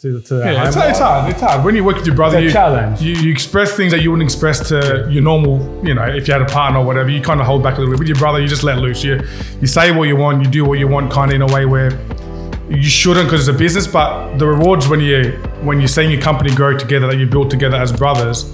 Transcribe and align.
to, 0.00 0.20
to 0.22 0.38
Yeah, 0.38 0.66
it's, 0.66 0.76
life. 0.76 0.90
it's 0.90 0.98
hard. 0.98 1.30
It's 1.30 1.40
hard 1.40 1.64
when 1.64 1.76
you 1.76 1.84
work 1.84 1.96
with 1.96 2.06
your 2.06 2.16
brother. 2.16 2.38
It's 2.38 2.44
a 2.44 2.46
you, 2.46 2.52
challenge. 2.52 3.02
You, 3.02 3.14
you 3.14 3.30
express 3.30 3.76
things 3.76 3.92
that 3.92 4.00
you 4.00 4.10
wouldn't 4.10 4.26
express 4.26 4.66
to 4.68 5.06
your 5.10 5.22
normal. 5.22 5.58
You 5.86 5.94
know, 5.94 6.04
if 6.04 6.26
you 6.26 6.32
had 6.32 6.42
a 6.42 6.46
partner 6.46 6.80
or 6.80 6.86
whatever, 6.86 7.10
you 7.10 7.20
kind 7.20 7.40
of 7.40 7.46
hold 7.46 7.62
back 7.62 7.76
a 7.76 7.80
little 7.80 7.92
bit. 7.92 7.98
With 7.98 8.08
your 8.08 8.16
brother, 8.16 8.40
you 8.40 8.48
just 8.48 8.62
let 8.62 8.78
loose. 8.78 9.04
You 9.04 9.20
you 9.60 9.66
say 9.66 9.92
what 9.92 10.08
you 10.08 10.16
want. 10.16 10.42
You 10.42 10.50
do 10.50 10.64
what 10.64 10.78
you 10.78 10.88
want, 10.88 11.12
kind 11.12 11.30
of 11.30 11.34
in 11.34 11.42
a 11.42 11.52
way 11.52 11.66
where 11.66 11.90
you 12.70 12.82
shouldn't 12.82 13.26
because 13.26 13.46
it's 13.46 13.54
a 13.54 13.58
business. 13.58 13.86
But 13.86 14.38
the 14.38 14.46
rewards 14.46 14.88
when 14.88 15.00
you 15.00 15.32
when 15.62 15.80
you're 15.80 15.88
seeing 15.88 16.10
your 16.10 16.22
company 16.22 16.54
grow 16.54 16.76
together, 16.78 17.06
that 17.08 17.18
you 17.18 17.26
build 17.26 17.50
together 17.50 17.76
as 17.76 17.92
brothers, 17.92 18.50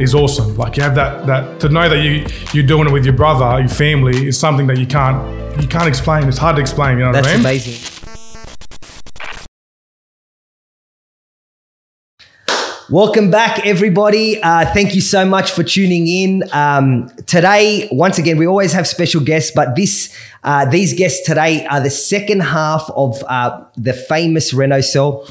is 0.00 0.16
awesome. 0.16 0.56
Like 0.56 0.76
you 0.76 0.82
have 0.82 0.96
that 0.96 1.26
that 1.26 1.60
to 1.60 1.68
know 1.68 1.88
that 1.88 2.02
you 2.02 2.26
you're 2.52 2.66
doing 2.66 2.88
it 2.88 2.92
with 2.92 3.04
your 3.04 3.14
brother, 3.14 3.60
your 3.60 3.68
family, 3.68 4.26
is 4.28 4.36
something 4.38 4.66
that 4.66 4.78
you 4.78 4.86
can't 4.86 5.62
you 5.62 5.68
can't 5.68 5.86
explain. 5.88 6.26
It's 6.28 6.38
hard 6.38 6.56
to 6.56 6.62
explain. 6.62 6.98
You 6.98 7.04
know 7.04 7.12
That's 7.12 7.26
what 7.26 7.34
I 7.34 7.36
mean? 7.36 7.42
That's 7.44 7.66
amazing. 7.66 7.87
Welcome 12.90 13.30
back, 13.30 13.66
everybody. 13.66 14.42
Uh, 14.42 14.64
thank 14.72 14.94
you 14.94 15.02
so 15.02 15.26
much 15.26 15.50
for 15.50 15.62
tuning 15.62 16.06
in. 16.06 16.42
Um, 16.54 17.10
today, 17.26 17.86
once 17.92 18.16
again, 18.16 18.38
we 18.38 18.46
always 18.46 18.72
have 18.72 18.88
special 18.88 19.20
guests, 19.22 19.52
but 19.54 19.76
this 19.76 20.10
uh, 20.42 20.64
these 20.64 20.94
guests 20.94 21.26
today 21.26 21.66
are 21.66 21.82
the 21.82 21.90
second 21.90 22.40
half 22.40 22.90
of 22.96 23.22
uh, 23.28 23.62
the 23.76 23.92
famous 23.92 24.54
Renosell. 24.54 25.28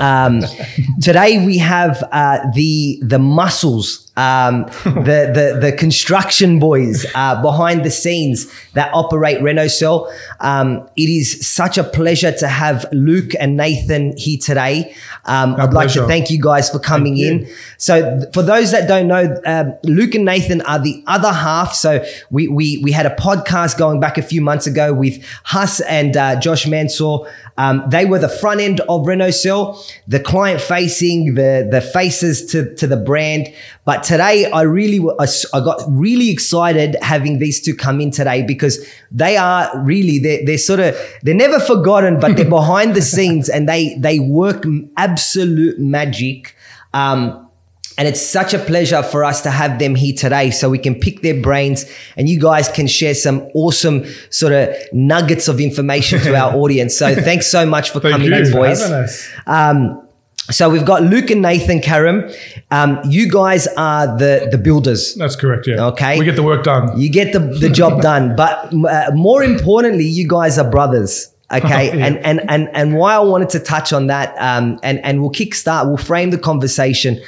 Um, 0.00 0.42
today 1.00 1.46
we 1.46 1.58
have 1.58 2.02
uh, 2.10 2.50
the 2.52 2.98
the 3.00 3.20
muscles, 3.20 4.07
um, 4.18 4.62
the, 4.84 5.30
the 5.32 5.58
the 5.60 5.72
construction 5.78 6.58
boys 6.58 7.06
uh, 7.14 7.40
behind 7.40 7.84
the 7.84 7.90
scenes 7.90 8.52
that 8.72 8.92
operate 8.92 9.38
Renosell. 9.38 10.12
Um, 10.40 10.88
it 10.96 11.08
is 11.08 11.46
such 11.46 11.78
a 11.78 11.84
pleasure 11.84 12.32
to 12.32 12.48
have 12.48 12.84
Luke 12.92 13.32
and 13.38 13.56
Nathan 13.56 14.16
here 14.16 14.38
today. 14.38 14.94
Um, 15.24 15.54
I'd 15.54 15.72
like 15.72 15.92
to 15.92 16.06
thank 16.06 16.30
you 16.30 16.40
guys 16.42 16.68
for 16.68 16.78
coming 16.78 17.14
Thank 17.16 17.42
you. 17.42 17.46
in. 17.46 17.54
So, 17.76 18.18
th- 18.18 18.32
for 18.34 18.42
those 18.42 18.72
that 18.72 18.88
don't 18.88 19.06
know, 19.06 19.40
um, 19.46 19.74
Luke 19.84 20.14
and 20.14 20.24
Nathan 20.24 20.62
are 20.62 20.80
the 20.80 21.02
other 21.06 21.32
half. 21.32 21.74
So, 21.74 22.04
we 22.30 22.48
we 22.48 22.78
we 22.82 22.90
had 22.90 23.06
a 23.06 23.14
podcast 23.14 23.78
going 23.78 24.00
back 24.00 24.18
a 24.18 24.22
few 24.22 24.40
months 24.40 24.66
ago 24.66 24.92
with 24.92 25.22
Huss 25.44 25.80
and 25.80 26.16
uh, 26.16 26.40
Josh 26.40 26.66
Mansour. 26.66 27.18
Um, 27.56 27.84
they 27.88 28.04
were 28.04 28.18
the 28.18 28.28
front 28.28 28.60
end 28.60 28.80
of 28.80 29.02
Renosell, 29.02 29.84
the 30.06 30.20
client 30.20 30.60
facing, 30.60 31.34
the 31.34 31.68
the 31.70 31.80
faces 31.80 32.46
to 32.46 32.74
to 32.76 32.86
the 32.86 32.96
brand. 32.96 33.52
But 33.88 34.02
today, 34.02 34.50
I 34.50 34.64
really 34.64 35.00
I 35.18 35.60
got 35.60 35.82
really 35.88 36.28
excited 36.28 36.94
having 37.00 37.38
these 37.38 37.58
two 37.58 37.74
come 37.74 38.02
in 38.02 38.10
today 38.10 38.42
because 38.42 38.86
they 39.10 39.38
are 39.38 39.70
really 39.82 40.18
they're, 40.18 40.44
they're 40.44 40.58
sort 40.58 40.80
of 40.80 40.94
they're 41.22 41.34
never 41.34 41.58
forgotten, 41.58 42.20
but 42.20 42.36
they're 42.36 42.50
behind 42.60 42.94
the 42.94 43.00
scenes 43.00 43.48
and 43.48 43.66
they 43.66 43.94
they 43.94 44.18
work 44.18 44.62
absolute 44.98 45.78
magic. 45.78 46.54
Um, 46.92 47.48
and 47.96 48.06
it's 48.06 48.20
such 48.20 48.52
a 48.52 48.58
pleasure 48.58 49.02
for 49.02 49.24
us 49.24 49.40
to 49.40 49.50
have 49.50 49.78
them 49.78 49.94
here 49.94 50.14
today 50.14 50.50
so 50.50 50.68
we 50.68 50.78
can 50.78 50.94
pick 50.94 51.22
their 51.22 51.40
brains 51.40 51.86
and 52.18 52.28
you 52.28 52.38
guys 52.38 52.68
can 52.68 52.88
share 52.88 53.14
some 53.14 53.48
awesome 53.54 54.04
sort 54.28 54.52
of 54.52 54.76
nuggets 54.92 55.48
of 55.48 55.60
information 55.60 56.20
to 56.20 56.36
our 56.36 56.54
audience. 56.62 56.94
So 56.94 57.14
thanks 57.14 57.46
so 57.46 57.64
much 57.64 57.88
for 57.88 58.00
Thank 58.00 58.12
coming 58.12 58.28
you 58.28 58.36
in, 58.36 58.44
for 58.44 58.52
boys. 58.52 58.82
Having 58.82 58.96
us. 58.96 59.28
Um, 59.46 60.07
so 60.50 60.70
we've 60.70 60.84
got 60.84 61.02
Luke 61.02 61.30
and 61.30 61.42
Nathan 61.42 61.80
Karam. 61.80 62.30
Um, 62.70 63.00
you 63.04 63.30
guys 63.30 63.66
are 63.76 64.06
the, 64.18 64.48
the 64.50 64.58
builders. 64.58 65.14
That's 65.14 65.36
correct. 65.36 65.66
Yeah. 65.66 65.86
Okay. 65.88 66.18
We 66.18 66.24
get 66.24 66.36
the 66.36 66.42
work 66.42 66.64
done. 66.64 66.98
You 66.98 67.10
get 67.10 67.32
the, 67.32 67.40
the 67.40 67.68
job 67.68 68.00
done. 68.10 68.34
But 68.34 68.72
uh, 68.72 69.10
more 69.14 69.42
importantly, 69.42 70.04
you 70.04 70.26
guys 70.26 70.58
are 70.58 70.68
brothers. 70.68 71.32
Okay. 71.52 71.88
Yeah. 71.98 72.06
And, 72.06 72.18
and, 72.18 72.50
and, 72.50 72.68
and 72.74 72.94
why 72.96 73.14
I 73.14 73.20
wanted 73.20 73.48
to 73.50 73.60
touch 73.60 73.92
on 73.92 74.08
that, 74.08 74.34
um, 74.38 74.78
and, 74.82 75.02
and 75.04 75.20
we'll 75.20 75.32
kickstart, 75.32 75.86
we'll 75.86 75.96
frame 75.96 76.30
the 76.30 76.38
conversation. 76.38 77.20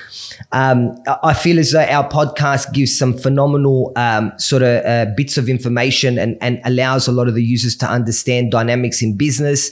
Um, 0.53 1.03
I 1.23 1.33
feel 1.33 1.59
as 1.59 1.73
though 1.73 1.85
our 1.85 2.09
podcast 2.09 2.73
gives 2.73 2.97
some 2.97 3.17
phenomenal 3.17 3.93
um, 3.97 4.33
sort 4.39 4.63
of 4.63 4.85
uh, 4.85 5.07
bits 5.17 5.39
of 5.39 5.49
information 5.49 6.19
and, 6.19 6.37
and 6.41 6.61
allows 6.65 7.09
a 7.09 7.13
lot 7.13 7.29
of 7.29 7.35
the 7.35 7.43
users 7.43 7.77
to 7.77 7.87
understand 7.87 8.51
dynamics 8.51 9.03
in 9.03 9.17
business, 9.17 9.71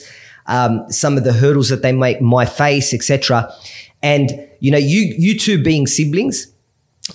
um, 0.49 0.85
some 0.91 1.17
of 1.17 1.23
the 1.23 1.33
hurdles 1.33 1.69
that 1.69 1.81
they 1.81 1.93
might, 1.93 2.21
might 2.21 2.49
face, 2.49 2.93
etc. 2.93 3.53
And, 4.03 4.47
you 4.59 4.71
know, 4.71 4.77
you, 4.77 5.13
you 5.17 5.37
two 5.39 5.63
being 5.63 5.87
siblings, 5.87 6.51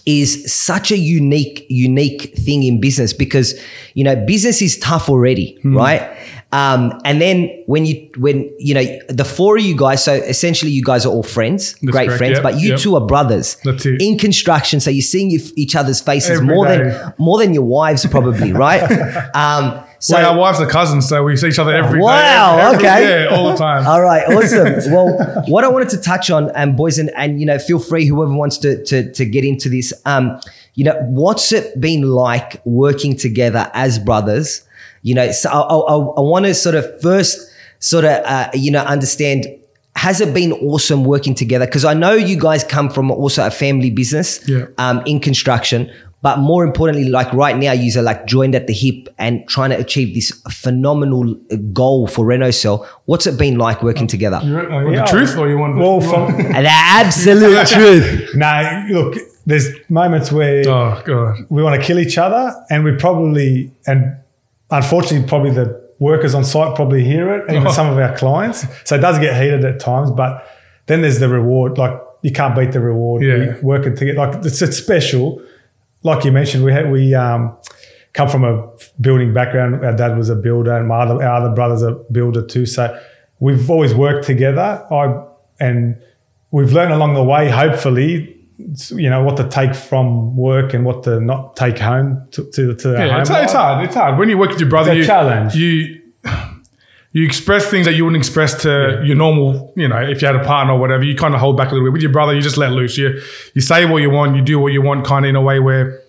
is 0.07 0.53
such 0.53 0.91
a 0.91 0.97
unique 0.97 1.65
unique 1.69 2.35
thing 2.37 2.63
in 2.63 2.81
business 2.81 3.13
because 3.13 3.55
you 3.95 4.03
know 4.03 4.17
business 4.27 4.61
is 4.61 4.79
tough 4.79 5.09
already 5.09 5.59
Hmm. 5.63 5.77
right 5.77 6.17
um, 6.53 7.01
and 7.05 7.21
then 7.21 7.49
when 7.67 7.85
you 7.85 8.11
when 8.17 8.51
you 8.59 8.75
know 8.75 8.85
the 9.09 9.25
four 9.25 9.57
of 9.57 9.65
you 9.65 9.77
guys 9.77 10.05
so 10.05 10.13
essentially 10.15 10.71
you 10.71 10.83
guys 10.83 11.07
are 11.07 11.11
all 11.11 11.23
friends 11.23 11.75
great 11.77 12.07
correct, 12.07 12.19
friends 12.19 12.35
yep, 12.35 12.43
but 12.43 12.61
you 12.61 12.71
yep. 12.71 12.79
two 12.79 12.97
are 12.97 13.07
brothers 13.07 13.57
in 14.01 14.19
construction 14.19 14.81
so 14.81 14.91
you're 14.91 15.03
seeing 15.03 15.31
each 15.57 15.75
other's 15.77 16.01
faces 16.01 16.39
Every 16.39 16.47
more 16.47 16.67
day. 16.67 16.79
than 16.79 17.15
more 17.19 17.39
than 17.39 17.55
your 17.55 17.65
wives 17.65 18.07
probably 18.07 18.53
right 18.53 18.83
um, 19.35 19.84
so 20.05 20.17
well, 20.17 20.33
our 20.33 20.39
wives 20.39 20.61
are 20.61 20.67
cousins, 20.67 21.09
so 21.09 21.23
we 21.25 21.37
see 21.37 21.49
each 21.49 21.59
other 21.59 21.73
every 21.75 21.99
day. 21.99 22.05
Wow, 22.05 22.59
every- 22.59 22.79
okay. 22.87 23.25
Yeah, 23.25 23.35
all 23.37 23.51
the 23.53 23.57
time. 23.57 23.87
All 23.87 24.03
right, 24.03 24.25
awesome. 24.29 24.93
well, 24.93 25.43
what 25.49 25.65
I 25.65 25.69
wanted 25.69 25.89
to 25.91 25.97
touch 25.99 26.31
on, 26.31 26.51
and 26.55 26.77
boys, 26.77 26.99
and, 26.99 27.11
and 27.17 27.41
you 27.41 27.47
know, 27.47 27.59
feel 27.59 27.79
free 27.79 28.07
whoever 28.07 28.33
wants 28.35 28.59
to 28.59 28.85
to 28.85 29.11
to 29.13 29.25
get 29.25 29.45
into 29.45 29.69
this. 29.69 29.93
Um, 30.05 30.39
you 30.75 30.85
know, 30.85 30.95
what's 31.09 31.53
it 31.53 31.81
been 31.81 32.03
like 32.03 32.61
working 32.67 33.17
together 33.17 33.71
as 33.75 33.99
brothers? 33.99 34.63
You 35.03 35.15
know, 35.15 35.31
so 35.33 35.49
I, 35.51 35.59
I, 35.61 35.95
I 35.95 36.21
want 36.21 36.45
to 36.47 36.55
sort 36.55 36.75
of 36.75 37.01
first 37.01 37.39
sort 37.79 38.05
of 38.05 38.23
uh, 38.25 38.51
you 38.55 38.71
know 38.71 38.81
understand. 38.83 39.47
Has 39.97 40.21
it 40.21 40.35
been 40.35 40.53
awesome 40.53 41.05
working 41.05 41.37
together? 41.37 41.67
Because 41.67 41.85
I 41.85 41.95
know 41.95 42.15
you 42.15 42.37
guys 42.37 42.65
come 42.65 42.91
from 42.91 43.13
also 43.13 43.47
a 43.47 43.51
family 43.51 43.91
business 43.91 44.41
Yeah. 44.49 44.67
um, 44.77 45.03
in 45.07 45.21
construction, 45.21 45.89
but 46.25 46.39
more 46.39 46.65
importantly, 46.65 47.07
like 47.19 47.31
right 47.35 47.57
now, 47.65 47.73
you 47.73 47.91
are 48.01 48.03
like 48.03 48.25
joined 48.27 48.55
at 48.55 48.67
the 48.67 48.73
hip 48.73 49.09
and 49.19 49.47
trying 49.55 49.71
to 49.75 49.77
achieve 49.77 50.15
this 50.15 50.31
phenomenal 50.51 51.25
uh, 51.53 51.57
goal 51.81 52.07
for 52.07 52.25
Renault 52.25 52.53
Cell. 52.63 52.77
What's 53.05 53.27
it 53.27 53.39
been 53.39 53.57
like 53.59 53.83
working 53.83 54.07
together? 54.15 54.41
You 54.43 54.55
want, 54.55 54.69
you 54.71 54.75
want 54.75 54.93
Yeah. 54.95 55.05
the 55.05 55.11
truth 55.11 55.37
or 55.39 55.49
you 55.51 55.59
want 55.59 55.77
Well, 55.77 56.01
you 56.03 56.09
from, 56.11 56.37
The 56.67 56.69
absolute 57.01 57.67
truth. 57.77 58.35
no, 58.35 58.87
look, 58.91 59.17
there's 59.47 59.67
moments 59.91 60.33
where 60.33 60.67
Oh 60.67 61.03
god. 61.05 61.37
we 61.51 61.63
want 61.63 61.75
to 61.81 61.87
kill 61.87 61.99
each 61.99 62.17
other, 62.17 62.43
and 62.71 62.83
we 62.85 62.93
probably, 62.97 63.71
and 63.87 64.17
unfortunately, 64.71 65.29
probably 65.29 65.51
the 65.51 65.67
workers 65.99 66.35
on 66.35 66.45
site 66.45 66.75
probably 66.75 67.05
hear 67.05 67.33
it, 67.35 67.43
and 67.49 67.57
even 67.57 67.69
Oh. 67.69 67.73
some 67.73 67.89
of 67.93 67.99
our 67.99 68.17
clients. 68.17 68.65
So 68.85 68.97
it 68.97 69.01
does 69.01 69.19
get 69.19 69.33
heated 69.41 69.63
at 69.65 69.79
times, 69.79 70.11
but 70.11 70.47
then 70.87 71.03
there's 71.03 71.19
the 71.21 71.29
reward. 71.29 71.77
Like 71.79 71.95
you 72.23 72.33
can't 72.33 72.57
beat 72.57 72.73
the 72.73 72.81
reward. 72.81 73.23
Yeah. 73.23 73.37
We 73.37 73.61
working 73.63 73.95
together, 73.95 74.19
like 74.19 74.45
it's, 74.45 74.63
it's 74.63 74.79
special. 74.79 75.43
Like 76.05 76.25
you 76.25 76.31
mentioned, 76.33 76.65
we 76.65 76.73
had 76.73 76.93
we 76.93 77.15
um, 77.15 77.57
come 78.13 78.29
from 78.29 78.45
a 78.45 78.71
building 79.01 79.35
background. 79.35 79.85
Our 79.85 79.97
dad 79.97 80.17
was 80.17 80.29
a 80.29 80.37
builder, 80.37 80.77
and 80.77 80.87
my 80.87 81.01
other 81.01 81.15
our 81.25 81.41
other 81.43 81.55
brother's 81.55 81.83
a 81.83 81.93
builder 82.13 82.47
too. 82.47 82.67
So 82.67 82.97
we've 83.41 83.69
always 83.69 83.95
worked 83.95 84.25
together. 84.27 84.87
I 84.91 85.25
and 85.59 86.01
we've 86.51 86.73
learned 86.73 86.93
along 86.93 87.15
the 87.15 87.25
way. 87.25 87.49
Hopefully, 87.51 88.37
you 88.91 89.11
know 89.11 89.23
what 89.23 89.37
to 89.39 89.49
take 89.49 89.75
from 89.75 90.37
work 90.37 90.75
and 90.75 90.85
what 90.85 91.03
to 91.05 91.21
not 91.21 91.57
take 91.57 91.79
home 91.79 92.29
to 92.33 92.45
to, 92.53 92.75
to 92.77 92.93
Yeah, 92.93 93.09
home. 93.09 93.21
it's, 93.23 93.31
it's 93.31 93.53
hard. 93.53 93.85
It's 93.85 93.95
hard 93.95 94.19
when 94.19 94.29
you 94.29 94.39
work 94.39 94.51
with 94.51 94.61
your 94.61 94.69
brother. 94.69 94.91
It's 94.93 94.97
a 94.99 95.01
you, 95.01 95.07
challenge. 95.07 95.55
You 95.55 96.01
you 97.15 97.25
express 97.25 97.71
things 97.71 97.87
that 97.87 97.95
you 97.95 98.05
wouldn't 98.05 98.21
express 98.21 98.61
to 98.63 99.01
your 99.05 99.15
normal. 99.15 99.73
You 99.77 99.87
know, 99.87 100.03
if 100.03 100.21
you 100.21 100.27
had 100.27 100.35
a 100.35 100.45
partner 100.45 100.75
or 100.75 100.81
whatever, 100.81 101.05
you 101.05 101.15
kind 101.15 101.33
of 101.33 101.39
hold 101.39 101.57
back 101.57 101.71
a 101.71 101.75
little 101.75 101.87
bit. 101.87 101.93
With 101.93 102.03
your 102.03 102.11
brother, 102.11 102.35
you 102.35 102.43
just 102.43 102.57
let 102.57 102.73
loose. 102.73 102.99
You 102.99 103.23
you 103.55 103.61
say 103.61 103.87
what 103.87 104.03
you 104.03 104.11
want. 104.11 104.35
You 104.35 104.43
do 104.43 104.59
what 104.59 104.73
you 104.73 104.83
want, 104.83 105.07
kind 105.07 105.25
of 105.25 105.29
in 105.29 105.37
a 105.37 105.41
way 105.41 105.61
where 105.61 106.03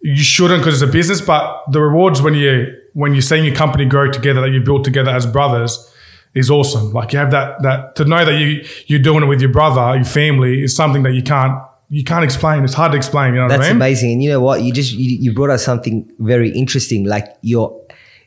you 0.00 0.22
shouldn't 0.22 0.60
because 0.60 0.80
it's 0.80 0.88
a 0.88 0.92
business. 0.92 1.20
But 1.20 1.64
the 1.72 1.80
rewards 1.80 2.22
when 2.22 2.34
you 2.34 2.72
when 2.92 3.14
you're 3.14 3.22
seeing 3.22 3.44
your 3.44 3.56
company 3.56 3.84
grow 3.84 4.08
together 4.12 4.42
that 4.42 4.50
you 4.50 4.60
built 4.60 4.84
together 4.84 5.10
as 5.10 5.26
brothers 5.26 5.92
is 6.34 6.48
awesome. 6.50 6.92
Like 6.92 7.12
you 7.12 7.18
have 7.18 7.32
that 7.32 7.60
that 7.62 7.96
to 7.96 8.04
know 8.04 8.24
that 8.24 8.38
you 8.38 8.64
you're 8.86 9.00
doing 9.00 9.24
it 9.24 9.26
with 9.26 9.40
your 9.40 9.50
brother, 9.50 9.96
your 9.96 10.04
family 10.04 10.62
is 10.62 10.76
something 10.76 11.02
that 11.02 11.14
you 11.14 11.22
can't 11.24 11.60
you 11.90 12.04
can't 12.04 12.24
explain. 12.24 12.62
It's 12.62 12.74
hard 12.74 12.92
to 12.92 12.96
explain. 12.96 13.34
You 13.34 13.40
know 13.40 13.48
That's 13.48 13.58
what 13.58 13.66
I 13.66 13.70
mean? 13.70 13.76
amazing. 13.76 14.12
And 14.12 14.22
you 14.22 14.30
know 14.30 14.40
what? 14.40 14.62
You 14.62 14.72
just 14.72 14.92
you, 14.92 15.16
you 15.16 15.32
brought 15.32 15.50
us 15.50 15.64
something 15.64 16.08
very 16.20 16.50
interesting. 16.50 17.06
Like 17.06 17.26
you're 17.42 17.76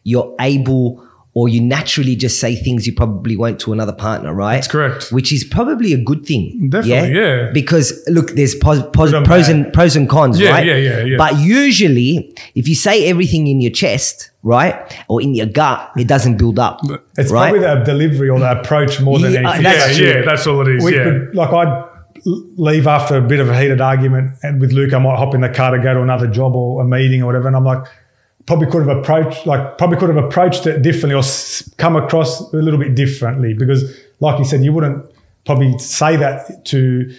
you're 0.03 0.35
able 0.41 1.06
or 1.37 1.47
you 1.47 1.61
naturally 1.61 2.15
just 2.15 2.39
say 2.39 2.55
things 2.55 2.87
you 2.87 2.93
probably 3.01 3.37
won't 3.37 3.59
to 3.59 3.71
another 3.71 3.93
partner, 3.93 4.33
right? 4.33 4.55
That's 4.55 4.67
correct. 4.67 5.11
Which 5.11 5.31
is 5.31 5.43
probably 5.43 5.93
a 5.93 6.01
good 6.09 6.25
thing. 6.25 6.67
Definitely, 6.71 7.13
yeah. 7.15 7.51
Because 7.53 7.87
look, 8.07 8.31
there's 8.31 8.55
pos- 8.55 8.81
pos- 8.91 9.13
pros 9.23 9.47
and 9.47 9.71
pros 9.71 9.95
and 9.95 10.09
cons, 10.09 10.39
Yeah, 10.39 10.49
right? 10.53 10.65
yeah, 10.65 10.77
yeah, 10.77 11.03
yeah. 11.03 11.17
But 11.17 11.37
usually, 11.37 12.33
if 12.55 12.67
you 12.67 12.73
say 12.73 13.07
everything 13.07 13.45
in 13.45 13.61
your 13.61 13.69
chest, 13.71 14.31
right, 14.41 14.75
or 15.09 15.21
in 15.21 15.35
your 15.35 15.45
gut, 15.45 15.91
it 15.95 16.07
doesn't 16.07 16.37
build 16.39 16.57
up. 16.57 16.79
It's 17.19 17.31
right? 17.31 17.51
probably 17.51 17.59
the 17.59 17.83
delivery 17.83 18.29
or 18.29 18.39
the 18.39 18.59
approach 18.59 18.99
more 18.99 19.19
than 19.19 19.33
Yeah, 19.33 19.47
uh, 19.47 19.51
anything. 19.53 19.63
that's 19.63 19.99
yeah, 19.99 20.11
true. 20.13 20.19
yeah, 20.21 20.25
that's 20.25 20.47
all 20.47 20.61
it 20.67 20.75
is. 20.75 20.83
we 20.83 20.95
yeah. 20.97 21.03
could, 21.03 21.35
like 21.35 21.53
I'd 21.53 21.89
leave 22.25 22.87
after 22.87 23.15
a 23.15 23.21
bit 23.21 23.39
of 23.39 23.47
a 23.49 23.61
heated 23.61 23.79
argument, 23.79 24.31
and 24.41 24.59
with 24.59 24.71
Luke, 24.71 24.91
I 24.91 24.97
might 24.97 25.17
hop 25.17 25.35
in 25.35 25.41
the 25.41 25.49
car 25.49 25.69
to 25.77 25.83
go 25.83 25.93
to 25.93 26.01
another 26.01 26.25
job 26.27 26.55
or 26.55 26.81
a 26.81 26.85
meeting 26.85 27.21
or 27.21 27.27
whatever, 27.27 27.45
and 27.47 27.55
I'm 27.55 27.63
like, 27.63 27.85
probably 28.47 28.67
could 28.67 28.87
have 28.87 28.97
approached, 28.97 29.45
like 29.45 29.77
probably 29.77 29.97
could 29.97 30.09
have 30.09 30.23
approached 30.23 30.65
it 30.65 30.81
differently 30.81 31.13
or 31.15 31.23
come 31.77 31.95
across 31.95 32.51
a 32.53 32.57
little 32.57 32.79
bit 32.79 32.95
differently 32.95 33.53
because, 33.53 33.95
like 34.19 34.39
you 34.39 34.45
said, 34.45 34.63
you 34.63 34.73
wouldn't 34.73 35.05
probably 35.45 35.77
say 35.77 36.15
that 36.15 36.65
to 36.65 37.13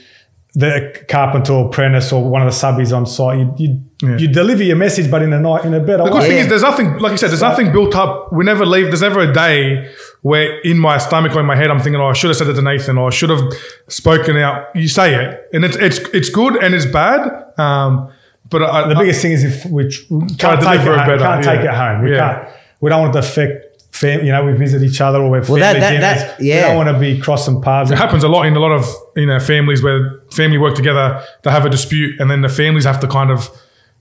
the 0.55 1.05
carpenter 1.09 1.53
or 1.53 1.67
apprentice 1.69 2.11
or 2.13 2.29
one 2.29 2.43
of 2.45 2.53
the 2.53 2.59
subbies 2.59 2.97
on 2.97 3.07
site. 3.07 3.39
You 3.39 3.55
you, 3.59 3.83
Yeah. 4.03 4.17
you 4.17 4.29
deliver 4.29 4.63
your 4.63 4.77
message, 4.77 5.11
but 5.11 5.23
in 5.23 5.33
a 5.33 5.39
night 5.41 5.65
in 5.65 5.75
a 5.75 5.81
better 5.81 6.05
The 6.05 6.11
good 6.11 6.21
way. 6.23 6.29
thing 6.29 6.39
is, 6.39 6.49
there's 6.49 6.63
nothing, 6.63 6.99
like 6.99 7.13
you 7.13 7.19
said, 7.19 7.31
there's 7.31 7.43
nothing 7.43 7.71
built 7.73 7.95
up. 7.95 8.33
We 8.33 8.45
never 8.45 8.65
leave. 8.65 8.87
There's 8.87 9.03
never 9.03 9.21
a 9.21 9.33
day 9.33 9.89
where 10.23 10.59
in 10.63 10.79
my 10.79 10.99
stomach 10.99 11.35
or 11.37 11.41
in 11.41 11.47
my 11.47 11.55
head, 11.57 11.71
I'm 11.71 11.79
thinking, 11.81 12.01
oh, 12.01 12.07
I 12.09 12.13
should 12.15 12.31
have 12.31 12.37
said 12.39 12.49
it 12.49 12.55
to 12.55 12.63
Nathan 12.63 12.97
or 12.99 13.09
I 13.09 13.11
should 13.11 13.31
have 13.31 13.43
spoken 13.89 14.37
out. 14.39 14.75
You 14.75 14.89
say 14.89 15.15
it. 15.15 15.49
And 15.53 15.65
it's, 15.65 15.77
it's, 15.77 15.99
it's 16.15 16.31
good 16.31 16.57
and 16.57 16.75
it's 16.75 16.87
bad. 16.87 17.21
Um, 17.59 18.11
but 18.51 18.63
I, 18.63 18.89
the 18.89 18.95
biggest 18.95 19.21
thing 19.23 19.33
is 19.33 19.45
if 19.45 19.65
we 19.67 19.89
tr- 19.89 20.03
we 20.11 20.27
Try 20.37 20.57
can't 20.57 20.63
take 20.63 20.81
it 20.81 20.89
it 20.89 20.99
home. 20.99 21.19
can't 21.19 21.45
take 21.45 21.65
yeah. 21.65 21.71
it 21.73 21.95
home. 21.97 22.05
We 22.05 22.13
Yeah. 22.13 22.19
can't. 22.45 22.49
We 22.81 22.91
don't 22.91 23.01
want 23.03 23.17
it 23.17 23.21
to 23.21 23.27
affect. 23.29 23.65
Fam- 23.91 24.25
you 24.25 24.31
know, 24.31 24.45
we 24.45 24.53
visit 24.53 24.83
each 24.83 25.01
other 25.01 25.19
or 25.21 25.31
we're 25.31 25.43
family 25.43 25.61
that- 25.61 25.81
that- 25.81 25.91
dinners. 25.91 26.23
that- 26.23 26.39
We 26.39 26.51
don't 26.51 26.77
want 26.77 26.89
to 26.91 26.99
be 26.99 27.19
crossing 27.19 27.61
paths. 27.61 27.91
It 27.91 27.99
happens 27.99 28.23
a 28.23 28.29
lot 28.29 28.47
in 28.47 28.55
a 28.55 28.61
lot 28.61 28.71
of 28.73 28.87
you 29.17 29.27
know 29.27 29.41
families 29.41 29.83
where 29.83 30.21
family 30.31 30.59
work 30.59 30.75
together, 30.77 31.21
they 31.43 31.51
have 31.51 31.65
a 31.65 31.71
dispute, 31.71 32.21
and 32.21 32.31
then 32.31 32.43
the 32.43 32.49
families 32.49 32.85
have 32.85 33.01
to 33.01 33.09
kind 33.09 33.31
of 33.31 33.51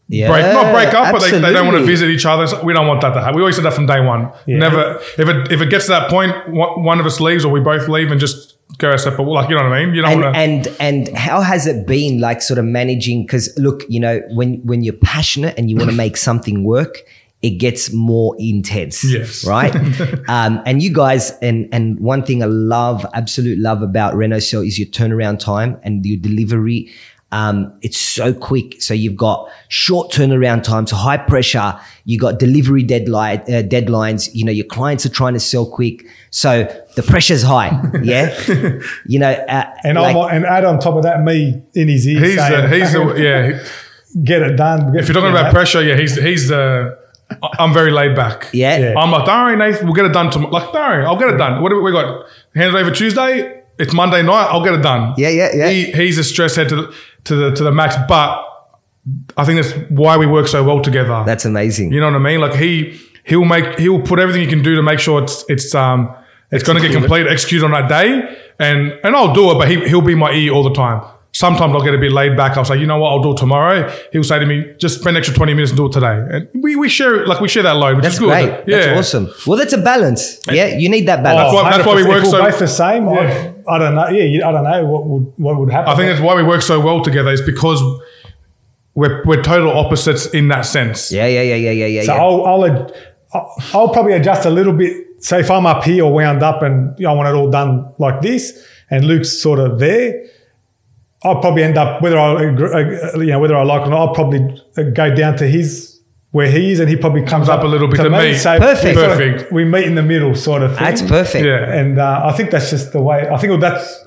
Yeah, 0.10 0.30
break 0.30 0.44
not 0.54 0.74
break 0.74 0.94
up, 0.94 1.12
but 1.12 1.22
they, 1.22 1.32
they 1.32 1.52
don't 1.54 1.68
want 1.68 1.80
to 1.80 1.86
visit 1.86 2.10
each 2.10 2.26
other. 2.26 2.48
So 2.48 2.64
we 2.64 2.74
don't 2.74 2.88
want 2.88 3.02
that 3.02 3.14
to 3.14 3.20
happen. 3.22 3.36
We 3.36 3.42
always 3.42 3.56
said 3.56 3.66
that 3.66 3.74
from 3.74 3.88
day 3.88 4.00
one. 4.00 4.32
Yeah. 4.46 4.58
Never 4.58 4.98
if 5.18 5.28
it 5.28 5.52
if 5.52 5.62
it 5.62 5.70
gets 5.70 5.86
to 5.88 5.92
that 5.92 6.12
one 6.12 7.00
of 7.00 7.06
us 7.06 7.20
leaves 7.20 7.44
or 7.44 7.52
we 7.52 7.60
both 7.60 7.88
leave 7.90 8.10
and 8.12 8.20
just 8.20 8.58
go 8.78 8.92
our 8.92 8.98
separate. 8.98 9.24
Like 9.26 9.50
you 9.50 9.56
know 9.56 9.64
what 9.64 9.74
I 9.74 9.86
mean? 9.86 9.96
You 9.96 10.02
don't 10.04 10.12
and 10.12 10.22
want 10.22 10.36
to. 10.36 10.40
and 10.82 11.08
and 11.08 11.18
how 11.18 11.42
has 11.42 11.68
it 11.68 11.86
been 11.86 12.20
like 12.22 12.42
sort 12.42 12.58
of 12.58 12.66
managing 12.66 13.24
because 13.24 13.54
look 13.58 13.84
you 13.90 14.00
know 14.00 14.22
when 14.32 14.66
when 14.66 14.82
you're 14.82 14.94
passionate 14.94 15.56
and 15.58 15.70
you 15.70 15.76
want 15.76 15.90
to 15.90 15.96
make 16.06 16.16
something 16.16 16.64
work 16.64 17.00
it 17.44 17.60
gets 17.60 17.94
more 17.94 18.36
intense 18.40 19.04
Yes. 19.04 19.46
right 19.46 19.76
um, 20.28 20.60
and 20.66 20.82
you 20.82 20.92
guys 20.92 21.32
and 21.44 21.70
and 21.72 22.00
one 22.00 22.24
thing 22.24 22.42
i 22.42 22.48
love 22.48 23.06
absolute 23.14 23.60
love 23.60 23.84
about 23.84 24.16
Renosell 24.16 24.66
is 24.66 24.80
your 24.80 24.88
turnaround 24.88 25.38
time 25.40 25.80
and 25.84 26.04
your 26.04 26.18
delivery 26.18 26.92
um, 27.32 27.78
it's 27.82 27.98
so 27.98 28.34
quick 28.34 28.82
so 28.82 28.94
you've 28.94 29.18
got 29.18 29.50
short 29.68 30.12
turnaround 30.12 30.64
times 30.64 30.92
high 30.92 31.18
pressure 31.18 31.78
you 32.06 32.18
got 32.18 32.40
delivery 32.40 32.84
deadline 32.84 33.40
uh, 33.42 33.62
deadlines 33.64 34.30
you 34.34 34.46
know 34.46 34.52
your 34.52 34.66
clients 34.66 35.06
are 35.06 35.10
trying 35.10 35.34
to 35.34 35.40
sell 35.40 35.66
quick 35.66 36.06
so 36.30 36.64
the 36.96 37.04
pressure's 37.04 37.44
high 37.44 37.72
yeah 38.04 38.34
you 39.06 39.20
know 39.20 39.32
uh, 39.32 39.66
and 39.84 39.98
like- 39.98 40.16
I'm, 40.16 40.38
and 40.38 40.46
add 40.46 40.64
on 40.66 40.80
top 40.80 40.96
of 40.96 41.04
that, 41.04 41.24
me 41.24 41.62
in 41.74 41.88
his 41.90 42.08
ear 42.08 42.20
He's 42.24 42.36
the, 42.36 42.70
he's 42.70 42.94
the, 42.94 43.16
yeah. 43.18 44.24
get 44.24 44.42
it 44.42 44.56
done. 44.56 44.96
If 44.98 45.08
you're 45.08 45.14
talking 45.14 45.30
about 45.30 45.52
pressure, 45.54 45.82
yeah, 45.84 45.98
he's 45.98 46.16
he's 46.16 46.48
the. 46.50 46.98
I'm 47.60 47.74
very 47.74 47.92
laid 47.92 48.16
back. 48.16 48.50
Yeah. 48.54 48.78
Yeah. 48.78 48.94
I'm 48.98 49.12
like, 49.12 49.26
don't 49.26 49.44
worry, 49.44 49.58
Nathan, 49.58 49.86
we'll 49.86 49.96
get 49.96 50.06
it 50.06 50.14
done 50.14 50.32
tomorrow. 50.32 50.54
Like, 50.54 50.72
don't 50.72 50.76
worry, 50.76 51.06
I'll 51.06 51.18
get 51.18 51.30
it 51.30 51.38
done. 51.38 51.62
What 51.62 51.70
do 51.70 51.76
we, 51.76 51.82
we 51.84 51.92
got? 51.92 52.26
Hand 52.56 52.74
it 52.74 52.80
over 52.80 52.90
Tuesday. 52.92 53.64
It's 53.80 53.94
Monday 53.94 54.24
night. 54.24 54.48
I'll 54.52 54.64
get 54.64 54.74
it 54.74 54.82
done. 54.82 55.14
Yeah, 55.18 55.30
yeah, 55.30 55.50
yeah. 55.54 55.70
He, 55.70 55.92
he's 55.92 56.18
a 56.18 56.24
stress 56.24 56.56
head 56.56 56.70
to 56.70 56.76
the, 56.76 56.94
to 57.26 57.36
the 57.36 57.52
to 57.52 57.64
the 57.64 57.72
max, 57.72 57.96
but 58.08 58.44
I 59.38 59.46
think 59.46 59.62
that's 59.62 59.74
why 59.92 60.18
we 60.18 60.26
work 60.26 60.48
so 60.48 60.64
well 60.64 60.82
together. 60.82 61.24
That's 61.26 61.46
amazing. 61.46 61.92
You 61.94 62.00
know 62.00 62.08
what 62.12 62.16
I 62.16 62.20
mean? 62.24 62.40
Like 62.42 62.56
he 62.56 63.00
he'll 63.24 63.46
make 63.46 63.78
he'll 63.80 64.02
put 64.02 64.20
everything 64.20 64.42
he 64.42 64.48
can 64.48 64.64
do 64.64 64.76
to 64.76 64.82
make 64.82 65.00
sure 65.00 65.22
it's 65.24 65.46
it's 65.48 65.74
um 65.76 66.14
it's 66.52 66.64
going 66.64 66.76
to 66.78 66.82
get 66.82 66.88
Executed. 66.92 67.00
completed, 67.08 67.32
executed 67.32 67.66
on 67.66 67.72
that 67.72 67.88
day, 67.90 68.38
and 68.60 68.94
and 69.04 69.16
I'll 69.16 69.34
do 69.34 69.52
it, 69.52 69.56
but 69.60 69.70
he 69.70 69.88
he'll 69.88 70.02
be 70.02 70.16
my 70.16 70.32
e 70.34 70.50
all 70.50 70.64
the 70.64 70.74
time. 70.74 71.02
Sometimes 71.34 71.72
I'll 71.76 71.84
get 71.84 71.94
a 71.94 72.00
bit 72.00 72.12
laid 72.14 72.36
back. 72.36 72.58
I'll 72.58 72.66
say, 72.66 72.78
you 72.80 72.88
know 72.88 72.98
what, 72.98 73.10
I'll 73.12 73.22
do 73.22 73.32
it 73.34 73.38
tomorrow. 73.38 73.94
He'll 74.12 74.24
say 74.24 74.40
to 74.40 74.46
me, 74.46 74.74
just 74.80 75.02
spend 75.02 75.18
an 75.18 75.20
extra 75.20 75.36
twenty 75.36 75.54
minutes 75.54 75.72
and 75.72 75.78
do 75.78 75.86
it 75.86 75.92
today, 75.92 76.18
and 76.32 76.50
we, 76.64 76.76
we 76.76 76.90
share 76.90 77.28
like 77.28 77.42
we 77.42 77.48
share 77.48 77.62
that 77.64 77.74
load, 77.76 77.98
which 77.98 78.04
That's 78.04 78.16
is 78.16 78.20
good. 78.20 78.30
great. 78.30 78.64
Yeah, 78.66 78.94
That's 78.96 79.00
awesome. 79.14 79.30
Well, 79.46 79.58
that's 79.60 79.74
a 79.74 79.78
balance. 79.78 80.40
Yeah, 80.50 80.78
you 80.78 80.90
need 80.90 81.08
that 81.10 81.22
balance. 81.22 81.52
That's 81.54 81.64
why- 81.64 81.70
that's 81.72 81.86
why 81.86 81.96
we 81.96 82.04
work 82.06 82.18
If 82.20 82.24
we're 82.24 82.32
so- 82.32 82.44
both 82.44 82.60
the 82.60 82.68
same. 82.68 83.08
Yeah. 83.08 83.52
I, 83.68 83.76
I 83.76 83.78
don't 83.80 83.96
know. 83.96 84.08
Yeah, 84.10 84.24
you, 84.24 84.44
I 84.44 84.52
don't 84.52 84.64
know 84.64 84.86
what 84.86 85.06
would 85.06 85.34
what 85.38 85.58
would 85.60 85.72
happen. 85.72 85.92
I 85.92 85.96
think 85.96 86.10
that's 86.10 86.22
why 86.22 86.36
we 86.36 86.44
work 86.44 86.62
so 86.62 86.80
well 86.80 87.02
together. 87.04 87.32
Is 87.32 87.42
because 87.42 87.82
we're 88.96 89.24
we're 89.26 89.44
total 89.44 89.78
opposites 89.78 90.26
in 90.28 90.48
that 90.50 90.62
sense. 90.62 91.12
yeah, 91.12 91.28
yeah, 91.28 91.42
yeah, 91.42 91.56
yeah, 91.56 91.72
yeah, 91.72 91.86
yeah. 91.86 92.04
So 92.04 92.14
yeah. 92.14 92.22
I'll, 92.22 92.46
I'll 92.46 92.66
ad- 92.66 92.94
I'll 93.34 93.56
I'll 93.74 93.90
probably 93.90 94.14
adjust 94.14 94.46
a 94.46 94.50
little 94.50 94.74
bit. 94.74 95.06
So 95.20 95.38
if 95.38 95.50
I'm 95.50 95.66
up 95.66 95.84
here 95.84 96.06
or 96.06 96.14
wound 96.14 96.44
up 96.44 96.62
and 96.62 96.94
I 97.06 97.12
want 97.14 97.28
it 97.28 97.36
all 97.36 97.50
done 97.50 97.92
like 97.98 98.22
this, 98.22 98.66
and 98.90 99.06
Luke's 99.06 99.32
sort 99.42 99.60
of 99.60 99.80
there, 99.80 100.28
I'll 101.24 101.42
probably 101.42 101.64
end 101.64 101.78
up 101.78 102.02
whether 102.02 102.18
I 102.18 102.44
agree, 102.44 102.72
uh, 102.72 103.20
you 103.20 103.28
know 103.32 103.40
whether 103.40 103.56
I 103.56 103.64
like 103.64 103.82
it 103.82 103.88
or 103.88 103.92
not. 103.92 104.00
I'll 104.10 104.14
probably 104.14 104.62
uh, 104.78 104.84
go 104.92 105.14
down 105.14 105.36
to 105.38 105.48
his 105.48 105.97
where 106.32 106.52
he 106.52 106.72
is, 106.72 106.80
and 106.80 106.90
he 106.90 106.96
probably 106.96 107.24
comes, 107.24 107.48
up 107.50 107.64
a 107.64 107.68
little 107.68 107.88
bit 107.88 107.98
to 107.98 108.10
me. 108.10 108.36
So 108.36 108.60
Perfect. 108.60 108.96
we 108.98 109.02
sort 109.02 109.12
of- 109.12 109.18
Perfect. 109.18 109.52
we 109.52 109.64
meet 109.66 109.86
in 109.86 109.96
the 109.96 110.04
middle, 110.04 110.36
sort 110.36 110.62
of. 110.62 110.76
Thing. 110.76 110.84
That's 110.84 111.02
perfect. 111.02 111.46
Yeah. 111.46 111.72
And 111.74 112.00
uh, 112.00 112.22
I 112.26 112.34
think 112.34 112.52
that's 112.52 112.70
just 112.70 112.92
the 112.92 113.02
way. 113.02 113.28
I 113.30 113.38
think 113.38 113.60
that's 113.62 114.04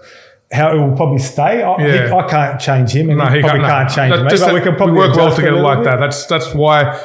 how 0.53 0.73
it 0.75 0.79
will 0.79 0.95
probably 0.97 1.19
stay. 1.19 1.63
I, 1.63 1.77
Yeah. 1.83 2.07
he- 2.09 2.13
I 2.13 2.23
can't 2.29 2.61
change 2.61 2.91
him, 2.95 3.09
and 3.09 3.19
No, 3.19 3.27
he, 3.27 3.37
he 3.37 3.43
probably 3.43 3.61
no. 3.63 3.69
can't 3.69 3.89
change 3.91 4.13
That- 4.15 4.23
me. 4.25 4.29
But 4.31 4.39
that 4.41 4.55
we 4.55 4.61
can 4.61 4.77
probably 4.77 4.97
work 4.97 5.17
well 5.17 5.35
together 5.35 5.61
like 5.61 5.79
bit. 5.79 5.85
that. 5.85 5.97
That's 6.01 6.27
that's 6.27 6.55
why 6.55 7.01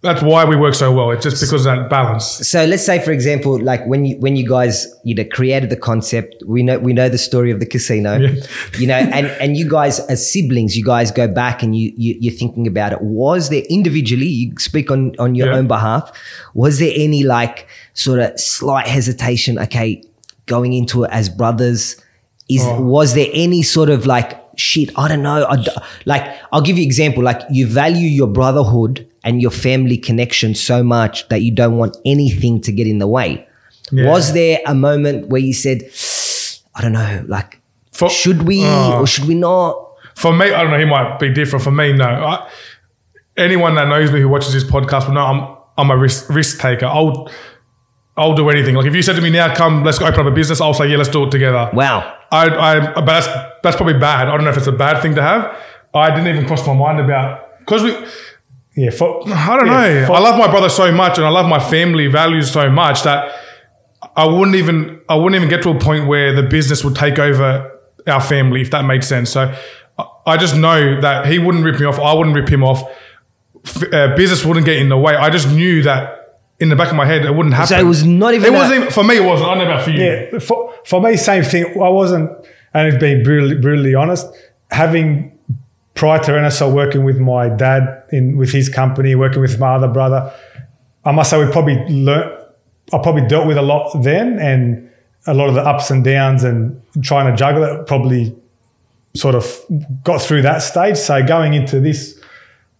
that's 0.00 0.22
why 0.22 0.44
we 0.44 0.54
work 0.54 0.74
so 0.74 0.92
well. 0.92 1.10
It's 1.10 1.24
just 1.24 1.40
because 1.42 1.66
of 1.66 1.76
that 1.76 1.90
balance. 1.90 2.24
So 2.24 2.64
let's 2.66 2.84
say, 2.86 3.04
for 3.04 3.10
example, 3.10 3.60
like 3.60 3.84
when 3.86 4.04
you 4.04 4.16
when 4.18 4.36
you 4.36 4.48
guys 4.48 4.86
you 5.04 5.12
know 5.14 5.24
created 5.24 5.70
the 5.70 5.76
concept, 5.76 6.36
we 6.46 6.62
know 6.62 6.78
we 6.78 6.92
know 6.92 7.08
the 7.08 7.18
story 7.18 7.50
of 7.50 7.58
the 7.58 7.66
casino, 7.66 8.16
Yeah. 8.16 8.34
you 8.78 8.86
know, 8.86 8.94
and 8.94 9.26
and 9.40 9.56
you 9.56 9.68
guys 9.68 9.98
as 10.06 10.30
siblings, 10.32 10.76
you 10.76 10.84
guys 10.84 11.10
go 11.10 11.26
back 11.26 11.64
and 11.64 11.74
you, 11.76 11.92
you 11.96 12.16
you're 12.20 12.32
thinking 12.32 12.68
about 12.68 12.92
it. 12.92 13.02
Was 13.02 13.48
there 13.48 13.62
individually? 13.68 14.26
You 14.28 14.52
speak 14.58 14.90
on 14.92 15.16
on 15.18 15.34
your 15.34 15.48
Yeah. 15.48 15.56
own 15.56 15.66
behalf. 15.66 16.12
Was 16.54 16.78
there 16.78 16.92
any 16.94 17.24
like 17.24 17.66
sort 17.94 18.20
of 18.20 18.38
slight 18.38 18.86
hesitation? 18.86 19.58
Okay, 19.58 20.04
going 20.46 20.74
into 20.74 21.02
it 21.04 21.10
as 21.12 21.28
brothers, 21.28 21.96
is 22.48 22.62
Oh. 22.64 22.80
was 22.82 23.14
there 23.14 23.28
any 23.32 23.62
sort 23.64 23.90
of 23.90 24.06
like 24.06 24.40
shit? 24.56 24.90
I 24.96 25.08
don't 25.08 25.22
know. 25.24 25.44
I 25.44 25.56
like 26.04 26.24
I'll 26.52 26.62
give 26.62 26.78
you 26.78 26.84
example. 26.84 27.24
Like 27.24 27.40
you 27.50 27.66
value 27.66 28.06
your 28.06 28.28
brotherhood 28.28 29.04
and 29.24 29.42
your 29.42 29.50
family 29.50 29.96
connection 29.98 30.54
so 30.54 30.82
much 30.82 31.28
that 31.28 31.42
you 31.42 31.50
don't 31.52 31.76
want 31.76 31.96
anything 32.04 32.60
to 32.62 32.72
get 32.72 32.86
in 32.86 32.98
the 32.98 33.06
way. 33.06 33.46
Yeah. 33.90 34.08
Was 34.10 34.32
there 34.32 34.58
a 34.66 34.74
moment 34.74 35.28
where 35.28 35.40
you 35.40 35.52
said, 35.52 35.82
I 36.74 36.82
don't 36.82 36.92
know, 36.92 37.24
like 37.26 37.60
For- 37.92 38.10
should 38.10 38.42
we 38.42 38.62
Oh. 38.64 39.00
or 39.00 39.06
should 39.06 39.24
we 39.26 39.34
not? 39.34 39.84
For 40.14 40.32
me, 40.32 40.46
I 40.52 40.62
don't 40.62 40.70
know. 40.70 40.78
He 40.78 40.84
might 40.84 41.18
be 41.18 41.32
different. 41.32 41.64
For 41.64 41.70
me, 41.70 41.92
no. 41.92 42.04
I, 42.04 42.48
anyone 43.36 43.74
that 43.76 43.88
knows 43.88 44.10
me 44.12 44.20
who 44.20 44.28
watches 44.28 44.52
this 44.52 44.64
podcast 44.64 45.06
will 45.06 45.14
know 45.14 45.24
I'm 45.24 45.56
I'm 45.78 45.90
a 45.90 45.96
risk 45.96 46.28
risk 46.28 46.60
taker. 46.60 46.86
I'll 46.86 47.30
I'll 48.16 48.34
do 48.34 48.50
anything. 48.50 48.74
Like 48.74 48.86
if 48.86 48.94
you 48.96 49.02
said 49.02 49.14
to 49.16 49.22
me 49.22 49.30
now, 49.30 49.54
come, 49.54 49.84
let's 49.84 49.98
go 49.98 50.06
open 50.06 50.20
up 50.20 50.26
a 50.26 50.34
business. 50.34 50.60
I'll 50.60 50.74
say, 50.74 50.88
yeah, 50.88 50.96
let's 50.96 51.08
do 51.08 51.22
it 51.24 51.30
together. 51.30 51.70
Wow. 51.72 52.16
I, 52.32 52.48
I, 52.48 52.92
but 52.94 53.06
that's 53.06 53.26
that's 53.62 53.76
probably 53.76 53.94
bad. 53.98 54.28
I 54.28 54.32
don't 54.36 54.42
know 54.44 54.50
if 54.50 54.56
it's 54.56 54.66
a 54.66 54.72
bad 54.72 55.00
thing 55.02 55.14
to 55.14 55.22
have. 55.22 55.56
I 55.94 56.10
didn't 56.14 56.26
even 56.26 56.46
cross 56.46 56.66
my 56.66 56.74
mind 56.74 56.98
about 57.00 57.58
because 57.60 57.82
we. 57.84 57.94
Yeah, 58.78 58.90
for, 58.90 59.22
I 59.28 59.56
don't 59.56 59.66
yeah, 59.66 60.00
know. 60.00 60.06
for- 60.06 60.12
I 60.12 60.20
love 60.20 60.38
my 60.38 60.48
brother 60.48 60.68
so 60.68 60.92
much, 60.92 61.18
and 61.18 61.26
I 61.26 61.30
love 61.30 61.46
my 61.48 61.58
family 61.58 62.06
values 62.06 62.50
so 62.50 62.70
much 62.70 63.02
that 63.02 63.32
I 64.16 64.24
wouldn't 64.26 64.56
even 64.56 65.00
I 65.08 65.16
wouldn't 65.16 65.34
even 65.36 65.48
get 65.48 65.62
to 65.64 65.70
a 65.70 65.78
point 65.78 66.06
where 66.06 66.32
the 66.34 66.42
business 66.44 66.84
would 66.84 66.94
take 66.94 67.18
over 67.18 67.72
our 68.06 68.20
family, 68.20 68.60
if 68.60 68.70
that 68.70 68.84
made 68.84 69.02
sense. 69.04 69.30
So 69.30 69.52
I- 69.98 70.06
I 70.26 70.36
just 70.36 70.54
know 70.56 71.00
that 71.00 71.26
he 71.26 71.38
wouldn't 71.38 71.64
rip 71.64 71.80
me 71.80 71.86
off. 71.86 71.98
I 71.98 72.12
wouldn't 72.12 72.36
rip 72.36 72.48
him 72.48 72.62
off. 72.62 72.82
Uh, 73.92 74.14
business 74.14 74.44
wouldn't 74.44 74.64
get 74.66 74.76
in 74.76 74.88
the 74.88 74.96
way. 74.96 75.14
I 75.16 75.30
just 75.30 75.48
knew 75.50 75.82
that 75.82 76.38
in 76.60 76.68
the 76.68 76.76
back 76.76 76.90
of 76.90 76.96
my 76.96 77.04
head 77.06 77.24
it 77.24 77.34
wouldn't 77.34 77.54
happen. 77.54 77.68
So 77.68 77.78
it 77.78 77.84
was 77.84 78.04
not 78.04 78.34
even 78.34 78.46
It 78.46 78.56
a- 78.56 78.58
wasn't 78.58 78.76
even, 78.80 78.90
for 78.90 79.02
me. 79.04 79.16
It 79.16 79.24
wasn't. 79.24 79.48
I 79.50 79.54
don't 79.54 79.64
know 79.64 79.70
about 79.72 79.84
for 79.84 79.90
you. 79.90 80.04
Yeah, 80.04 80.38
for, 80.38 80.72
for 80.84 81.00
me, 81.00 81.16
same 81.16 81.42
thing. 81.42 81.64
I 81.82 81.88
wasn't, 81.88 82.30
and 82.74 82.98
being 83.00 83.22
brutally, 83.24 83.56
brutally 83.56 83.94
honest, 83.94 84.26
having 84.70 85.37
prior 85.98 86.22
to 86.22 86.30
NSL 86.30 86.72
working 86.72 87.04
with 87.04 87.18
my 87.18 87.48
dad 87.48 88.04
in 88.10 88.36
with 88.36 88.52
his 88.52 88.68
company, 88.68 89.16
working 89.16 89.40
with 89.40 89.58
my 89.58 89.74
other 89.74 89.88
brother, 89.88 90.32
I 91.04 91.10
must 91.10 91.28
say 91.28 91.44
we 91.44 91.50
probably 91.50 91.76
learnt. 91.88 92.34
I 92.92 92.98
probably 93.02 93.26
dealt 93.26 93.46
with 93.46 93.58
a 93.58 93.62
lot 93.62 94.02
then, 94.02 94.38
and 94.38 94.90
a 95.26 95.34
lot 95.34 95.48
of 95.48 95.54
the 95.56 95.60
ups 95.60 95.90
and 95.90 96.02
downs, 96.04 96.44
and 96.44 96.80
trying 97.02 97.30
to 97.30 97.36
juggle 97.36 97.64
it. 97.64 97.86
Probably 97.86 98.34
sort 99.14 99.34
of 99.34 99.52
got 100.04 100.22
through 100.22 100.42
that 100.42 100.58
stage. 100.58 100.96
So 100.96 101.22
going 101.26 101.54
into 101.54 101.80
this, 101.80 102.18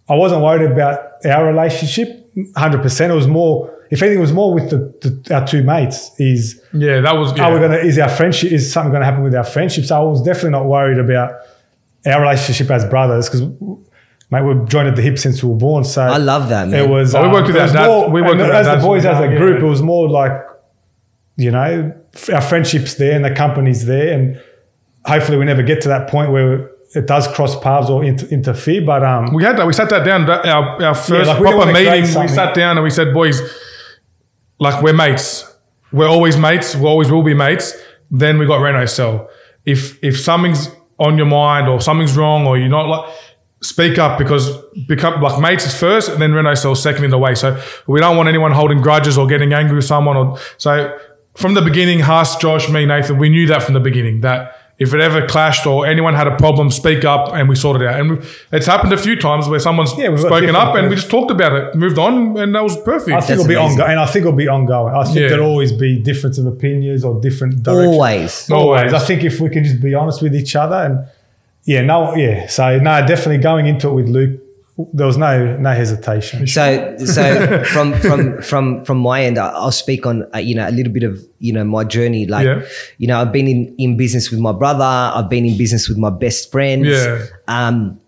I 0.08 0.14
wasn't 0.14 0.42
worried 0.42 0.70
about 0.70 1.26
our 1.26 1.44
relationship. 1.44 2.32
Hundred 2.56 2.82
percent. 2.82 3.12
It 3.12 3.16
was 3.16 3.26
more. 3.26 3.75
If 3.90 4.02
anything, 4.02 4.18
it 4.18 4.20
was 4.20 4.32
more 4.32 4.54
with 4.54 4.70
the, 4.70 4.94
the 5.00 5.34
our 5.34 5.44
two 5.44 5.64
mates. 5.64 6.12
Is 6.20 6.62
Yeah, 6.72 7.00
that 7.00 7.16
was. 7.16 7.37
Yeah. 7.37 7.48
are 7.48 7.52
we 7.52 7.58
going 7.58 7.72
to 7.72 7.80
is 7.80 7.98
our 7.98 8.08
friendship 8.08 8.52
is 8.52 8.72
something 8.72 8.92
going 8.92 9.00
to 9.00 9.06
happen 9.06 9.25
with 9.25 9.34
our 9.34 9.44
friendship 9.44 9.84
so 9.87 9.96
i 9.96 10.04
was 10.04 10.22
definitely 10.22 10.50
not 10.50 10.66
worried 10.66 10.98
about 10.98 11.32
our 12.07 12.21
relationship 12.21 12.71
as 12.71 12.85
brothers 12.85 13.28
because 13.28 13.43
mate 14.31 14.43
we've 14.43 14.69
joined 14.69 14.88
at 14.88 14.97
the 14.97 15.02
hip 15.02 15.19
since 15.19 15.43
we 15.43 15.49
were 15.50 15.57
born 15.57 15.85
so 15.85 16.02
I 16.02 16.19
love 16.19 16.49
that, 16.50 16.69
man. 16.69 16.85
it 16.85 16.88
was 16.88 17.14
Oh, 17.14 17.21
we 17.23 17.26
um, 17.26 17.33
worked 17.33 17.47
with 17.49 17.57
it 17.57 17.76
our 17.76 17.87
more- 17.87 18.11
we 18.11 18.23
worked 18.23 18.38
with 18.38 18.50
as 18.50 18.67
the 18.67 18.87
boys 18.87 19.05
as 19.05 19.19
a 19.21 19.28
group 19.37 19.59
yeah. 19.61 19.67
it 19.67 19.69
was 19.69 19.83
more 19.83 20.09
like 20.09 20.33
you 21.37 21.50
know 21.50 21.93
our 22.33 22.40
friendship's 22.40 22.95
there 22.97 23.12
and 23.14 23.25
the 23.25 23.35
company's 23.35 23.87
there 23.87 24.12
and 24.19 24.40
hopefully 25.05 25.38
we 25.38 25.45
never 25.45 25.62
get 25.62 25.81
to 25.83 25.88
that 25.88 26.09
point 26.09 26.31
where 26.33 26.71
it 26.95 27.07
does 27.07 27.28
cross 27.28 27.59
paths 27.61 27.90
or 27.90 28.02
inter- 28.05 28.26
interfere 28.28 28.83
but 28.85 29.02
um 29.05 29.33
We 29.35 29.45
had 29.45 29.57
that. 29.59 29.67
We 29.67 29.73
sat 29.75 29.90
that 29.90 30.05
down. 30.05 30.25
that- 30.26 30.47
Our, 30.47 30.83
our 30.83 30.95
first 30.95 31.28
like 31.28 31.38
proper 31.38 31.57
wanna 31.59 31.73
meeting, 31.75 32.02
we 32.21 32.28
sat 32.28 32.55
down 32.55 32.78
and 32.78 32.83
we 32.85 32.88
said, 32.90 33.12
boys, 33.12 33.40
like 34.59 34.83
we're 34.83 34.95
mates. 34.95 35.45
We're 35.93 36.09
always 36.09 36.37
mates. 36.38 36.75
We 36.75 36.87
always 36.87 37.11
will 37.11 37.23
be 37.23 37.35
mates. 37.35 37.75
Then 38.11 38.38
we 38.38 38.47
got 38.47 38.61
Renosell. 38.61 39.28
if 39.67 40.02
if 40.02 40.19
something's 40.19 40.71
on 40.99 41.17
your 41.17 41.26
mind 41.26 41.69
or 41.69 41.81
something's 41.81 42.17
wrong 42.17 42.47
or 42.47 42.59
you're 42.59 42.69
not 42.69 42.88
like 42.88 43.14
speak 43.61 43.99
up 43.99 44.19
because 44.19 44.57
become 44.87 45.21
like 45.21 45.40
mates 45.40 45.67
is 45.67 45.75
first 45.78 46.09
and 46.09 46.23
then 46.23 46.31
Renosell's 46.31 46.83
second 46.83 47.05
in 47.05 47.11
the 47.11 47.19
way. 47.19 47.35
So 47.35 47.61
we 47.87 48.00
don't 48.00 48.17
want 48.17 48.28
anyone 48.28 48.52
holding 48.52 48.81
grudges 48.81 49.19
or 49.19 49.26
getting 49.26 49.52
angry 49.52 49.76
with 49.76 49.85
someone 49.85 50.17
or 50.17 50.38
so 50.59 50.97
from 51.38 51.55
the 51.55 51.62
beginning, 51.62 52.00
Huss, 52.00 52.37
Josh, 52.37 52.69
me, 52.69 52.85
Nathan, 52.85 53.17
we 53.17 53.28
knew 53.28 53.47
that 53.47 53.62
from 53.62 53.75
the 53.75 53.81
beginning 53.81 54.23
that 54.23 54.57
if 54.78 54.94
it 54.94 55.00
ever 55.00 55.26
clashed 55.26 55.66
or 55.66 55.87
anyone 55.87 56.14
had 56.14 56.26
a 56.28 56.37
problem, 56.37 56.70
speak 56.70 57.04
up 57.04 57.35
and 57.35 57.49
we 57.49 57.56
sorted 57.56 57.82
it 57.82 57.88
out. 57.88 57.99
And 58.00 58.11
we- 58.12 58.18
it's 58.52 58.66
happened 58.66 58.92
a 58.92 58.97
few 58.97 59.16
times 59.16 59.49
where 59.49 59.58
someone's 59.58 59.92
Yeah, 59.99 60.14
spoken 60.16 60.54
up 60.54 60.68
different- 60.68 60.78
and 60.78 60.88
we 60.90 60.94
just 60.97 61.11
talked 61.11 61.30
about 61.32 61.52
it, 61.52 61.75
moved 61.75 61.99
on, 61.99 62.38
and 62.38 62.54
that 62.54 62.62
was 62.62 62.76
perfect. 62.76 63.08
I 63.16 63.20
think 63.20 63.28
That's 63.28 63.30
it'll 63.30 63.47
be 63.49 63.54
amazing. 63.54 63.73
ongoing, 63.80 63.90
and 63.90 64.00
I 64.00 64.06
think 64.06 64.25
it'll 64.25 64.37
be 64.37 64.49
ongoing. 64.49 64.94
I 64.94 65.04
think 65.04 65.16
Yeah. 65.16 65.28
there'll 65.30 65.47
always 65.49 65.73
be 65.73 65.99
difference 65.99 66.38
of 66.38 66.47
opinions 66.47 67.04
or 67.04 67.20
different 67.20 67.62
directions. 67.64 67.92
Always. 67.94 68.50
Always. 68.50 68.92
I 68.94 68.99
think 69.00 69.25
if 69.25 69.40
we 69.40 69.49
can 69.49 69.64
just 69.64 69.80
be 69.82 69.94
honest 69.94 70.23
with 70.23 70.35
each 70.35 70.54
other 70.54 70.76
and 70.76 70.99
yeah, 71.64 71.82
no, 71.82 72.14
yeah. 72.14 72.47
So 72.47 72.78
no, 72.78 73.04
definitely 73.06 73.38
going 73.38 73.66
into 73.66 73.88
it 73.88 73.92
with 73.94 74.08
Luke, 74.08 74.38
there 74.92 75.06
was 75.06 75.16
no 75.16 75.56
no 75.56 75.73
hesitation. 75.73 76.47
So, 76.47 76.97
so 76.99 77.64
from 77.73 77.94
from 78.00 78.40
from 78.42 78.85
from 78.85 78.99
my 78.99 79.25
end, 79.25 79.37
I'll 79.38 79.73
speak 79.73 80.06
on 80.06 80.25
uh, 80.35 80.38
you 80.38 80.54
know 80.54 80.68
a 80.68 80.70
little 80.70 80.92
bit 80.92 81.02
of 81.02 81.18
you 81.40 81.52
know 81.52 81.64
my 81.64 81.85
journey. 81.85 82.26
Like, 82.26 82.44
Yeah. 82.47 82.64
you 82.99 83.08
know, 83.08 83.20
I've 83.20 83.32
been 83.32 83.49
in 83.49 83.75
in 83.78 83.97
business 83.97 84.30
with 84.30 84.40
my 84.40 84.52
brother. 84.52 84.85
I've 84.85 85.28
been 85.28 85.44
in 85.44 85.58
business 85.58 85.88
with 85.88 85.99
my 85.99 86.11
best 86.11 86.52
friends. 86.52 86.87
Yeah. 86.88 87.26
Um, 87.49 88.00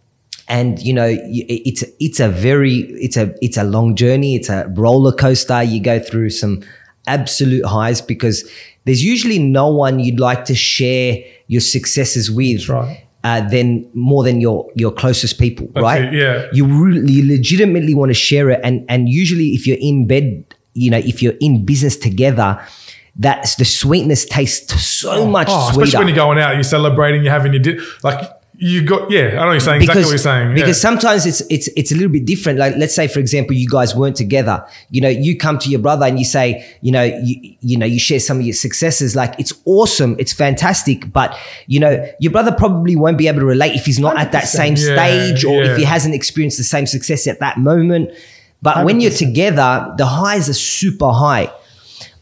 and 0.48 0.78
you 0.80 0.92
know, 0.92 1.08
it's 1.10 1.84
it's 2.00 2.20
a 2.20 2.28
very 2.28 2.74
it's 3.00 3.16
a 3.16 3.34
it's 3.42 3.56
a 3.56 3.64
long 3.64 3.94
journey. 3.96 4.34
It's 4.36 4.48
a 4.48 4.66
roller 4.76 5.12
coaster. 5.12 5.62
You 5.62 5.80
go 5.80 5.98
through 5.98 6.30
some 6.30 6.62
absolute 7.06 7.64
highs 7.66 8.00
because 8.00 8.48
there's 8.84 9.02
usually 9.04 9.38
no 9.38 9.68
one 9.68 9.98
you'd 10.00 10.20
like 10.20 10.44
to 10.46 10.54
share 10.54 11.18
your 11.48 11.60
successes 11.60 12.30
with. 12.30 12.58
That's 12.58 12.68
right. 12.68 13.04
Uh, 13.22 13.46
than 13.50 13.86
more 13.92 14.24
than 14.24 14.40
your 14.40 14.66
your 14.76 14.90
closest 14.90 15.38
people, 15.38 15.68
right? 15.76 16.04
it, 16.04 16.14
yeah. 16.14 16.48
you 16.54 16.64
really 16.64 17.12
you 17.12 17.26
legitimately 17.36 17.94
want 17.94 18.08
to 18.08 18.14
share 18.14 18.48
it 18.48 18.58
and 18.64 18.82
and 18.88 19.10
usually 19.10 19.48
if 19.48 19.66
you're 19.66 19.76
in 19.78 20.06
bed 20.06 20.42
you 20.72 20.90
know 20.90 20.96
if 20.96 21.22
you're 21.22 21.36
in 21.38 21.62
business 21.66 21.98
together 21.98 22.58
that's 23.16 23.56
the 23.56 23.64
sweetness 23.66 24.24
tastes 24.24 24.72
so 24.82 25.26
much 25.26 25.48
Oh, 25.50 25.70
sweeter 25.72 25.82
especially 25.82 25.98
when 25.98 26.08
you're 26.14 26.24
going 26.24 26.38
out, 26.38 26.54
you're 26.54 26.62
celebrating, 26.62 27.22
you're 27.22 27.32
having 27.32 27.52
your 27.52 27.60
di- 27.60 27.78
like 28.02 28.26
you 28.62 28.84
got 28.84 29.10
yeah. 29.10 29.28
I 29.28 29.30
know 29.32 29.46
what 29.46 29.52
you're 29.52 29.60
saying 29.60 29.80
exactly 29.80 30.04
what 30.04 30.10
you're 30.10 30.18
saying. 30.18 30.48
yeah. 30.50 30.54
because 30.54 30.78
sometimes 30.80 31.24
it's 31.24 31.40
it's 31.48 31.68
it's 31.76 31.92
a 31.92 31.94
little 31.94 32.10
bit 32.12 32.26
different. 32.26 32.58
Like 32.58 32.76
let's 32.76 32.94
say, 32.94 33.08
for 33.08 33.18
example, 33.18 33.56
you 33.56 33.66
guys 33.66 33.94
weren't 33.96 34.16
together. 34.16 34.66
You 34.90 35.00
know, 35.00 35.08
you 35.08 35.38
come 35.38 35.58
to 35.60 35.70
your 35.70 35.80
brother 35.80 36.04
and 36.04 36.18
you 36.18 36.26
say, 36.26 36.76
you 36.82 36.92
know, 36.92 37.02
you 37.02 37.56
you 37.60 37.78
know, 37.78 37.86
you 37.86 37.98
share 37.98 38.20
some 38.20 38.38
of 38.38 38.44
your 38.44 38.52
successes. 38.54 39.16
Like 39.16 39.34
it's 39.40 39.54
awesome, 39.64 40.14
it's 40.18 40.34
fantastic, 40.34 41.10
but 41.10 41.34
you 41.66 41.80
know, 41.80 42.06
your 42.20 42.32
brother 42.32 42.52
probably 42.52 42.96
won't 42.96 43.16
be 43.16 43.28
able 43.28 43.40
to 43.40 43.46
relate 43.46 43.74
if 43.74 43.86
he's 43.86 43.98
not 43.98 44.18
at 44.18 44.32
that 44.32 44.46
same 44.46 44.74
Yeah, 44.76 44.94
stage 44.94 45.44
or 45.44 45.64
yeah. 45.64 45.72
if 45.72 45.78
he 45.78 45.84
hasn't 45.84 46.14
experienced 46.14 46.58
the 46.58 46.64
same 46.64 46.86
success 46.86 47.26
at 47.26 47.40
that 47.40 47.56
moment. 47.58 48.10
But 48.62 48.84
when 48.84 49.00
you're 49.00 49.10
together, 49.10 49.94
the 49.96 50.04
highs 50.04 50.50
are 50.50 50.54
super 50.54 51.10
high, 51.10 51.50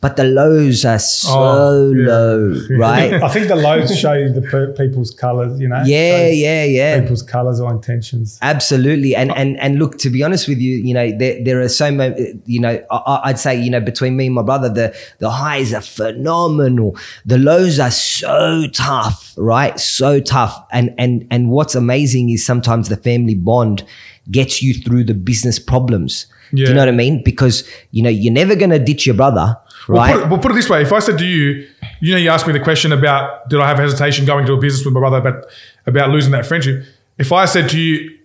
but 0.00 0.16
the 0.16 0.24
lows 0.24 0.84
are 0.84 0.94
oh, 0.94 0.98
so 0.98 1.30
Oh, 1.38 1.92
yeah. 1.92 2.06
low, 2.06 2.60
right? 2.78 3.12
I 3.14 3.28
think 3.28 3.48
the 3.48 3.56
lows 3.56 3.98
show 3.98 4.12
you 4.12 4.32
the 4.32 4.42
per- 4.42 4.72
people's 4.74 5.10
colours. 5.12 5.58
You 5.60 5.68
know. 5.68 5.82
yeah, 5.84 6.28
Shows 6.28 6.36
yeah, 6.36 6.64
yeah. 6.64 7.00
People's 7.00 7.22
colours 7.22 7.60
or 7.60 7.72
intentions. 7.72 8.38
Absolutely, 8.42 9.16
and 9.16 9.32
and 9.32 9.58
and 9.58 9.78
look, 9.78 9.98
to 9.98 10.10
be 10.10 10.22
honest 10.22 10.46
with 10.48 10.58
you, 10.58 10.78
you 10.78 10.94
know, 10.94 11.10
there, 11.18 11.42
there 11.42 11.60
are 11.60 11.68
so 11.68 11.90
many, 11.90 12.40
you 12.46 12.60
know, 12.60 12.80
I, 12.90 13.20
I'd 13.24 13.38
say, 13.38 13.60
you 13.60 13.70
know, 13.70 13.80
between 13.80 14.16
me 14.16 14.26
and 14.26 14.34
my 14.34 14.42
brother, 14.42 14.68
the 14.68 14.96
the 15.18 15.30
highs 15.30 15.74
are 15.74 15.80
phenomenal, 15.82 16.96
the 17.24 17.38
lows 17.38 17.78
are 17.80 17.90
so 17.90 18.66
tough, 18.72 19.34
right? 19.36 19.78
So 19.80 20.20
tough, 20.20 20.66
and 20.70 20.94
and 20.98 21.26
and 21.30 21.50
what's 21.50 21.74
amazing 21.74 22.30
is 22.30 22.44
sometimes 22.44 22.88
the 22.88 22.96
family 22.96 23.34
bond 23.34 23.84
gets 24.30 24.62
you 24.62 24.74
through 24.74 25.04
the 25.04 25.14
business 25.14 25.58
problems. 25.58 26.26
Do 26.54 26.62
you 26.62 26.72
know 26.72 26.80
what 26.80 26.88
I 26.88 26.92
mean? 26.92 27.22
Because 27.22 27.68
you 27.90 28.02
know 28.02 28.08
you're 28.08 28.32
never 28.32 28.54
gonna 28.56 28.78
ditch 28.78 29.04
your 29.04 29.14
brother, 29.14 29.54
We'll 29.88 30.02
put, 30.02 30.22
it, 30.22 30.28
we'll 30.28 30.38
put 30.38 30.52
it 30.52 30.54
this 30.54 30.68
way: 30.68 30.82
if 30.82 30.92
I 30.92 30.98
said 30.98 31.18
to 31.18 31.26
you, 31.26 31.68
you 32.00 32.12
know, 32.12 32.18
you 32.18 32.30
asked 32.30 32.46
me 32.46 32.52
the 32.52 32.60
question 32.60 32.92
about 32.92 33.48
did 33.48 33.60
I 33.60 33.66
have 33.68 33.78
hesitation 33.78 34.26
going 34.26 34.46
to 34.46 34.52
a 34.52 34.58
business 34.58 34.84
with 34.84 34.94
my 34.94 35.00
brother 35.00 35.16
about 35.18 35.46
about 35.86 36.10
losing 36.10 36.32
that 36.32 36.46
friendship. 36.46 36.84
If 37.18 37.32
I 37.32 37.46
said 37.46 37.68
to 37.70 37.80
you, 37.80 38.18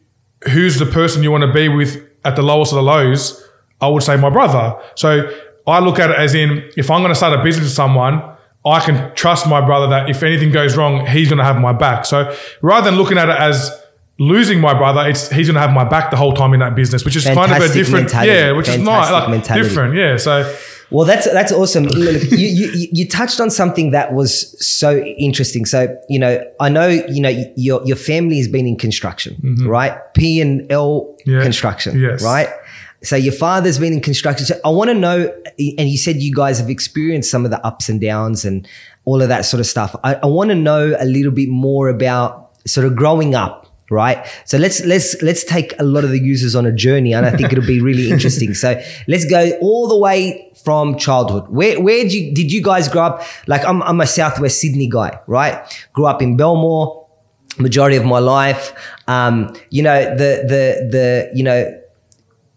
who's 0.52 0.78
the 0.78 0.86
person 0.86 1.24
you 1.24 1.32
want 1.32 1.44
to 1.44 1.52
be 1.54 1.70
with 1.70 2.04
at 2.26 2.36
the 2.36 2.44
lowest 2.44 2.72
of 2.72 2.76
the 2.76 2.84
lows, 2.84 3.44
I 3.82 3.88
would 3.88 4.04
say 4.04 4.18
my 4.18 4.30
brother. 4.30 4.80
So 4.96 5.32
I 5.66 5.80
look 5.80 6.00
at 6.00 6.12
it 6.12 6.18
as 6.18 6.36
in 6.36 6.70
if 6.78 6.92
I'm 6.92 7.02
going 7.02 7.12
to 7.12 7.16
start 7.16 7.40
a 7.40 7.44
business 7.44 7.66
with 7.66 7.74
someone. 7.74 8.22
I 8.66 8.80
can 8.80 9.14
trust 9.14 9.46
my 9.46 9.60
brother 9.60 9.88
that 9.88 10.10
if 10.10 10.24
anything 10.24 10.52
goes 10.52 10.78
wrong, 10.78 11.06
he's 11.06 11.28
going 11.28 11.40
to 11.40 11.44
have 11.44 11.60
my 11.60 11.74
back. 11.74 12.06
So 12.06 12.34
rather 12.62 12.90
than 12.90 12.98
looking 12.98 13.18
at 13.18 13.28
it 13.28 13.38
as 13.38 13.78
losing 14.20 14.62
my 14.62 14.74
brother, 14.74 15.06
it's 15.10 15.30
he's 15.30 15.48
going 15.48 15.56
to 15.56 15.60
have 15.62 15.74
my 15.74 15.84
back 15.84 16.12
the 16.12 16.18
whole 16.18 16.34
time 16.34 16.54
in 16.54 16.62
that 16.62 16.74
business, 16.74 17.04
which 17.04 17.18
is 17.18 17.26
kind 17.26 17.52
of 17.52 17.58
a 17.58 17.74
different, 17.74 18.06
mentality. 18.06 18.32
yeah, 18.32 18.52
which 18.52 18.70
is 18.70 18.78
nice, 18.78 19.10
Fantastic 19.10 19.14
like 19.14 19.30
mentality. 19.30 19.68
different, 19.68 19.96
yeah. 19.96 20.16
So 20.16 20.56
Well, 20.94 21.06
that's 21.06 21.26
that's 21.32 21.52
awesome. 21.52 21.84
Look, 22.06 22.22
you, 22.32 22.48
you 22.48 22.88
you- 22.92 23.08
touched 23.08 23.40
on 23.42 23.50
something 23.50 23.92
that 23.92 24.14
was 24.14 24.32
so 24.66 24.98
interesting. 25.00 25.66
So 25.66 25.96
you 26.10 26.20
know, 26.20 26.44
I 26.60 26.70
know 26.70 26.88
you 26.88 27.22
know 27.22 27.34
your 27.56 27.84
your 27.86 27.98
family 27.98 28.38
has 28.38 28.48
been 28.48 28.68
in 28.68 28.78
construction, 28.78 29.58
right? 29.66 29.94
P 30.14 30.40
and 30.42 30.72
L 30.72 31.10
Mm-hmm. 31.24 31.32
Yeah. 31.32 31.42
construction, 31.44 31.98
Yes. 32.00 32.22
right? 32.24 32.50
So 33.02 33.16
your 33.16 33.34
father's 33.34 33.80
been 33.80 33.94
in 33.94 34.02
construction. 34.02 34.46
So 34.46 34.56
I 34.66 34.70
want 34.70 34.90
to 34.90 34.94
know, 34.94 35.34
and 35.58 35.90
you 35.90 35.98
said 35.98 36.18
you 36.18 36.34
guys 36.34 36.60
have 36.60 36.70
experienced 36.70 37.30
some 37.32 37.44
of 37.46 37.52
the 37.52 37.66
ups 37.66 37.90
and 37.90 38.00
downs 38.00 38.46
and 38.46 38.68
all 39.06 39.22
of 39.22 39.30
that 39.30 39.46
sort 39.46 39.60
of 39.62 39.66
stuff. 39.66 39.96
I, 40.04 40.16
I 40.16 40.26
want 40.26 40.50
to 40.50 40.56
know 40.56 40.96
a 41.00 41.06
little 41.06 41.32
bit 41.32 41.50
more 41.50 41.88
about 41.90 42.52
sort 42.66 42.86
of 42.88 42.96
growing 42.96 43.36
up. 43.36 43.63
Right, 43.90 44.26
so 44.46 44.58
let's 44.58 44.84
let's 44.86 45.22
let's 45.22 45.44
take 45.44 45.78
a 45.78 45.84
lot 45.84 46.04
of 46.04 46.10
the 46.10 46.20
users 46.20 46.56
on 46.56 46.66
a 46.66 46.72
journey, 46.72 47.14
and 47.14 47.26
I 47.26 47.32
think 47.32 47.52
it'll 47.52 47.68
be 47.68 47.82
really 47.82 48.10
interesting. 48.16 48.54
So 48.54 48.82
let's 49.08 49.26
go 49.26 49.52
all 49.62 49.88
the 49.88 49.98
way 49.98 50.52
from 50.64 50.98
childhood. 50.98 51.50
Where 51.50 51.80
where 51.82 52.02
did 52.04 52.14
you 52.14 52.34
did 52.34 52.52
you 52.52 52.64
guys 52.64 52.88
grow 52.88 53.04
up? 53.04 53.24
Like 53.46 53.64
I'm 53.66 53.84
I'm 53.84 54.00
a 54.00 54.08
Southwest 54.08 54.62
Sydney 54.62 54.88
guy, 54.88 55.20
right? 55.28 55.62
Grew 55.92 56.06
up 56.06 56.22
in 56.22 56.38
Belmore, 56.38 57.08
majority 57.58 57.98
of 57.98 58.06
my 58.06 58.20
life. 58.20 58.74
Um, 59.08 59.54
you 59.70 59.84
know 59.84 60.02
the 60.16 60.44
the 60.48 60.90
the 60.90 61.32
you 61.36 61.44
know 61.44 61.83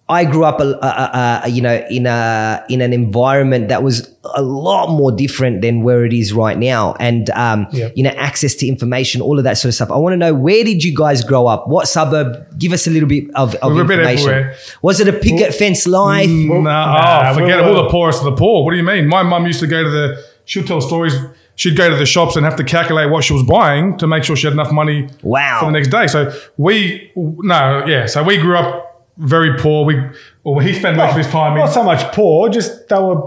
I 0.09 0.25
grew 0.25 0.45
up, 0.45 0.61
a, 0.61 0.65
a, 0.83 1.41
a, 1.47 1.49
you 1.49 1.61
know, 1.61 1.85
in 1.91 2.07
a 2.07 2.65
in 2.69 2.81
an 2.81 2.93
environment 2.93 3.69
that 3.71 3.83
was 3.83 4.09
a 4.37 4.43
lot 4.43 4.89
more 4.91 5.11
different 5.11 5.63
than 5.63 5.83
where 5.83 6.05
it 6.05 6.13
is 6.13 6.33
right 6.33 6.57
now, 6.57 6.95
and 7.01 7.29
um, 7.31 7.67
Yep. 7.73 7.93
you 7.97 8.05
know, 8.05 8.11
access 8.11 8.55
to 8.57 8.69
information, 8.69 9.21
all 9.21 9.37
of 9.39 9.43
that 9.45 9.59
sort 9.59 9.71
of 9.71 9.75
stuff. 9.75 9.91
I 9.91 9.97
want 9.97 10.13
to 10.13 10.17
know 10.17 10.33
where 10.33 10.63
did 10.63 10.85
you 10.85 10.95
guys 10.97 11.25
grow 11.25 11.49
up? 11.49 11.67
What 11.67 11.89
suburb? 11.89 12.57
Give 12.57 12.73
us 12.73 12.87
a 12.87 12.91
little 12.91 13.09
bit 13.09 13.25
of, 13.35 13.57
of 13.57 13.73
We 13.73 13.79
were 13.79 13.83
a 13.83 13.85
bit 13.85 13.99
information. 13.99 14.29
everywhere. 14.29 14.55
Was 14.83 15.01
it 15.01 15.09
a 15.09 15.13
picket 15.13 15.53
fence 15.55 15.89
life? 15.89 16.29
No, 16.31 16.61
nah, 16.61 17.31
oh, 17.31 17.35
forget 17.35 17.59
we 17.59 17.65
it. 17.65 17.75
All 17.77 17.83
the 17.83 17.91
poorest 17.91 18.21
of 18.21 18.27
the 18.27 18.37
poor. 18.37 18.65
What 18.65 18.71
do 18.71 18.77
you 18.77 18.85
mean? 18.85 19.09
My 19.09 19.25
mum 19.25 19.45
used 19.47 19.61
to 19.61 19.67
go 19.67 19.83
to 19.83 19.91
the. 19.91 20.25
She'll 20.45 20.63
tell 20.65 20.81
stories. 20.81 21.15
She'd 21.57 21.77
go 21.77 21.89
to 21.91 21.97
the 21.97 22.07
shops 22.07 22.37
and 22.37 22.45
have 22.45 22.55
to 22.57 22.65
calculate 22.65 23.11
what 23.11 23.25
she 23.25 23.33
was 23.33 23.43
buying 23.43 23.97
to 23.99 24.07
make 24.07 24.23
sure 24.23 24.37
she 24.37 24.47
had 24.47 24.53
enough 24.53 24.71
money 24.71 25.09
Wow. 25.23 25.59
for 25.59 25.67
the 25.67 25.73
next 25.73 25.89
day. 25.89 26.07
So 26.07 26.31
we, 26.59 27.11
no, 27.17 27.85
yeah. 27.87 28.07
So 28.07 28.23
we 28.23 28.37
grew 28.37 28.57
up 28.59 28.86
very 29.19 29.57
poor. 29.59 29.85
We, 29.85 29.95
well, 30.45 30.59
he 30.59 30.73
spent 30.75 30.97
most 30.97 31.11
of 31.13 31.17
his 31.17 31.29
time 31.29 31.57
Not 31.57 31.69
in 31.69 31.73
so 31.73 31.83
much 31.83 32.13
poor, 32.13 32.49
just 32.49 32.89
they 32.89 32.97
were 32.99 33.23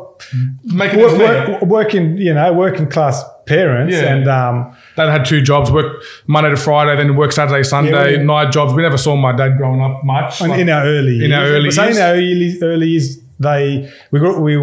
making 0.63 0.99
work, 0.99 1.17
work, 1.17 1.61
working, 1.63 2.17
you 2.17 2.33
know, 2.33 2.53
working 2.53 2.87
class 2.89 3.23
parents, 3.45 3.95
Yeah. 3.95 4.13
and 4.13 4.27
um, 4.27 4.75
Dad 4.95 5.09
had 5.09 5.25
two 5.25 5.41
jobs: 5.41 5.71
work 5.71 6.03
Monday 6.27 6.51
to 6.51 6.57
Friday, 6.57 6.95
then 6.95 7.15
work 7.15 7.31
Saturday, 7.31 7.63
Sunday, 7.63 8.17
we- 8.17 8.23
night 8.23 8.51
jobs. 8.51 8.73
We 8.73 8.81
never 8.83 8.97
saw 8.97 9.15
my 9.15 9.31
dad 9.35 9.57
growing 9.57 9.81
up 9.81 10.03
much. 10.03 10.41
and 10.41 10.51
Like, 10.51 10.59
in 10.61 10.69
our 10.69 10.83
early 10.85 11.13
years, 11.13 11.25
in 11.25 11.31
our 11.33 11.45
early 11.45 11.71
so 11.71 11.83
years. 11.85 11.97
in 11.97 12.03
our 12.03 12.11
early, 12.13 12.57
early 12.61 12.87
years, 12.87 13.17
they 13.39 13.89
we 14.11 14.19
grew, 14.19 14.39
we 14.39 14.53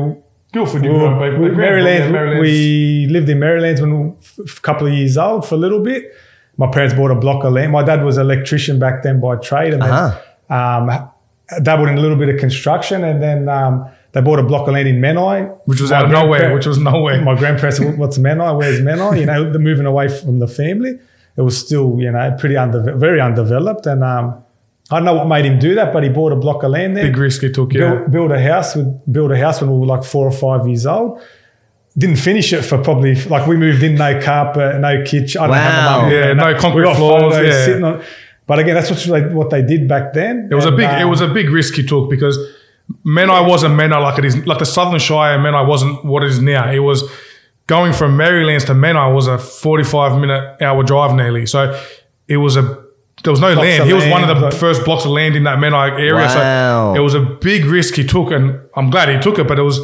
Guildford, 0.52 0.82
we 0.82 0.88
you 0.88 0.94
grew 0.94 1.06
up, 1.06 1.18
baby. 1.18 1.36
we, 1.38 1.50
Maryland, 1.50 2.04
Yeah, 2.04 2.10
Maryland's- 2.10 2.40
we 2.42 3.06
lived 3.10 3.28
in 3.28 3.38
Maryland 3.40 3.80
when 3.80 3.90
we 3.90 4.06
were 4.08 4.14
f- 4.48 4.58
a 4.58 4.60
couple 4.60 4.86
of 4.86 4.92
years 4.92 5.18
old 5.18 5.44
for 5.46 5.56
a 5.56 5.58
little 5.58 5.80
bit. 5.80 6.04
My 6.56 6.68
parents 6.68 6.94
bought 6.94 7.10
a 7.10 7.14
block 7.16 7.44
of 7.44 7.52
land. 7.52 7.72
My 7.72 7.82
dad 7.82 8.02
was 8.04 8.16
an 8.16 8.22
electrician 8.22 8.78
back 8.78 9.02
then 9.02 9.20
by 9.20 9.36
trade, 9.36 9.74
and 9.74 9.82
Uh-huh. 9.82 10.12
then 10.48 10.58
um, 10.58 11.08
dabbled 11.62 11.88
in 11.88 11.98
a 11.98 12.00
little 12.00 12.16
bit 12.16 12.28
of 12.28 12.38
construction, 12.40 13.04
and 13.04 13.22
then 13.22 13.48
um, 13.48 13.88
they 14.12 14.20
bought 14.20 14.38
a 14.38 14.42
block 14.42 14.66
of 14.68 14.74
land 14.74 14.88
in 14.88 15.00
Menai, 15.00 15.56
which 15.66 15.80
was 15.80 15.90
My 15.90 15.96
out 15.98 16.04
of 16.06 16.10
nowhere. 16.10 16.38
grandpa- 16.40 16.54
Which 16.56 16.66
was 16.66 16.78
nowhere. 16.78 17.20
my 17.22 17.34
grandparents, 17.34 17.78
said, 17.78 17.98
what's 17.98 18.18
Menai? 18.18 18.56
Where's 18.58 18.80
Menai? 18.80 19.20
You 19.20 19.26
know, 19.26 19.50
they're 19.50 19.60
moving 19.60 19.86
away 19.86 20.08
from 20.08 20.38
the 20.38 20.48
family. 20.48 20.98
It 21.36 21.42
was 21.42 21.56
still, 21.58 21.96
you 22.00 22.10
know, 22.10 22.34
pretty 22.38 22.56
under, 22.56 22.94
very 22.96 23.20
undeveloped. 23.20 23.86
And 23.86 24.02
um, 24.02 24.42
I 24.90 24.96
don't 24.96 25.04
know 25.04 25.14
what 25.14 25.26
made 25.28 25.44
him 25.44 25.58
do 25.58 25.74
that, 25.74 25.92
but 25.92 26.02
he 26.02 26.08
bought 26.08 26.32
a 26.32 26.36
block 26.36 26.62
of 26.62 26.70
land 26.70 26.96
there. 26.96 27.04
Big 27.06 27.16
risk 27.18 27.42
he 27.42 27.50
took. 27.52 27.72
Yeah. 27.74 27.80
built, 27.96 28.10
built 28.10 28.30
a 28.32 28.40
house 28.40 28.74
with 28.74 29.12
built 29.12 29.30
a 29.32 29.36
house 29.36 29.60
when 29.60 29.70
we 29.70 29.78
were 29.78 29.86
like 29.86 30.02
four 30.04 30.26
or 30.26 30.32
five 30.32 30.66
years 30.66 30.86
old. 30.86 31.20
Didn't 31.98 32.16
finish 32.16 32.52
it 32.52 32.62
for 32.62 32.76
probably 32.82 33.14
like 33.24 33.46
we 33.46 33.56
moved 33.56 33.82
in, 33.82 33.94
no 33.94 34.20
carpet, 34.20 34.80
no 34.80 35.02
kitchen. 35.04 35.40
I 35.42 35.46
don't 35.46 35.56
have 35.56 35.86
Wow. 35.86 35.96
my 35.98 36.02
mum. 36.02 36.12
Yeah, 36.12 36.32
no 36.34 36.58
concrete 36.58 36.82
we 36.82 36.88
got 36.88 36.96
floors, 36.96 37.34
yeah. 37.46 37.64
sitting 37.64 37.84
on. 37.84 38.02
But 38.46 38.58
again, 38.60 38.74
that's 38.74 38.90
what 38.90 39.00
they, 39.22 39.34
what 39.34 39.50
they 39.50 39.62
did 39.62 39.88
back 39.88 40.12
then. 40.12 40.48
It 40.50 40.54
was 40.54 40.64
a 40.64 40.68
And, 40.68 40.76
big. 40.76 40.88
it 40.88 41.02
um, 41.02 41.10
was 41.10 41.20
a 41.20 41.28
big 41.28 41.50
risk 41.50 41.74
he 41.74 41.84
took 41.84 42.08
because 42.08 42.38
Menai 43.04 43.48
wasn't 43.48 43.74
Menai 43.74 44.00
like 44.02 44.18
it 44.18 44.24
is. 44.24 44.46
Like 44.46 44.58
the 44.58 44.66
Sutherland 44.66 45.02
Shire, 45.02 45.34
and 45.34 45.44
Menai 45.44 45.66
wasn't 45.66 46.04
what 46.04 46.22
it 46.22 46.30
is 46.30 46.40
now. 46.40 46.70
It 46.70 46.78
was 46.78 47.02
going 47.66 47.92
from 47.92 48.16
Merrylands 48.16 48.64
to 48.66 48.72
Menai 48.74 49.12
was 49.12 49.26
a 49.26 49.38
45 49.38 50.20
minute 50.20 50.62
hour 50.62 50.82
drive 50.84 51.14
nearly. 51.16 51.46
So 51.46 51.76
it 52.28 52.36
was 52.36 52.56
a 52.56 52.84
there 53.24 53.32
was 53.32 53.40
no 53.40 53.54
Blocks 53.54 53.66
land. 53.66 53.84
He 53.88 53.92
was 53.92 54.06
one 54.06 54.22
of 54.22 54.28
the 54.28 54.34
land, 54.34 54.52
but- 54.52 54.54
first 54.54 54.84
blocks 54.84 55.04
of 55.04 55.10
land 55.10 55.34
in 55.34 55.44
that 55.44 55.58
Menai 55.58 55.92
area. 55.98 56.12
Wow. 56.14 56.94
So 56.94 57.00
it 57.00 57.02
was 57.02 57.14
a 57.14 57.20
big 57.20 57.64
risk 57.64 57.94
he 57.94 58.06
took, 58.06 58.30
and 58.30 58.60
I'm 58.76 58.90
glad 58.90 59.08
he 59.08 59.18
took 59.18 59.38
it. 59.40 59.48
But 59.48 59.58
it 59.58 59.62
was 59.62 59.80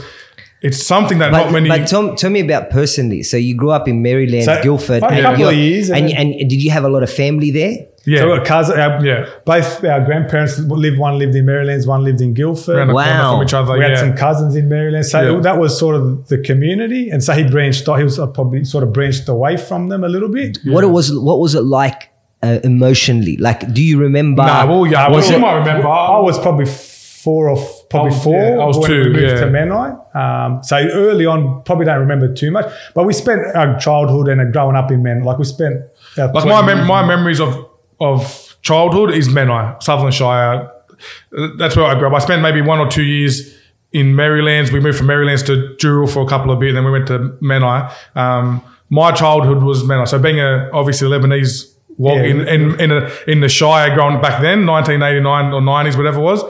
it's 0.60 0.80
something 0.80 1.18
that 1.18 1.32
But, 1.32 1.44
not 1.44 1.52
many. 1.52 1.68
but 1.68 1.88
tell, 1.88 2.14
tell 2.14 2.30
me 2.30 2.38
about 2.38 2.70
personally. 2.70 3.24
So 3.24 3.36
you 3.36 3.56
grew 3.56 3.70
up 3.72 3.88
in 3.88 4.00
Maryland, 4.00 4.44
So, 4.44 4.62
Guildford, 4.62 5.02
a 5.02 5.06
and, 5.06 5.22
couple 5.22 5.40
you're- 5.40 5.52
of 5.54 5.58
years, 5.58 5.90
and 5.90 6.08
and, 6.08 6.34
and, 6.34 6.48
did 6.48 6.62
you 6.62 6.70
have 6.70 6.84
a 6.84 6.88
lot 6.88 7.02
of 7.02 7.10
family 7.12 7.50
there? 7.50 7.88
Yeah, 8.04 8.18
So 8.20 8.32
our 8.32 8.44
cousin, 8.44 8.78
our, 8.80 9.04
Yeah. 9.04 9.26
both 9.44 9.84
our 9.84 10.00
grandparents 10.04 10.58
lived. 10.58 10.98
One 10.98 11.18
lived 11.18 11.34
in 11.34 11.44
Maryland, 11.46 11.84
one 11.86 12.02
lived 12.04 12.20
in 12.20 12.34
Guildford. 12.34 12.76
around 12.76 12.88
the 12.88 12.92
corner 12.94 13.10
Wow. 13.10 13.32
from 13.36 13.42
each 13.44 13.54
other. 13.54 13.72
we 13.78 13.84
had 13.84 13.98
some 13.98 14.14
cousins 14.14 14.56
in 14.56 14.68
Maryland, 14.68 15.06
so 15.06 15.20
Yeah. 15.36 15.40
that 15.40 15.58
was 15.58 15.78
sort 15.78 15.94
of 15.96 16.28
the 16.28 16.38
community. 16.38 17.10
And 17.10 17.22
so 17.22 17.32
he 17.32 17.44
branched. 17.44 17.88
off- 17.88 17.98
He 17.98 18.04
was 18.04 18.18
uh, 18.18 18.26
probably 18.26 18.64
sort 18.64 18.84
of 18.84 18.92
branched 18.92 19.28
away 19.28 19.56
from 19.56 19.88
them 19.88 20.02
a 20.04 20.08
little 20.08 20.28
bit. 20.28 20.58
What 20.64 20.84
it 20.84 20.88
was 20.98 21.06
what 21.28 21.38
was 21.38 21.54
it 21.54 21.62
like 21.64 22.10
uh, 22.42 22.58
emotionally? 22.64 23.36
Like, 23.36 23.72
do 23.72 23.82
you 23.82 23.98
remember? 24.00 24.42
Nah, 24.44 24.66
well, 24.66 24.84
yeah, 24.86 25.08
Was 25.08 25.24
well, 25.26 25.32
you 25.34 25.38
might 25.38 25.58
remember. 25.58 25.86
I 25.88 26.18
was 26.18 26.38
probably 26.40 26.66
four 26.66 27.48
or 27.50 27.56
f- 27.58 27.82
probably 27.88 28.10
I 28.10 28.14
was- 28.14 28.24
four. 28.24 28.34
yeah, 28.42 28.62
I 28.62 28.64
was 28.66 28.78
when 28.78 28.90
two, 28.90 28.98
we 29.04 29.08
moved 29.10 29.22
yeah. 29.22 29.40
to 29.40 29.46
Menai. 29.46 30.16
Um, 30.16 30.60
so 30.64 30.76
early 30.76 31.24
on, 31.24 31.62
probably 31.64 31.86
don't 31.86 32.00
remember 32.00 32.32
too 32.34 32.50
much. 32.50 32.66
But 32.94 33.04
we 33.06 33.12
spent 33.12 33.40
our 33.54 33.78
childhood 33.78 34.26
and 34.28 34.40
uh, 34.40 34.44
growing 34.46 34.74
up 34.76 34.90
in 34.90 35.02
Men. 35.04 35.22
Like 35.22 35.38
we 35.38 35.44
spent 35.44 35.76
Like 36.16 36.32
my 36.46 36.62
mem- 36.66 36.86
my 36.88 37.06
memories 37.06 37.40
of 37.40 37.56
of 38.02 38.56
childhood 38.62 39.10
is 39.12 39.28
Menai, 39.28 39.82
Sutherland 39.82 40.14
Shire. 40.14 40.70
That's 41.58 41.76
where 41.76 41.86
I 41.86 41.98
grew 41.98 42.08
up. 42.08 42.14
I 42.14 42.18
spent 42.18 42.42
maybe 42.42 42.60
one 42.60 42.78
or 42.78 42.88
two 42.88 43.02
years 43.04 43.54
in 43.92 44.14
Merrylands. 44.14 44.70
We 44.72 44.80
moved 44.80 44.98
from 44.98 45.06
Merrylands 45.08 45.42
to 45.44 45.74
Dural 45.80 46.12
for 46.12 46.22
a 46.22 46.26
couple 46.28 46.50
of 46.52 46.58
bit, 46.60 46.72
then 46.72 46.84
we 46.84 46.90
went 46.90 47.06
to 47.08 47.18
Menai. 47.42 47.92
Um, 48.14 48.62
my 48.90 49.12
childhood 49.12 49.62
was 49.62 49.82
Menai. 49.82 50.06
So 50.08 50.18
being 50.18 50.40
a 50.40 50.70
obviously 50.72 51.08
Lebanese 51.08 51.72
walk 51.98 52.16
Yeah. 52.16 52.24
in 52.24 52.48
in 52.48 52.80
in, 52.80 52.90
a, 52.92 53.10
in 53.26 53.40
the 53.40 53.48
Shire 53.48 53.94
growing 53.94 54.20
back 54.20 54.40
then, 54.40 54.66
1989 54.66 55.52
or 55.52 55.60
90s, 55.60 55.96
whatever 55.96 56.20
it 56.20 56.22
was. 56.22 56.42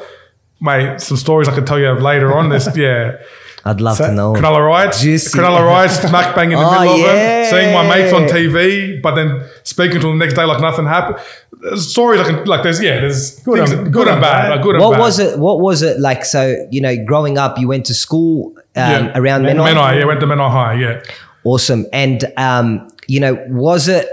Mate, 0.60 1.00
some 1.00 1.16
stories 1.16 1.48
I 1.48 1.54
could 1.54 1.66
tell 1.66 1.78
you 1.80 1.90
later 1.92 2.32
on. 2.36 2.48
This, 2.50 2.68
yeah. 2.76 3.16
I'd 3.64 3.80
love 3.80 3.96
So- 3.96 4.06
to 4.06 4.12
know. 4.12 4.32
Cronulla 4.34 4.66
Riots, 4.66 5.00
Juicy. 5.02 5.38
Cronulla 5.38 5.64
Riots, 5.66 6.00
smack 6.00 6.34
bang 6.36 6.50
in 6.52 6.58
the 6.58 6.64
Oh, 6.64 6.70
middle 6.80 6.94
of 6.94 7.00
yeah. 7.00 7.42
it, 7.42 7.50
seeing 7.50 7.72
my 7.72 7.88
mates 7.88 8.12
on 8.12 8.22
TV, 8.22 9.00
but 9.00 9.14
then 9.14 9.42
speaking 9.62 10.00
to 10.00 10.06
them 10.08 10.18
the 10.18 10.24
next 10.24 10.34
day 10.34 10.44
like 10.44 10.60
nothing 10.60 10.86
happened. 10.86 11.18
There's 11.60 11.88
stories 11.90 12.20
I 12.20 12.24
can 12.24 12.44
like. 12.44 12.64
There's 12.64 12.82
yeah, 12.82 13.00
there's 13.00 13.38
Good 13.40 13.58
things- 13.58 13.70
and- 13.70 13.84
good, 13.84 13.92
good 13.92 14.08
and 14.08 14.14
and 14.16 14.20
bad. 14.20 14.42
bad. 14.42 14.50
like, 14.50 14.62
good 14.62 14.74
and 14.74 14.84
what 14.84 14.92
bad. 14.92 15.00
was 15.00 15.18
it? 15.20 15.38
What 15.38 15.60
was 15.60 15.82
it 15.82 16.00
like? 16.00 16.24
So 16.24 16.56
you 16.72 16.80
know, 16.80 16.96
growing 17.04 17.38
up, 17.38 17.56
you 17.58 17.68
went 17.68 17.86
to 17.86 17.94
school 17.94 18.52
um, 18.56 18.62
Yeah. 18.74 19.12
around 19.14 19.42
Menai. 19.42 19.72
Menai, 19.74 19.98
yeah, 20.00 20.04
went 20.06 20.18
to 20.20 20.26
Menai 20.26 20.50
High, 20.50 20.74
yeah. 20.74 21.02
Awesome. 21.44 21.86
And 21.92 22.24
um, 22.36 22.88
you 23.06 23.20
know, 23.20 23.34
was 23.48 23.86
it 23.88 24.08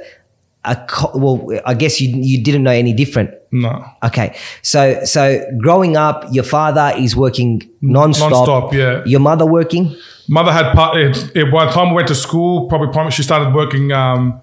a 0.65 0.75
co- 0.75 1.11
well? 1.15 1.59
I 1.65 1.73
guess 1.73 1.99
you 2.01 2.09
you 2.15 2.43
didn't 2.43 2.63
know 2.63 2.71
any 2.71 2.93
different. 2.93 3.31
No, 3.51 3.83
Okay, 4.03 4.35
so 4.61 5.03
so 5.05 5.43
growing 5.57 5.97
up, 5.97 6.25
your 6.31 6.43
father 6.43 6.93
is 6.97 7.15
working 7.15 7.67
non-stop. 7.81 8.29
Non-stop, 8.31 8.73
yeah. 8.73 9.03
Your 9.05 9.19
mother 9.21 9.45
working. 9.45 9.95
mother 10.27 10.51
had 10.51 10.73
part. 10.75 10.97
It, 10.97 11.35
it, 11.35 11.51
by 11.51 11.65
the 11.65 11.71
time 11.71 11.89
we 11.89 11.95
went 11.95 12.07
to 12.09 12.15
school, 12.15 12.67
probably 12.69 12.93
prim- 12.93 13.09
she 13.09 13.23
started 13.23 13.55
working. 13.55 13.91
Um, 13.91 14.41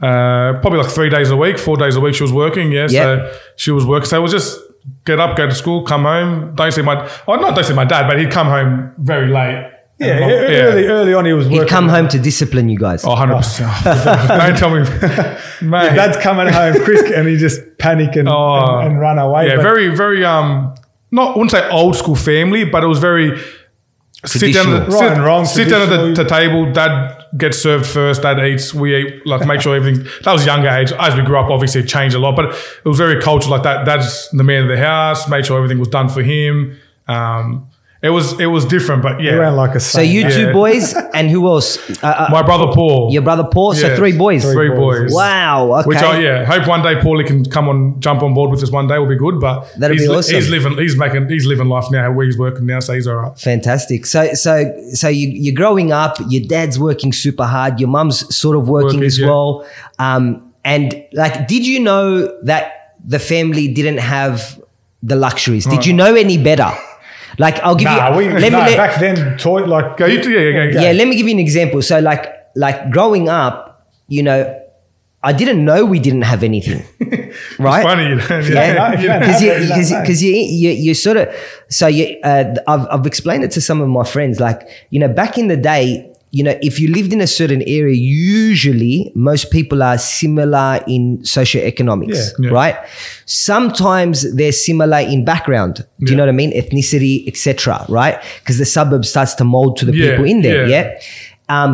uh, 0.00 0.52
probably 0.60 0.78
like 0.80 0.90
three 0.90 1.08
days 1.10 1.30
a 1.30 1.36
week, 1.36 1.58
four 1.58 1.76
days 1.76 1.96
a 1.96 2.00
week. 2.00 2.14
She 2.14 2.22
was 2.22 2.32
working, 2.32 2.70
yeah. 2.72 2.86
Yep. 2.88 2.90
So 2.90 3.38
she 3.56 3.70
was 3.72 3.84
working. 3.86 4.06
So 4.06 4.16
it 4.18 4.20
was 4.20 4.32
just 4.32 4.58
get 5.04 5.18
up, 5.20 5.36
go 5.36 5.46
to 5.46 5.54
school, 5.54 5.82
come 5.84 6.04
home. 6.04 6.54
Don't 6.54 6.72
see 6.72 6.82
my. 6.82 7.10
Oh, 7.28 7.34
not 7.36 7.54
don't 7.54 7.64
see 7.64 7.74
my 7.74 7.84
dad, 7.84 8.06
but 8.06 8.18
he'd 8.18 8.30
come 8.30 8.46
home 8.46 8.92
very 8.98 9.28
late. 9.28 9.70
Yeah, 9.98 10.08
And 10.08 10.20
mum- 10.20 10.30
early, 10.30 10.84
early 10.86 11.14
on 11.14 11.24
he 11.24 11.32
was 11.32 11.46
working. 11.46 11.60
He'd 11.60 11.68
come 11.68 11.88
home 11.88 12.06
to 12.08 12.18
discipline 12.18 12.68
you 12.68 12.78
guys. 12.78 13.02
Oh, 13.04 13.08
100%. 13.14 14.28
Don't 14.28 14.56
tell 14.58 14.70
me. 14.70 14.80
Mate. 15.70 15.94
Dad's 15.96 16.18
coming 16.18 16.52
home 16.52 16.74
quick, 16.84 17.10
and 17.16 17.26
he 17.26 17.36
just 17.38 17.60
panic 17.78 18.14
and, 18.16 18.28
Oh. 18.28 18.78
and, 18.80 18.88
and 18.92 19.00
run 19.00 19.18
away. 19.18 19.48
yeah, 19.48 19.56
But 19.56 19.62
very, 19.62 19.88
very, 19.94 20.22
um, 20.24 20.74
not, 21.10 21.28
I 21.28 21.38
wouldn't 21.38 21.50
say 21.50 21.66
old 21.70 21.96
school 21.96 22.14
family, 22.14 22.64
but 22.64 22.84
it 22.84 22.88
was 22.88 22.98
very, 22.98 23.40
sit 24.26 24.52
down, 24.52 24.66
at 24.66 24.70
the, 24.70 24.76
Traditional. 24.84 25.00
Right 25.00 25.12
and 25.16 25.24
wrong, 25.24 25.44
sit 25.46 25.68
down 25.70 25.82
at 25.82 25.88
the, 25.88 26.12
the 26.22 26.28
table, 26.28 26.70
dad 26.72 27.24
gets 27.38 27.56
served 27.58 27.86
first, 27.86 28.20
dad 28.20 28.38
eats, 28.44 28.74
we 28.74 28.96
eat, 28.96 29.26
like 29.26 29.46
make 29.46 29.62
sure 29.62 29.74
everything, 29.76 30.04
that 30.24 30.32
was 30.32 30.44
younger 30.44 30.68
age. 30.68 30.92
As 30.92 31.14
we 31.16 31.22
grew 31.22 31.38
up, 31.38 31.50
obviously 31.50 31.80
it 31.80 31.86
changed 31.88 32.14
a 32.14 32.18
lot, 32.18 32.36
but 32.36 32.46
it 32.54 32.84
was 32.88 32.98
very 32.98 33.20
cultural 33.22 33.52
like 33.52 33.62
that. 33.62 33.86
Dad's 33.86 34.28
the 34.30 34.44
man 34.44 34.64
of 34.64 34.68
the 34.68 34.76
house, 34.78 35.26
made 35.28 35.46
sure 35.46 35.56
everything 35.56 35.78
was 35.78 35.88
done 35.88 36.08
for 36.10 36.22
him. 36.22 36.76
Um, 37.08 37.68
it 38.02 38.10
was, 38.10 38.38
it 38.38 38.46
was 38.46 38.64
different, 38.66 39.02
but 39.02 39.20
he 39.20 39.28
ran 39.30 39.38
yeah. 39.38 39.48
like 39.50 39.74
a 39.74 39.80
so 39.80 40.00
you 40.00 40.22
saint. 40.22 40.34
two 40.34 40.40
Yeah. 40.46 40.52
boys, 40.52 40.94
and 41.14 41.30
who 41.30 41.46
else? 41.48 41.78
Uh, 42.02 42.06
uh, 42.06 42.28
My 42.30 42.42
brother 42.42 42.66
Paul. 42.72 43.10
your 43.12 43.22
brother 43.22 43.44
Paul. 43.44 43.74
So 43.74 43.88
Yeah. 43.88 43.96
three 43.96 44.16
boys. 44.16 44.42
Three, 44.44 44.54
Three 44.54 44.68
boys. 44.70 45.00
boys. 45.04 45.14
Wow. 45.14 45.72
Okay. 45.80 45.88
Which 45.88 45.98
I 45.98 46.18
yeah 46.20 46.44
hope 46.44 46.66
one 46.68 46.82
day 46.82 46.96
Paulie 46.96 47.26
can 47.26 47.44
come 47.46 47.68
on 47.68 47.98
jump 48.00 48.22
on 48.22 48.34
board 48.34 48.50
with 48.50 48.62
us 48.62 48.70
one 48.70 48.86
day 48.86 48.98
will 48.98 49.06
be 49.08 49.16
good. 49.16 49.40
But 49.40 49.72
That'd 49.78 49.96
be 49.96 50.02
he's, 50.02 50.10
awesome. 50.10 50.34
He's 50.34 50.48
living 50.50 50.76
he's 50.78 50.96
making 50.96 51.28
he's 51.28 51.46
living 51.46 51.68
life 51.68 51.86
now 51.90 52.12
where 52.12 52.26
he's 52.26 52.38
working 52.38 52.66
now, 52.66 52.80
so 52.80 52.92
he's 52.94 53.06
all 53.06 53.16
right. 53.16 53.38
Fantastic. 53.38 54.04
So, 54.06 54.34
so, 54.34 54.78
so 54.92 55.08
you, 55.08 55.28
you're 55.28 55.54
growing 55.54 55.90
up. 55.92 56.18
Your 56.28 56.44
dad's 56.46 56.78
working 56.78 57.12
super 57.12 57.44
hard. 57.44 57.80
Your 57.80 57.88
mum's 57.88 58.34
sort 58.34 58.56
of 58.56 58.68
working 58.68 58.86
Working, 58.86 59.02
as 59.04 59.18
yeah. 59.18 59.26
well. 59.28 59.66
Um, 59.98 60.52
and 60.64 61.02
like, 61.12 61.48
did 61.48 61.66
you 61.66 61.80
know 61.80 62.26
that 62.42 62.94
the 63.04 63.18
family 63.18 63.68
didn't 63.72 63.98
have 63.98 64.62
the 65.02 65.16
luxuries? 65.16 65.64
Did 65.66 65.86
you 65.86 65.92
know 65.92 66.14
any 66.14 66.36
better? 66.42 66.70
Like, 67.38 67.58
I'll 67.60 67.74
give 67.76 67.84
Nah, 67.86 68.10
you. 68.12 68.16
we 68.18 68.28
let 68.28 68.42
me 68.42 68.50
nah, 68.50 68.58
let, 68.64 68.76
back 68.76 69.00
then 69.00 69.36
toy 69.38 69.64
like 69.64 69.96
Go 69.96 70.06
you 70.06 70.18
yeah, 70.20 70.38
yeah, 70.40 70.64
yeah. 70.64 70.80
yeah, 70.82 70.92
let 70.92 71.06
me 71.08 71.16
give 71.16 71.26
you 71.26 71.34
an 71.34 71.38
example. 71.40 71.82
So, 71.82 71.98
like, 72.00 72.32
like 72.54 72.90
growing 72.90 73.28
up, 73.28 73.86
you 74.08 74.22
know, 74.22 74.60
I 75.22 75.32
didn't 75.32 75.64
know 75.64 75.84
we 75.84 75.98
didn't 75.98 76.22
have 76.22 76.42
anything, 76.44 76.84
right? 77.58 77.82
Funny, 77.82 78.08
you 78.10 78.14
know, 78.16 78.24
Yeah, 78.28 78.40
yeah. 78.40 78.74
no, 78.74 78.92
if 78.94 79.02
you 79.02 79.08
don't 79.08 79.20
because 79.20 79.40
have 79.40 79.42
you, 79.42 79.50
it, 79.52 79.60
you 79.62 79.68
don't 79.68 79.76
because 79.76 79.90
know. 79.90 80.00
because 80.02 80.22
you, 80.22 80.32
you 80.32 80.70
you 80.70 80.94
sort 80.94 81.16
of 81.16 81.34
so 81.68 81.86
you 81.88 82.16
uh, 82.22 82.54
I've 82.68 82.86
I've 82.90 83.06
explained 83.06 83.42
it 83.42 83.50
to 83.52 83.60
some 83.60 83.80
of 83.80 83.88
my 83.88 84.04
friends 84.04 84.38
like 84.40 84.68
you 84.90 85.00
know 85.00 85.08
back 85.08 85.36
in 85.36 85.48
the 85.48 85.56
day 85.56 86.12
you 86.36 86.42
know 86.46 86.56
if 86.68 86.74
you 86.80 86.86
lived 86.98 87.12
in 87.16 87.20
a 87.20 87.26
certain 87.40 87.62
area 87.78 87.94
usually 88.40 88.94
most 89.14 89.44
people 89.56 89.82
are 89.90 89.98
similar 89.98 90.68
in 90.96 91.02
socioeconomics 91.36 92.20
Yeah. 92.38 92.44
Yeah. 92.44 92.50
right 92.60 92.76
sometimes 93.24 94.16
they're 94.38 94.52
similar 94.68 94.98
in 95.14 95.24
background 95.24 95.74
do 96.00 96.10
you 96.12 96.16
know 96.16 96.24
what 96.24 96.28
I 96.36 96.38
mean 96.42 96.52
ethnicity 96.62 97.14
etc 97.30 97.84
right 97.88 98.16
because 98.40 98.58
the 98.58 98.64
suburb 98.76 99.04
starts 99.04 99.34
to 99.40 99.44
mold 99.44 99.72
to 99.78 99.84
the 99.88 99.94
Yeah, 99.96 100.10
people 100.10 100.26
in 100.26 100.42
there 100.42 100.66
yeah. 100.68 100.82
yeah, 100.98 101.54
um 101.56 101.72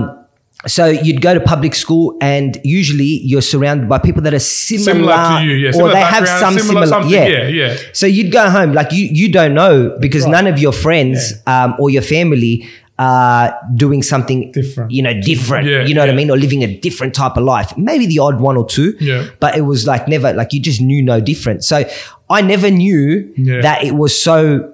so 0.64 0.86
you'd 0.86 1.20
go 1.20 1.34
to 1.34 1.40
public 1.40 1.74
school 1.74 2.16
and 2.20 2.56
usually 2.62 3.12
you're 3.30 3.42
surrounded 3.42 3.88
by 3.88 3.98
people 3.98 4.22
that 4.22 4.32
are 4.32 4.38
similar, 4.38 4.92
Similar 4.92 5.16
to 5.40 5.44
you, 5.44 5.54
yeah. 5.64 5.72
or 5.82 5.88
they 5.88 6.00
have 6.16 6.28
some 6.28 6.56
similar 6.56 6.86
similar, 6.86 7.08
yeah. 7.08 7.26
yeah, 7.26 7.46
yeah. 7.48 7.76
So 7.92 8.06
you'd 8.06 8.30
go 8.30 8.48
home 8.48 8.72
like 8.72 8.92
you 8.92 9.04
you 9.20 9.26
don't 9.38 9.54
know 9.54 9.74
because 10.04 10.24
none 10.36 10.46
of 10.46 10.60
your 10.60 10.70
friends 10.84 11.18
um, 11.48 11.74
or 11.80 11.90
your 11.90 12.02
family 12.16 12.54
are 12.98 13.58
doing 13.74 14.02
something 14.02 14.52
Different. 14.52 14.90
You 14.90 15.02
know, 15.02 15.14
different. 15.20 15.66
Yeah, 15.66 15.84
you 15.84 15.94
know 15.94 16.02
what 16.02 16.10
I 16.10 16.14
mean, 16.14 16.30
or 16.30 16.36
living 16.36 16.62
a 16.62 16.78
different 16.78 17.14
type 17.14 17.36
of 17.36 17.44
life. 17.44 17.76
Maybe 17.76 18.06
the 18.06 18.18
odd 18.18 18.40
one 18.40 18.56
or 18.56 18.66
two. 18.66 18.94
Yeah. 19.00 19.26
But 19.40 19.56
it 19.56 19.62
was 19.62 19.86
like 19.86 20.06
never 20.08 20.32
like 20.32 20.52
you 20.52 20.60
just 20.60 20.80
knew 20.80 21.02
no 21.02 21.20
different. 21.20 21.64
So 21.64 21.84
I 22.30 22.42
never 22.42 22.70
knew 22.70 23.32
Yeah. 23.36 23.60
that 23.62 23.84
it 23.84 23.94
was 23.94 24.20
so. 24.20 24.72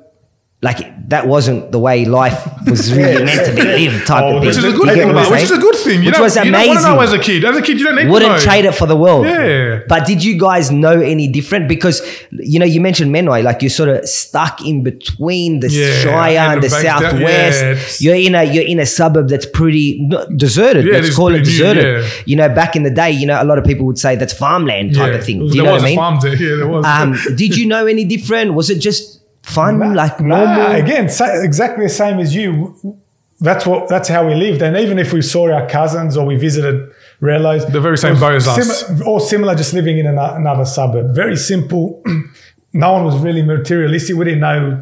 Like 0.61 1.09
that 1.11 1.29
wasn't 1.29 1.71
the 1.71 1.79
way 1.79 2.05
life 2.05 2.35
was 2.66 2.92
really 2.97 3.25
meant 3.25 3.47
to 3.47 3.55
be 3.55 3.62
lived, 3.62 4.09
type 4.09 4.25
Oh, 4.25 4.38
of 4.38 4.40
thing. 4.42 4.49
Which 4.49 4.57
is 4.59 4.64
a 4.64 4.73
good 4.73 4.88
thing, 4.92 5.09
I'm 5.16 5.31
which 5.31 5.42
is 5.44 5.51
a 5.53 5.57
good 5.59 5.77
thing. 5.77 6.03
You 6.03 6.11
Which 6.11 6.18
was 6.18 6.35
you 6.35 6.42
don't 6.51 6.53
want 6.53 6.64
to 6.64 6.71
amazing 6.73 6.90
know 6.97 7.01
as 7.01 7.12
a 7.12 7.18
kid. 7.21 7.44
As 7.44 7.57
a 7.57 7.62
kid, 7.62 7.79
you 7.79 7.85
don't 7.87 7.94
need 7.94 8.09
wouldn't 8.11 8.33
to 8.33 8.37
know. 8.38 8.42
trade 8.42 8.64
it 8.64 8.73
for 8.75 8.87
the 8.87 8.97
world. 8.97 9.27
Yeah. 9.27 9.83
But 9.88 10.05
did 10.05 10.25
you 10.25 10.37
guys 10.37 10.73
know 10.73 11.01
any 11.01 11.29
different? 11.29 11.68
Because 11.68 12.03
you 12.33 12.59
know, 12.59 12.66
you 12.66 12.81
mentioned 12.81 13.14
Menai, 13.14 13.44
like 13.44 13.62
you're 13.62 13.71
sort 13.71 13.88
of 13.88 14.09
stuck 14.09 14.61
in 14.66 14.83
between 14.83 15.61
the 15.61 15.71
Yeah, 15.71 15.92
Shire 16.03 16.37
and 16.38 16.53
and 16.55 16.62
the 16.64 16.66
the 16.66 16.73
banks 16.73 16.83
down- 16.85 17.03
southwest. 17.03 18.01
yeah, 18.01 18.14
you're 18.16 18.27
in 18.27 18.35
a 18.35 18.42
you're 18.53 18.66
in 18.66 18.81
a 18.81 18.87
suburb 18.87 19.29
that's 19.29 19.47
pretty 19.47 20.11
deserted. 20.35 20.87
Yeah, 20.87 20.94
Let's 20.94 21.14
call 21.14 21.29
it 21.29 21.38
new, 21.38 21.44
deserted. 21.44 22.03
yeah. 22.03 22.11
You 22.27 22.35
know, 22.35 22.49
back 22.49 22.75
in 22.75 22.83
the 22.83 22.90
day, 22.90 23.12
you 23.12 23.27
know, 23.29 23.40
a 23.40 23.44
lot 23.44 23.59
of 23.59 23.64
people 23.64 23.87
would 23.87 23.99
say 23.99 24.16
that's 24.16 24.33
farmland 24.33 24.97
type 24.97 25.14
of 25.14 25.25
thing. 25.25 25.47
Do 25.47 25.57
you 25.57 25.62
know 25.62 25.75
was 25.75 25.83
what 25.83 25.87
I 25.87 25.90
mean? 25.90 25.97
farm 25.99 26.18
there. 26.21 26.35
Yeah, 26.35 26.57
there 26.57 26.66
was. 26.66 26.85
Um, 26.85 27.16
did 27.37 27.57
you 27.57 27.66
know 27.66 27.87
any 27.87 28.05
different? 28.05 28.55
Was 28.55 28.71
it 28.71 28.81
just 28.81 29.17
fun, 29.56 29.78
Nah, 29.78 29.92
like 30.02 30.20
nah, 30.20 30.37
normal? 30.44 30.72
again, 30.82 31.08
sa- 31.08 31.40
exactly 31.48 31.84
the 31.84 31.90
same 32.02 32.18
as 32.24 32.34
you. 32.34 32.50
That's 33.40 33.64
what. 33.66 33.88
That's 33.88 34.08
how 34.08 34.26
we 34.28 34.34
lived. 34.34 34.61
And 34.62 34.76
even 34.76 34.98
if 34.98 35.12
we 35.12 35.22
saw 35.22 35.42
our 35.52 35.66
cousins 35.68 36.16
or 36.16 36.26
we 36.26 36.37
visited 36.37 36.76
relos, 37.22 37.70
The 37.72 37.80
very 37.80 37.96
same 37.98 38.16
it 38.16 38.20
boat 38.20 38.34
as 38.34 38.48
us. 38.48 38.90
or 39.11 39.20
similar, 39.20 39.54
just 39.54 39.72
living 39.74 39.96
in 39.98 40.06
ano- 40.06 40.34
another 40.34 40.64
suburb. 40.64 41.14
Very 41.14 41.37
simple. 41.37 42.02
no 42.72 42.92
one 42.94 43.04
was 43.04 43.16
really 43.26 43.42
materialistic. 43.42 44.16
We 44.16 44.24
didn't 44.24 44.40
know. 44.40 44.80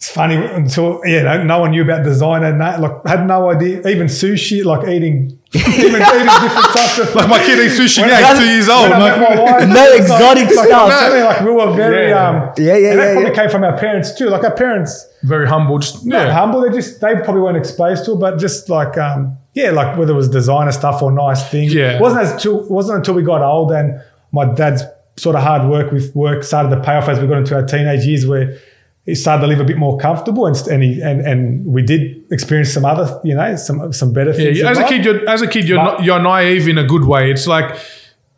It's 0.00 0.08
funny 0.08 0.36
until 0.36 1.02
yeah, 1.04 1.24
no, 1.24 1.44
no 1.44 1.58
one 1.58 1.72
knew 1.72 1.82
about 1.82 2.04
designer. 2.04 2.56
No, 2.56 2.80
like 2.80 3.06
had 3.06 3.26
no 3.26 3.50
idea. 3.50 3.86
Even 3.86 4.06
sushi, 4.06 4.64
like 4.64 4.88
eating, 4.88 5.38
even 5.52 5.68
eating 6.00 6.26
different 6.40 6.72
types 6.74 6.98
of. 7.00 7.14
like 7.14 7.28
my 7.28 7.38
kid 7.44 7.58
eats 7.58 7.78
sushi 7.78 8.00
When 8.00 8.08
now, 8.08 8.30
he's 8.30 8.38
two 8.38 8.48
years 8.50 8.68
old. 8.70 8.88
when 8.88 8.92
I 9.02 9.18
met 9.18 9.20
my 9.20 9.42
wife, 9.42 9.68
No 9.74 9.92
exotic 9.92 10.44
like, 10.56 10.66
stuff. 10.68 10.88
Like, 10.88 11.02
I 11.02 11.14
mean, 11.14 11.24
like 11.24 11.40
we 11.42 11.50
were 11.52 11.74
very, 11.76 12.08
Yeah. 12.08 12.28
um, 12.28 12.34
Yeah, 12.56 12.64
yeah, 12.64 12.72
and 12.76 12.82
yeah, 12.82 12.94
that 12.96 13.12
probably 13.12 13.30
yeah. 13.30 13.36
came 13.42 13.50
from 13.50 13.62
our 13.62 13.76
parents 13.76 14.14
too. 14.16 14.30
Like 14.30 14.42
our 14.42 14.54
parents, 14.54 15.06
Very 15.24 15.46
humble. 15.46 15.78
Just 15.80 16.06
not 16.06 16.28
yeah. 16.28 16.32
humble. 16.32 16.62
They 16.62 16.70
just 16.74 16.98
they 17.02 17.16
probably 17.16 17.42
weren't 17.42 17.58
exposed 17.58 18.06
to 18.06 18.12
it, 18.12 18.20
but 18.20 18.38
just 18.38 18.70
like 18.70 18.96
um, 18.96 19.36
yeah, 19.52 19.68
like 19.70 19.98
whether 19.98 20.14
it 20.14 20.16
was 20.16 20.30
designer 20.30 20.72
stuff 20.72 21.02
or 21.02 21.12
nice 21.12 21.46
things. 21.50 21.74
Yeah. 21.74 21.96
It 21.96 22.00
wasn't 22.00 22.22
as 22.22 22.42
till, 22.42 22.66
wasn't 22.70 22.96
until 23.00 23.12
we 23.12 23.22
got 23.22 23.42
old 23.42 23.70
and 23.70 24.00
my 24.32 24.46
dad's 24.54 24.82
sort 25.18 25.36
of 25.36 25.42
hard 25.42 25.68
work 25.68 25.92
with 25.92 26.16
work 26.16 26.42
started 26.42 26.70
to 26.74 26.80
pay 26.80 26.94
off 26.94 27.06
as 27.10 27.20
we 27.20 27.26
got 27.26 27.36
into 27.36 27.54
our 27.54 27.66
teenage 27.66 28.06
years 28.06 28.26
where 28.26 28.58
he 29.06 29.14
started 29.14 29.40
to 29.42 29.46
live 29.48 29.60
a 29.60 29.64
bit 29.64 29.78
more 29.78 29.98
comfortable 29.98 30.46
and 30.46 30.56
and 30.68 30.82
he, 30.82 31.00
and, 31.02 31.20
and 31.22 31.66
we 31.66 31.82
did 31.82 32.02
experience 32.30 32.72
some 32.72 32.84
other 32.84 33.20
you 33.24 33.34
know 33.34 33.56
some 33.56 33.92
some 33.92 34.12
better 34.12 34.32
things. 34.32 34.58
Yeah, 34.58 34.70
as 34.70 34.78
a 34.78 34.84
kid, 34.84 35.04
you're, 35.04 35.28
as 35.28 35.42
a 35.42 35.46
kid, 35.48 35.68
you're 35.68 35.78
But- 35.84 36.04
you're 36.04 36.20
naive 36.22 36.68
in 36.68 36.78
a 36.78 36.84
good 36.84 37.04
way. 37.04 37.30
It's 37.30 37.46
like 37.46 37.76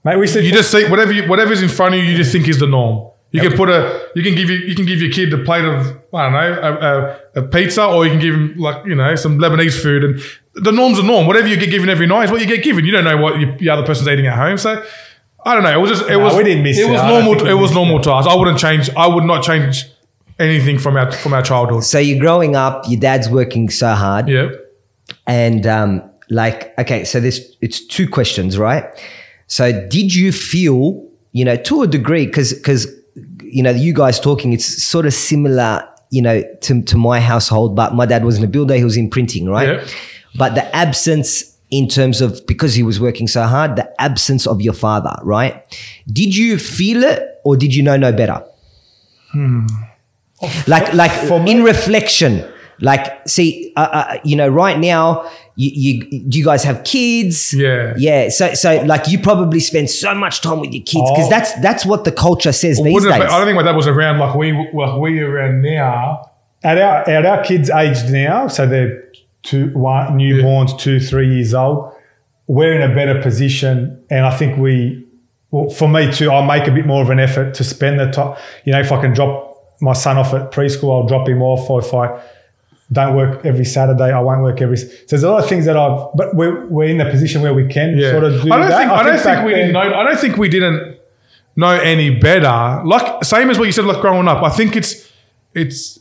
mate, 0.04 0.16
we 0.18 0.26
said 0.26 0.44
you 0.44 0.52
just 0.52 0.70
see 0.70 0.88
whatever 0.88 1.12
you, 1.12 1.28
whatever's 1.28 1.62
in 1.62 1.68
front 1.68 1.94
of 1.94 2.00
you, 2.02 2.10
you 2.10 2.16
just 2.16 2.32
think 2.32 2.48
is 2.48 2.58
the 2.58 2.66
norm. 2.66 3.08
You 3.34 3.40
can 3.40 3.52
put 3.56 3.70
a 3.70 4.08
you 4.14 4.22
can 4.22 4.34
give 4.34 4.50
you 4.50 4.58
you 4.58 4.74
can 4.74 4.84
give 4.86 5.00
your 5.00 5.10
kid 5.10 5.32
a 5.32 5.38
plate 5.38 5.64
of 5.64 5.96
I 6.14 6.22
don't 6.24 6.32
know 6.32 6.60
a, 6.68 7.40
a, 7.40 7.42
a 7.44 7.48
pizza, 7.48 7.84
or 7.86 8.04
you 8.04 8.10
can 8.10 8.20
give 8.20 8.34
him 8.34 8.54
like 8.58 8.84
you 8.84 8.94
know 8.94 9.14
some 9.16 9.38
Lebanese 9.38 9.80
food, 9.82 10.04
and 10.04 10.20
the 10.54 10.70
norm's 10.70 10.98
a 10.98 11.02
norm. 11.02 11.26
Whatever 11.26 11.48
you 11.48 11.56
get 11.56 11.70
given 11.70 11.88
every 11.88 12.06
night 12.06 12.24
is 12.24 12.30
what 12.30 12.40
you 12.42 12.46
get 12.46 12.62
given. 12.62 12.84
You 12.84 12.92
don't 12.92 13.04
know 13.04 13.16
what 13.16 13.40
you, 13.40 13.56
the 13.58 13.70
other 13.70 13.84
person's 13.86 14.08
eating 14.08 14.26
at 14.26 14.36
home, 14.36 14.58
so. 14.58 14.82
I 15.44 15.54
don't 15.54 15.64
know. 15.64 15.76
It 15.76 15.80
was 15.80 15.90
just. 15.90 16.04
It 16.04 16.10
No, 16.10 16.18
was. 16.20 16.36
we 16.36 16.44
didn't 16.44 16.62
miss 16.62 16.78
it 16.78 16.86
it. 16.88 16.92
was 16.92 17.02
normal. 17.02 17.46
It 17.48 17.54
was 17.54 17.72
normal 17.74 18.00
to 18.02 18.12
us. 18.12 18.28
I 18.28 18.34
wouldn't 18.36 18.58
change. 18.60 18.88
I 18.96 19.08
would 19.08 19.24
not 19.24 19.42
change 19.42 19.86
anything 20.38 20.78
from 20.78 20.96
our 20.96 21.10
from 21.12 21.34
our 21.34 21.42
childhood. 21.42 21.84
So 21.84 21.98
you're 21.98 22.20
growing 22.20 22.56
up, 22.56 22.84
your 22.88 23.00
dad's 23.00 23.28
working 23.28 23.70
so 23.70 23.94
hard. 23.94 24.28
Yeah. 24.28 24.50
And 25.26 25.66
um, 25.66 26.02
like, 26.30 26.76
okay, 26.78 27.04
so 27.04 27.20
this 27.20 27.56
it's 27.60 27.84
two 27.86 28.08
questions, 28.08 28.58
right? 28.58 28.84
So 29.46 29.86
did 29.88 30.14
you 30.14 30.32
feel, 30.32 31.06
you 31.32 31.44
know, 31.44 31.56
to 31.56 31.82
a 31.82 31.86
degree, 31.86 32.26
because 32.26 32.54
because 32.54 32.86
you 33.42 33.62
know, 33.62 33.70
you 33.70 33.92
guys 33.92 34.18
talking, 34.18 34.52
it's 34.52 34.82
sort 34.82 35.04
of 35.04 35.12
similar, 35.12 35.86
you 36.10 36.22
know, 36.22 36.42
to, 36.62 36.82
to 36.82 36.96
my 36.96 37.20
household, 37.20 37.76
but 37.76 37.94
my 37.94 38.06
dad 38.06 38.24
wasn't 38.24 38.44
a 38.46 38.48
builder, 38.48 38.74
he 38.74 38.84
was 38.84 38.96
in 38.96 39.10
printing, 39.10 39.46
right? 39.46 39.68
Yeah. 39.68 39.86
But 40.36 40.54
the 40.54 40.74
absence 40.74 41.54
in 41.70 41.88
terms 41.88 42.22
of 42.22 42.46
because 42.46 42.74
he 42.74 42.82
was 42.82 42.98
working 42.98 43.28
so 43.28 43.42
hard, 43.42 43.76
the 43.76 44.00
absence 44.00 44.46
of 44.46 44.62
your 44.62 44.72
father, 44.72 45.14
right? 45.22 45.62
Did 46.06 46.34
you 46.34 46.58
feel 46.58 47.02
it 47.02 47.40
or 47.44 47.56
did 47.56 47.74
you 47.74 47.82
know 47.82 47.96
no 47.96 48.12
better? 48.12 48.42
Like 50.66 50.92
like 50.94 51.12
for 51.28 51.40
in 51.46 51.62
reflection 51.62 52.44
like 52.80 53.26
see 53.28 53.72
uh, 53.76 53.80
uh, 53.80 54.18
you 54.24 54.34
know 54.36 54.48
right 54.48 54.78
now 54.78 55.28
you, 55.54 55.70
you 56.10 56.24
you 56.30 56.44
guys 56.44 56.64
have 56.64 56.82
kids 56.84 57.52
Yeah. 57.52 57.94
yeah 57.96 58.28
so 58.28 58.54
so 58.54 58.82
like 58.84 59.06
you 59.08 59.18
probably 59.20 59.60
spend 59.60 59.88
so 59.90 60.14
much 60.14 60.40
time 60.40 60.58
with 60.60 60.72
your 60.72 60.82
kids 60.82 61.08
because 61.10 61.26
Oh. 61.26 61.30
that's 61.30 61.52
that's 61.60 61.86
what 61.86 62.04
the 62.04 62.12
culture 62.12 62.52
says 62.52 62.82
these 62.82 63.02
days 63.04 63.12
have, 63.12 63.22
I 63.22 63.38
don't 63.38 63.46
think 63.46 63.56
my 63.56 63.62
dad 63.62 63.76
was 63.76 63.86
around 63.86 64.18
like 64.18 64.34
we 64.34 64.52
like 64.72 64.98
we 64.98 65.20
around 65.20 65.62
now. 65.62 66.30
at 66.64 66.78
our 66.78 67.08
at 67.08 67.24
our 67.26 67.42
kids' 67.44 67.70
age 67.70 67.98
now, 68.10 68.48
so 68.48 68.66
they're 68.66 69.04
two 69.42 69.66
one 69.74 70.16
newborns, 70.18 70.76
two 70.78 70.98
three 71.00 71.34
years 71.34 71.52
old. 71.54 71.92
We're 72.48 72.74
in 72.80 72.88
a 72.90 72.94
better 72.94 73.20
position, 73.22 74.02
and 74.10 74.26
I 74.26 74.36
think 74.36 74.58
we, 74.58 75.04
well, 75.50 75.70
for 75.70 75.88
me 75.88 76.10
too, 76.12 76.30
I 76.30 76.44
make 76.46 76.68
a 76.68 76.72
bit 76.72 76.86
more 76.86 77.02
of 77.02 77.10
an 77.10 77.18
effort 77.20 77.54
to 77.54 77.64
spend 77.64 77.98
the 78.00 78.10
time. 78.10 78.36
You 78.64 78.72
know, 78.72 78.80
if 78.80 78.90
I 78.92 79.00
can 79.00 79.12
drop 79.12 79.51
my 79.82 79.92
son 79.92 80.16
off 80.16 80.32
at 80.32 80.50
preschool, 80.52 80.90
I'll 81.02 81.06
drop 81.08 81.28
him 81.28 81.42
off. 81.42 81.68
Or 81.68 81.80
if 81.80 81.92
I 81.92 82.20
don't 82.90 83.14
work 83.16 83.44
every 83.44 83.64
Saturday, 83.64 84.10
I 84.12 84.20
won't 84.20 84.42
work 84.42 84.60
every. 84.62 84.76
So 84.76 84.86
there's 85.08 85.22
a 85.22 85.30
lot 85.30 85.42
of 85.42 85.48
things 85.48 85.64
that 85.66 85.76
I've, 85.76 86.08
but 86.14 86.34
we're 86.34 86.66
we're 86.66 86.88
in 86.88 87.00
a 87.00 87.10
position 87.10 87.42
where 87.42 87.54
we 87.54 87.66
can 87.68 87.98
Yeah. 87.98 88.10
sort 88.12 88.24
of 88.24 88.42
do 88.42 88.52
I 88.52 88.58
don't 88.58 88.68
that. 88.68 88.78
think 88.78 88.90
I, 88.90 89.02
don't 89.02 89.12
think 89.14 89.24
back 89.24 89.44
we 89.46 89.52
then- 89.52 89.60
didn't 89.60 89.72
know. 89.74 89.94
I 90.00 90.04
don't 90.04 90.18
think 90.18 90.36
we 90.38 90.48
didn't 90.48 90.98
know 91.56 91.70
any 91.70 92.08
better. 92.18 92.82
Like 92.84 93.24
same 93.24 93.50
as 93.50 93.58
what 93.58 93.64
you 93.66 93.72
said, 93.72 93.84
like 93.84 94.00
growing 94.00 94.28
up. 94.28 94.42
I 94.42 94.50
think 94.50 94.76
it's 94.76 95.10
it's 95.54 95.98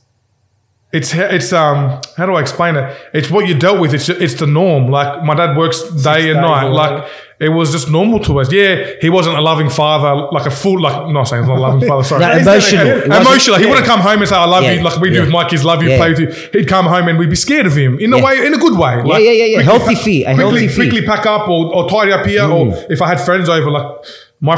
it's 0.93 1.13
it's 1.13 1.53
um 1.53 1.99
how 2.17 2.25
do 2.25 2.33
I 2.35 2.41
explain 2.41 2.75
it? 2.75 2.95
It's 3.13 3.29
what 3.31 3.47
you 3.47 3.55
dealt 3.57 3.79
with. 3.79 3.93
It's 3.93 4.09
it's 4.09 4.35
the 4.35 4.47
norm. 4.47 4.89
Like 4.91 5.23
my 5.23 5.33
dad 5.35 5.57
works 5.57 5.81
day 6.03 6.29
and 6.31 6.41
night. 6.41 6.67
Like. 6.67 7.07
It 7.41 7.49
was 7.49 7.71
just 7.71 7.89
normal 7.89 8.19
to 8.19 8.39
us. 8.39 8.51
Yeah, 8.53 8.85
he 9.01 9.09
wasn't 9.09 9.35
a 9.37 9.41
loving 9.41 9.69
father, 9.69 10.27
like 10.31 10.45
a 10.45 10.51
full 10.51 10.79
like 10.79 11.09
not 11.11 11.23
saying 11.23 11.41
he's 11.43 11.49
not 11.49 11.57
a 11.57 11.61
loving 11.61 11.87
father. 11.89 12.03
Sorry, 12.03 12.21
No, 12.21 12.31
emotional. 12.37 12.85
Wasn't- 12.85 13.13
emotional. 13.27 13.57
He 13.57 13.63
yeah. 13.63 13.69
wouldn't 13.69 13.87
come 13.87 13.99
home 13.99 14.19
and 14.19 14.29
say 14.29 14.35
I 14.35 14.45
love 14.45 14.63
Yeah. 14.63 14.73
you, 14.73 14.81
like 14.83 14.99
we 15.01 15.09
do 15.09 15.21
with 15.21 15.31
my 15.31 15.49
kids. 15.49 15.65
Love 15.65 15.81
you, 15.83 15.89
Yeah. 15.89 15.97
play 15.97 16.09
with 16.11 16.19
you. 16.19 16.27
He'd 16.53 16.67
come 16.67 16.85
home 16.85 17.07
and 17.07 17.17
we'd 17.17 17.29
be 17.31 17.35
scared 17.35 17.65
of 17.65 17.75
him 17.75 17.97
in 17.99 18.13
a 18.13 18.19
way, 18.23 18.45
in 18.45 18.53
a 18.53 18.57
good 18.57 18.77
way. 18.77 19.01
yeah, 19.05 19.17
yeah, 19.17 19.31
yeah, 19.31 19.45
yeah. 19.57 19.61
Healthy 19.61 19.95
pa- 19.95 20.01
fee, 20.01 20.23
a 20.23 20.35
quickly, 20.35 20.43
healthy 20.43 20.67
fee. 20.67 20.75
quickly 20.75 21.01
pack 21.05 21.25
up 21.25 21.49
or, 21.49 21.73
or 21.75 21.89
tidy 21.89 22.11
up 22.11 22.25
here. 22.25 22.43
Or 22.43 22.67
mm. 22.67 22.85
if 22.91 23.01
I 23.01 23.07
had 23.07 23.19
friends 23.19 23.49
over, 23.49 23.71
like 23.71 24.05
my 24.39 24.55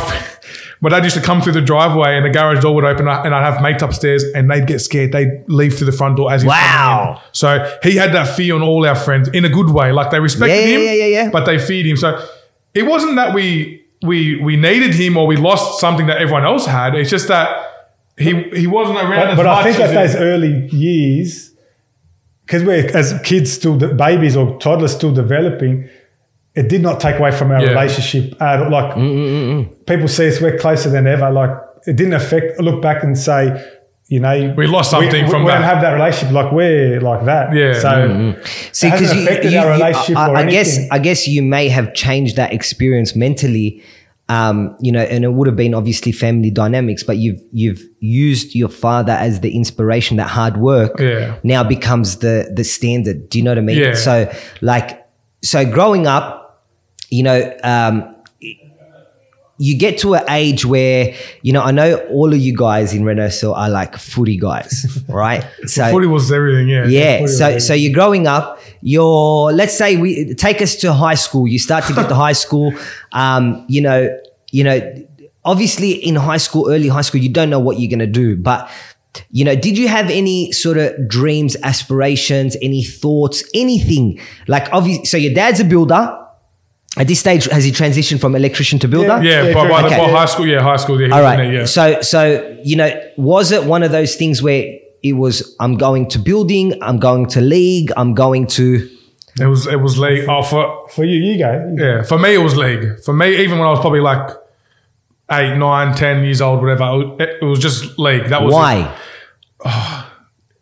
my 0.81 0.89
dad 0.89 1.03
used 1.05 1.15
to 1.15 1.21
come 1.21 1.41
through 1.41 1.53
the 1.53 1.61
driveway 1.61 2.17
and 2.17 2.25
the 2.25 2.29
garage 2.29 2.61
door 2.61 2.75
would 2.75 2.83
open 2.83 3.07
up 3.07 3.23
and 3.23 3.33
I'd 3.33 3.49
have 3.49 3.61
mates 3.61 3.81
upstairs 3.81 4.23
and 4.35 4.51
they'd 4.51 4.67
get 4.67 4.79
scared. 4.79 5.13
They'd 5.13 5.43
leave 5.47 5.77
through 5.77 5.85
the 5.85 5.93
front 5.97 6.17
door 6.17 6.29
as 6.31 6.41
he's 6.41 6.49
Wow. 6.49 7.21
So 7.31 7.77
he 7.83 7.95
had 7.95 8.11
that 8.13 8.35
fear 8.35 8.55
on 8.55 8.61
all 8.61 8.85
our 8.85 8.95
friends 8.95 9.29
in 9.29 9.45
a 9.45 9.49
good 9.49 9.69
way. 9.69 9.93
Like 9.93 10.11
they 10.11 10.19
respected 10.19 10.55
Yeah, 10.55 10.65
yeah, 10.65 10.75
him, 10.75 10.81
yeah, 10.81 10.91
yeah, 10.91 11.05
yeah. 11.23 11.29
but 11.31 11.45
they 11.45 11.57
feared 11.57 11.85
him. 11.85 11.95
So 11.95 12.21
it 12.73 12.83
wasn't 12.83 13.15
that 13.15 13.33
we 13.33 13.83
we 14.03 14.41
we 14.41 14.55
needed 14.57 14.93
him 14.93 15.17
or 15.17 15.25
we 15.27 15.37
lost 15.37 15.79
something 15.79 16.07
that 16.07 16.17
everyone 16.17 16.43
else 16.45 16.65
had. 16.65 16.95
It's 16.95 17.09
just 17.09 17.27
that 17.29 17.65
he 18.17 18.43
he 18.55 18.67
wasn't 18.67 18.97
around 18.97 19.09
But, 19.09 19.29
as 19.31 19.37
but 19.37 19.45
much 19.45 19.57
I 19.59 19.63
think 19.63 19.79
as 19.79 19.91
at 19.91 19.93
those 19.93 20.15
early 20.15 20.67
years, 20.69 21.51
because 22.45 22.63
we're 22.63 22.85
as 22.95 23.19
kids 23.23 23.51
still 23.51 23.77
the 23.77 23.87
babies 23.89 24.35
or 24.35 24.57
toddlers 24.59 24.93
still 24.93 25.13
developing, 25.13 25.87
it 26.55 26.67
did 26.69 26.81
not 26.81 26.99
take 26.99 27.17
away 27.17 27.31
from 27.31 27.51
our 27.51 27.61
Yeah. 27.61 27.69
relationship 27.69 28.41
at 28.41 28.61
all. 28.61 28.69
Like 28.71 28.95
mm, 28.95 29.15
mm, 29.15 29.65
mm, 29.65 29.85
people 29.87 30.07
see 30.07 30.27
us, 30.27 30.41
we're 30.41 30.57
closer 30.57 30.89
than 30.89 31.07
ever. 31.07 31.31
Like 31.31 31.51
it 31.87 31.95
didn't 31.95 32.13
affect. 32.13 32.59
Look 32.59 32.81
back 32.81 33.03
and 33.03 33.17
say, 33.17 33.41
you 34.07 34.19
know, 34.19 34.53
We 34.57 34.67
lost 34.67 34.91
something 34.91 35.25
we, 35.25 35.29
from 35.29 35.43
we 35.43 35.47
that. 35.49 35.59
don't 35.59 35.63
have 35.63 35.81
that 35.81 35.93
relationship. 35.93 36.33
Like 36.33 36.51
we're 36.51 36.99
like 37.01 37.25
that. 37.25 37.55
Yeah. 37.55 37.73
So 37.79 38.35
See, 38.71 38.87
It 38.87 38.91
hasn't 38.91 39.27
because 39.27 39.43
you, 39.45 39.49
you- 39.51 39.59
our 39.59 39.65
you- 39.67 39.71
relationship 39.71 40.17
I, 40.17 40.33
I 40.33 40.45
guess. 40.49 40.79
I 40.91 40.99
guess 40.99 41.27
you 41.27 41.41
may 41.41 41.69
have 41.69 41.93
changed 41.93 42.35
that 42.35 42.53
experience 42.53 43.15
mentally, 43.15 43.81
um, 44.29 44.75
you 44.81 44.91
know, 44.91 45.01
and 45.01 45.23
it 45.23 45.33
would 45.33 45.47
have 45.47 45.55
been 45.55 45.73
obviously 45.73 46.11
family 46.11 46.51
dynamics, 46.51 47.01
but 47.03 47.17
you've 47.17 47.41
you've 47.53 47.81
used 47.99 48.53
your 48.55 48.69
father 48.69 49.13
as 49.13 49.39
the 49.39 49.55
inspiration. 49.55 50.17
That 50.17 50.27
hard 50.29 50.57
work 50.57 50.99
Yeah. 50.99 51.35
now 51.43 51.63
becomes 51.63 52.17
the 52.17 52.51
the 52.53 52.63
standard. 52.63 53.29
Do 53.29 53.37
you 53.39 53.43
know 53.43 53.51
what 53.51 53.57
I 53.57 53.61
mean? 53.61 53.77
Yeah. 53.79 53.93
So 53.95 54.31
like, 54.61 55.05
so 55.41 55.65
growing 55.65 56.07
up, 56.07 56.63
you 57.09 57.23
know. 57.23 57.57
Um, 57.63 58.12
you 59.57 59.77
get 59.77 59.99
to 59.99 60.15
an 60.15 60.23
age 60.29 60.65
where 60.65 61.15
you 61.41 61.53
know 61.53 61.61
I 61.61 61.71
know 61.71 61.97
all 62.09 62.33
of 62.33 62.39
you 62.39 62.55
guys 62.55 62.93
in 62.93 63.05
Renault 63.05 63.53
are 63.53 63.69
like 63.69 63.97
footy 63.97 64.37
guys, 64.37 65.03
right? 65.07 65.45
So 65.65 65.89
footy 65.91 66.07
was 66.07 66.31
everything. 66.31 66.67
Yeah, 66.67 66.87
yeah. 66.87 67.25
So 67.27 67.59
so 67.59 67.73
you're 67.73 67.93
growing 67.93 68.27
up. 68.27 68.59
You're 68.81 69.51
let's 69.53 69.77
say 69.77 69.97
we 69.97 70.33
take 70.33 70.61
us 70.61 70.75
to 70.77 70.93
high 70.93 71.13
school. 71.15 71.47
You 71.47 71.59
start 71.59 71.85
to 71.85 71.93
get 71.93 72.09
to 72.09 72.15
high 72.27 72.33
school. 72.33 72.73
Um, 73.11 73.65
you 73.67 73.81
know, 73.81 74.19
you 74.51 74.63
know, 74.63 75.07
obviously 75.45 75.91
in 75.91 76.15
high 76.15 76.37
school, 76.37 76.69
early 76.69 76.87
high 76.87 77.01
school, 77.01 77.21
you 77.21 77.29
don't 77.29 77.49
know 77.49 77.59
what 77.59 77.79
you're 77.79 77.91
gonna 77.91 78.07
do, 78.07 78.35
but. 78.35 78.69
You 79.29 79.45
know, 79.45 79.55
did 79.55 79.77
you 79.77 79.87
have 79.89 80.09
any 80.09 80.51
sort 80.51 80.79
of 80.79 81.07
dreams, 81.07 81.55
aspirations, 81.61 82.57
any 82.63 82.83
thoughts, 82.83 83.43
anything? 83.53 84.19
Like, 84.47 84.73
obviously, 84.73 85.05
so 85.05 85.17
your 85.17 85.35
dad's 85.35 85.59
a 85.59 85.65
builder. 85.65 86.22
At 86.95 87.07
this 87.07 87.19
stage, 87.19 87.45
has 87.45 87.63
he 87.63 87.71
transitioned 87.71 88.21
from 88.21 88.35
electrician 88.35 88.77
to 88.79 88.87
builder? 88.87 89.19
yeah. 89.23 89.43
Yeah, 89.43 89.53
by, 89.53 89.67
by, 89.67 89.81
the, 89.81 89.87
okay. 89.87 89.97
by 89.97 90.11
high 90.11 90.25
school, 90.25 90.45
yeah, 90.47 90.61
high 90.61 90.77
school. 90.77 91.01
Yeah, 91.01 91.07
he 91.07 91.13
All 91.13 91.19
was 91.19 91.25
right. 91.25 91.39
in 91.39 91.51
there, 91.51 91.59
yeah. 91.61 91.65
So, 91.65 92.01
so 92.01 92.59
you 92.63 92.75
know, 92.75 93.11
was 93.17 93.51
it 93.51 93.63
one 93.65 93.81
of 93.81 93.91
those 93.91 94.15
things 94.15 94.43
where 94.43 94.79
it 95.01 95.13
was, 95.13 95.55
I'm 95.59 95.75
going 95.77 96.07
to 96.09 96.19
building, 96.19 96.81
I'm 96.83 96.99
going 96.99 97.25
to 97.27 97.41
league, 97.41 97.91
I'm 97.97 98.13
going 98.13 98.45
to, 98.47 98.89
It 99.39 99.47
was 99.47 99.65
it 99.65 99.81
was 99.81 99.97
league. 99.97 100.29
Oh, 100.29 100.43
for 100.43 100.87
for 100.89 101.03
you, 101.03 101.17
you 101.17 101.39
go. 101.39 101.75
yeah, 101.77 102.03
for 102.03 102.19
me 102.19 102.35
it 102.35 102.43
was 102.43 102.55
league. 102.55 102.99
For 103.03 103.13
me, 103.13 103.35
even 103.43 103.57
when 103.57 103.67
I 103.67 103.71
was 103.71 103.79
probably 103.79 104.01
like 104.01 104.29
eight, 105.31 105.57
nine, 105.57 105.95
ten 105.95 106.23
years 106.23 106.39
old, 106.41 106.61
whatever, 106.61 107.15
it, 107.19 107.41
it 107.41 107.45
was 107.45 107.57
just 107.57 107.97
league. 107.97 108.27
That 108.29 108.43
was 108.43 108.53
it. 108.53 108.55
why? 108.55 108.97
Oh, 109.65 110.11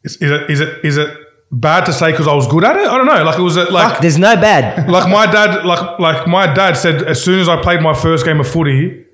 is, 0.03 0.15
is 0.17 0.31
it 0.31 0.49
is 0.49 0.59
it 0.61 0.85
is 0.85 0.97
it 0.97 1.17
bad 1.51 1.85
to 1.85 1.93
say 1.93 2.11
because 2.11 2.27
I 2.27 2.33
was 2.33 2.47
good 2.47 2.63
at 2.63 2.75
it? 2.77 2.87
I 2.87 2.97
don't 2.97 3.05
know. 3.05 3.23
Like 3.23 3.37
it 3.37 3.41
was 3.41 3.57
a, 3.57 3.63
like 3.65 3.93
Fuck, 3.93 4.01
there's 4.01 4.17
no 4.17 4.35
bad. 4.35 4.89
like 4.97 5.09
my 5.09 5.25
dad 5.31 5.65
like 5.65 5.99
like 5.99 6.27
my 6.27 6.51
dad 6.53 6.73
said 6.77 7.03
as 7.03 7.23
soon 7.23 7.39
as 7.39 7.49
I 7.49 7.61
played 7.61 7.81
my 7.81 7.93
first 7.93 8.25
game 8.25 8.39
of 8.39 8.47
footy. 8.47 9.05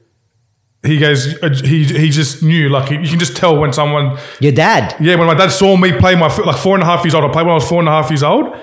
He 0.83 0.99
goes. 0.99 1.33
uh, 1.41 1.49
He 1.63 1.83
he 1.85 2.09
just 2.09 2.43
knew. 2.43 2.69
Like 2.69 2.91
you 2.91 3.07
can 3.09 3.19
just 3.19 3.35
tell 3.35 3.57
when 3.57 3.73
someone 3.73 4.17
Your 4.39 4.51
dad. 4.53 4.95
Yeah, 4.99 5.15
when 5.15 5.27
my 5.27 5.33
dad 5.33 5.49
saw 5.51 5.75
me 5.75 5.91
play 5.91 6.15
my 6.15 6.29
foot, 6.29 6.45
like 6.45 6.57
four 6.57 6.75
and 6.75 6.83
a 6.83 6.85
half 6.85 7.03
years 7.03 7.15
old, 7.15 7.25
I 7.25 7.29
played 7.29 7.45
when 7.45 7.51
I 7.51 7.55
was 7.55 7.67
four 7.67 7.79
and 7.79 7.87
a 7.89 7.91
half 7.91 8.09
years 8.11 8.23
old. 8.23 8.55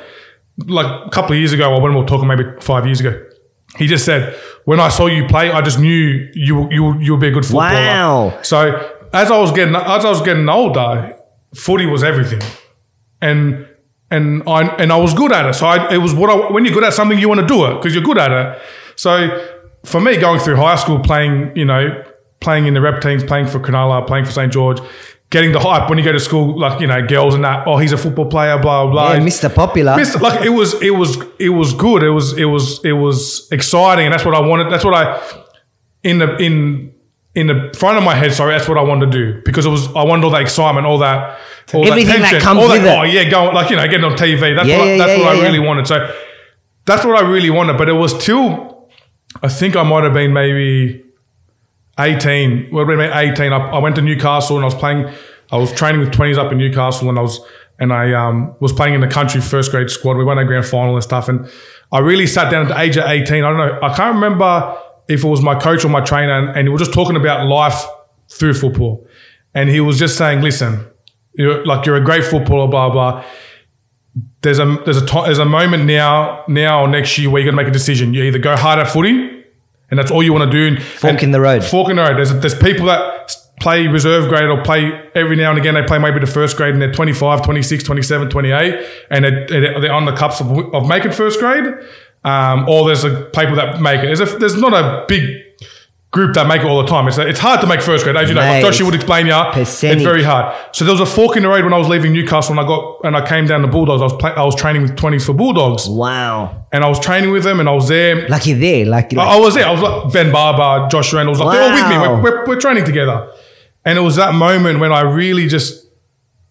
Like 0.67 0.87
a 1.07 1.11
couple 1.11 1.33
of 1.33 1.39
years 1.39 1.53
ago, 1.53 1.75
or 1.75 1.81
when 1.81 1.93
we 1.95 2.01
were 2.01 2.07
talking, 2.07 2.29
maybe 2.29 2.45
five 2.61 2.87
years 2.87 3.01
ago, 3.01 3.21
he 3.77 3.89
just 3.89 4.05
said, 4.05 4.37
"When 4.65 4.79
I 4.79 4.89
saw 4.89 5.07
you 5.07 5.27
play, 5.27 5.51
I 5.51 5.61
just 5.63 5.81
knew 5.81 6.31
you 6.35 6.69
you 6.71 6.97
you'll 7.01 7.19
be 7.19 7.27
a 7.27 7.33
good 7.33 7.45
footballer." 7.45 7.73
Wow. 7.75 8.39
So 8.43 8.59
as 9.13 9.33
I 9.33 9.39
was 9.41 9.51
getting 9.51 9.75
as 9.75 10.05
I 10.05 10.09
was 10.09 10.23
getting 10.23 10.49
older, 10.49 11.17
footy 11.57 11.87
was 11.87 12.05
everything, 12.05 12.41
and 13.25 13.67
and 14.11 14.43
I 14.47 14.63
and 14.77 14.93
I 14.93 14.97
was 14.97 15.15
good 15.15 15.33
at 15.33 15.47
it. 15.47 15.55
So 15.55 15.67
I, 15.67 15.95
it 15.95 15.99
was 15.99 16.15
what 16.15 16.31
I, 16.31 16.53
when 16.53 16.65
you're 16.65 16.75
good 16.75 16.85
at 16.85 16.93
something, 16.93 17.19
you 17.19 17.29
want 17.29 17.41
to 17.41 17.47
do 17.47 17.65
it 17.67 17.75
because 17.77 17.95
you're 17.95 18.05
good 18.05 18.19
at 18.19 18.31
it. 18.31 18.63
So 18.97 19.13
for 19.85 20.01
me, 20.01 20.17
going 20.17 20.41
through 20.41 20.57
high 20.57 20.77
school, 20.77 21.01
playing 21.01 21.57
you 21.57 21.65
know, 21.65 22.05
playing 22.41 22.67
in 22.67 22.75
the 22.75 22.81
rep 22.81 23.01
teams, 23.01 23.25
playing 23.25 23.47
for 23.47 23.59
Cronulla, 23.59 24.07
playing 24.07 24.27
for 24.27 24.31
St 24.33 24.53
George, 24.53 24.79
getting 25.31 25.53
the 25.53 25.61
hype 25.61 25.89
when 25.89 25.99
you 25.99 26.05
go 26.05 26.13
to 26.13 26.21
school, 26.21 26.59
like 26.59 26.81
you 26.81 26.87
know, 26.87 27.05
girls 27.07 27.35
and 27.35 27.43
that. 27.45 27.67
Oh, 27.67 27.79
he's 27.79 27.93
a 27.93 27.99
football 27.99 28.27
player, 28.27 28.59
blah 28.59 28.85
blah. 28.85 28.93
blah. 28.93 29.13
Yeah, 29.15 29.21
Mr. 29.21 29.53
Popular. 29.53 29.97
Missed- 29.97 30.21
like 30.21 30.45
it 30.45 30.51
was 30.51 30.75
it 30.83 30.95
was 30.95 31.17
it 31.39 31.49
was 31.49 31.73
good 31.73 32.03
it 32.03 32.11
was 32.11 32.37
it 32.39 32.45
was 32.45 32.85
it 32.85 32.93
was 32.93 33.51
exciting 33.51 34.05
and 34.07 34.13
that's 34.13 34.25
what 34.25 34.35
i 34.35 34.41
wanted 34.41 34.71
that's 34.71 34.85
what 34.85 34.95
i 34.95 35.21
in 36.05 36.19
the 36.19 36.37
in 36.37 36.94
in 37.35 37.47
the 37.49 37.75
front 37.77 37.99
of 37.99 38.05
my 38.05 38.15
head 38.15 38.33
sorry 38.33 38.53
that's 38.57 38.69
what 38.69 38.79
i 38.79 38.83
wanted 38.83 39.11
to 39.11 39.19
do 39.19 39.43
because 39.45 39.67
it 39.67 39.71
was 39.71 39.89
i 39.97 40.03
wanted 40.05 40.25
all 40.25 40.31
that 40.31 40.43
excitement 40.43 40.87
all 40.87 40.99
that 40.99 41.39
all 41.73 41.87
Everything 41.87 42.21
that 42.21 42.41
comes 42.43 42.61
all 42.61 42.69
with 42.69 42.83
that, 42.83 42.97
it. 42.97 42.99
oh 42.99 43.03
yeah 43.03 43.29
going 43.29 43.55
like 43.55 43.71
you 43.71 43.77
know 43.77 43.85
getting 43.87 44.05
on 44.05 44.13
tv 44.17 44.55
that's 44.55 44.69
Yeah, 44.69 44.79
what, 44.79 44.87
I, 44.87 44.91
yeah, 44.93 44.99
that's 44.99 45.19
yeah, 45.19 45.25
what 45.25 45.37
i 45.37 45.43
really 45.43 45.59
wanted 45.59 45.87
so 45.87 46.15
that's 46.85 47.05
what 47.05 47.17
i 47.23 47.29
really 47.29 47.51
wanted 47.51 47.77
but 47.79 47.89
it 47.89 47.95
was 47.95 48.17
till 48.25 48.89
i 49.43 49.49
think 49.49 49.75
i 49.75 49.83
might 49.83 50.05
have 50.05 50.15
been 50.15 50.33
maybe 50.33 51.05
18. 51.99 52.71
Well, 52.73 52.85
maybe 52.87 53.03
18. 53.05 53.53
I, 53.53 53.57
I 53.71 53.79
went 53.79 53.95
to 53.97 54.03
Newcastle 54.03 54.57
and 54.57 54.65
I 54.65 54.67
was 54.67 54.75
playing. 54.75 55.09
I 55.53 55.57
was 55.57 55.73
training 55.73 56.01
with 56.01 56.11
20s 56.13 56.37
up 56.37 56.51
in 56.51 56.59
Newcastle 56.59 57.09
and 57.09 57.19
I 57.19 57.23
was 57.23 57.39
and 57.79 57.93
I 57.93 58.13
um, 58.15 58.55
was 58.61 58.73
playing 58.73 58.95
in 58.95 59.01
the 59.01 59.09
country 59.09 59.41
first 59.41 59.71
grade 59.71 59.91
squad. 59.91 60.17
We 60.17 60.25
won 60.25 60.39
a 60.39 60.45
grand 60.45 60.67
final 60.67 60.95
and 60.95 61.03
stuff. 61.03 61.29
And 61.29 61.49
I 61.93 61.99
really 62.01 62.27
sat 62.27 62.51
down 62.51 62.63
at 62.67 62.69
the 62.69 62.81
age 62.81 62.97
of 62.97 63.05
18. 63.05 63.45
I 63.45 63.49
don't 63.49 63.59
know. 63.59 63.79
I 63.83 63.95
can't 63.95 64.15
remember 64.15 64.77
if 65.09 65.25
it 65.25 65.29
was 65.29 65.43
my 65.43 65.55
coach 65.55 65.85
or 65.85 65.89
my 65.89 66.01
trainer, 66.01 66.33
and, 66.33 66.57
and 66.57 66.69
we 66.69 66.73
were 66.73 66.79
just 66.79 66.93
talking 66.93 67.17
about 67.17 67.47
life 67.49 67.85
through 68.29 68.55
football. 68.55 69.07
And 69.55 69.69
he 69.69 69.81
was 69.81 69.99
just 69.99 70.17
saying, 70.19 70.41
"Listen, 70.43 70.87
you're 71.35 71.65
like 71.65 71.87
you're 71.87 71.97
a 71.97 72.05
great 72.05 72.25
footballer, 72.25 72.69
blah 72.69 72.91
blah." 72.91 73.25
There's 74.43 74.59
a 74.59 74.79
there's 74.85 74.99
a 75.03 75.07
to- 75.07 75.23
there's 75.25 75.39
a 75.39 75.45
moment 75.45 75.85
now 75.87 76.45
now 76.49 76.83
or 76.85 76.89
next 76.89 77.19
year 77.19 77.31
where 77.31 77.43
you're 77.43 77.51
gonna 77.51 77.63
make 77.63 77.69
a 77.71 77.73
decision. 77.73 78.15
You 78.15 78.23
either 78.25 78.39
go 78.39 78.57
hard 78.57 78.79
at 78.79 78.89
footy, 78.89 79.45
and 79.91 79.99
that's 79.99 80.11
all 80.11 80.23
you 80.23 80.33
want 80.33 80.51
to 80.51 80.71
do. 80.71 80.81
Fork 80.81 81.23
in 81.23 81.31
the 81.33 81.41
road. 81.41 81.65
Fork 81.65 81.91
in 81.91 81.97
the 81.97 82.03
road. 82.03 82.17
There's 82.17 82.33
there's 82.41 82.55
people 82.59 82.87
that 82.87 83.35
play 83.61 83.87
reserve 83.87 84.29
grade 84.29 84.49
or 84.51 84.63
play 84.63 84.91
every 85.15 85.37
now 85.37 85.51
and 85.51 85.59
again. 85.59 85.75
They 85.75 85.83
play 85.85 85.99
maybe 85.99 86.19
the 86.21 86.27
first 86.27 86.57
grade 86.57 86.73
and 86.75 86.83
they're 86.83 86.93
25, 86.93 87.43
26, 87.45 87.85
27, 87.85 88.29
28, 88.29 88.87
and 89.11 89.25
they're, 89.25 89.47
they're 89.47 89.81
they're 89.81 89.93
on 89.93 90.05
the 90.05 90.13
cups 90.13 90.41
of, 90.41 90.51
of 90.75 90.87
making 90.89 91.13
first 91.13 91.39
grade. 91.39 91.65
Um, 92.25 92.69
or 92.69 92.87
there's 92.87 93.05
a 93.05 93.23
people 93.35 93.57
that 93.57 93.81
make 93.81 94.01
it. 94.01 94.07
There's, 94.17 94.21
a, 94.21 94.39
there's 94.39 94.57
not 94.57 94.73
a 94.73 95.05
big 95.07 95.43
group 96.11 96.33
that 96.35 96.47
make 96.47 96.61
it 96.63 96.65
all 96.67 96.81
the 96.81 96.89
time. 96.89 97.07
It's, 97.09 97.19
it's 97.19 97.41
hard 97.41 97.61
to 97.61 97.67
make 97.67 97.83
first 97.83 98.05
grade, 98.05 98.17
as 98.17 98.29
you 98.29 98.35
know. 98.35 98.41
Mate, 98.41 98.63
Like 98.63 98.73
Joshua 98.73 98.87
would 98.87 98.95
explain 98.95 99.27
you. 99.27 99.35
percentage. 99.53 99.97
It's 99.99 100.05
very 100.05 100.23
hard. 100.23 100.55
So 100.73 100.85
there 100.87 100.93
was 100.95 101.01
a 101.01 101.07
fork 101.07 101.37
in 101.37 101.43
the 101.43 101.49
road 101.49 101.65
when 101.65 101.75
I 101.75 101.77
was 101.77 101.89
leaving 101.89 102.13
Newcastle 102.13 102.53
and 102.53 102.61
I 102.61 102.67
got 102.67 103.01
and 103.05 103.17
I 103.17 103.27
came 103.27 103.47
down 103.47 103.61
to 103.63 103.67
Bulldogs. 103.67 104.01
I 104.01 104.05
was 104.05 104.13
play, 104.15 104.31
I 104.31 104.45
was 104.45 104.55
training 104.55 104.83
with 104.83 104.93
20s 104.97 105.27
for 105.27 105.35
Bulldogs, 105.35 105.87
Wow. 105.89 106.67
and 106.73 106.83
I 106.85 106.89
was 106.89 106.99
training 107.01 107.31
with 107.33 107.43
them, 107.45 107.61
and 107.61 107.69
I 107.69 107.73
was 107.73 107.89
there. 107.89 108.27
Like 108.29 108.47
you're 108.47 108.59
there. 108.59 108.87
Like, 108.87 109.13
like 109.13 109.27
I 109.29 109.37
I 109.37 109.41
was 109.41 109.55
there. 109.55 109.67
I 109.67 109.73
was 109.73 109.83
like 109.83 110.13
Ben 110.13 110.33
Barba, 110.33 110.89
Josh 110.89 111.13
Reynolds. 111.13 111.41
Like 111.41 111.59
they're 111.59 111.69
all 111.69 111.75
with 111.75 111.89
me. 111.91 111.99
We're, 111.99 112.23
we're, 112.23 112.47
we're 112.47 112.61
training 112.61 112.85
together. 112.85 113.31
And 113.85 113.99
it 113.99 114.03
was 114.03 114.17
that 114.17 114.35
moment 114.35 114.79
when 114.81 114.93
I 114.93 115.01
really 115.03 115.47
just 115.49 115.85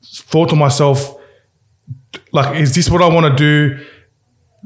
thought 0.04 0.50
to 0.50 0.56
myself, 0.56 1.16
like, 2.32 2.58
is 2.60 2.76
this 2.76 2.90
what 2.92 3.02
I 3.02 3.08
want 3.08 3.36
to 3.36 3.36
do? 3.36 3.86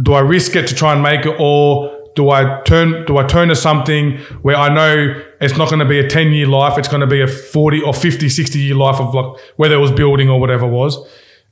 Do 0.02 0.14
I 0.14 0.20
risk 0.20 0.56
it 0.56 0.68
to 0.68 0.76
try 0.76 0.94
and 0.94 1.02
make 1.02 1.26
it, 1.26 1.36
or 1.40 1.98
do 2.16 2.32
I 2.32 2.62
turn 2.64 3.06
do 3.06 3.18
I 3.18 3.26
turn 3.26 3.50
to 3.50 3.56
something 3.56 4.18
where 4.42 4.56
I 4.56 4.74
know 4.74 5.24
it's 5.40 5.56
not 5.56 5.70
going 5.70 5.80
to 5.80 5.86
be 5.86 6.00
a 6.00 6.08
10 6.10 6.32
year 6.32 6.48
life, 6.48 6.78
it's 6.78 6.88
going 6.88 7.02
to 7.02 7.08
be 7.08 7.22
a 7.22 7.28
40 7.28 7.82
or 7.84 7.94
50, 7.94 8.28
60 8.28 8.60
year 8.60 8.76
life 8.76 9.00
of 9.00 9.14
like 9.14 9.40
whether 9.56 9.76
it 9.76 9.80
was 9.80 9.92
building 9.92 10.30
or 10.30 10.40
whatever 10.40 10.66
it 10.66 10.72
was. 10.72 10.98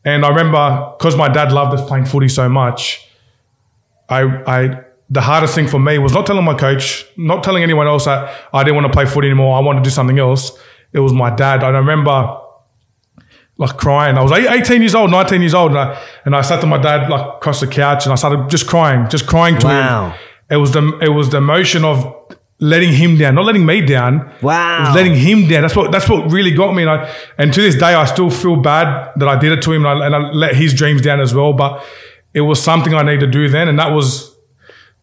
And 0.03 0.25
I 0.25 0.29
remember 0.29 0.93
because 0.97 1.15
my 1.15 1.29
dad 1.29 1.51
loved 1.51 1.79
us 1.79 1.87
playing 1.87 2.05
footy 2.05 2.29
so 2.29 2.49
much, 2.49 3.07
I, 4.09 4.21
I, 4.45 4.81
the 5.09 5.21
hardest 5.21 5.53
thing 5.55 5.67
for 5.67 5.79
me 5.79 5.97
was 5.99 6.13
not 6.13 6.25
telling 6.25 6.43
my 6.43 6.55
coach, 6.55 7.05
not 7.15 7.43
telling 7.43 7.63
anyone 7.63 7.87
else 7.87 8.05
that 8.05 8.35
I 8.53 8.63
didn't 8.63 8.75
want 8.75 8.87
to 8.87 8.93
play 8.93 9.05
footy 9.05 9.27
anymore. 9.27 9.55
I 9.55 9.59
wanted 9.59 9.79
to 9.79 9.83
do 9.83 9.91
something 9.91 10.19
else. 10.19 10.57
It 10.93 10.99
was 10.99 11.13
my 11.13 11.35
dad. 11.35 11.63
I 11.63 11.69
remember 11.69 12.39
like 13.57 13.77
crying. 13.77 14.17
I 14.17 14.21
was 14.23 14.31
eight- 14.33 14.49
18 14.51 14.81
years 14.81 14.95
old, 14.95 15.11
19 15.11 15.41
years 15.41 15.53
old. 15.53 15.71
And 15.71 15.79
I, 15.79 15.97
and 16.25 16.35
I 16.35 16.41
sat 16.41 16.59
to 16.61 16.67
my 16.67 16.77
dad 16.77 17.09
like 17.09 17.25
across 17.37 17.61
the 17.61 17.67
couch 17.67 18.05
and 18.05 18.11
I 18.11 18.15
started 18.15 18.49
just 18.49 18.67
crying, 18.67 19.07
just 19.09 19.27
crying 19.27 19.57
to 19.59 19.67
Wow. 19.67 20.09
him. 20.09 20.19
It 20.49 20.57
was 20.57 20.71
the, 20.71 20.97
it 21.01 21.09
was 21.09 21.29
the 21.29 21.37
emotion 21.37 21.83
of 21.85 22.13
letting 22.59 22.91
him 22.93 23.17
down, 23.17 23.35
not 23.35 23.45
letting 23.45 23.65
me 23.65 23.81
down. 23.81 24.31
Wow. 24.41 24.77
It 24.77 24.87
was 24.87 24.95
letting 24.95 25.15
him 25.15 25.47
down. 25.47 25.61
That's 25.61 25.75
what, 25.75 25.91
that's 25.91 26.07
what 26.09 26.31
really 26.31 26.51
got 26.51 26.73
me. 26.75 26.83
And 26.83 26.91
I, 26.91 27.11
and 27.37 27.53
to 27.53 27.61
this 27.61 27.75
day, 27.75 27.93
I 27.93 28.05
still 28.05 28.29
feel 28.29 28.55
bad 28.57 29.11
that 29.17 29.27
I 29.27 29.37
did 29.39 29.51
it 29.53 29.61
to 29.63 29.71
him 29.71 29.85
and 29.85 30.03
I, 30.03 30.05
and 30.05 30.15
I 30.15 30.19
let 30.31 30.55
his 30.55 30.73
dreams 30.73 31.01
down 31.01 31.19
as 31.21 31.33
well. 31.33 31.53
But 31.53 31.83
it 32.33 32.41
was 32.41 32.61
something 32.61 32.93
I 32.93 33.03
needed 33.03 33.21
to 33.21 33.27
do 33.27 33.47
then. 33.49 33.67
And 33.69 33.79
that 33.79 33.91
was, 33.93 34.35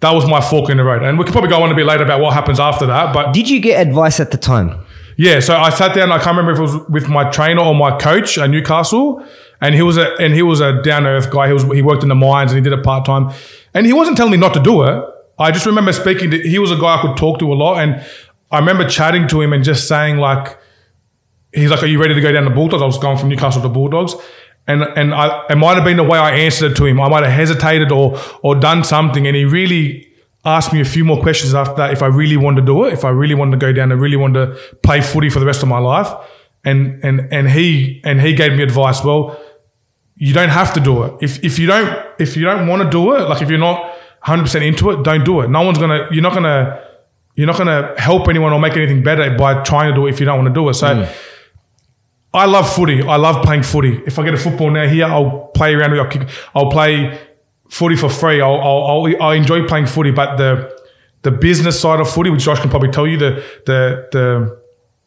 that 0.01 0.13
was 0.13 0.27
my 0.27 0.41
fork 0.41 0.69
in 0.71 0.77
the 0.77 0.85
road. 0.85 1.03
And 1.03 1.19
we 1.19 1.25
could 1.25 1.33
probably 1.33 1.51
go 1.51 1.63
on 1.63 1.71
a 1.73 1.75
bit 1.75 1.87
later 1.87 2.05
about 2.05 2.21
what 2.21 2.35
happens 2.35 2.61
after 2.61 2.87
that. 2.87 3.15
But 3.15 3.33
did 3.33 3.49
you 3.49 3.61
get 3.61 3.87
advice 3.87 4.21
at 4.21 4.31
the 4.31 4.37
time? 4.39 4.85
Yeah, 5.17 5.41
so 5.41 5.57
I 5.57 5.71
sat 5.71 5.95
down. 5.95 6.11
I 6.11 6.19
can't 6.19 6.37
remember 6.37 6.53
if 6.53 6.59
it 6.59 6.63
was 6.63 6.89
with 6.89 7.09
my 7.09 7.31
trainer 7.31 7.61
or 7.61 7.75
my 7.75 7.97
coach 7.99 8.39
at 8.39 8.51
Newcastle, 8.51 9.25
and 9.61 9.75
he 9.75 9.83
was 9.83 9.97
a 9.97 10.15
and 10.17 10.35
he 10.35 10.43
was 10.43 10.61
a 10.61 10.83
down 10.83 11.07
earth 11.07 11.31
guy. 11.31 11.47
He 11.49 11.53
was 11.53 11.65
he 11.65 11.83
worked 11.83 12.03
in 12.03 12.09
the 12.09 12.15
mines 12.15 12.53
and 12.53 12.65
he 12.65 12.69
did 12.69 12.77
it 12.77 12.85
part 12.85 13.05
time, 13.05 13.33
and 13.75 13.87
he 13.87 13.93
wasn't 13.93 14.17
telling 14.17 14.33
me 14.33 14.39
not 14.39 14.55
to 14.55 14.61
do 14.61 14.83
it. 14.83 15.05
I 15.39 15.51
just 15.51 15.67
remember 15.67 15.93
speaking 15.93 16.31
to. 16.31 16.39
He 16.39 16.59
was 16.59 16.71
a 16.71 16.77
guy 16.77 16.99
I 16.99 17.03
could 17.03 17.17
talk 17.17 17.39
to 17.41 17.53
a 17.53 17.55
lot, 17.55 17.83
and 17.83 18.05
I 18.51 18.59
remember 18.59 18.89
chatting 18.89 19.29
to 19.29 19.41
him 19.41 19.53
and 19.53 19.65
just 19.65 19.89
saying 19.89 20.19
like, 20.19 20.59
he's 21.53 21.71
like, 21.71 21.83
"Are 21.83 21.87
you 21.87 22.01
ready 22.01 22.15
to 22.15 22.21
go 22.21 22.33
down 22.33 22.45
to 22.45 22.51
Bulldogs?" 22.51 22.83
I 22.83 22.87
was 22.87 22.99
going 22.99 23.19
from 23.19 23.29
Newcastle 23.29 23.63
to 23.63 23.69
Bulldogs. 23.69 24.15
And, 24.65 24.85
and 24.97 25.13
I, 25.13 25.45
it 25.51 25.57
might 25.57 25.75
have 25.75 25.83
been 25.83 25.97
the 25.97 26.05
way 26.05 26.17
I 26.17 26.37
answered 26.37 26.71
it 26.71 26.77
to 26.77 26.87
him. 26.87 27.01
I 27.01 27.09
might 27.09 27.25
have 27.25 27.33
hesitated 27.33 27.91
or 27.91 28.17
or 28.43 28.55
done 28.55 28.85
something, 28.85 29.27
and 29.27 29.35
he 29.35 29.45
really 29.45 30.12
asked 30.45 30.73
me 30.73 30.81
a 30.81 30.85
few 30.85 31.05
more 31.05 31.21
questions 31.21 31.55
after 31.55 31.75
that 31.77 31.93
if 31.93 32.03
I 32.03 32.07
really 32.07 32.37
wanted 32.37 32.63
to 32.63 32.67
do 32.67 32.85
it, 32.85 32.93
if 32.93 33.05
I 33.05 33.11
really 33.11 33.35
wanted 33.35 33.53
to 33.53 33.57
go 33.59 33.73
down 33.73 33.93
and 33.93 34.01
really 34.01 34.17
wanted 34.17 34.47
to 34.47 34.77
play 34.83 35.01
footy 35.01 35.31
for 35.31 35.41
the 35.41 35.47
rest 35.47 35.63
of 35.63 35.69
my 35.69 35.79
life. 35.79 36.09
And 36.65 37.03
and 37.05 37.33
and 37.33 37.51
he 37.51 38.01
and 38.05 38.21
he 38.21 38.35
gave 38.35 38.53
me 38.53 38.63
advice. 38.63 39.03
Well, 39.03 39.41
you 40.17 40.33
don't 40.33 40.51
have 40.51 40.73
to 40.75 40.81
do 40.81 41.03
it. 41.03 41.15
If 41.21 41.43
if 41.45 41.59
you 41.59 41.67
don't 41.67 42.07
if 42.21 42.37
you 42.37 42.45
don't 42.45 42.69
want 42.69 42.83
to 42.83 42.91
do 42.91 43.15
it, 43.15 43.29
like 43.29 43.43
if 43.43 43.51
you're 43.51 43.59
not 43.59 43.81
100 43.81 44.43
percent 44.43 44.65
into 44.65 44.91
it, 44.91 45.03
don't 45.03 45.25
do 45.25 45.41
it. 45.41 45.51
No 45.51 45.63
one's 45.63 45.79
gonna. 45.79 46.07
You're 46.13 46.23
not 46.23 46.35
gonna. 46.35 46.85
You're 47.35 47.47
not 47.47 47.59
gonna 47.59 47.95
help 47.99 48.29
anyone 48.29 48.53
or 48.53 48.61
make 48.61 48.77
anything 48.77 49.03
better 49.03 49.37
by 49.37 49.63
trying 49.63 49.91
to 49.91 49.95
do 49.95 50.07
it 50.07 50.11
if 50.11 50.21
you 50.21 50.27
don't 50.27 50.39
want 50.45 50.55
to 50.55 50.61
do 50.61 50.69
it. 50.69 50.75
So. 50.75 50.87
Mm. 50.87 51.13
I 52.35 52.47
love 52.47 52.73
footy. 52.73 53.03
I 53.03 53.17
love 53.17 53.45
playing 53.45 53.63
footy. 53.63 54.01
If 54.07 54.19
I 54.19 54.25
get 54.25 54.33
a 54.33 54.39
football 54.39 54.71
now 54.71 54.87
here, 54.87 55.05
I'll 55.05 55.51
play 55.55 55.75
around. 55.75 55.93
I'll, 55.99 56.09
kick, 56.09 56.29
I'll 56.55 56.71
play 56.71 57.21
footy 57.79 57.97
for 57.97 58.11
free. 58.11 58.39
I'll, 58.41 58.61
I'll, 58.69 58.83
I'll, 58.93 59.23
I 59.29 59.35
enjoy 59.43 59.67
playing 59.67 59.87
footy, 59.87 60.11
but 60.13 60.37
the 60.37 60.53
the 61.23 61.31
business 61.31 61.81
side 61.81 62.01
of 62.01 62.09
footy, 62.11 62.31
which 62.31 62.45
Josh 62.45 62.61
can 62.61 62.71
probably 62.71 62.91
tell 62.91 63.07
you, 63.07 63.17
the 63.25 63.31
the 63.67 63.81
the 64.13 64.27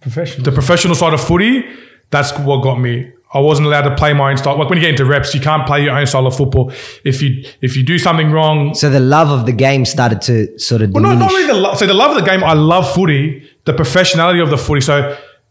Professional. 0.01 0.43
the 0.45 0.51
professional 0.51 0.95
side 0.95 1.13
of 1.13 1.21
footy, 1.21 1.63
that's 2.11 2.31
what 2.39 2.61
got 2.63 2.77
me. 2.79 3.11
I 3.33 3.39
wasn't 3.39 3.67
allowed 3.67 3.87
to 3.89 3.95
play 3.95 4.13
my 4.13 4.29
own 4.31 4.37
style. 4.37 4.57
Like 4.59 4.69
when 4.69 4.77
you 4.77 4.81
get 4.87 4.91
into 4.91 5.03
reps, 5.05 5.33
you 5.35 5.41
can't 5.41 5.65
play 5.67 5.83
your 5.83 5.95
own 5.99 6.05
style 6.05 6.27
of 6.27 6.35
football. 6.37 6.71
If 7.03 7.21
you 7.23 7.29
if 7.61 7.75
you 7.75 7.83
do 7.83 7.97
something 7.97 8.29
wrong, 8.31 8.73
So 8.75 8.89
the 8.89 8.99
love 9.17 9.29
of 9.37 9.45
the 9.45 9.51
game 9.67 9.83
started 9.85 10.21
to 10.29 10.57
sort 10.59 10.81
of 10.83 10.91
well, 10.91 11.03
diminish. 11.03 11.19
not, 11.19 11.25
not 11.25 11.31
really 11.35 11.47
the 11.53 11.59
love. 11.65 11.77
So 11.79 11.85
the 11.87 11.93
love 12.03 12.11
of 12.15 12.23
the 12.23 12.29
game, 12.31 12.43
I 12.43 12.53
love 12.53 12.85
footy, 12.93 13.23
the 13.65 13.73
professionality 13.73 14.41
of 14.45 14.49
the 14.51 14.57
footy. 14.57 14.81
So 14.81 14.95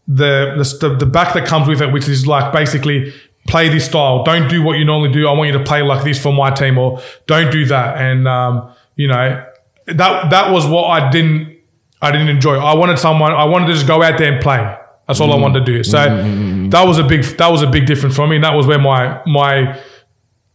the, 0.07 0.33
the 0.79 0.95
the 1.03 1.05
back 1.17 1.33
that 1.33 1.45
comes 1.47 1.67
with 1.67 1.81
it, 1.81 1.91
which 1.91 2.07
is 2.07 2.25
like 2.25 2.53
basically 2.53 3.13
play 3.47 3.69
this 3.69 3.85
style. 3.85 4.23
Don't 4.23 4.49
do 4.49 4.63
what 4.63 4.77
you 4.77 4.85
normally 4.85 5.11
do. 5.11 5.27
I 5.27 5.31
want 5.31 5.51
you 5.51 5.57
to 5.57 5.63
play 5.63 5.81
like 5.81 6.03
this 6.03 6.21
for 6.21 6.33
my 6.33 6.51
team, 6.51 6.77
or 6.77 7.01
don't 7.27 7.51
do 7.51 7.65
that. 7.65 7.97
And 7.97 8.27
um, 8.27 8.73
you 8.95 9.07
know 9.07 9.43
that 9.87 10.29
that 10.29 10.51
was 10.51 10.65
what 10.65 10.85
I 10.85 11.09
didn't 11.09 11.55
I 12.01 12.11
didn't 12.11 12.29
enjoy. 12.29 12.55
I 12.55 12.75
wanted 12.75 12.99
someone. 12.99 13.31
I 13.31 13.45
wanted 13.45 13.67
to 13.67 13.73
just 13.73 13.87
go 13.87 14.03
out 14.03 14.17
there 14.17 14.33
and 14.33 14.41
play. 14.41 14.77
That's 15.07 15.19
all 15.19 15.31
I 15.31 15.37
wanted 15.37 15.65
to 15.65 15.65
do. 15.65 15.83
So 15.83 15.97
mm, 15.97 16.23
mm, 16.23 16.53
mm, 16.53 16.71
that 16.71 16.83
was 16.83 16.97
a 16.97 17.03
big 17.03 17.23
that 17.23 17.47
was 17.47 17.61
a 17.61 17.67
big 17.67 17.85
difference 17.85 18.15
for 18.15 18.27
me. 18.27 18.35
And 18.35 18.43
that 18.43 18.53
was 18.53 18.67
where 18.67 18.79
my 18.79 19.21
my 19.25 19.79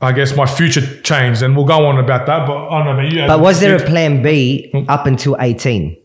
I 0.00 0.12
guess 0.12 0.34
my 0.36 0.46
future 0.46 1.00
changed. 1.02 1.42
And 1.42 1.56
we'll 1.56 1.66
go 1.66 1.86
on 1.86 1.98
about 1.98 2.26
that. 2.26 2.46
But 2.46 2.68
I 2.68 2.84
don't 2.84 2.96
know. 2.96 3.02
You 3.02 3.26
but 3.26 3.40
was 3.40 3.60
there 3.60 3.76
a 3.76 3.84
plan 3.84 4.22
B 4.22 4.70
up 4.88 5.06
until 5.06 5.36
18? 5.40 5.96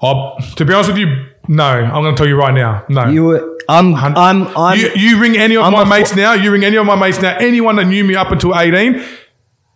Oh, 0.00 0.36
to 0.56 0.64
be 0.64 0.72
honest 0.72 0.90
with 0.90 0.98
you, 0.98 1.26
no. 1.48 1.64
I'm 1.64 2.02
going 2.02 2.14
to 2.14 2.18
tell 2.18 2.28
you 2.28 2.36
right 2.36 2.54
now. 2.54 2.84
No. 2.88 3.08
You 3.08 3.24
were, 3.24 3.57
I'm, 3.68 3.94
I'm, 3.94 4.16
I'm, 4.56 4.78
you, 4.78 4.90
you 4.96 5.20
ring 5.20 5.36
any 5.36 5.56
of 5.56 5.62
I'm 5.64 5.72
my 5.72 5.84
mates 5.84 6.16
now. 6.16 6.32
You 6.32 6.50
ring 6.50 6.64
any 6.64 6.76
of 6.76 6.86
my 6.86 6.94
mates 6.94 7.20
now. 7.20 7.36
Anyone 7.36 7.76
that 7.76 7.86
knew 7.86 8.02
me 8.02 8.14
up 8.14 8.30
until 8.32 8.58
18, 8.58 9.04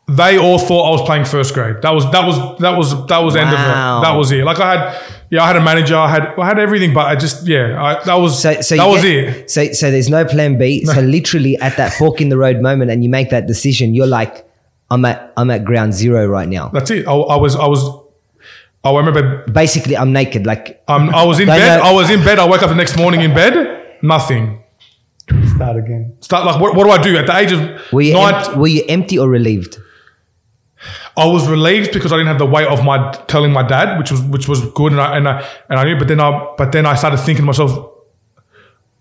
they 0.08 0.38
all 0.38 0.58
thought 0.58 0.88
I 0.88 0.90
was 0.90 1.02
playing 1.02 1.26
first 1.26 1.52
grade. 1.54 1.76
That 1.82 1.90
was 1.90 2.10
that 2.10 2.26
was 2.26 2.58
that 2.60 2.76
was 2.76 3.06
that 3.06 3.18
was 3.18 3.34
the 3.34 3.40
end 3.40 3.50
of 3.50 3.54
it. 3.60 4.02
That 4.02 4.12
was 4.16 4.32
it. 4.32 4.44
Like 4.44 4.58
I 4.60 4.76
had, 4.92 5.02
yeah, 5.30 5.44
I 5.44 5.46
had 5.46 5.56
a 5.56 5.60
manager. 5.62 5.96
I 5.96 6.08
had 6.08 6.22
I 6.38 6.46
had 6.46 6.58
everything, 6.58 6.92
but 6.94 7.06
I 7.06 7.16
just 7.16 7.46
yeah, 7.46 7.82
I, 7.82 8.02
that 8.04 8.14
was 8.14 8.40
so, 8.40 8.60
so 8.62 8.76
that 8.76 8.86
was 8.86 9.02
get- 9.02 9.14
it. 9.14 9.50
So, 9.50 9.72
so 9.72 9.90
there's 9.90 10.08
no 10.10 10.24
plan 10.24 10.58
B. 10.58 10.84
So 10.86 11.00
literally 11.18 11.56
at 11.58 11.76
that 11.76 11.92
fork 11.92 12.20
in 12.20 12.30
the 12.30 12.36
road 12.38 12.60
moment, 12.60 12.90
and 12.90 13.04
you 13.04 13.10
make 13.10 13.30
that 13.30 13.46
decision, 13.46 13.94
you're 13.94 14.06
like, 14.06 14.46
I'm 14.90 15.04
at, 15.04 15.32
I'm 15.36 15.50
at 15.50 15.64
ground 15.64 15.92
zero 15.94 16.26
right 16.26 16.48
now. 16.48 16.68
That's 16.68 16.90
it. 16.90 17.06
I, 17.06 17.12
I 17.12 17.36
was 17.36 17.56
I 17.56 17.66
was. 17.66 18.00
I 18.84 18.92
remember 18.96 19.44
Basically, 19.46 19.96
I'm 19.96 20.12
naked. 20.12 20.44
Like, 20.44 20.82
um, 20.88 21.10
I 21.10 21.24
was 21.24 21.38
in 21.38 21.46
bed. 21.58 21.78
know- 21.78 21.84
I 21.84 21.92
was 21.92 22.10
in 22.10 22.24
bed. 22.24 22.38
I 22.40 22.44
woke 22.46 22.62
up 22.62 22.68
the 22.70 22.74
next 22.74 22.96
morning 22.96 23.20
in 23.20 23.32
bed. 23.34 23.78
Nothing. 24.02 24.62
Start 25.54 25.76
again. 25.76 26.16
Start 26.20 26.44
like 26.46 26.60
what, 26.60 26.74
what 26.74 26.84
do 26.84 26.90
I 26.90 27.00
do 27.02 27.16
at 27.16 27.26
the 27.26 27.36
age 27.36 27.52
of 27.52 27.92
were 27.92 28.02
you, 28.02 28.14
nine? 28.14 28.34
empty, 28.34 28.58
were 28.58 28.66
you 28.66 28.84
empty 28.88 29.18
or 29.18 29.28
relieved? 29.28 29.78
I 31.16 31.26
was 31.26 31.48
relieved 31.48 31.92
because 31.92 32.12
I 32.12 32.16
didn't 32.16 32.28
have 32.28 32.38
the 32.38 32.46
weight 32.46 32.66
of 32.66 32.84
my 32.84 33.12
telling 33.28 33.52
my 33.52 33.62
dad, 33.66 33.98
which 33.98 34.10
was 34.10 34.20
which 34.22 34.48
was 34.48 34.60
good, 34.72 34.90
and 34.92 35.00
I 35.00 35.16
and 35.16 35.28
I 35.28 35.46
and 35.68 35.78
I 35.78 35.84
knew. 35.84 35.96
But 35.96 36.08
then 36.08 36.18
I 36.20 36.54
but 36.58 36.72
then 36.72 36.86
I 36.86 36.96
started 36.96 37.18
thinking 37.18 37.42
to 37.42 37.46
myself, 37.46 37.70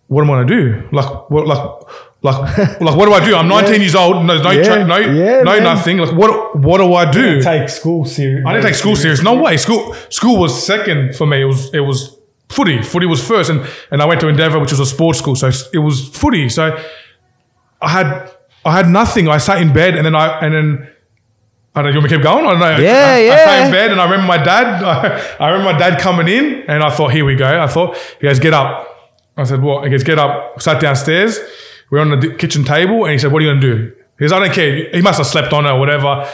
what 0.07 0.21
am 0.21 0.29
I 0.29 0.35
gonna 0.43 0.45
do? 0.47 0.87
Like, 0.91 1.29
what, 1.31 1.47
like, 1.47 1.57
like, 2.21 2.57
like, 2.81 2.95
what 2.95 3.05
do 3.07 3.13
I 3.13 3.25
do? 3.25 3.35
I'm 3.35 3.47
19 3.47 3.81
years 3.81 3.95
old. 3.95 4.23
No, 4.25 4.37
no, 4.39 4.51
Yeah. 4.51 4.63
tra- 4.63 4.85
no, 4.85 4.97
Yeah, 4.97 5.41
no, 5.41 5.53
man. 5.53 5.63
nothing. 5.63 5.97
Like, 5.97 6.15
what, 6.15 6.55
what 6.59 6.77
do 6.77 6.93
I 6.93 7.09
do? 7.09 7.41
Take 7.41 7.67
school 7.69 8.05
serious. 8.05 8.45
I 8.45 8.53
didn't 8.53 8.65
take 8.65 8.75
school 8.75 8.95
serious. 8.95 9.23
No 9.23 9.41
way. 9.41 9.57
School, 9.57 9.95
school 10.09 10.37
was 10.39 10.63
second 10.63 11.15
for 11.15 11.25
me. 11.25 11.41
It 11.41 11.45
was, 11.45 11.73
it 11.73 11.79
was 11.79 12.15
footy. 12.51 12.81
Footy 12.81 13.05
was 13.05 13.25
first, 13.25 13.49
and 13.49 13.65
and 13.91 14.01
I 14.01 14.05
went 14.05 14.21
to 14.21 14.27
Endeavour, 14.27 14.59
which 14.59 14.71
was 14.71 14.79
a 14.79 14.85
sports 14.85 15.19
school. 15.19 15.35
So 15.35 15.49
it 15.73 15.79
was 15.79 16.07
footy. 16.09 16.49
So 16.49 16.77
I 17.81 17.89
had, 17.89 18.31
I 18.63 18.71
had 18.73 18.87
nothing. 18.87 19.27
I 19.27 19.37
sat 19.37 19.61
in 19.61 19.73
bed, 19.73 19.95
and 19.95 20.05
then 20.05 20.15
I, 20.15 20.39
and 20.39 20.53
then. 20.53 20.87
I 21.73 21.81
don't 21.81 21.85
know, 21.85 21.91
you 21.91 22.01
want 22.01 22.03
me 22.03 22.09
to 22.09 22.15
keep 22.17 22.23
going? 22.23 22.45
I 22.45 22.51
don't 22.51 22.59
know. 22.59 22.83
Yeah, 22.83 23.31
I, 23.31 23.33
I 23.33 23.45
sat 23.45 23.65
in 23.65 23.71
bed 23.71 23.91
and 23.91 24.01
I 24.01 24.03
remember 24.03 24.27
my 24.27 24.43
dad. 24.43 24.83
I, 25.39 25.47
remember 25.47 25.71
my 25.71 25.79
dad 25.79 26.01
coming 26.01 26.27
in 26.27 26.69
and 26.69 26.83
I 26.83 26.89
thought, 26.93 27.13
here 27.13 27.23
we 27.23 27.37
go. 27.37 27.63
I 27.63 27.67
thought, 27.67 27.95
he 28.19 28.27
goes, 28.27 28.39
get 28.39 28.53
up. 28.53 28.89
I 29.37 29.45
said, 29.45 29.61
what? 29.61 29.85
He 29.85 29.89
goes, 29.89 30.03
get 30.03 30.19
up. 30.19 30.61
Sat 30.61 30.81
downstairs. 30.81 31.39
We're 31.89 32.01
on 32.01 32.19
the 32.19 32.35
kitchen 32.35 32.65
table 32.65 33.05
and 33.05 33.13
he 33.13 33.17
said, 33.19 33.31
what 33.31 33.41
are 33.41 33.45
you 33.45 33.51
going 33.51 33.61
to 33.61 33.75
do? 33.75 33.95
He 34.19 34.25
goes, 34.25 34.33
I 34.33 34.39
don't 34.39 34.53
care. 34.53 34.89
He 34.91 35.01
must 35.01 35.17
have 35.17 35.27
slept 35.27 35.53
on 35.53 35.65
it 35.65 35.69
or 35.69 35.79
whatever. 35.79 36.29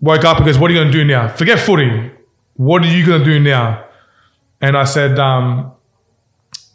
Woke 0.00 0.24
up 0.24 0.38
and 0.38 0.46
goes, 0.46 0.58
what 0.58 0.70
are 0.70 0.74
you 0.74 0.80
going 0.80 0.90
to 0.90 0.98
do 0.98 1.04
now? 1.04 1.28
Forget 1.28 1.58
footy. 1.58 2.10
What 2.54 2.82
are 2.82 2.88
you 2.88 3.04
going 3.04 3.20
to 3.20 3.24
do 3.26 3.38
now? 3.38 3.84
And 4.64 4.78
I 4.78 4.84
said, 4.84 5.18
um, 5.18 5.70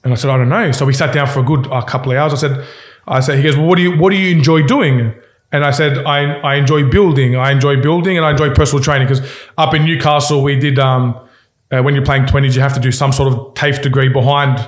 and 0.03 0.13
I 0.13 0.15
said, 0.15 0.29
I 0.29 0.37
don't 0.37 0.47
know. 0.47 0.71
So 0.71 0.85
we 0.85 0.93
sat 0.93 1.11
down 1.11 1.25
for 1.25 1.39
a 1.39 1.43
good 1.43 1.65
uh, 1.71 1.81
couple 1.81 2.11
of 2.11 2.19
hours. 2.19 2.33
I 2.33 2.35
said, 2.35 2.67
I 3.07 3.19
said, 3.19 3.37
he 3.37 3.43
goes, 3.43 3.57
well, 3.57 3.65
what 3.65 3.77
do 3.77 3.81
you, 3.81 3.97
what 3.97 4.11
do 4.11 4.15
you 4.15 4.29
enjoy 4.29 4.61
doing? 4.61 5.15
And 5.51 5.65
I 5.65 5.71
said, 5.71 6.05
I, 6.05 6.33
I 6.41 6.55
enjoy 6.55 6.87
building. 6.87 7.35
I 7.35 7.51
enjoy 7.51 7.81
building 7.81 8.15
and 8.15 8.23
I 8.23 8.31
enjoy 8.31 8.53
personal 8.53 8.83
training 8.83 9.07
because 9.07 9.27
up 9.57 9.73
in 9.73 9.85
Newcastle, 9.85 10.43
we 10.43 10.55
did, 10.55 10.77
um, 10.77 11.19
uh, 11.71 11.81
when 11.81 11.95
you're 11.95 12.05
playing 12.05 12.25
20s, 12.25 12.53
you 12.53 12.61
have 12.61 12.75
to 12.75 12.79
do 12.79 12.91
some 12.91 13.11
sort 13.11 13.33
of 13.33 13.55
TAFE 13.55 13.81
degree 13.81 14.09
behind 14.09 14.59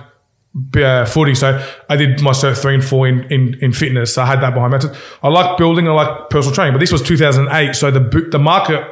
uh, 0.75 1.05
footy. 1.05 1.35
So 1.35 1.63
I 1.89 1.95
did 1.95 2.23
my 2.23 2.31
cert 2.31 2.59
three 2.59 2.73
and 2.73 2.83
four 2.83 3.07
in, 3.07 3.31
in, 3.31 3.53
in 3.61 3.71
fitness. 3.71 4.15
So 4.15 4.23
I 4.23 4.25
had 4.25 4.41
that 4.41 4.55
behind 4.55 4.71
me. 4.71 4.77
I 4.77 4.81
said, 4.81 4.97
I 5.21 5.27
like 5.27 5.59
building, 5.59 5.87
I 5.87 5.91
like 5.91 6.31
personal 6.31 6.55
training. 6.55 6.73
But 6.73 6.79
this 6.79 6.91
was 6.91 7.03
2008. 7.03 7.75
So 7.75 7.91
the, 7.91 8.27
the 8.31 8.39
market, 8.39 8.83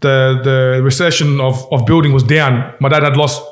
the, 0.00 0.40
the 0.44 0.82
recession 0.82 1.40
of, 1.40 1.66
of 1.72 1.86
building 1.86 2.12
was 2.12 2.22
down. 2.22 2.74
My 2.80 2.88
dad 2.88 3.02
had 3.02 3.16
lost 3.16 3.42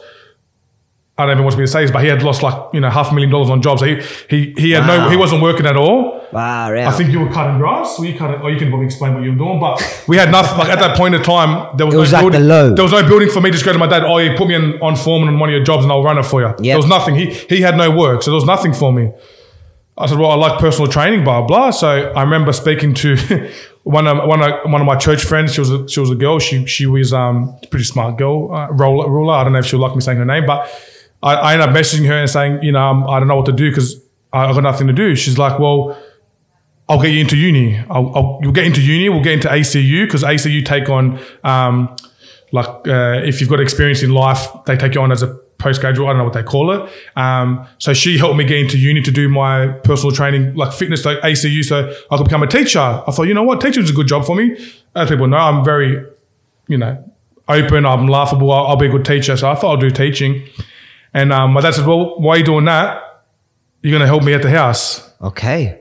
I 1.16 1.26
don't 1.26 1.34
even 1.36 1.44
want 1.44 1.54
to 1.54 1.58
be 1.62 1.66
say 1.68 1.82
this, 1.82 1.92
but 1.92 2.02
he 2.02 2.08
had 2.08 2.24
lost 2.24 2.42
like 2.42 2.74
you 2.74 2.80
know 2.80 2.90
half 2.90 3.12
a 3.12 3.14
million 3.14 3.30
dollars 3.30 3.48
on 3.48 3.62
jobs. 3.62 3.80
So 3.80 3.86
he 3.86 4.02
he 4.28 4.52
he 4.56 4.70
had 4.72 4.84
no 4.84 5.08
he 5.08 5.16
wasn't 5.16 5.42
working 5.42 5.64
at 5.64 5.76
all. 5.76 6.26
Wow. 6.32 6.74
I 6.74 6.90
think 6.90 7.10
you 7.12 7.20
were 7.20 7.30
cutting 7.30 7.58
grass. 7.58 8.00
Were 8.00 8.06
you 8.06 8.18
cutting? 8.18 8.40
Or 8.40 8.46
oh, 8.46 8.48
you 8.48 8.58
can 8.58 8.68
probably 8.68 8.86
explain 8.86 9.14
what 9.14 9.22
you 9.22 9.30
were 9.30 9.38
doing. 9.38 9.60
But 9.60 9.80
we 10.08 10.16
had 10.16 10.32
nothing. 10.32 10.58
Like 10.58 10.70
at 10.70 10.80
that 10.80 10.96
point 10.96 11.14
in 11.14 11.22
time, 11.22 11.76
there 11.76 11.86
was 11.86 11.94
It 11.94 11.98
no 11.98 12.00
was 12.00 12.12
like 12.12 12.22
building. 12.22 12.40
the 12.40 12.46
low. 12.48 12.74
There 12.74 12.82
was 12.82 12.90
no 12.90 13.06
building 13.06 13.28
for 13.28 13.40
me 13.40 13.50
to 13.50 13.52
just 13.52 13.64
go 13.64 13.72
to 13.72 13.78
my 13.78 13.86
dad. 13.86 14.02
Oh, 14.02 14.18
you 14.18 14.36
put 14.36 14.48
me 14.48 14.56
on, 14.56 14.82
on 14.82 14.96
foreman 14.96 15.28
on 15.28 15.38
one 15.38 15.50
of 15.50 15.54
your 15.54 15.62
jobs, 15.62 15.84
and 15.84 15.92
I'll 15.92 16.02
run 16.02 16.18
it 16.18 16.24
for 16.24 16.42
you. 16.42 16.52
There 16.58 16.76
was 16.76 16.88
nothing. 16.88 17.14
He 17.14 17.26
he 17.26 17.60
had 17.60 17.76
no 17.76 17.92
work, 17.96 18.24
so 18.24 18.32
there 18.32 18.36
was 18.36 18.46
nothing 18.46 18.72
for 18.72 18.92
me. 18.92 19.12
I 19.96 20.06
said, 20.06 20.18
well, 20.18 20.32
I 20.32 20.34
like 20.34 20.58
personal 20.58 20.90
training, 20.90 21.22
blah 21.22 21.42
blah. 21.42 21.70
So 21.70 21.88
I 21.88 22.22
remember 22.24 22.52
speaking 22.52 22.92
to 22.94 23.16
one 23.84 24.06
of 24.06 24.26
one 24.26 24.42
of 24.42 24.70
one 24.70 24.80
of 24.80 24.86
my 24.86 24.96
church 24.96 25.24
friends. 25.24 25.54
She 25.54 25.60
was 25.60 25.70
a, 25.70 25.88
she 25.88 26.00
was 26.00 26.10
a 26.10 26.14
girl. 26.14 26.38
She 26.38 26.66
she 26.66 26.86
was 26.86 27.12
um 27.12 27.56
pretty 27.70 27.84
smart 27.84 28.16
girl, 28.16 28.52
uh, 28.52 28.68
Rula, 28.68 29.06
Rula. 29.06 29.34
I 29.34 29.44
don't 29.44 29.52
know 29.52 29.60
if 29.60 29.66
she'll 29.66 29.78
like 29.78 29.94
me 29.94 30.00
saying 30.00 30.18
her 30.18 30.24
name, 30.24 30.46
but 30.46 30.68
I, 31.22 31.34
I 31.34 31.52
ended 31.52 31.68
up 31.68 31.74
messaging 31.74 32.06
her 32.06 32.14
and 32.14 32.28
saying, 32.28 32.62
you 32.62 32.72
know, 32.72 32.82
um, 32.82 33.08
I 33.08 33.18
don't 33.18 33.28
know 33.28 33.36
what 33.36 33.46
to 33.46 33.52
do 33.52 33.70
because 33.70 34.02
I, 34.32 34.46
I 34.46 34.52
got 34.52 34.62
nothing 34.62 34.86
to 34.86 34.92
do. 34.92 35.14
She's 35.14 35.38
like, 35.38 35.58
well, 35.58 35.98
I'll 36.88 37.00
get 37.00 37.12
you 37.12 37.20
into 37.20 37.36
uni. 37.36 37.78
I'll, 37.90 38.14
I'll 38.14 38.38
you'll 38.42 38.52
get 38.52 38.64
into 38.64 38.80
uni. 38.80 39.08
We'll 39.10 39.22
get 39.22 39.34
into 39.34 39.48
ACU 39.48 40.06
because 40.06 40.22
ACU 40.22 40.64
take 40.64 40.88
on 40.88 41.20
um 41.44 41.94
like 42.52 42.88
uh, 42.88 43.20
if 43.24 43.40
you've 43.40 43.50
got 43.50 43.60
experience 43.60 44.02
in 44.02 44.14
life, 44.14 44.46
they 44.64 44.76
take 44.76 44.94
you 44.94 45.02
on 45.02 45.12
as 45.12 45.22
a 45.22 45.40
postgraduate. 45.58 46.06
I 46.06 46.10
don't 46.10 46.18
know 46.18 46.24
what 46.24 46.32
they 46.32 46.42
call 46.42 46.70
it. 46.72 46.90
Um, 47.16 47.66
so 47.78 47.94
she 47.94 48.18
helped 48.18 48.36
me 48.36 48.44
get 48.44 48.58
into 48.58 48.78
uni 48.78 49.00
to 49.02 49.10
do 49.10 49.28
my 49.28 49.68
personal 49.68 50.14
training, 50.14 50.54
like 50.54 50.72
fitness, 50.72 51.04
like 51.04 51.18
ACU, 51.18 51.64
so 51.64 51.94
I 52.10 52.16
could 52.16 52.24
become 52.24 52.42
a 52.42 52.46
teacher. 52.46 52.80
I 52.80 53.10
thought, 53.10 53.24
you 53.24 53.34
know 53.34 53.42
what, 53.42 53.60
teaching 53.60 53.82
is 53.82 53.90
a 53.90 53.94
good 53.94 54.06
job 54.06 54.24
for 54.24 54.34
me. 54.36 54.56
As 54.94 55.08
people 55.08 55.26
know, 55.26 55.36
I'm 55.36 55.64
very, 55.64 56.04
you 56.68 56.78
know, 56.78 57.12
open. 57.48 57.86
I'm 57.86 58.06
laughable. 58.08 58.52
I'll, 58.52 58.68
I'll 58.68 58.76
be 58.76 58.86
a 58.86 58.90
good 58.90 59.04
teacher. 59.04 59.36
So 59.36 59.50
I 59.50 59.54
thought 59.54 59.70
I'll 59.70 59.76
do 59.80 59.90
teaching. 59.90 60.46
And 61.12 61.32
um, 61.32 61.52
my 61.52 61.60
dad 61.60 61.74
said, 61.74 61.86
well, 61.86 62.18
why 62.20 62.34
are 62.34 62.38
you 62.38 62.44
doing 62.44 62.64
that? 62.64 63.24
You're 63.82 63.92
going 63.92 64.00
to 64.00 64.06
help 64.06 64.22
me 64.22 64.34
at 64.34 64.42
the 64.42 64.50
house. 64.50 65.12
okay. 65.20 65.80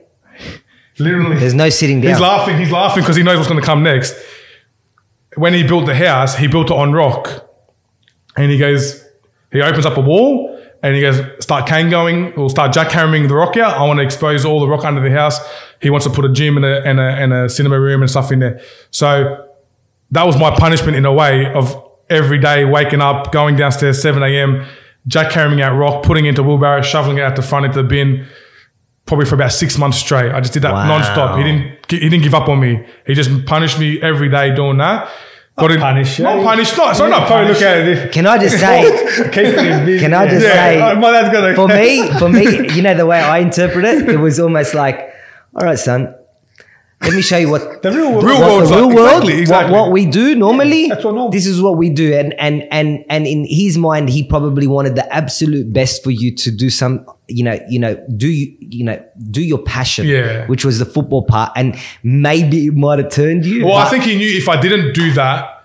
Literally. 0.98 1.38
There's 1.38 1.54
no 1.54 1.70
sitting 1.70 2.00
down. 2.00 2.12
He's 2.12 2.20
laughing. 2.20 2.56
He's 2.58 2.70
laughing 2.70 3.02
because 3.02 3.16
he 3.16 3.22
knows 3.22 3.36
what's 3.38 3.48
going 3.48 3.60
to 3.60 3.66
come 3.66 3.82
next. 3.82 4.14
When 5.36 5.52
he 5.52 5.64
built 5.66 5.86
the 5.86 5.94
house, 5.94 6.36
he 6.36 6.46
built 6.46 6.70
it 6.70 6.76
on 6.76 6.92
rock, 6.92 7.50
and 8.36 8.50
he 8.50 8.58
goes, 8.58 9.03
he 9.54 9.62
opens 9.62 9.86
up 9.86 9.96
a 9.96 10.00
wall, 10.00 10.60
and 10.82 10.94
he 10.94 11.00
goes, 11.00 11.18
start 11.40 11.66
cane 11.66 11.88
going, 11.88 12.34
or 12.34 12.50
start 12.50 12.72
jackhammering 12.74 13.26
the 13.28 13.34
rock 13.34 13.56
out. 13.56 13.74
I 13.78 13.84
want 13.86 13.98
to 14.00 14.04
expose 14.04 14.44
all 14.44 14.60
the 14.60 14.68
rock 14.68 14.84
under 14.84 15.00
the 15.00 15.10
house. 15.10 15.38
He 15.80 15.88
wants 15.88 16.06
to 16.06 16.12
put 16.12 16.26
a 16.26 16.28
gym 16.28 16.56
and 16.58 16.66
a 16.66 16.82
and 16.84 17.00
a, 17.00 17.02
and 17.04 17.32
a 17.32 17.48
cinema 17.48 17.80
room 17.80 18.02
and 18.02 18.10
stuff 18.10 18.30
in 18.30 18.40
there. 18.40 18.60
So 18.90 19.46
that 20.10 20.26
was 20.26 20.38
my 20.38 20.54
punishment 20.54 20.96
in 20.96 21.06
a 21.06 21.12
way 21.12 21.50
of 21.54 21.74
every 22.10 22.38
day 22.38 22.64
waking 22.66 23.00
up, 23.00 23.32
going 23.32 23.56
downstairs 23.56 24.00
7 24.02 24.22
a.m., 24.22 24.66
jackhammering 25.08 25.60
out 25.62 25.74
rock, 25.76 26.02
putting 26.02 26.26
it 26.26 26.30
into 26.30 26.42
wheelbarrow, 26.42 26.82
shoveling 26.82 27.16
it 27.18 27.22
out 27.22 27.34
the 27.36 27.42
front 27.42 27.64
into 27.66 27.82
the 27.82 27.88
bin 27.88 28.26
probably 29.06 29.26
for 29.26 29.34
about 29.34 29.52
six 29.52 29.76
months 29.78 29.98
straight. 29.98 30.32
I 30.32 30.40
just 30.40 30.52
did 30.54 30.62
that 30.62 30.72
Wow. 30.72 30.86
non-stop. 30.88 31.36
He 31.38 31.44
didn't 31.44 31.76
he 31.90 31.98
didn't 32.08 32.22
give 32.22 32.34
up 32.34 32.48
on 32.48 32.58
me. 32.60 32.86
He 33.06 33.12
just 33.14 33.44
punished 33.46 33.78
me 33.78 34.00
every 34.00 34.28
day 34.30 34.54
doing 34.54 34.78
that. 34.78 35.10
Got 35.56 35.70
in, 35.70 35.78
punish, 35.80 36.18
Not 36.18 36.38
yeah. 36.38 36.42
punished. 36.44 36.76
Not, 36.76 36.96
sorry, 36.96 37.10
not 37.10 37.26
Probably 37.28 37.54
punished. 37.54 37.60
look 37.60 37.70
at 37.70 37.88
it. 38.06 38.12
Can 38.12 38.26
I 38.26 38.38
just 38.38 38.58
say, 38.58 38.82
Keep 39.30 39.36
it 39.36 39.58
in 39.58 39.86
business. 39.86 40.00
Can 40.02 40.12
I 40.14 40.26
just 40.26 40.44
Yeah. 40.44 40.52
say- 40.52 40.80
Oh, 40.82 40.96
my 40.96 41.12
dad's 41.12 41.32
gonna 41.32 41.54
for 41.54 41.68
me, 41.68 42.10
for 42.18 42.28
me, 42.28 42.72
you 42.74 42.82
know, 42.82 42.94
the 42.94 43.06
way 43.06 43.20
I 43.20 43.38
interpret 43.38 43.84
it, 43.84 44.08
it 44.08 44.16
was 44.18 44.40
almost 44.40 44.74
like, 44.74 44.98
all 45.54 45.64
right, 45.64 45.78
son, 45.78 46.12
let 47.04 47.14
me 47.14 47.22
show 47.22 47.36
you 47.38 47.50
what 47.50 47.82
the 47.82 47.90
real 47.90 48.12
world. 48.12 48.24
Real 48.24 48.40
what 48.40 48.50
world's 48.50 48.70
the 48.70 48.76
real 48.76 48.86
like- 48.88 48.96
world, 48.96 49.08
exactly, 49.22 49.40
exactly. 49.40 49.72
What, 49.72 49.82
what 49.82 49.92
we 49.92 50.06
do 50.06 50.34
normally. 50.34 50.88
That's 50.88 51.04
what 51.04 51.14
normal. 51.14 51.30
This 51.30 51.46
is 51.46 51.60
what 51.62 51.76
we 51.76 51.90
do, 51.90 52.14
and 52.14 52.32
and 52.40 52.66
and 52.70 53.04
and 53.08 53.26
in 53.26 53.46
his 53.48 53.76
mind, 53.78 54.08
he 54.10 54.22
probably 54.22 54.66
wanted 54.66 54.94
the 54.96 55.12
absolute 55.14 55.72
best 55.72 56.02
for 56.02 56.10
you 56.10 56.34
to 56.36 56.50
do 56.50 56.70
some, 56.70 57.06
you 57.28 57.44
know, 57.44 57.58
you 57.68 57.78
know, 57.78 57.94
do 58.16 58.28
you, 58.28 58.56
you 58.60 58.84
know, 58.84 59.02
do 59.30 59.42
your 59.42 59.58
passion, 59.58 60.06
Yeah. 60.06 60.46
which 60.46 60.64
was 60.64 60.78
the 60.78 60.86
football 60.86 61.24
part, 61.24 61.52
and 61.56 61.76
maybe 62.02 62.66
it 62.66 62.74
might 62.74 62.98
have 62.98 63.10
turned 63.10 63.44
you. 63.46 63.64
Well, 63.66 63.76
I 63.76 63.88
think 63.88 64.04
he 64.04 64.16
knew 64.16 64.36
if 64.36 64.48
I 64.48 64.60
didn't 64.60 64.94
do 64.94 65.12
that, 65.14 65.64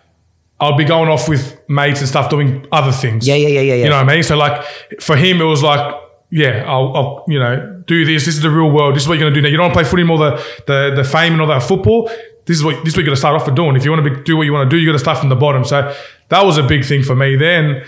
I'd 0.60 0.78
be 0.78 0.84
going 0.86 1.10
off 1.10 1.30
with 1.30 1.58
mates 1.70 2.00
and 2.02 2.10
stuff 2.10 2.30
doing 2.30 2.66
other 2.72 2.92
things. 2.92 3.28
Yeah, 3.28 3.36
yeah, 3.36 3.48
yeah, 3.48 3.62
yeah, 3.62 3.74
yeah. 3.76 3.84
You 3.86 3.90
know 3.90 3.96
what 4.04 4.10
I 4.10 4.14
mean? 4.16 4.24
So 4.24 4.36
like 4.38 4.62
for 5.00 5.16
him, 5.16 5.40
it 5.42 5.46
was 5.46 5.64
like, 5.64 5.96
yeah, 6.32 6.64
I'll, 6.68 6.96
I'll 6.96 7.26
you 7.28 7.40
know 7.40 7.79
do 7.90 8.06
this. 8.06 8.26
This 8.26 8.36
is 8.36 8.42
the 8.42 8.52
real 8.52 8.72
world. 8.72 8.96
This 8.96 9.04
is 9.04 9.10
what 9.10 9.18
you're 9.18 9.28
gonna 9.28 9.36
do 9.36 9.42
now. 9.42 9.50
You 9.50 9.58
don't 9.58 9.66
want 9.66 9.74
to 9.74 9.80
play 9.82 9.90
footy 9.90 10.04
anymore. 10.04 10.20
The 10.20 10.32
the 10.68 10.94
the 11.02 11.04
fame 11.04 11.34
and 11.34 11.42
all 11.42 11.48
that 11.48 11.64
football. 11.64 12.10
This 12.46 12.58
is 12.58 12.64
what 12.64 12.76
this 12.86 12.94
is 12.94 12.96
what 12.96 13.02
you're 13.02 13.06
gonna 13.06 13.18
start 13.18 13.36
off 13.36 13.46
with 13.46 13.56
doing. 13.56 13.76
If 13.76 13.84
you 13.84 13.92
want 13.92 14.06
to 14.06 14.10
be, 14.10 14.24
do 14.24 14.38
what 14.38 14.44
you 14.44 14.54
want 14.54 14.70
to 14.70 14.76
do, 14.76 14.80
you 14.80 14.88
got 14.88 14.94
to 14.94 15.00
start 15.00 15.18
from 15.18 15.30
the 15.30 15.36
bottom. 15.36 15.66
So 15.66 15.94
that 16.30 16.46
was 16.46 16.58
a 16.58 16.64
big 16.64 16.86
thing 16.86 17.04
for 17.04 17.16
me. 17.16 17.36
Then, 17.36 17.84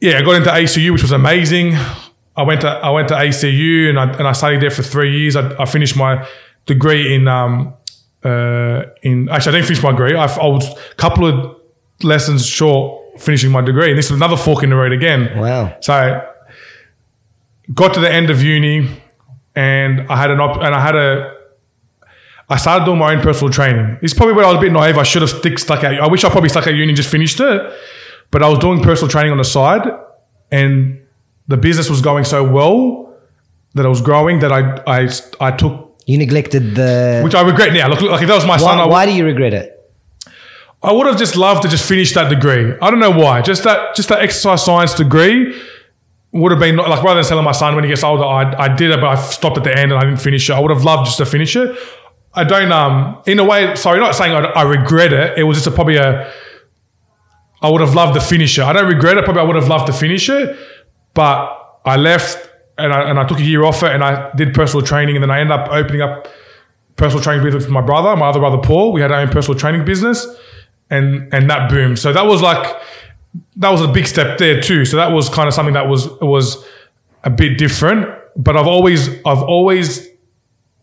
yeah, 0.00 0.18
I 0.18 0.22
got 0.22 0.36
into 0.36 0.50
ACU, 0.50 0.92
which 0.92 1.02
was 1.02 1.12
amazing. 1.12 1.74
I 2.36 2.42
went 2.42 2.60
to 2.60 2.68
I 2.68 2.90
went 2.90 3.08
to 3.08 3.14
ACU 3.14 3.88
and 3.88 3.98
I 3.98 4.04
and 4.18 4.28
I 4.28 4.32
studied 4.32 4.60
there 4.62 4.70
for 4.70 4.82
three 4.82 5.18
years. 5.18 5.34
I, 5.36 5.62
I 5.62 5.64
finished 5.64 5.96
my 5.96 6.26
degree 6.66 7.14
in 7.14 7.26
um 7.26 7.74
uh 8.24 8.82
in 9.02 9.28
actually 9.28 9.52
I 9.52 9.56
didn't 9.56 9.66
finish 9.66 9.82
my 9.82 9.90
degree. 9.90 10.14
I, 10.14 10.26
I 10.26 10.46
was 10.46 10.66
a 10.68 10.94
couple 10.94 11.26
of 11.26 11.56
lessons 12.02 12.46
short 12.46 13.20
finishing 13.20 13.50
my 13.50 13.60
degree, 13.60 13.90
and 13.90 13.98
this 13.98 14.10
was 14.10 14.18
another 14.18 14.36
fork 14.36 14.62
in 14.62 14.70
the 14.70 14.76
road 14.76 14.92
again. 14.92 15.38
Wow. 15.38 15.76
So 15.80 16.26
got 17.74 17.94
to 17.94 18.00
the 18.00 18.12
end 18.12 18.30
of 18.30 18.42
uni, 18.42 18.88
and 19.54 20.06
I 20.08 20.16
had 20.16 20.30
an 20.30 20.40
op- 20.40 20.62
and 20.62 20.74
I 20.74 20.80
had 20.80 20.96
a. 20.96 21.36
I 22.48 22.56
started 22.56 22.84
doing 22.84 22.98
my 22.98 23.14
own 23.14 23.20
personal 23.22 23.52
training. 23.52 23.98
It's 24.02 24.12
probably 24.12 24.34
where 24.34 24.44
I 24.44 24.48
was 24.48 24.58
a 24.58 24.60
bit 24.60 24.72
naive. 24.72 24.98
I 24.98 25.04
should 25.04 25.22
have 25.22 25.30
stick, 25.30 25.56
stuck 25.58 25.84
out. 25.84 26.00
I 26.00 26.08
wish 26.08 26.24
I 26.24 26.30
probably 26.30 26.48
stuck 26.48 26.66
at 26.66 26.74
uni 26.74 26.88
and 26.88 26.96
just 26.96 27.08
finished 27.10 27.38
it, 27.38 27.72
but 28.32 28.42
I 28.42 28.48
was 28.48 28.58
doing 28.58 28.82
personal 28.82 29.08
training 29.08 29.30
on 29.30 29.38
the 29.38 29.44
side, 29.44 29.82
and 30.50 31.00
the 31.46 31.56
business 31.56 31.88
was 31.88 32.00
going 32.00 32.24
so 32.24 32.42
well 32.48 33.14
that 33.74 33.86
I 33.86 33.88
was 33.88 34.00
growing 34.00 34.40
that 34.40 34.52
I 34.52 34.82
I 34.86 35.08
I 35.40 35.50
took, 35.52 36.00
you 36.06 36.18
neglected 36.18 36.74
the. 36.74 37.20
which 37.22 37.34
I 37.34 37.42
regret 37.42 37.72
now. 37.72 37.88
Look, 37.88 38.00
like 38.02 38.22
if 38.22 38.28
that 38.28 38.34
was 38.34 38.46
my 38.46 38.56
son, 38.56 38.78
I 38.78 38.86
why, 38.86 38.90
why 38.90 39.06
do 39.06 39.12
you 39.12 39.24
regret 39.24 39.54
it? 39.54 39.76
I 40.82 40.92
would 40.92 41.06
have 41.06 41.18
just 41.18 41.36
loved 41.36 41.62
to 41.62 41.68
just 41.68 41.86
finish 41.86 42.14
that 42.14 42.30
degree. 42.30 42.74
I 42.80 42.90
don't 42.90 43.00
know 43.00 43.10
why. 43.10 43.42
Just 43.42 43.64
that, 43.64 43.94
just 43.94 44.08
that 44.08 44.20
exercise 44.20 44.64
science 44.64 44.94
degree 44.94 45.54
would 46.32 46.52
have 46.52 46.60
been 46.60 46.76
like 46.76 47.02
rather 47.02 47.20
than 47.20 47.28
telling 47.28 47.44
my 47.44 47.52
son 47.52 47.74
when 47.74 47.84
he 47.84 47.90
gets 47.90 48.04
older, 48.04 48.24
I, 48.24 48.52
I 48.64 48.74
did 48.74 48.90
it, 48.90 49.00
but 49.00 49.08
I 49.08 49.14
stopped 49.16 49.58
at 49.58 49.64
the 49.64 49.76
end 49.76 49.90
and 49.90 49.98
I 49.98 50.04
didn't 50.04 50.20
finish 50.20 50.48
it. 50.48 50.52
I 50.52 50.60
would 50.60 50.70
have 50.70 50.84
loved 50.84 51.06
just 51.06 51.18
to 51.18 51.26
finish 51.26 51.56
it. 51.56 51.76
I 52.34 52.44
don't. 52.44 52.70
Um, 52.70 53.20
in 53.26 53.38
a 53.40 53.44
way, 53.44 53.74
sorry, 53.74 53.98
not 53.98 54.14
saying 54.14 54.32
I, 54.32 54.44
I 54.50 54.62
regret 54.62 55.12
it. 55.12 55.38
It 55.38 55.42
was 55.42 55.56
just 55.56 55.66
a, 55.66 55.70
probably 55.72 55.96
a. 55.96 56.32
I 57.62 57.68
would 57.68 57.80
have 57.80 57.94
loved 57.94 58.14
to 58.14 58.20
finish 58.20 58.58
it. 58.58 58.62
I 58.62 58.72
don't 58.72 58.88
regret 58.88 59.18
it. 59.18 59.24
Probably 59.24 59.42
I 59.42 59.44
would 59.44 59.56
have 59.56 59.68
loved 59.68 59.86
to 59.88 59.92
finish 59.92 60.28
it, 60.28 60.56
but 61.14 61.80
I 61.84 61.96
left 61.96 62.48
and 62.78 62.92
I, 62.92 63.10
and 63.10 63.18
I 63.18 63.24
took 63.26 63.38
a 63.38 63.42
year 63.42 63.64
off 63.64 63.82
it 63.82 63.92
and 63.92 64.02
I 64.02 64.30
did 64.36 64.54
personal 64.54 64.86
training 64.86 65.16
and 65.16 65.22
then 65.22 65.30
I 65.30 65.40
ended 65.40 65.58
up 65.58 65.68
opening 65.70 66.00
up 66.00 66.28
personal 66.96 67.22
training 67.22 67.42
business 67.44 67.64
with 67.64 67.72
my 67.72 67.80
brother, 67.80 68.14
my 68.16 68.28
other 68.28 68.40
brother 68.40 68.58
Paul. 68.58 68.92
We 68.92 69.00
had 69.00 69.10
our 69.10 69.20
own 69.20 69.28
personal 69.28 69.58
training 69.58 69.84
business, 69.84 70.26
and 70.90 71.32
and 71.34 71.50
that 71.50 71.68
boomed. 71.70 71.98
So 71.98 72.12
that 72.12 72.26
was 72.26 72.40
like 72.40 72.76
that 73.56 73.70
was 73.70 73.80
a 73.82 73.88
big 73.88 74.06
step 74.06 74.38
there 74.38 74.60
too. 74.60 74.84
So 74.84 74.96
that 74.96 75.12
was 75.12 75.28
kind 75.28 75.46
of 75.48 75.54
something 75.54 75.74
that 75.74 75.88
was 75.88 76.08
was 76.20 76.64
a 77.24 77.30
bit 77.30 77.58
different, 77.58 78.08
but 78.36 78.56
I've 78.56 78.66
always, 78.66 79.08
I've 79.26 79.42
always, 79.42 80.08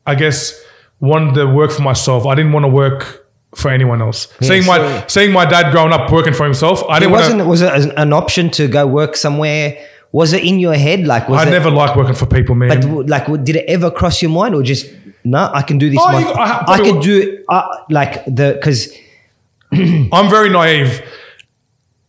I 0.05 0.15
guess, 0.15 0.59
wanted 0.99 1.35
to 1.35 1.45
work 1.47 1.71
for 1.71 1.81
myself. 1.81 2.25
I 2.25 2.35
didn't 2.35 2.51
want 2.53 2.63
to 2.65 2.69
work 2.69 3.25
for 3.55 3.71
anyone 3.71 4.01
else. 4.01 4.27
seeing 4.41 4.65
my, 4.65 4.77
so- 4.77 5.03
seeing 5.07 5.31
my 5.31 5.45
dad 5.45 5.71
growing 5.71 5.91
up 5.93 6.11
working 6.11 6.33
for 6.33 6.43
himself, 6.43 6.83
I 6.89 6.97
It 6.97 6.99
didn't 7.01 7.11
wasn't. 7.13 7.39
to. 7.39 7.45
Was 7.45 7.61
it 7.61 7.93
an- 7.97 8.13
option 8.13 8.49
to 8.51 8.67
go 8.67 8.85
work 8.85 9.15
somewhere? 9.15 9.77
Was 10.11 10.31
it 10.33 10.43
in 10.43 10.59
your 10.59 10.75
head? 10.75 11.05
Like, 11.07 11.27
was 11.27 11.39
I 11.45 11.47
it, 11.47 11.51
never 11.51 11.69
liked 11.71 11.97
working 11.97 12.13
for 12.15 12.25
people, 12.27 12.55
man. 12.55 12.79
But 12.81 13.07
like, 13.09 13.25
did 13.43 13.55
it 13.57 13.65
ever 13.67 13.89
cross 13.91 14.21
your 14.21 14.31
mind, 14.31 14.53
or 14.55 14.61
just 14.63 14.85
no? 15.23 15.49
I 15.53 15.63
can 15.63 15.77
do 15.79 15.89
this. 15.89 15.99
Oh, 16.01 16.17
you- 16.17 16.27
I 16.27 16.63
I 16.67 16.99
do 17.01 17.43
uh, 17.49 17.67
like 17.89 18.23
the 18.25 18.53
because 18.53 18.93
I'm 19.73 20.29
very 20.29 20.49
naive. 20.49 21.01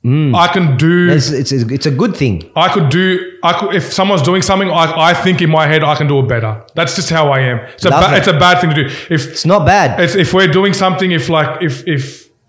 Mm. 0.08 0.34
I 0.44 0.46
can 0.54 0.66
do. 0.76 1.08
it's, 1.16 1.30
it's 1.40 1.52
a, 1.52 1.60
it's 1.76 1.86
a 1.86 1.90
good 2.02 2.14
thing. 2.16 2.34
I 2.56 2.68
could 2.74 2.88
do. 2.98 3.04
I 3.42 3.52
could 3.58 3.74
if 3.80 3.84
someone's 3.98 4.22
doing 4.30 4.42
something. 4.42 4.70
I, 4.70 4.84
I 5.10 5.12
think 5.24 5.36
in 5.46 5.50
my 5.58 5.66
head 5.72 5.82
I 5.92 5.94
can 6.00 6.06
do 6.12 6.16
it 6.22 6.28
better. 6.34 6.52
That's 6.76 6.94
just 6.98 7.10
how 7.10 7.24
I 7.38 7.40
am. 7.52 7.58
It's 7.74 7.84
a 7.84 7.90
ba- 7.90 8.10
it. 8.14 8.18
it's 8.18 8.28
a 8.36 8.38
bad 8.46 8.60
thing 8.60 8.70
to 8.70 8.76
do. 8.82 8.84
If 9.16 9.22
It's 9.32 9.44
not 9.52 9.66
bad. 9.66 9.88
if, 10.06 10.12
if 10.24 10.28
we're 10.34 10.52
doing 10.60 10.72
something, 10.84 11.10
if 11.18 11.28
like 11.28 11.50
if 11.68 11.74
if 11.86 12.04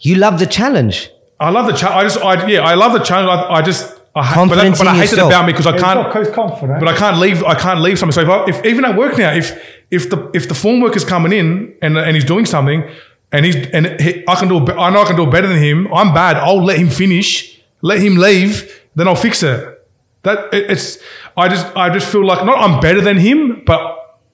You 0.07 0.16
love 0.26 0.36
the 0.39 0.45
challenge. 0.60 0.97
I 1.39 1.49
love 1.57 1.66
the 1.72 1.74
challenge. 1.82 1.97
I 1.99 2.03
just 2.10 2.20
I 2.32 2.47
yeah 2.53 2.62
I 2.72 2.76
love 2.84 2.93
the 2.93 3.03
challenge. 3.10 3.30
I, 3.30 3.38
I 3.60 3.62
just 3.62 3.84
I 4.16 4.24
ha- 4.24 4.45
but, 4.49 4.55
that, 4.55 4.78
but 4.78 4.88
I 4.88 4.93
in 4.95 5.01
hate 5.01 5.14
it 5.14 5.20
about 5.20 5.45
me 5.45 5.51
because 5.53 5.68
I 5.68 5.74
He's 5.74 5.82
can't. 5.86 6.14
got 6.14 6.26
he's 6.26 6.34
confident. 6.34 6.80
But 6.82 6.88
I 6.93 6.95
can't 7.03 7.18
leave. 7.26 7.43
I 7.43 7.55
can't 7.66 7.82
leave 7.82 7.97
something. 7.99 8.14
So 8.14 8.22
if, 8.22 8.30
I, 8.30 8.38
if 8.51 8.66
even 8.66 8.84
at 8.86 8.95
work 8.97 9.18
now, 9.18 9.32
if 9.41 9.47
if 9.91 10.10
the 10.12 10.18
if 10.34 10.47
the 10.47 10.55
form 10.64 10.78
worker's 10.82 11.05
coming 11.14 11.34
in 11.41 11.47
and 11.82 11.97
and 11.97 12.16
he's 12.16 12.26
doing 12.34 12.45
something, 12.45 12.84
and 13.32 13.45
he's 13.45 13.55
and 13.71 13.99
he, 13.99 14.23
I 14.27 14.36
can 14.36 14.47
do. 14.47 14.57
I 14.73 14.89
know 14.89 15.01
I 15.01 15.05
can 15.05 15.15
do 15.15 15.25
better 15.27 15.47
than 15.47 15.57
him. 15.61 15.88
I'm 15.93 16.13
bad. 16.13 16.38
I'll 16.38 16.63
let 16.63 16.77
him 16.77 16.89
finish. 16.89 17.59
Let 17.82 17.99
him 17.99 18.15
leave. 18.15 18.82
Then 18.95 19.07
I'll 19.07 19.15
fix 19.15 19.43
it. 19.43 19.88
That 20.23 20.53
it, 20.53 20.71
it's. 20.71 20.97
I 21.38 21.47
just 21.47 21.65
I 21.77 21.89
just 21.91 22.11
feel 22.11 22.25
like 22.25 22.43
not 22.45 22.57
I'm 22.59 22.80
better 22.82 23.01
than 23.01 23.17
him, 23.17 23.63
but 23.65 23.80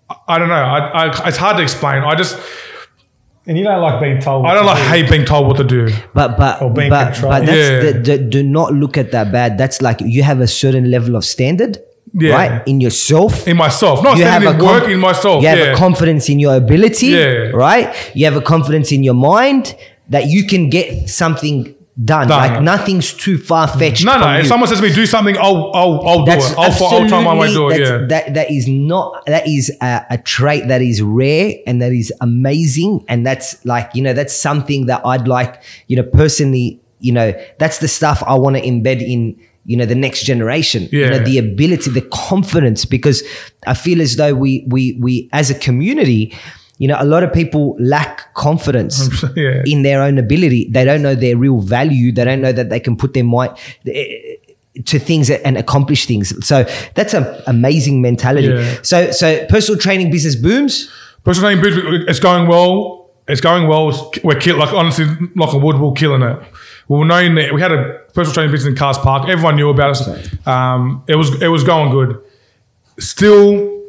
I- 0.09 0.15
I 0.27 0.39
don't 0.39 0.49
know. 0.49 0.53
I, 0.55 1.07
I 1.07 1.27
it's 1.27 1.37
hard 1.37 1.57
to 1.57 1.63
explain. 1.63 2.03
I 2.03 2.15
just 2.15 2.39
and 3.47 3.57
you 3.57 3.63
don't 3.63 3.81
like 3.81 3.99
being 4.01 4.19
told. 4.19 4.45
I 4.45 4.53
don't 4.55 4.65
like 4.65 4.81
hate 4.81 5.09
being 5.09 5.25
told 5.25 5.47
what 5.47 5.57
to 5.57 5.63
do. 5.63 5.91
But 6.13 6.37
but 6.37 6.61
Or 6.61 6.71
being 6.71 6.89
but, 6.89 7.13
controlled. 7.13 7.33
but 7.33 7.45
that's 7.45 7.57
Yeah. 7.85 7.91
the, 7.91 7.99
the, 7.99 8.17
do 8.17 8.41
not 8.43 8.73
look 8.73 8.97
at 8.97 9.11
that 9.11 9.31
bad. 9.31 9.57
That's 9.57 9.81
like 9.81 10.01
you 10.01 10.23
have 10.23 10.39
a 10.41 10.47
certain 10.47 10.89
level 10.89 11.15
of 11.15 11.23
standard, 11.25 11.77
Yeah. 12.17 12.33
right, 12.33 12.67
in 12.67 12.79
yourself. 12.79 13.45
In 13.45 13.57
myself, 13.57 14.01
not 14.01 14.17
you 14.17 14.23
have 14.23 14.43
a 14.43 14.63
work 14.63 14.83
com- 14.83 14.91
in 14.91 14.99
myself. 14.99 15.41
You 15.43 15.49
have 15.49 15.59
yeah. 15.59 15.73
a 15.73 15.75
confidence 15.75 16.29
in 16.29 16.39
your 16.39 16.55
ability, 16.55 17.07
Yeah. 17.07 17.51
right? 17.53 17.93
You 18.15 18.25
have 18.25 18.37
a 18.37 18.41
confidence 18.41 18.91
in 18.93 19.03
your 19.03 19.15
mind 19.15 19.75
that 20.09 20.27
you 20.27 20.47
can 20.47 20.69
get 20.69 21.09
something 21.09 21.75
done. 22.03 22.27
Done. 22.27 22.53
Like 22.53 22.61
nothing's 22.61 23.13
too 23.13 23.37
far 23.37 23.67
fetched. 23.67 24.05
no, 24.05 24.19
no. 24.19 24.35
If 24.35 24.43
you. 24.43 24.49
someone 24.49 24.69
says 24.69 24.79
to 24.79 24.83
me 24.87 24.93
do 24.93 25.05
something, 25.05 25.37
I'll 25.37 25.71
I'll 25.73 26.07
I'll 26.07 26.25
do 26.25 26.31
it. 26.31 26.55
I'll, 26.57 26.83
I'll 26.83 27.07
try 27.07 27.23
my 27.23 27.35
way 27.35 27.47
to 27.47 27.53
do 27.53 27.69
it. 27.69 27.79
Yeah. 27.81 28.05
That 28.07 28.33
that 28.33 28.51
is 28.51 28.67
not 28.67 29.25
that 29.25 29.47
is 29.47 29.71
a, 29.81 30.05
a 30.11 30.17
trait 30.17 30.67
that 30.67 30.81
is 30.81 31.01
rare 31.01 31.53
and 31.67 31.81
that 31.81 31.91
is 31.91 32.13
amazing 32.21 33.03
and 33.07 33.25
that's 33.25 33.63
like 33.65 33.91
you 33.93 34.01
know 34.01 34.13
that's 34.13 34.33
something 34.33 34.85
that 34.87 35.05
I'd 35.05 35.27
like 35.27 35.61
you 35.87 35.95
know 35.95 36.03
personally 36.03 36.79
you 36.99 37.11
know 37.11 37.33
that's 37.59 37.79
the 37.79 37.87
stuff 37.87 38.23
I 38.25 38.35
want 38.35 38.57
to 38.57 38.61
embed 38.61 39.01
in 39.01 39.39
you 39.65 39.75
know 39.75 39.85
the 39.85 39.95
next 39.95 40.23
generation 40.23 40.87
you 40.91 41.09
know 41.09 41.19
the 41.19 41.37
ability 41.37 41.89
the 41.91 42.01
confidence 42.13 42.85
because 42.85 43.23
I 43.67 43.73
feel 43.73 44.01
as 44.01 44.15
though 44.15 44.33
we 44.33 44.65
we 44.69 44.97
we 45.01 45.29
as 45.33 45.49
a 45.49 45.55
community 45.55 46.33
you 46.77 46.87
know 46.87 46.97
a 46.99 47.05
lot 47.05 47.23
of 47.23 47.33
people 47.33 47.75
lack 47.79 48.33
confidence 48.35 48.95
Yeah. 49.35 49.63
in 49.65 49.81
their 49.83 50.01
own 50.01 50.17
ability 50.17 50.69
they 50.71 50.83
don't 50.85 51.01
know 51.01 51.15
their 51.15 51.35
real 51.37 51.59
value 51.61 52.11
they 52.11 52.25
don't 52.25 52.41
know 52.41 52.51
that 52.51 52.69
they 52.69 52.79
can 52.79 52.95
put 52.95 53.13
their 53.13 53.23
mind 53.23 53.51
eh, 53.87 54.35
to 54.85 54.99
things 54.99 55.29
and 55.29 55.57
accomplish 55.57 56.05
things. 56.05 56.33
So 56.45 56.65
that's 56.95 57.13
an 57.13 57.23
amazing 57.47 58.01
mentality. 58.01 58.49
Yeah. 58.49 58.75
So 58.81 59.09
so 59.11 59.45
personal 59.47 59.79
training 59.79 60.11
business 60.11 60.35
booms. 60.35 60.91
Personal 61.23 61.51
training 61.51 61.63
business, 61.63 62.03
it's 62.09 62.19
going 62.19 62.45
well. 62.47 63.09
It's 63.29 63.39
going 63.39 63.69
well. 63.69 64.11
We're 64.21 64.37
kill, 64.37 64.57
like 64.57 64.73
honestly, 64.73 65.05
knock 65.33 65.53
on 65.53 65.61
wood, 65.61 65.79
we're 65.79 65.93
killing 65.93 66.23
it. 66.23 66.37
We 66.89 66.97
were 66.99 67.05
known 67.05 67.35
that 67.35 67.53
we 67.53 67.61
had 67.61 67.71
a 67.71 68.01
personal 68.15 68.33
training 68.33 68.51
business 68.51 68.71
in 68.71 68.77
Carss 68.77 68.97
Park. 68.97 69.29
Everyone 69.29 69.55
knew 69.55 69.69
about 69.69 69.91
us. 69.91 70.47
Um, 70.47 71.03
it 71.07 71.15
was 71.15 71.41
it 71.41 71.47
was 71.49 71.63
going 71.63 71.91
good. 71.91 72.21
Still, 72.97 73.83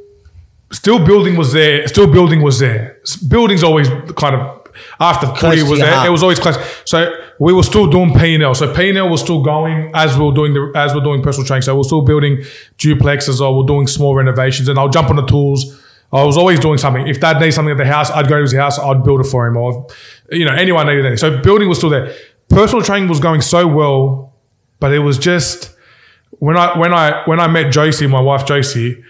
still 0.72 1.04
building 1.04 1.36
was 1.36 1.52
there. 1.52 1.86
Still 1.86 2.12
building 2.12 2.42
was 2.42 2.58
there. 2.58 3.00
Building's 3.28 3.62
always 3.62 3.88
kind 4.16 4.34
of 4.34 4.66
after 5.00 5.26
to 5.26 5.62
was 5.64 5.78
there. 5.78 5.94
heart. 5.94 6.06
It 6.06 6.10
was 6.10 6.22
always 6.22 6.38
close. 6.40 6.56
So 6.84 7.14
we 7.38 7.52
were 7.52 7.62
still 7.62 7.88
doing 7.88 8.12
P 8.18 8.34
and 8.34 8.42
L. 8.42 8.54
So 8.54 8.74
P 8.74 8.88
and 8.88 8.98
L 8.98 9.08
was 9.08 9.20
still 9.20 9.42
going 9.42 9.92
as 9.94 10.18
we 10.18 10.24
were 10.24 10.34
doing 10.34 10.54
the 10.54 10.72
as 10.74 10.92
we 10.92 10.98
we're 10.98 11.04
doing 11.04 11.22
personal 11.22 11.46
training. 11.46 11.62
So 11.62 11.76
we're 11.76 11.84
still 11.84 12.02
building 12.02 12.38
duplexes 12.78 13.40
or 13.40 13.56
we're 13.56 13.66
doing 13.66 13.86
small 13.86 14.14
renovations. 14.14 14.68
And 14.68 14.78
I'll 14.78 14.88
jump 14.88 15.08
on 15.08 15.16
the 15.16 15.26
tools. 15.26 15.82
I 16.12 16.24
was 16.24 16.36
always 16.36 16.60
doing 16.60 16.78
something. 16.78 17.08
If 17.08 17.20
Dad 17.20 17.40
needs 17.40 17.56
something 17.56 17.72
at 17.72 17.78
the 17.78 17.84
house, 17.84 18.10
I'd 18.10 18.28
go 18.28 18.36
to 18.36 18.42
his 18.42 18.54
house. 18.54 18.78
I'd 18.78 19.02
build 19.02 19.20
it 19.20 19.24
for 19.24 19.46
him. 19.46 19.56
Or 19.56 19.88
you 20.30 20.44
know, 20.44 20.52
anyone 20.54 20.86
needed 20.86 21.04
anything. 21.04 21.18
So 21.18 21.42
building 21.42 21.68
was 21.68 21.78
still 21.78 21.90
there. 21.90 22.14
Personal 22.48 22.82
training 22.84 23.08
was 23.08 23.20
going 23.20 23.40
so 23.40 23.66
well, 23.66 24.34
but 24.80 24.92
it 24.92 25.00
was 25.00 25.18
just 25.18 25.74
when 26.38 26.56
I 26.56 26.78
when 26.78 26.92
I 26.92 27.22
when 27.26 27.40
I 27.40 27.48
met 27.48 27.72
Josie, 27.72 28.06
my 28.06 28.20
wife 28.20 28.46
Josie, 28.46 29.02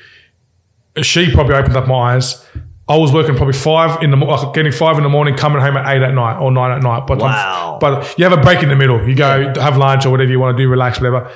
she 1.03 1.31
probably 1.33 1.55
opened 1.55 1.77
up 1.77 1.87
my 1.87 2.15
eyes. 2.15 2.45
I 2.89 2.97
was 2.97 3.13
working 3.13 3.35
probably 3.35 3.55
five 3.55 4.03
in 4.03 4.11
the 4.13 4.17
like 4.17 4.55
getting 4.55 4.73
five 4.73 4.97
in 4.97 5.03
the 5.03 5.09
morning, 5.09 5.37
coming 5.37 5.61
home 5.61 5.77
at 5.77 5.95
eight 5.95 6.03
at 6.03 6.15
night 6.15 6.39
or 6.39 6.51
nine 6.53 6.71
at 6.71 6.83
night. 6.83 7.07
But 7.07 7.19
Wow. 7.19 7.79
but 7.81 8.17
you 8.19 8.25
have 8.25 8.37
a 8.37 8.41
break 8.41 8.63
in 8.63 8.69
the 8.69 8.77
middle. 8.77 9.07
You 9.09 9.15
go 9.15 9.53
have 9.61 9.77
lunch 9.77 10.07
or 10.07 10.11
whatever 10.11 10.31
you 10.31 10.39
want 10.41 10.57
to 10.57 10.63
do, 10.63 10.69
relax, 10.69 10.99
whatever. 11.01 11.31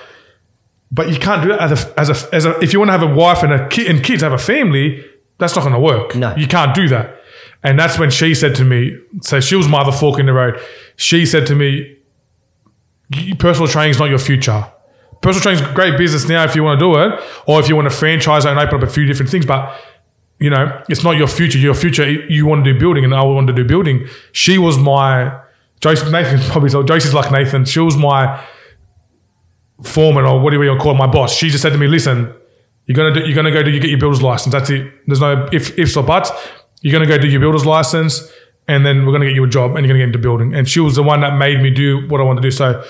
But 0.92 1.10
you 1.10 1.18
can't 1.18 1.42
do 1.42 1.52
it 1.52 1.60
as 1.60 1.84
a, 1.84 2.00
as 2.00 2.08
a, 2.24 2.34
as 2.34 2.44
a 2.46 2.58
if 2.60 2.72
you 2.72 2.78
want 2.80 2.88
to 2.88 2.92
have 2.98 3.02
a 3.02 3.14
wife 3.14 3.42
and 3.42 3.52
a 3.52 3.68
kid 3.68 3.88
and 3.88 4.02
kids 4.02 4.22
have 4.22 4.32
a 4.32 4.38
family, 4.38 5.04
that's 5.38 5.54
not 5.54 5.62
going 5.62 5.74
to 5.74 5.80
work. 5.80 6.14
No. 6.14 6.34
you 6.36 6.46
can't 6.46 6.74
do 6.74 6.88
that. 6.88 7.16
And 7.62 7.78
that's 7.78 7.98
when 7.98 8.10
she 8.10 8.34
said 8.34 8.54
to 8.56 8.64
me, 8.64 8.96
so 9.20 9.38
she 9.40 9.54
was 9.54 9.68
my 9.68 9.80
other 9.82 9.92
fork 9.92 10.18
in 10.18 10.26
the 10.26 10.32
road. 10.32 10.58
She 11.00 11.24
said 11.24 11.46
to 11.46 11.54
me, 11.54 11.96
personal 13.38 13.66
training 13.66 13.92
is 13.92 13.98
not 13.98 14.10
your 14.10 14.18
future. 14.18 14.70
Personal 15.22 15.42
training 15.42 15.64
is 15.64 15.74
great 15.74 15.96
business 15.96 16.28
now 16.28 16.44
if 16.44 16.54
you 16.54 16.62
want 16.62 16.78
to 16.78 16.84
do 16.84 16.94
it, 16.94 17.18
or 17.46 17.58
if 17.58 17.70
you 17.70 17.74
want 17.74 17.90
to 17.90 17.96
franchise 17.96 18.44
and 18.44 18.58
open 18.58 18.82
up 18.82 18.82
a 18.82 18.92
few 18.92 19.06
different 19.06 19.30
things. 19.30 19.46
But 19.46 19.74
you 20.38 20.50
know, 20.50 20.82
it's 20.90 21.02
not 21.02 21.16
your 21.16 21.26
future. 21.26 21.56
Your 21.56 21.72
future, 21.72 22.06
you 22.06 22.44
want 22.44 22.66
to 22.66 22.74
do 22.74 22.78
building, 22.78 23.02
and 23.04 23.14
I 23.14 23.22
want 23.22 23.46
to 23.46 23.54
do 23.54 23.64
building. 23.64 24.08
She 24.32 24.58
was 24.58 24.76
my 24.76 25.40
Joseph 25.80 26.12
Nathan 26.12 26.38
probably 26.50 26.68
so 26.68 26.82
Josie's 26.82 27.14
like 27.14 27.32
Nathan. 27.32 27.64
She 27.64 27.80
was 27.80 27.96
my 27.96 28.44
foreman 29.82 30.26
or 30.26 30.38
whatever 30.38 30.64
you 30.64 30.76
call 30.76 30.92
it, 30.92 30.98
my 30.98 31.06
boss. 31.06 31.34
She 31.34 31.48
just 31.48 31.62
said 31.62 31.72
to 31.72 31.78
me, 31.78 31.86
"Listen, 31.86 32.34
you're 32.84 32.96
gonna 32.96 33.14
do, 33.14 33.20
you're 33.20 33.36
gonna 33.36 33.50
go 33.50 33.62
do 33.62 33.70
you 33.70 33.80
get 33.80 33.88
your 33.88 33.98
builder's 33.98 34.20
license. 34.22 34.52
That's 34.52 34.68
it. 34.68 34.92
There's 35.06 35.20
no 35.20 35.48
if 35.50 35.78
ifs 35.78 35.96
or 35.96 36.04
buts. 36.04 36.30
You're 36.82 36.92
gonna 36.92 37.06
go 37.06 37.16
do 37.16 37.28
your 37.28 37.40
builder's 37.40 37.64
license, 37.64 38.30
and 38.72 38.86
then 38.86 39.04
we're 39.04 39.12
gonna 39.12 39.26
get 39.30 39.34
you 39.34 39.44
a 39.44 39.54
job, 39.58 39.76
and 39.76 39.80
you're 39.80 39.92
gonna 39.92 40.04
get 40.04 40.10
into 40.12 40.24
building." 40.28 40.54
And 40.54 40.68
she 40.68 40.80
was 40.80 40.94
the 40.94 41.02
one 41.02 41.20
that 41.20 41.36
made 41.36 41.58
me 41.60 41.70
do 41.70 41.88
what 42.08 42.20
I 42.20 42.24
want 42.24 42.38
to 42.38 42.42
do. 42.42 42.50
So. 42.50 42.82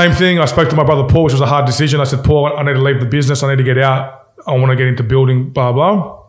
Same 0.00 0.12
thing. 0.12 0.38
I 0.38 0.44
spoke 0.44 0.68
to 0.68 0.76
my 0.76 0.84
brother 0.84 1.02
Paul, 1.12 1.24
which 1.24 1.32
was 1.32 1.40
a 1.40 1.52
hard 1.54 1.66
decision. 1.66 2.00
I 2.00 2.04
said, 2.04 2.22
Paul, 2.22 2.56
I 2.56 2.62
need 2.62 2.74
to 2.74 2.80
leave 2.80 3.00
the 3.00 3.06
business. 3.06 3.42
I 3.42 3.50
need 3.50 3.58
to 3.58 3.64
get 3.64 3.76
out. 3.76 4.20
I 4.46 4.52
want 4.52 4.70
to 4.70 4.76
get 4.76 4.86
into 4.86 5.02
building. 5.02 5.50
Blah 5.50 5.72
blah. 5.72 6.20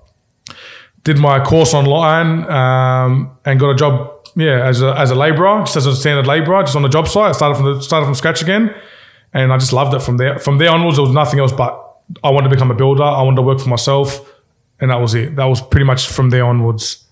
Did 1.04 1.18
my 1.18 1.44
course 1.44 1.74
online 1.74 2.50
um, 2.50 3.38
and 3.46 3.60
got 3.60 3.70
a 3.70 3.76
job. 3.76 4.10
Yeah, 4.36 4.66
as 4.66 4.82
a 4.82 4.98
as 4.98 5.12
a 5.12 5.16
labourer, 5.16 5.60
just 5.60 5.76
as 5.76 5.86
a 5.86 5.96
standard 5.96 6.26
labourer, 6.26 6.64
just 6.64 6.76
on 6.76 6.84
the 6.84 6.90
job 6.90 7.08
site. 7.08 7.30
I 7.30 7.32
started 7.34 7.56
from 7.56 7.66
the 7.66 7.82
started 7.82 8.06
from 8.06 8.16
scratch 8.16 8.42
again, 8.42 8.74
and 9.34 9.52
I 9.52 9.58
just 9.58 9.74
loved 9.74 9.94
it 9.94 10.02
from 10.02 10.18
there. 10.18 10.40
From 10.40 10.58
there 10.58 10.72
onwards, 10.72 10.98
there 10.98 11.06
was 11.06 11.14
nothing 11.14 11.40
else 11.40 11.52
but 11.52 11.72
I 12.24 12.30
wanted 12.30 12.50
to 12.50 12.56
become 12.56 12.72
a 12.72 12.76
builder. 12.76 13.04
I 13.04 13.22
wanted 13.24 13.38
to 13.38 13.42
work 13.42 13.60
for 13.60 13.70
myself, 13.70 14.22
and 14.80 14.90
that 14.90 15.02
was 15.02 15.14
it. 15.16 15.36
That 15.36 15.46
was 15.46 15.62
pretty 15.62 15.86
much 15.86 16.08
from 16.08 16.30
there 16.30 16.46
onwards. 16.46 17.06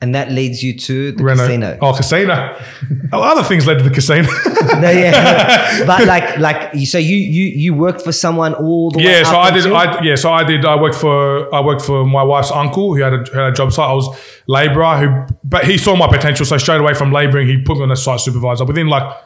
And 0.00 0.14
that 0.14 0.30
leads 0.30 0.62
you 0.62 0.78
to 0.78 1.10
the 1.10 1.24
Renault. 1.24 1.46
casino. 1.46 1.78
Oh, 1.82 1.92
casino. 1.92 2.56
oh, 3.12 3.20
other 3.20 3.42
things 3.42 3.66
led 3.66 3.78
to 3.78 3.84
the 3.84 3.90
casino. 3.90 4.28
No, 4.78 4.90
yeah. 4.90 5.84
but 5.86 6.06
like 6.06 6.38
like 6.38 6.72
you- 6.74 6.86
so 6.86 6.98
you 6.98 7.16
you 7.16 7.44
you 7.46 7.74
worked 7.74 8.02
for 8.02 8.12
someone 8.12 8.54
all 8.54 8.90
the 8.92 8.98
way 8.98 9.04
Yeah, 9.04 9.22
so 9.24 9.30
up 9.30 9.46
I 9.46 9.50
did. 9.50 9.72
I 9.72 10.02
yeah, 10.04 10.14
so 10.14 10.30
I 10.32 10.44
did. 10.44 10.64
I 10.64 10.80
worked 10.80 10.94
for 10.94 11.52
I 11.52 11.60
worked 11.60 11.82
for 11.82 12.04
my 12.04 12.22
wife's 12.22 12.52
uncle 12.52 12.94
who 12.94 13.02
had 13.02 13.12
a, 13.14 13.18
had 13.34 13.46
a 13.48 13.52
job 13.52 13.72
site. 13.72 13.88
I 13.88 13.92
was 13.92 14.08
labourer 14.46 14.98
who, 14.98 15.34
but 15.42 15.64
he 15.64 15.78
saw 15.78 15.96
my 15.96 16.06
potential. 16.06 16.46
So 16.46 16.58
straight 16.58 16.80
away 16.80 16.94
from 16.94 17.10
labouring, 17.10 17.48
he 17.48 17.60
put 17.60 17.78
me 17.78 17.82
on 17.82 17.90
a 17.90 17.96
site 17.96 18.20
supervisor. 18.20 18.64
Within 18.64 18.86
like 18.86 19.16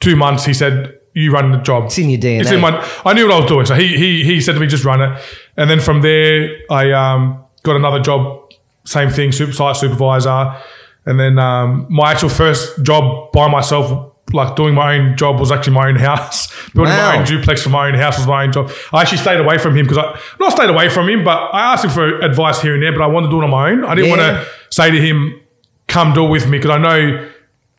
two 0.00 0.16
months, 0.16 0.44
he 0.46 0.54
said, 0.54 0.98
"You 1.12 1.32
run 1.32 1.52
the 1.52 1.58
job." 1.58 1.86
It's 1.86 1.98
in 1.98 2.08
your 2.08 2.20
DNA. 2.20 2.40
It's 2.40 2.50
in 2.52 2.60
my. 2.60 2.70
I 3.04 3.12
knew 3.12 3.26
what 3.26 3.34
I 3.34 3.40
was 3.40 3.48
doing. 3.50 3.66
So 3.66 3.74
he 3.74 3.98
he 3.98 4.24
he 4.24 4.40
said 4.40 4.54
to 4.54 4.60
me, 4.60 4.66
"Just 4.66 4.84
run 4.86 5.02
it." 5.02 5.20
And 5.58 5.68
then 5.68 5.80
from 5.80 6.00
there, 6.00 6.56
I 6.70 6.92
um, 6.92 7.44
got 7.64 7.76
another 7.76 8.00
job. 8.00 8.45
Same 8.86 9.10
thing, 9.10 9.32
super, 9.32 9.52
site 9.52 9.76
supervisor. 9.76 10.56
And 11.04 11.20
then 11.20 11.38
um, 11.38 11.86
my 11.90 12.12
actual 12.12 12.28
first 12.30 12.82
job 12.82 13.30
by 13.32 13.48
myself, 13.48 14.12
like 14.32 14.56
doing 14.56 14.74
my 14.74 14.96
own 14.96 15.16
job, 15.16 15.38
was 15.38 15.52
actually 15.52 15.74
my 15.74 15.88
own 15.88 15.96
house. 16.08 16.48
Building 16.72 16.92
my 16.92 17.16
own 17.18 17.24
duplex 17.24 17.62
for 17.62 17.68
my 17.70 17.88
own 17.88 17.94
house 17.94 18.18
was 18.18 18.26
my 18.26 18.44
own 18.44 18.52
job. 18.52 18.70
I 18.92 19.02
actually 19.02 19.18
stayed 19.18 19.38
away 19.38 19.58
from 19.58 19.76
him 19.76 19.84
because 19.86 19.98
I 19.98 20.18
not 20.40 20.52
stayed 20.52 20.70
away 20.70 20.88
from 20.88 21.08
him, 21.08 21.22
but 21.24 21.36
I 21.52 21.72
asked 21.74 21.84
him 21.84 21.90
for 21.90 22.18
advice 22.20 22.60
here 22.60 22.74
and 22.74 22.82
there. 22.82 22.92
But 22.92 23.02
I 23.02 23.06
wanted 23.06 23.26
to 23.28 23.30
do 23.32 23.40
it 23.40 23.44
on 23.44 23.50
my 23.50 23.70
own. 23.70 23.84
I 23.84 23.94
didn't 23.94 24.10
Yeah. 24.10 24.16
want 24.16 24.20
to 24.46 24.46
say 24.70 24.90
to 24.90 25.00
him, 25.00 25.40
"Come 25.86 26.12
do 26.12 26.24
it 26.26 26.30
with 26.30 26.46
me," 26.48 26.58
because 26.58 26.72
I 26.72 26.78
know 26.78 27.28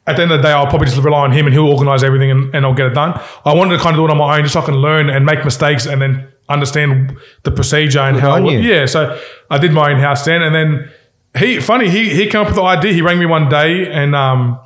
at 0.08 0.16
the 0.16 0.22
end 0.22 0.32
of 0.32 0.42
the 0.42 0.48
day, 0.48 0.54
I'll 0.54 0.68
probably 0.68 0.88
just 0.88 1.02
rely 1.04 1.20
on 1.26 1.34
him 1.34 1.48
and 1.48 1.54
he'll 1.54 1.68
organize 1.68 2.02
everything 2.02 2.32
and, 2.32 2.56
and 2.56 2.66
I'll 2.66 2.74
get 2.74 2.86
it 2.86 2.94
done. 2.94 3.20
I 3.44 3.54
wanted 3.54 3.76
to 3.76 3.84
kind 3.84 3.94
of 3.94 4.00
do 4.00 4.06
it 4.06 4.12
on 4.12 4.18
my 4.18 4.38
own 4.38 4.44
just 4.44 4.54
so 4.54 4.62
I 4.62 4.66
can 4.66 4.76
learn 4.76 5.10
and 5.10 5.26
make 5.26 5.44
mistakes 5.44 5.86
and 5.86 6.02
then 6.02 6.30
understand 6.50 7.18
the 7.44 7.52
procedure 7.52 8.00
and 8.00 8.18
how. 8.18 8.36
on 8.36 8.46
you. 8.46 8.60
Yeah, 8.60 8.86
so 8.86 9.20
I 9.50 9.58
did 9.58 9.72
my 9.72 9.92
in-house 9.92 10.26
then, 10.26 10.42
and 10.42 10.56
then 10.56 10.92
he 11.38 11.60
funny 11.60 11.90
he 11.90 12.10
he 12.10 12.28
came 12.28 12.42
up 12.42 12.48
with 12.48 12.56
the 12.56 12.64
idea. 12.64 12.94
He 12.94 13.02
rang 13.02 13.20
me 13.20 13.26
one 13.26 13.50
day 13.50 13.92
and 13.92 14.16
um 14.16 14.60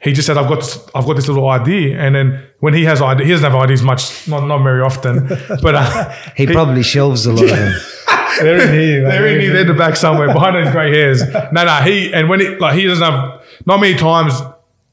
he 0.00 0.12
just 0.12 0.26
said 0.26 0.38
I've 0.38 0.48
got 0.48 0.60
this, 0.60 0.78
I've 0.94 1.04
got 1.04 1.16
this 1.16 1.28
little 1.28 1.48
idea, 1.48 1.98
and 1.98 2.14
then 2.14 2.42
when 2.60 2.72
he 2.72 2.84
has 2.84 3.02
idea, 3.02 3.26
he 3.26 3.32
doesn't 3.32 3.50
have 3.50 3.60
ideas 3.60 3.82
much, 3.82 4.26
not 4.26 4.46
not 4.46 4.62
very 4.62 4.80
often, 4.80 5.28
but 5.62 5.74
uh, 5.74 6.10
He 6.36 6.46
probably 6.46 6.82
shelves 6.82 7.26
a 7.26 7.32
lot 7.32 7.44
of 7.44 7.50
them. 7.50 7.80
They're 8.40 8.60
in 8.60 8.72
here. 8.72 9.02
they're 9.02 9.26
in 9.26 9.40
here, 9.40 9.52
they're 9.52 9.62
in 9.62 9.66
the 9.68 9.74
back 9.74 9.96
somewhere 9.96 10.32
behind 10.32 10.56
those 10.56 10.72
grey 10.72 10.90
hairs. 10.90 11.22
No, 11.52 11.64
no, 11.64 11.74
he 11.82 12.10
and 12.14 12.28
when 12.30 12.40
he 12.40 12.48
like 12.56 12.74
he 12.74 12.86
doesn't 12.86 13.04
have 13.04 13.44
not 13.66 13.80
many 13.80 13.96
times 13.96 14.32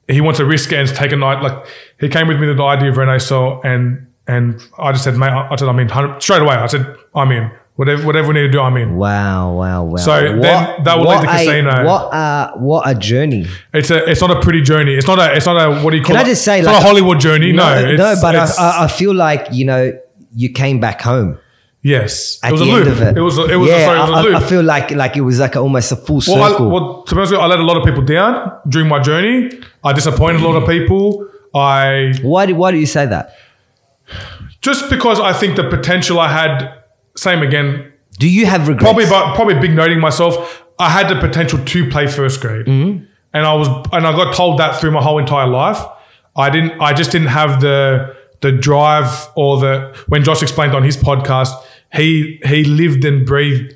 he 0.10 0.20
wants 0.20 0.40
to 0.40 0.46
risk 0.46 0.74
it 0.74 0.80
and 0.80 0.90
take 0.90 1.14
a 1.14 1.16
night. 1.16 1.42
Like 1.42 1.66
he 2.00 2.10
came 2.10 2.28
with 2.28 2.40
me 2.40 2.52
the 2.54 2.62
idea 2.64 2.90
of 2.90 2.98
Renosell 2.98 3.64
and 3.64 4.07
and 4.28 4.62
I 4.78 4.92
just 4.92 5.04
said, 5.04 5.16
mate, 5.16 5.30
I 5.30 5.50
I 5.52 5.56
said 5.56 5.68
I'm 5.70 5.80
in 5.80 5.90
straight 6.22 6.42
away. 6.42 6.56
I 6.56 6.68
said 6.68 6.96
I'm 7.16 7.32
in. 7.32 7.52
Whatever 7.76 8.06
whatever 8.08 8.28
we 8.30 8.34
need 8.34 8.48
to 8.48 8.52
do, 8.52 8.60
I'm 8.60 8.76
in. 8.78 8.96
Wow, 8.96 9.54
wow, 9.54 9.84
wow. 9.84 9.96
So 9.98 10.12
then 10.20 10.40
that 10.84 10.98
will 10.98 11.06
lead 11.06 11.18
what 11.18 11.22
to 11.22 11.30
a- 11.30 11.32
casino. 11.32 11.86
What 11.86 12.10
a 12.12 12.52
what 12.58 12.90
a 12.90 12.96
journey. 12.96 13.46
It's 13.72 13.92
a 13.92 14.10
it's 14.10 14.20
not 14.20 14.32
a 14.32 14.40
pretty 14.42 14.62
journey. 14.62 14.96
It's 14.96 15.06
not 15.06 15.20
a 15.20 15.36
it's 15.36 15.46
not 15.46 15.58
a 15.58 15.84
what 15.84 15.92
do 15.92 15.98
you 15.98 16.04
call 16.04 16.16
Can 16.16 16.22
it? 16.26 16.26
I 16.28 16.32
just 16.32 16.44
say, 16.44 16.58
it's 16.60 16.66
like- 16.66 16.74
not 16.74 16.82
a 16.84 16.86
Hollywood 16.88 17.20
journey. 17.20 17.52
No, 17.52 17.72
it's, 17.78 18.00
no, 18.00 18.16
but 18.20 18.36
I, 18.36 18.46
I, 18.58 18.84
I 18.86 18.88
feel 18.88 19.14
like 19.14 19.50
you 19.52 19.66
know 19.66 19.94
you 20.34 20.50
came 20.52 20.80
back 20.80 21.02
home 21.02 21.38
yes, 21.84 22.40
at 22.44 22.50
it 22.50 22.52
was 22.54 22.62
the 22.62 22.68
a 22.68 22.76
end 22.76 22.86
loop. 22.86 22.94
of 22.96 23.02
it. 23.04 23.18
It 23.18 23.22
was 23.22 23.38
a, 23.38 23.46
it 23.46 23.56
was 23.56 23.70
yeah, 23.70 23.76
a, 23.78 23.86
sorry, 23.86 23.98
it 23.98 24.02
was 24.02 24.10
a 24.10 24.14
I, 24.14 24.22
loop. 24.24 24.36
I 24.36 24.50
feel 24.50 24.64
like 24.64 24.92
like 24.92 25.16
it 25.18 25.22
was 25.22 25.40
like 25.40 25.56
a, 25.56 25.60
almost 25.60 25.92
a 25.92 25.96
full 25.96 26.22
Well, 26.28 26.44
I, 26.44 26.50
circle. 26.50 26.70
well, 26.72 27.04
to 27.04 27.14
be 27.16 27.20
honest 27.20 27.32
with 27.32 27.40
you, 27.40 27.44
I 27.46 27.48
let 27.48 27.60
a 27.60 27.64
lot 27.64 27.78
of 27.78 27.84
people 27.86 28.02
down 28.04 28.60
during 28.68 28.88
my 28.90 29.00
journey. 29.00 29.52
I 29.84 29.94
disappointed 29.94 30.42
a 30.42 30.48
lot 30.48 30.62
of 30.62 30.68
people. 30.68 31.28
I 31.54 32.16
why 32.24 32.48
do 32.48 32.56
why 32.56 32.72
do 32.72 32.78
you 32.78 32.88
say 32.88 33.06
that? 33.06 33.36
Just 34.62 34.90
because 34.90 35.20
I 35.20 35.34
think 35.34 35.56
the 35.56 35.70
potential 35.70 36.20
I 36.20 36.30
had, 36.30 36.74
same 37.16 37.42
again, 37.42 37.92
Do 38.20 38.30
you 38.30 38.46
have 38.46 38.68
regrets? 38.68 38.84
probably 38.84 39.06
but 39.06 39.36
probably 39.36 39.56
big 39.60 39.74
noting 39.76 40.00
myself. 40.00 40.64
I 40.80 40.90
had 40.90 41.10
the 41.10 41.20
potential 41.20 41.64
to 41.64 41.90
play 41.90 42.08
first 42.08 42.40
grade, 42.42 42.66
Mm-hmm. 42.68 43.04
and 43.34 43.46
I 43.46 43.54
was 43.54 43.68
and 43.92 44.06
I 44.06 44.12
got 44.14 44.36
told 44.36 44.60
that 44.60 44.80
through 44.80 44.92
my 44.92 45.02
whole 45.02 45.18
entire 45.20 45.48
life. 45.48 45.80
I 46.36 46.50
didn't. 46.52 46.80
I 46.80 46.94
just 46.94 47.12
didn't 47.12 47.30
have 47.30 47.62
the 47.62 48.16
the 48.42 48.52
drive 48.52 49.28
or 49.36 49.60
the 49.60 49.98
when 50.08 50.24
Josh 50.24 50.44
explained 50.44 50.76
on 50.76 50.84
his 50.84 50.96
podcast, 50.96 51.52
he 51.94 52.40
he 52.46 52.64
lived 52.64 53.04
and 53.06 53.26
breathed 53.26 53.76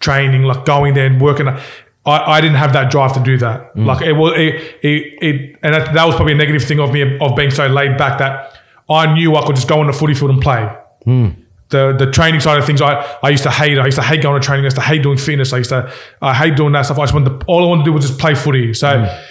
training, 0.00 0.42
like 0.42 0.64
going 0.64 0.94
there 0.94 1.06
and 1.06 1.20
working. 1.20 1.46
I, 1.48 1.58
I 2.04 2.40
didn't 2.40 2.56
have 2.56 2.72
that 2.74 2.90
drive 2.90 3.12
to 3.14 3.20
do 3.20 3.36
that. 3.38 3.74
Mm. 3.74 3.86
Like 3.86 4.02
it 4.02 4.12
was, 4.12 4.32
it, 4.36 4.54
it, 4.82 5.18
it 5.22 5.56
and 5.62 5.74
that, 5.74 5.94
that 5.94 6.04
was 6.06 6.14
probably 6.14 6.34
a 6.34 6.36
negative 6.36 6.62
thing 6.64 6.78
of 6.80 6.92
me 6.92 7.18
of 7.18 7.34
being 7.36 7.50
so 7.50 7.66
laid 7.66 7.96
back 7.96 8.18
that 8.18 8.52
I 8.88 9.12
knew 9.12 9.36
I 9.36 9.44
could 9.46 9.56
just 9.56 9.68
go 9.68 9.80
on 9.80 9.86
the 9.86 9.92
footy 9.92 10.14
field 10.14 10.30
and 10.30 10.40
play. 10.40 10.74
Hmm. 11.04 11.28
The 11.68 11.96
the 11.98 12.10
training 12.10 12.40
side 12.40 12.58
of 12.58 12.64
things, 12.64 12.80
I, 12.80 13.04
I 13.22 13.30
used 13.30 13.42
to 13.42 13.50
hate. 13.50 13.78
I 13.78 13.86
used 13.86 13.96
to 13.96 14.02
hate 14.02 14.22
going 14.22 14.40
to 14.40 14.46
training. 14.46 14.64
I 14.64 14.66
used 14.66 14.76
to 14.76 14.82
hate 14.82 15.02
doing 15.02 15.18
fitness. 15.18 15.52
I 15.52 15.58
used 15.58 15.70
to 15.70 15.92
I 16.22 16.32
hate 16.32 16.56
doing 16.56 16.72
that 16.72 16.82
stuff. 16.82 16.98
I 16.98 17.02
just 17.02 17.14
wanted 17.14 17.40
to, 17.40 17.46
all 17.46 17.64
I 17.64 17.68
wanted 17.68 17.84
to 17.84 17.90
do 17.90 17.92
was 17.92 18.06
just 18.06 18.18
play 18.18 18.34
footy. 18.34 18.74
So. 18.74 19.04
Hmm. 19.04 19.22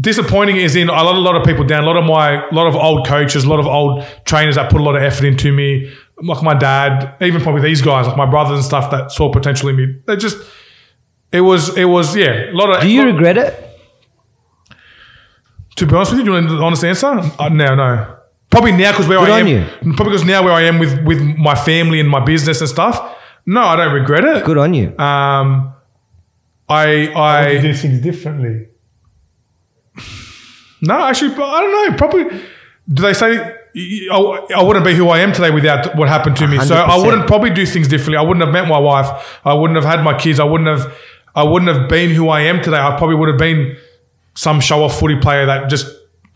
Disappointing 0.00 0.56
is 0.56 0.74
in 0.74 0.88
a 0.88 0.92
lot, 0.92 1.14
a 1.14 1.18
lot 1.18 1.36
of 1.36 1.44
people 1.44 1.64
down. 1.64 1.84
A 1.84 1.86
lot 1.86 1.98
of 1.98 2.04
my, 2.04 2.48
a 2.48 2.54
lot 2.54 2.66
of 2.66 2.74
old 2.74 3.06
coaches, 3.06 3.44
a 3.44 3.48
lot 3.48 3.60
of 3.60 3.66
old 3.66 4.04
trainers 4.24 4.54
that 4.54 4.70
put 4.70 4.80
a 4.80 4.82
lot 4.82 4.96
of 4.96 5.02
effort 5.02 5.26
into 5.26 5.52
me. 5.52 5.92
Like 6.16 6.42
my 6.42 6.54
dad, 6.54 7.14
even 7.20 7.42
probably 7.42 7.60
these 7.60 7.82
guys, 7.82 8.06
like 8.06 8.16
my 8.16 8.24
brothers 8.24 8.56
and 8.56 8.64
stuff 8.64 8.90
that 8.90 9.12
saw 9.12 9.30
potential 9.30 9.68
in 9.68 9.76
me. 9.76 10.00
They 10.06 10.16
just, 10.16 10.38
it 11.30 11.42
was, 11.42 11.76
it 11.76 11.84
was, 11.84 12.16
yeah. 12.16 12.50
A 12.50 12.54
lot 12.54 12.74
of. 12.74 12.80
do 12.80 12.88
you 12.88 13.04
regret 13.04 13.36
it? 13.36 13.78
To 15.76 15.86
be 15.86 15.94
honest 15.94 16.12
with 16.12 16.20
you, 16.20 16.24
do 16.24 16.30
you 16.32 16.40
want 16.40 16.50
an 16.50 16.62
honest 16.62 16.84
answer? 16.84 17.08
Uh, 17.38 17.50
no, 17.50 17.74
no. 17.74 18.16
Probably 18.52 18.72
now 18.72 18.92
because 18.92 19.08
where 19.08 19.18
Good 19.18 19.30
I 19.30 19.40
on 19.40 19.48
am. 19.48 19.48
you. 19.48 19.94
Probably 19.94 20.12
because 20.12 20.24
now 20.26 20.44
where 20.44 20.52
I 20.52 20.62
am 20.62 20.78
with 20.78 21.02
with 21.04 21.22
my 21.22 21.54
family 21.54 22.00
and 22.00 22.08
my 22.08 22.20
business 22.20 22.60
and 22.60 22.68
stuff. 22.68 23.18
No, 23.46 23.62
I 23.62 23.76
don't 23.76 23.94
regret 23.94 24.24
it. 24.24 24.44
Good 24.44 24.58
on 24.58 24.74
you. 24.74 24.96
Um, 24.98 25.72
I 26.68 27.08
I 27.08 27.46
I 27.46 27.60
do 27.62 27.72
things 27.72 28.00
differently. 28.00 28.68
no 30.82 31.02
actually 31.02 31.32
I 31.32 31.60
don't 31.62 31.72
know. 31.90 31.96
Probably 31.96 32.24
do 32.92 33.02
they 33.02 33.14
say 33.14 33.38
I, 34.10 34.46
I 34.54 34.62
wouldn't 34.62 34.84
be 34.84 34.94
who 34.94 35.08
I 35.08 35.20
am 35.20 35.32
today 35.32 35.50
without 35.50 35.96
what 35.96 36.08
happened 36.08 36.36
to 36.36 36.46
me. 36.46 36.58
So 36.60 36.74
I 36.74 36.98
wouldn't 36.98 37.26
probably 37.26 37.50
do 37.50 37.64
things 37.64 37.88
differently. 37.88 38.18
I 38.18 38.22
wouldn't 38.22 38.44
have 38.44 38.52
met 38.52 38.68
my 38.68 38.78
wife. 38.78 39.40
I 39.46 39.54
wouldn't 39.54 39.76
have 39.76 39.86
had 39.86 40.04
my 40.04 40.16
kids. 40.16 40.38
I 40.38 40.44
wouldn't 40.44 40.68
have 40.68 40.94
I 41.34 41.42
wouldn't 41.42 41.74
have 41.74 41.88
been 41.88 42.10
who 42.10 42.28
I 42.28 42.42
am 42.42 42.62
today. 42.62 42.76
I 42.76 42.98
probably 42.98 43.16
would 43.16 43.30
have 43.30 43.38
been 43.38 43.78
some 44.34 44.60
show 44.60 44.84
off 44.84 45.00
footy 45.00 45.16
player 45.16 45.46
that 45.46 45.70
just 45.70 45.86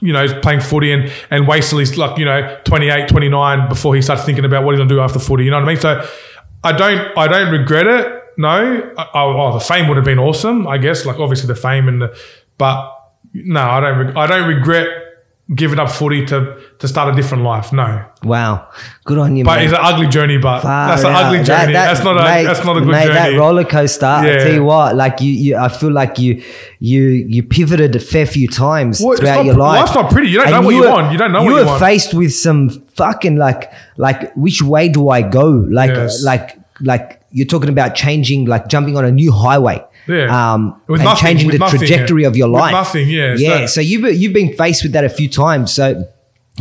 you 0.00 0.12
know 0.12 0.40
playing 0.40 0.60
footy 0.60 0.92
and 0.92 1.10
and 1.30 1.48
wasted 1.48 1.78
his 1.78 1.96
like 1.96 2.18
you 2.18 2.24
know 2.24 2.58
28 2.64 3.08
29 3.08 3.68
before 3.68 3.94
he 3.94 4.02
starts 4.02 4.24
thinking 4.24 4.44
about 4.44 4.64
what 4.64 4.72
he's 4.72 4.78
going 4.78 4.88
to 4.88 4.94
do 4.94 5.00
after 5.00 5.18
footy 5.18 5.44
you 5.44 5.50
know 5.50 5.58
what 5.58 5.68
I 5.68 5.72
mean? 5.72 5.80
So 5.80 6.06
I 6.62 6.72
don't 6.72 7.18
I 7.18 7.28
don't 7.28 7.52
regret 7.52 7.86
it 7.86 8.22
no. 8.36 8.48
I, 8.98 9.10
oh 9.14 9.52
the 9.54 9.60
fame 9.60 9.88
would 9.88 9.96
have 9.96 10.04
been 10.04 10.18
awesome 10.18 10.66
I 10.66 10.78
guess 10.78 11.06
like 11.06 11.18
obviously 11.18 11.46
the 11.46 11.54
fame 11.54 11.88
and 11.88 12.02
the 12.02 12.18
but 12.58 12.92
no 13.32 13.60
I 13.60 13.80
don't 13.80 14.16
I 14.16 14.26
don't 14.26 14.48
regret 14.48 14.88
giving 15.54 15.78
up 15.78 15.88
footy 15.88 16.26
to 16.26 16.56
to 16.80 16.88
start 16.88 17.12
a 17.12 17.16
different 17.16 17.44
life 17.44 17.72
no 17.72 18.04
Wow. 18.24 18.66
Good 19.04 19.18
on 19.18 19.36
you, 19.36 19.44
but 19.44 19.56
man. 19.56 19.64
it's 19.66 19.72
an 19.72 19.78
ugly 19.80 20.08
journey 20.08 20.38
but 20.38 20.60
Far 20.62 20.88
that's 20.88 21.02
an 21.04 21.12
out. 21.12 21.26
ugly 21.26 21.44
journey 21.44 21.72
that- 21.74 21.94
that's 21.94 22.02
not 22.04 22.16
a 22.16 22.24
mate, 22.24 22.42
that's 22.42 22.64
not 22.64 22.76
a 22.76 22.80
good 22.80 22.88
mate, 22.88 23.04
journey 23.06 23.14
That 23.34 23.38
roller 23.38 23.62
coaster. 23.64 24.06
I 24.06 24.38
tell 24.38 24.52
you 24.52 24.64
what, 24.64 24.96
like 24.96 25.20
you, 25.20 25.30
you, 25.32 25.56
I 25.56 25.68
feel 25.68 25.92
like 25.92 26.18
you, 26.18 26.42
you, 26.80 27.02
you 27.28 27.44
pivoted 27.44 27.94
a 27.94 28.00
fair 28.00 28.26
few 28.26 28.48
times 28.48 29.00
Well, 29.00 29.16
throughout 29.16 29.36
not 29.36 29.44
your 29.44 29.54
life. 29.54 29.80
life's 29.82 29.94
not 29.94 30.10
pretty. 30.10 30.30
You 30.30 30.38
don't 30.38 30.48
And 30.48 30.56
know 30.56 30.62
what 30.62 30.74
you 30.74 30.80
were- 30.80 30.90
want. 30.90 31.12
You 31.12 31.18
don't 31.18 31.30
know 31.30 31.42
what 31.44 31.48
you 31.50 31.54
what 31.54 31.64
you 31.66 31.72
were 31.74 31.78
faced 31.78 32.12
with 32.14 32.34
some 32.34 32.68
fucking 32.96 33.36
like, 33.36 33.70
like 33.96 34.34
which 34.34 34.62
way 34.62 34.88
do 34.88 35.10
I 35.10 35.22
go? 35.22 35.46
Like, 35.70 35.90
Yes. 35.90 36.24
like, 36.24 36.58
like 36.80 37.20
you're 37.30 37.46
talking 37.46 37.68
about 37.68 37.94
changing, 37.94 38.46
like 38.46 38.66
jumping 38.66 38.96
on 38.96 39.04
a 39.04 39.12
new 39.12 39.30
highway. 39.30 39.80
Yeah. 40.08 40.52
Um, 40.54 40.80
With 40.86 41.00
and 41.00 41.08
nothing, 41.08 41.26
changing 41.26 41.46
with 41.48 41.54
the 41.54 41.58
nothing, 41.58 41.78
trajectory 41.80 42.22
yeah. 42.22 42.28
of 42.28 42.36
your 42.36 42.48
With 42.50 42.60
life. 42.60 42.72
nothing, 42.72 43.08
yeah, 43.08 43.34
Yeah. 43.36 43.66
so- 43.66 43.74
So 43.76 43.80
you've 43.80 44.04
you've 44.14 44.32
been 44.32 44.52
faced 44.56 44.82
with 44.82 44.92
that 44.92 45.04
a 45.04 45.08
few 45.08 45.28
times. 45.28 45.72
So. 45.72 46.08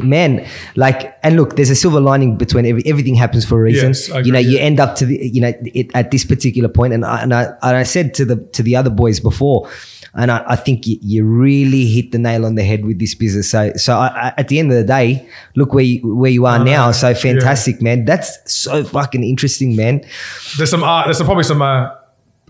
Man, 0.04 0.46
like, 0.76 1.18
and 1.24 1.38
look, 1.38 1.56
there's 1.56 1.70
a 1.70 1.76
silver 1.76 2.02
lining 2.02 2.36
between 2.36 2.66
every, 2.66 2.84
everything 2.86 3.16
happens 3.16 3.46
for 3.46 3.58
a 3.58 3.62
reason. 3.62 3.92
Yes, 3.92 4.12
I 4.12 4.20
you 4.20 4.34
know, 4.34 4.40
agree, 4.40 4.52
you 4.52 4.58
end 4.60 4.78
up 4.82 4.98
to 4.98 5.06
the, 5.06 5.16
you 5.26 5.40
know, 5.40 5.54
it, 5.74 5.90
at 5.94 6.12
this 6.12 6.26
particular 6.26 6.68
point, 6.68 6.92
and 6.92 7.06
I, 7.06 7.22
and 7.24 7.34
I 7.34 7.44
and 7.64 7.78
I 7.78 7.84
said 7.84 8.14
to 8.16 8.26
the 8.26 8.36
to 8.36 8.62
the 8.62 8.76
other 8.76 8.90
boys 8.90 9.22
before, 9.22 9.70
and 10.14 10.32
I, 10.32 10.44
I 10.50 10.58
think 10.58 10.86
you, 10.86 10.98
you 11.02 11.24
really 11.24 11.86
hit 11.86 12.12
the 12.12 12.18
nail 12.20 12.46
on 12.46 12.56
the 12.56 12.64
head 12.66 12.84
with 12.84 13.00
this 13.00 13.16
business. 13.16 13.50
So 13.50 13.72
so 13.78 13.98
I, 13.98 14.08
I, 14.08 14.34
at 14.38 14.50
the 14.50 14.60
end 14.60 14.70
of 14.70 14.76
the 14.76 14.84
day, 14.84 15.30
look 15.56 15.74
where 15.74 15.86
you, 15.86 16.14
where 16.14 16.30
you 16.32 16.46
are 16.46 16.60
now. 16.62 16.92
So 16.92 17.14
fantastic, 17.16 17.82
man. 17.82 18.04
That's 18.04 18.38
so 18.54 18.84
fucking 18.84 19.24
interesting, 19.24 19.78
man. 19.78 20.04
There's 20.58 20.72
some 20.72 20.84
uh, 20.84 21.06
there's 21.06 21.20
some, 21.20 21.26
probably 21.26 21.46
some 21.46 21.62
uh, 21.62 21.92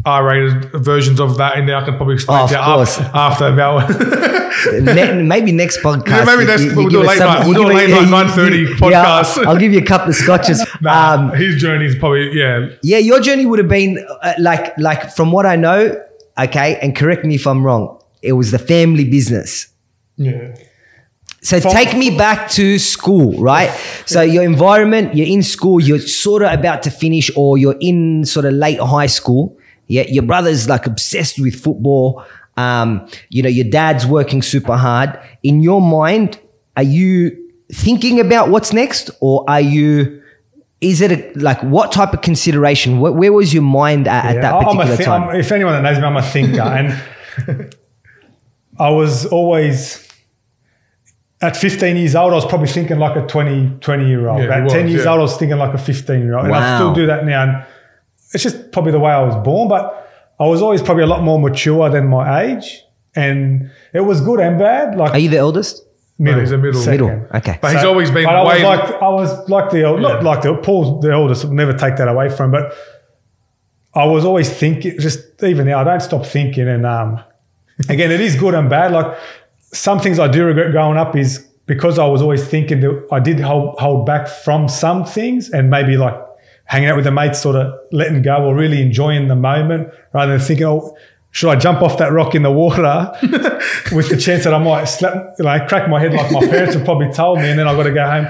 R-rated 0.06 0.72
versions 0.84 1.20
of 1.20 1.38
that 1.38 1.58
in 1.58 1.66
there. 1.66 1.76
I 1.78 1.84
can 1.84 1.96
probably 1.98 2.14
explain 2.16 2.42
Oh, 2.44 2.48
to 2.48 2.54
you 2.54 2.60
of 2.60 2.66
course. 2.66 3.00
after, 3.00 3.18
after 3.18 3.48
about. 3.48 3.90
Maybe 5.26 5.52
next 5.52 5.80
podcast. 5.82 6.08
Yeah, 6.08 6.24
maybe 6.26 6.46
next- 6.46 6.64
you- 6.64 6.76
we'll 6.76 6.90
do 6.90 7.02
late 7.04 7.20
night. 7.20 7.46
We'll 7.46 7.54
do 7.54 7.68
a 7.68 7.74
late 7.74 7.90
night 7.90 8.08
9:30 8.08 8.58
you- 8.58 8.68
yeah, 8.70 8.76
podcast. 8.78 9.38
I'll, 9.40 9.50
I'll 9.50 9.58
give 9.58 9.74
you 9.74 9.80
a 9.80 9.86
couple 9.86 10.10
of 10.10 10.16
scotches. 10.16 10.66
Nah, 10.82 11.14
um, 11.14 11.32
his 11.34 11.60
journey 11.62 11.86
is 11.86 11.96
probably 11.96 12.32
yeah. 12.38 12.68
Yeah, 12.84 12.98
your 13.00 13.20
journey 13.20 13.46
would 13.46 13.60
have 13.60 13.68
been 13.68 14.06
uh, 14.22 14.34
like 14.40 14.78
like 14.78 15.12
from 15.16 15.32
what 15.32 15.46
I 15.46 15.56
know, 15.56 16.00
okay, 16.38 16.78
and 16.82 16.96
correct 16.96 17.26
me 17.26 17.36
if 17.36 17.46
I'm 17.48 17.64
wrong. 17.66 18.00
It 18.22 18.34
was 18.34 18.52
the 18.52 18.60
family 18.60 19.06
business. 19.06 19.68
Yeah. 20.18 20.56
So 21.42 21.60
From- 21.60 21.72
take 21.74 21.96
me 21.98 22.16
back 22.18 22.50
to 22.52 22.80
school, 22.80 23.34
right? 23.42 23.70
So 24.08 24.22
your 24.22 24.44
environment, 24.44 25.16
you're 25.16 25.28
in 25.28 25.42
school, 25.42 25.80
you're 25.82 25.98
sort 26.00 26.44
of 26.44 26.54
about 26.54 26.84
to 26.84 26.92
finish, 26.92 27.32
or 27.36 27.58
you're 27.58 27.78
in 27.82 28.24
sort 28.26 28.46
of 28.46 28.54
late 28.54 28.80
high 28.80 29.08
school. 29.08 29.58
Yeah, 29.88 30.04
your 30.08 30.24
brother's 30.24 30.68
like 30.68 30.86
obsessed 30.88 31.40
with 31.40 31.56
football. 31.62 32.24
Um, 32.58 33.08
you 33.30 33.44
know, 33.44 33.50
your 33.50 33.70
dad's 33.70 34.06
working 34.06 34.42
super 34.42 34.78
hard. 34.78 35.20
In 35.44 35.62
your 35.62 35.82
mind, 35.82 36.40
are 36.78 36.84
you 36.84 37.38
thinking 37.72 38.20
about 38.20 38.50
what's 38.50 38.74
next, 38.74 39.12
or 39.20 39.44
are 39.50 39.62
you? 39.62 40.22
Is 40.82 41.02
it 41.02 41.12
a, 41.12 41.40
like 41.40 41.62
what 41.64 41.92
type 41.92 42.14
of 42.14 42.22
consideration? 42.22 43.00
Where, 43.00 43.12
where 43.12 43.34
was 43.34 43.54
your 43.54 43.64
mind 43.64 44.08
at, 44.08 44.26
at 44.26 44.36
Yeah, 44.36 44.42
that 44.42 44.54
I'm 44.54 44.62
a 44.68 44.84
particular 44.84 44.98
thi- 44.98 45.04
time? 45.04 45.24
I'm- 45.24 45.36
if 45.40 45.52
anyone 45.52 45.74
that 45.74 45.82
knows 45.82 45.98
me, 46.00 46.04
I'm 46.04 46.18
a 46.18 46.22
thinker, 46.22 46.62
and 47.48 47.76
I 48.78 48.90
was 48.90 49.26
always 49.26 50.08
at 51.42 51.56
15 51.58 51.98
years 51.98 52.16
old. 52.16 52.32
I 52.32 52.36
was 52.36 52.46
probably 52.46 52.68
thinking 52.68 52.98
like 53.00 53.16
a 53.16 53.26
20, 53.28 53.78
20 53.80 54.08
year 54.08 54.28
old. 54.28 54.42
Yeah, 54.44 54.56
he 54.60 54.64
at 54.64 54.70
10 54.70 54.88
years 54.88 55.04
yeah. 55.06 55.12
old, 55.12 55.20
I 55.20 55.24
was 55.24 55.38
thinking 55.38 55.58
like 55.58 55.74
a 55.74 55.78
15 55.78 56.20
year 56.22 56.36
old, 56.38 56.46
and 56.46 56.56
I 56.56 56.78
still 56.78 56.94
do 56.94 57.06
that 57.08 57.26
now. 57.26 57.44
And 57.44 57.66
it's 58.36 58.44
just 58.44 58.72
probably 58.72 58.92
the 58.92 59.00
way 59.00 59.12
I 59.12 59.24
was 59.24 59.36
born, 59.44 59.68
but 59.68 60.08
I 60.40 60.46
was 60.46 60.62
always 60.62 60.84
probably 60.84 61.04
a 61.04 61.08
lot 61.08 61.24
more 61.24 61.40
mature 61.40 61.90
than 61.90 62.08
my 62.08 62.44
age, 62.44 62.84
and 63.16 63.72
it 63.94 64.02
was 64.02 64.22
good 64.22 64.40
and 64.40 64.60
bad. 64.60 64.96
Like 64.96 65.14
are 65.14 65.20
you 65.20 65.30
the 65.30 65.38
eldest? 65.38 65.82
middle, 66.18 66.40
he's 66.40 66.52
a 66.52 66.58
middle. 66.58 66.82
second. 66.82 67.06
Middle. 67.06 67.28
Okay. 67.36 67.60
But 67.62 67.74
he's 67.74 67.84
always 67.84 68.12
been 68.12 68.26
but 68.26 68.36
I 68.36 68.44
was 68.44 68.62
like 68.62 69.02
I 69.02 69.10
was 69.10 69.50
like 69.50 69.72
the 69.72 69.84
old 69.84 70.02
not 70.02 70.24
like 70.24 70.44
the 70.44 70.56
Paul's 70.56 71.02
the 71.02 71.14
oldest. 71.14 71.46
I'll 71.46 71.52
never 71.52 71.74
take 71.74 71.98
that 71.98 72.08
away 72.08 72.30
from. 72.30 72.52
But 72.52 72.74
I 73.94 74.06
was 74.06 74.26
always 74.26 74.50
thinking. 74.50 75.00
Just 75.00 75.42
even 75.44 75.68
now, 75.68 75.80
I 75.80 75.84
don't 75.84 76.02
stop 76.02 76.26
thinking. 76.26 76.68
And 76.68 76.86
um, 76.86 77.20
again, 77.90 78.12
it 78.12 78.22
is 78.22 78.36
good 78.36 78.54
and 78.54 78.70
bad. 78.70 78.92
Like 78.92 79.18
some 79.60 80.00
things 80.00 80.20
I 80.20 80.28
do 80.28 80.46
regret 80.46 80.72
growing 80.72 80.98
up 80.98 81.16
is 81.16 81.40
because 81.66 81.98
I 81.98 82.06
was 82.06 82.22
always 82.22 82.46
thinking 82.48 82.82
that 82.82 83.08
I 83.12 83.20
did 83.20 83.40
hold 83.40 83.80
hold 83.80 84.06
back 84.06 84.28
from 84.28 84.68
some 84.68 85.06
things, 85.06 85.50
and 85.50 85.70
maybe 85.70 85.98
like 85.98 86.16
hanging 86.66 86.90
out 86.90 86.96
with 86.96 87.06
the 87.06 87.12
mates, 87.12 87.42
sort 87.42 87.56
of 87.56 87.74
letting 87.92 88.22
go 88.22 88.44
or 88.44 88.56
really 88.56 88.82
enjoying 88.82 89.28
the 89.28 89.36
moment 89.36 89.90
rather 90.14 90.38
than 90.38 90.46
thinking, 90.46 90.66
oh, 90.66 90.96
should 91.32 91.50
I 91.50 91.58
jump 91.58 91.82
off 91.82 91.98
that 91.98 92.12
rock 92.12 92.34
in 92.34 92.44
the 92.44 92.52
water 92.52 93.12
with 93.92 94.10
the 94.10 94.18
chance 94.18 94.46
that 94.46 94.54
I 94.54 94.58
might 94.58 94.86
slap, 94.86 95.36
like 95.40 95.68
crack 95.68 95.90
my 95.90 96.00
head 96.00 96.14
like 96.14 96.32
my 96.32 96.40
parents 96.40 96.76
have 96.76 96.86
probably 96.86 97.12
told 97.12 97.40
me, 97.40 97.50
and 97.50 97.60
then 97.60 97.68
I've 97.68 97.76
got 97.76 97.84
to 97.84 97.94
go 97.94 98.10
home. 98.10 98.28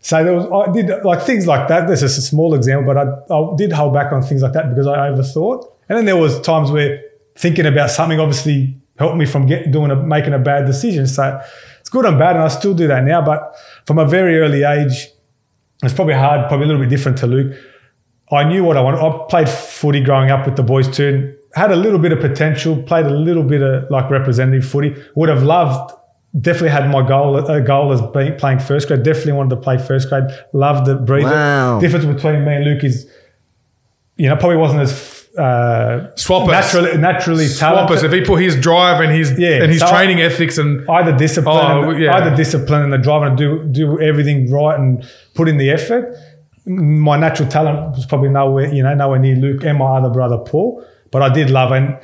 So 0.00 0.24
there 0.24 0.32
was, 0.32 0.46
I 0.46 0.72
did 0.72 1.04
like 1.04 1.22
things 1.22 1.46
like 1.46 1.68
that. 1.68 1.86
This 1.86 2.02
is 2.02 2.16
a 2.16 2.22
small 2.22 2.54
example, 2.54 2.94
but 2.94 2.96
I, 2.96 3.34
I 3.34 3.56
did 3.56 3.72
hold 3.72 3.92
back 3.92 4.12
on 4.12 4.22
things 4.22 4.40
like 4.40 4.52
that 4.54 4.70
because 4.70 4.86
I 4.86 4.96
overthought. 5.10 5.70
And 5.88 5.98
then 5.98 6.04
there 6.06 6.16
was 6.16 6.40
times 6.40 6.70
where 6.70 7.02
thinking 7.34 7.66
about 7.66 7.90
something 7.90 8.18
obviously 8.18 8.74
helped 8.98 9.16
me 9.16 9.26
from 9.26 9.46
getting 9.46 9.70
doing 9.70 9.90
a, 9.90 9.96
making 9.96 10.32
a 10.32 10.38
bad 10.38 10.64
decision. 10.64 11.06
So 11.06 11.40
it's 11.80 11.90
good 11.90 12.06
and 12.06 12.18
bad, 12.18 12.36
and 12.36 12.44
I 12.44 12.48
still 12.48 12.72
do 12.72 12.86
that 12.88 13.04
now. 13.04 13.22
But 13.22 13.54
from 13.84 13.98
a 13.98 14.06
very 14.06 14.38
early 14.38 14.62
age, 14.62 15.08
it's 15.82 15.94
probably 15.94 16.14
hard, 16.14 16.48
probably 16.48 16.64
a 16.64 16.68
little 16.68 16.82
bit 16.82 16.88
different 16.88 17.18
to 17.18 17.26
Luke. 17.26 17.56
I 18.32 18.44
knew 18.44 18.64
what 18.64 18.76
I 18.76 18.80
wanted. 18.80 19.00
I 19.00 19.26
played 19.28 19.48
footy 19.48 20.00
growing 20.02 20.30
up 20.30 20.46
with 20.46 20.56
the 20.56 20.62
boys 20.62 20.88
too. 20.88 21.36
Had 21.54 21.70
a 21.70 21.76
little 21.76 21.98
bit 21.98 22.12
of 22.12 22.20
potential. 22.20 22.82
Played 22.82 23.06
a 23.06 23.10
little 23.14 23.42
bit 23.44 23.62
of 23.62 23.90
like 23.90 24.10
representative 24.10 24.68
footy. 24.68 24.94
Would 25.14 25.28
have 25.28 25.42
loved. 25.42 25.92
Definitely 26.38 26.70
had 26.70 26.90
my 26.90 27.06
goal. 27.06 27.36
A 27.48 27.60
goal 27.60 27.92
as 27.92 28.02
being 28.12 28.36
playing 28.36 28.58
first 28.58 28.88
grade. 28.88 29.02
Definitely 29.04 29.32
wanted 29.32 29.50
to 29.50 29.56
play 29.56 29.78
first 29.78 30.08
grade. 30.08 30.24
Loved 30.52 30.88
it. 30.88 31.04
Breathed 31.06 31.26
Wow. 31.30 31.78
it. 31.78 31.80
Difference 31.80 32.04
between 32.04 32.44
me 32.44 32.56
and 32.56 32.64
Luke 32.64 32.84
is, 32.84 33.08
you 34.16 34.28
know, 34.28 34.36
probably 34.36 34.56
wasn't 34.58 34.80
as 34.82 35.14
uh, 35.38 36.10
Swap 36.16 36.48
naturally 36.48 36.96
naturally 36.96 37.44
Swap 37.46 37.90
us. 37.90 38.00
talented. 38.00 38.04
If 38.04 38.12
he 38.12 38.20
put 38.26 38.42
his 38.42 38.56
drive 38.60 39.00
and 39.02 39.12
his 39.12 39.38
Yeah, 39.38 39.62
and 39.62 39.70
his 39.70 39.80
so 39.80 39.86
I- 39.86 39.90
training 39.90 40.20
ethics 40.22 40.56
and 40.58 40.88
either 40.90 41.16
discipline, 41.16 41.58
Oh, 41.58 41.90
and, 41.90 42.02
yeah. 42.02 42.16
either 42.16 42.34
discipline 42.34 42.82
and 42.82 42.92
the 42.92 42.98
drive 42.98 43.22
and 43.22 43.36
do 43.38 43.62
do 43.70 44.00
everything 44.00 44.50
right 44.50 44.78
and 44.78 45.06
put 45.34 45.48
in 45.48 45.58
the 45.58 45.70
effort. 45.70 46.14
My 46.66 47.16
natural 47.16 47.48
talent 47.48 47.96
was 47.96 48.06
probably 48.06 48.28
nowhere, 48.28 48.72
you 48.72 48.82
know, 48.82 48.94
nowhere 48.94 49.20
near 49.20 49.36
Luke 49.36 49.64
and 49.64 49.78
my 49.78 49.98
other 49.98 50.10
brother 50.10 50.38
Paul. 50.38 50.84
But 51.10 51.22
I 51.22 51.32
did 51.32 51.50
love 51.50 51.72
and 51.72 51.98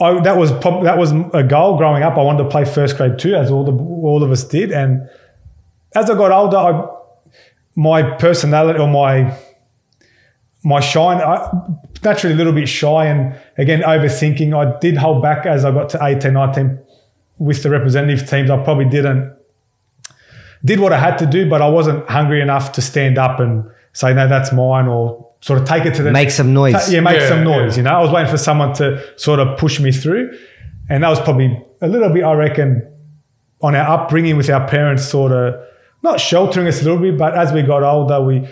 I 0.00 0.20
that 0.22 0.36
was 0.36 0.50
prob- 0.52 0.84
that 0.84 0.98
was 0.98 1.12
a 1.32 1.44
goal 1.44 1.76
growing 1.76 2.02
up. 2.02 2.18
I 2.18 2.22
wanted 2.22 2.44
to 2.44 2.48
play 2.48 2.64
first 2.64 2.96
grade 2.96 3.18
too, 3.18 3.34
as 3.34 3.50
all 3.50 3.64
the 3.64 3.72
all 3.72 4.22
of 4.22 4.30
us 4.30 4.44
did. 4.44 4.72
And 4.72 5.08
as 5.94 6.10
I 6.10 6.14
got 6.14 6.32
older, 6.32 6.56
I 6.56 6.88
my 7.76 8.02
personality 8.16 8.80
or 8.80 8.88
my 8.88 9.36
my 10.64 10.80
shine, 10.80 11.18
I, 11.18 11.50
naturally 12.04 12.34
a 12.34 12.38
little 12.38 12.52
bit 12.52 12.68
shy 12.68 13.06
and 13.06 13.38
again 13.58 13.82
overthinking. 13.82 14.54
I 14.56 14.78
did 14.80 14.96
hold 14.96 15.22
back 15.22 15.46
as 15.46 15.64
I 15.64 15.70
got 15.70 15.88
to 15.90 15.98
18, 16.04 16.32
19 16.32 16.78
with 17.38 17.62
the 17.62 17.70
representative 17.70 18.28
teams. 18.28 18.50
I 18.50 18.62
probably 18.62 18.86
didn't 18.86 19.36
did 20.64 20.80
what 20.80 20.92
I 20.92 20.98
had 20.98 21.18
to 21.18 21.26
do, 21.26 21.48
but 21.48 21.60
I 21.62 21.68
wasn't 21.68 22.08
hungry 22.08 22.40
enough 22.40 22.72
to 22.72 22.82
stand 22.82 23.18
up 23.18 23.40
and 23.40 23.64
say 23.92 24.14
no, 24.14 24.28
that's 24.28 24.52
mine, 24.52 24.86
or 24.86 25.28
sort 25.40 25.60
of 25.60 25.66
take 25.66 25.84
it 25.84 25.94
to 25.94 26.02
the 26.02 26.12
Make 26.12 26.30
some 26.30 26.52
noise. 26.54 26.72
Ta- 26.74 26.86
yeah, 26.90 27.00
make 27.00 27.18
Yeah, 27.20 27.28
some 27.28 27.44
noise. 27.44 27.72
yeah. 27.76 27.78
You 27.78 27.82
know, 27.84 27.90
I 27.98 28.00
was 28.00 28.10
waiting 28.10 28.30
for 28.30 28.38
someone 28.38 28.72
to 28.74 29.02
sort 29.18 29.40
of 29.40 29.58
push 29.58 29.80
me 29.80 29.90
through, 29.92 30.38
and 30.88 31.02
that 31.02 31.08
was 31.08 31.20
probably 31.20 31.60
a 31.80 31.88
little 31.88 32.10
bit, 32.10 32.22
I 32.24 32.32
reckon, 32.34 32.88
on 33.60 33.74
our 33.74 33.88
upbringing 33.98 34.36
with 34.36 34.48
our 34.50 34.66
parents, 34.68 35.04
sort 35.04 35.32
of 35.32 35.54
not 36.02 36.20
sheltering 36.20 36.66
us 36.68 36.80
a 36.80 36.84
little 36.84 36.98
bit, 37.00 37.16
but 37.18 37.34
as 37.36 37.52
we 37.52 37.62
got 37.62 37.82
older, 37.82 38.20
we, 38.20 38.48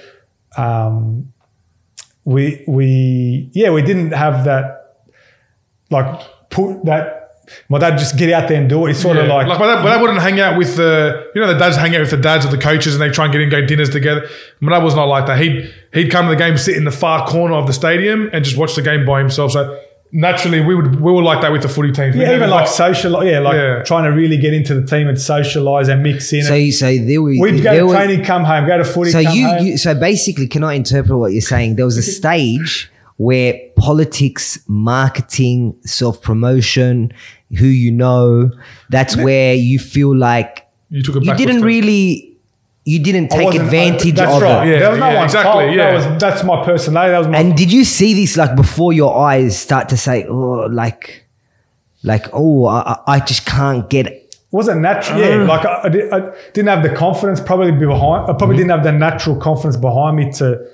um, 0.56 1.32
we, 2.24 2.64
we, 2.68 3.50
yeah, 3.52 3.70
we 3.70 3.82
didn't 3.82 4.12
have 4.12 4.44
that, 4.44 5.04
like, 5.90 6.20
put 6.50 6.84
that. 6.84 7.19
My 7.68 7.78
dad 7.78 7.98
just 7.98 8.16
get 8.16 8.32
out 8.32 8.48
there 8.48 8.60
and 8.60 8.68
do 8.68 8.84
it. 8.86 8.88
He's 8.90 8.98
sort 9.00 9.16
Yeah. 9.16 9.22
of 9.24 9.28
like, 9.28 9.46
like 9.46 9.58
my 9.60 9.66
dad, 9.66 9.82
my 9.84 9.90
dad 9.90 10.00
wouldn't 10.00 10.20
hang 10.20 10.40
out 10.40 10.56
with 10.58 10.76
the 10.76 11.26
you 11.34 11.40
know 11.40 11.46
the 11.52 11.58
dads 11.58 11.76
hang 11.76 11.94
out 11.94 12.00
with 12.00 12.10
the 12.10 12.16
dads 12.16 12.44
or 12.46 12.50
the 12.50 12.58
coaches 12.58 12.94
and 12.94 13.02
they 13.02 13.10
try 13.10 13.24
and 13.26 13.32
get 13.32 13.40
in 13.42 13.48
go 13.50 13.64
dinners 13.64 13.90
together. 13.90 14.26
My 14.60 14.72
dad 14.72 14.82
was 14.84 14.94
not 14.94 15.04
like 15.08 15.26
that. 15.26 15.38
He'd 15.40 15.72
he'd 15.92 16.10
come 16.10 16.26
to 16.26 16.30
the 16.30 16.36
game, 16.36 16.56
sit 16.56 16.76
in 16.76 16.84
the 16.84 16.90
far 16.90 17.26
corner 17.26 17.54
of 17.54 17.66
the 17.66 17.72
stadium 17.72 18.30
and 18.32 18.44
just 18.44 18.56
watch 18.56 18.74
the 18.74 18.82
game 18.82 19.04
by 19.04 19.18
himself. 19.18 19.52
So 19.52 19.78
naturally, 20.12 20.60
we 20.60 20.74
would 20.74 21.00
we 21.00 21.12
were 21.12 21.22
like 21.22 21.40
that 21.42 21.52
with 21.52 21.62
the 21.62 21.68
footy 21.68 21.92
teams. 21.92 22.16
Yeah, 22.16 22.22
even 22.28 22.40
never 22.40 22.50
like 22.50 22.66
social, 22.66 23.22
yeah, 23.24 23.38
like 23.38 23.54
Yeah. 23.54 23.82
trying 23.84 24.04
to 24.04 24.10
really 24.10 24.36
get 24.38 24.52
into 24.52 24.74
the 24.74 24.84
team 24.86 25.06
and 25.06 25.20
socialize 25.20 25.88
and 25.88 26.02
mix 26.02 26.32
in. 26.32 26.42
So, 26.42 26.54
you- 26.54 26.72
so 26.72 26.86
there 26.98 27.22
we. 27.22 27.40
We'd 27.40 27.58
go 27.62 27.70
there 27.70 27.78
to 27.80 27.86
was- 27.86 27.94
training, 27.94 28.24
come 28.24 28.42
home, 28.44 28.66
go 28.66 28.76
to 28.78 28.84
footy, 28.84 29.10
So 29.10 29.22
come 29.22 29.34
you, 29.36 29.46
home. 29.46 29.66
you, 29.66 29.76
so 29.78 29.94
basically, 29.94 30.48
can 30.48 30.64
I 30.64 30.74
interpret 30.74 31.16
what 31.16 31.30
you're 31.32 31.40
saying? 31.42 31.76
There 31.76 31.84
was 31.84 31.96
a 31.96 32.02
stage 32.02 32.90
where 33.18 33.54
politics, 33.76 34.58
marketing, 34.66 35.74
self 35.84 36.20
promotion, 36.22 37.12
who 37.58 37.66
you 37.66 37.90
know, 37.90 38.50
that's 38.88 39.16
where 39.16 39.54
you 39.54 39.78
feel 39.78 40.16
like 40.16 40.68
you 40.88 41.02
took 41.02 41.16
a 41.16 41.20
you 41.20 41.34
didn't 41.34 41.56
step. 41.56 41.64
really, 41.64 42.38
you 42.84 42.98
didn't 43.02 43.28
take 43.28 43.54
advantage 43.54 44.14
that's 44.14 44.34
of 44.34 44.42
right. 44.42 44.66
it. 44.66 44.70
Yeah, 44.70 44.78
there 44.78 44.90
was 44.90 44.98
no 44.98 45.08
yeah, 45.08 45.14
one 45.16 45.24
exactly, 45.24 45.64
fault. 45.64 45.76
yeah. 45.76 45.98
That 45.98 46.10
was 46.12 46.20
that's 46.20 46.44
my 46.44 46.64
personality. 46.64 47.12
That 47.12 47.18
was 47.18 47.28
my 47.28 47.38
And 47.38 47.56
did 47.56 47.72
you 47.72 47.84
see 47.84 48.14
this 48.14 48.36
like 48.36 48.56
before 48.56 48.92
your 48.92 49.16
eyes 49.18 49.58
start 49.58 49.88
to 49.90 49.96
say, 49.96 50.26
oh, 50.26 50.66
like, 50.70 51.26
like, 52.02 52.26
oh, 52.32 52.66
I, 52.66 52.78
I 52.80 53.14
I 53.14 53.20
just 53.20 53.46
can't 53.46 53.88
get 53.90 54.06
it. 54.06 54.36
wasn't 54.50 54.80
natural. 54.80 55.20
Yeah, 55.20 55.42
uh. 55.42 55.46
like 55.46 55.64
I, 55.66 55.82
I, 55.84 55.88
did, 55.88 56.12
I 56.12 56.20
didn't 56.52 56.68
have 56.68 56.82
the 56.82 56.94
confidence 56.94 57.40
probably 57.40 57.72
be 57.72 57.86
behind. 57.86 58.24
I 58.24 58.32
probably 58.32 58.46
mm-hmm. 58.46 58.56
didn't 58.56 58.70
have 58.70 58.84
the 58.84 58.92
natural 58.92 59.36
confidence 59.36 59.76
behind 59.76 60.16
me 60.16 60.32
to 60.32 60.66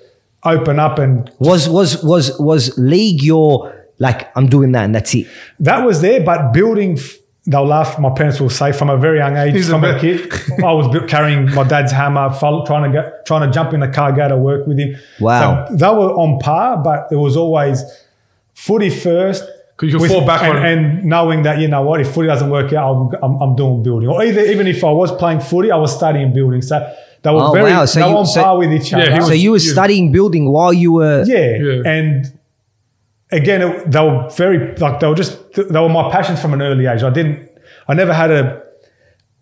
open 0.45 0.79
up 0.79 0.99
and 0.99 1.31
Was 1.39 1.69
was 1.69 2.03
was 2.03 2.39
was 2.39 2.77
league 2.79 3.23
your 3.23 3.75
like 3.99 4.31
I'm 4.37 4.47
doing 4.47 4.73
that 4.73 4.85
and 4.85 4.95
that's 4.95 5.15
it. 5.15 5.27
that 5.61 5.85
was 5.85 6.01
there. 6.01 6.21
But 6.23 6.53
building, 6.53 6.99
f- 6.99 7.17
they'll 7.47 7.65
laugh. 7.67 7.99
My 7.99 8.11
parents 8.11 8.41
will 8.41 8.51
say 8.51 8.73
from 8.73 8.91
a 8.91 8.97
very 8.97 9.19
young 9.19 9.37
age, 9.37 9.55
He's 9.55 9.69
a 9.69 9.73
from 9.73 9.85
a 9.85 9.93
bit- 10.01 10.31
kid, 10.31 10.63
I 10.65 10.73
was 10.73 10.87
carrying 11.09 11.53
my 11.55 11.65
dad's 11.65 11.93
hammer, 11.93 12.29
trying 12.39 12.85
to 12.85 12.91
get, 12.93 13.25
trying 13.27 13.49
to 13.49 13.53
jump 13.55 13.73
in 13.73 13.81
the 13.81 13.89
car, 13.89 14.13
go 14.13 14.29
to 14.29 14.37
work 14.37 14.67
with 14.67 14.79
him. 14.79 14.97
Wow. 15.21 15.67
So 15.69 15.77
they 15.77 15.89
were 15.89 16.13
on 16.15 16.39
par, 16.41 16.79
but 16.83 17.09
it 17.11 17.17
was 17.17 17.37
always 17.37 17.83
footy 18.55 18.91
first. 18.91 19.45
'Cause 19.79 19.89
you 19.91 19.97
could 19.99 20.03
with- 20.03 20.11
fall 20.11 20.25
back 20.27 20.43
and, 20.43 20.57
on 20.59 20.65
and 20.67 21.05
knowing 21.05 21.43
that 21.43 21.59
you 21.59 21.69
know 21.69 21.83
what 21.83 22.01
if 22.01 22.11
footy 22.15 22.27
doesn't 22.29 22.49
work 22.49 22.73
out 22.73 22.95
I'm, 22.95 23.11
I'm, 23.23 23.43
I'm 23.43 23.57
doing 23.57 23.83
building 23.83 24.09
or 24.09 24.25
either 24.25 24.41
even 24.41 24.67
if 24.67 24.83
I 24.83 24.91
was 24.91 25.13
playing 25.13 25.41
footy 25.41 25.71
I 25.71 25.77
was 25.77 25.95
studying 25.95 26.33
building 26.33 26.63
so 26.63 26.79
they 27.21 27.31
were 27.31 27.43
Oh, 27.43 27.53
very 27.53 27.73
wow. 27.73 27.85
So 27.85 28.01
they 28.01 28.07
you- 28.07 28.13
were 28.15 28.19
on 28.21 28.25
so- 28.27 28.43
par 28.43 28.57
with 28.57 28.73
each 28.73 28.91
Yeah, 28.93 29.01
other 29.01 29.21
so 29.27 29.33
you 29.35 29.51
were 29.51 29.57
you- 29.59 29.61
studying 29.61 30.13
building 30.13 30.51
while 30.51 30.73
you 30.73 30.93
were 30.93 31.25
yeah. 31.27 31.57
Yeah. 31.59 31.83
And 31.93 32.33
again, 33.31 33.63
it, 33.63 33.91
they 33.91 34.01
were 34.01 34.29
very 34.31 34.77
like 34.77 35.01
they 35.01 35.07
were 35.07 35.15
just 35.15 35.53
they 35.55 35.81
were 35.81 35.89
my 35.89 36.11
passions 36.11 36.41
from 36.41 36.53
an 36.55 36.63
early 36.63 36.87
age. 36.87 37.03
I 37.03 37.11
didn't, 37.11 37.51
I 37.89 37.95
never 37.95 38.13
had 38.13 38.31
a 38.31 38.63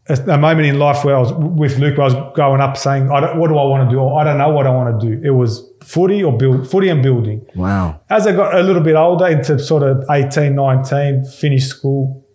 a, 0.08 0.14
a 0.32 0.38
moment 0.38 0.66
in 0.66 0.78
life 0.78 1.04
where 1.04 1.16
I 1.16 1.20
was 1.20 1.32
with 1.32 1.78
Luke. 1.78 1.96
Where 1.96 2.08
I 2.08 2.12
was 2.12 2.34
growing 2.34 2.60
up 2.60 2.76
saying, 2.76 3.10
I 3.10 3.20
don't, 3.20 3.38
"What 3.38 3.48
do 3.48 3.58
I 3.58 3.64
want 3.64 3.88
to 3.88 3.94
do?" 3.94 4.00
or 4.00 4.20
"I 4.20 4.24
don't 4.24 4.38
know 4.38 4.50
what 4.50 4.66
I 4.66 4.70
want 4.70 5.00
to 5.00 5.06
do." 5.06 5.26
It 5.26 5.30
was 5.30 5.70
footy 5.82 6.22
or 6.22 6.36
build, 6.36 6.70
footy 6.70 6.88
and 6.88 7.02
building. 7.02 7.46
Wow. 7.54 8.00
As 8.10 8.26
I 8.26 8.32
got 8.32 8.54
a 8.54 8.62
little 8.62 8.82
bit 8.82 8.96
older, 8.96 9.26
into 9.26 9.58
sort 9.58 9.82
of 9.82 10.04
18, 10.10 10.54
19, 10.54 11.24
finished 11.24 11.68
school, 11.68 12.26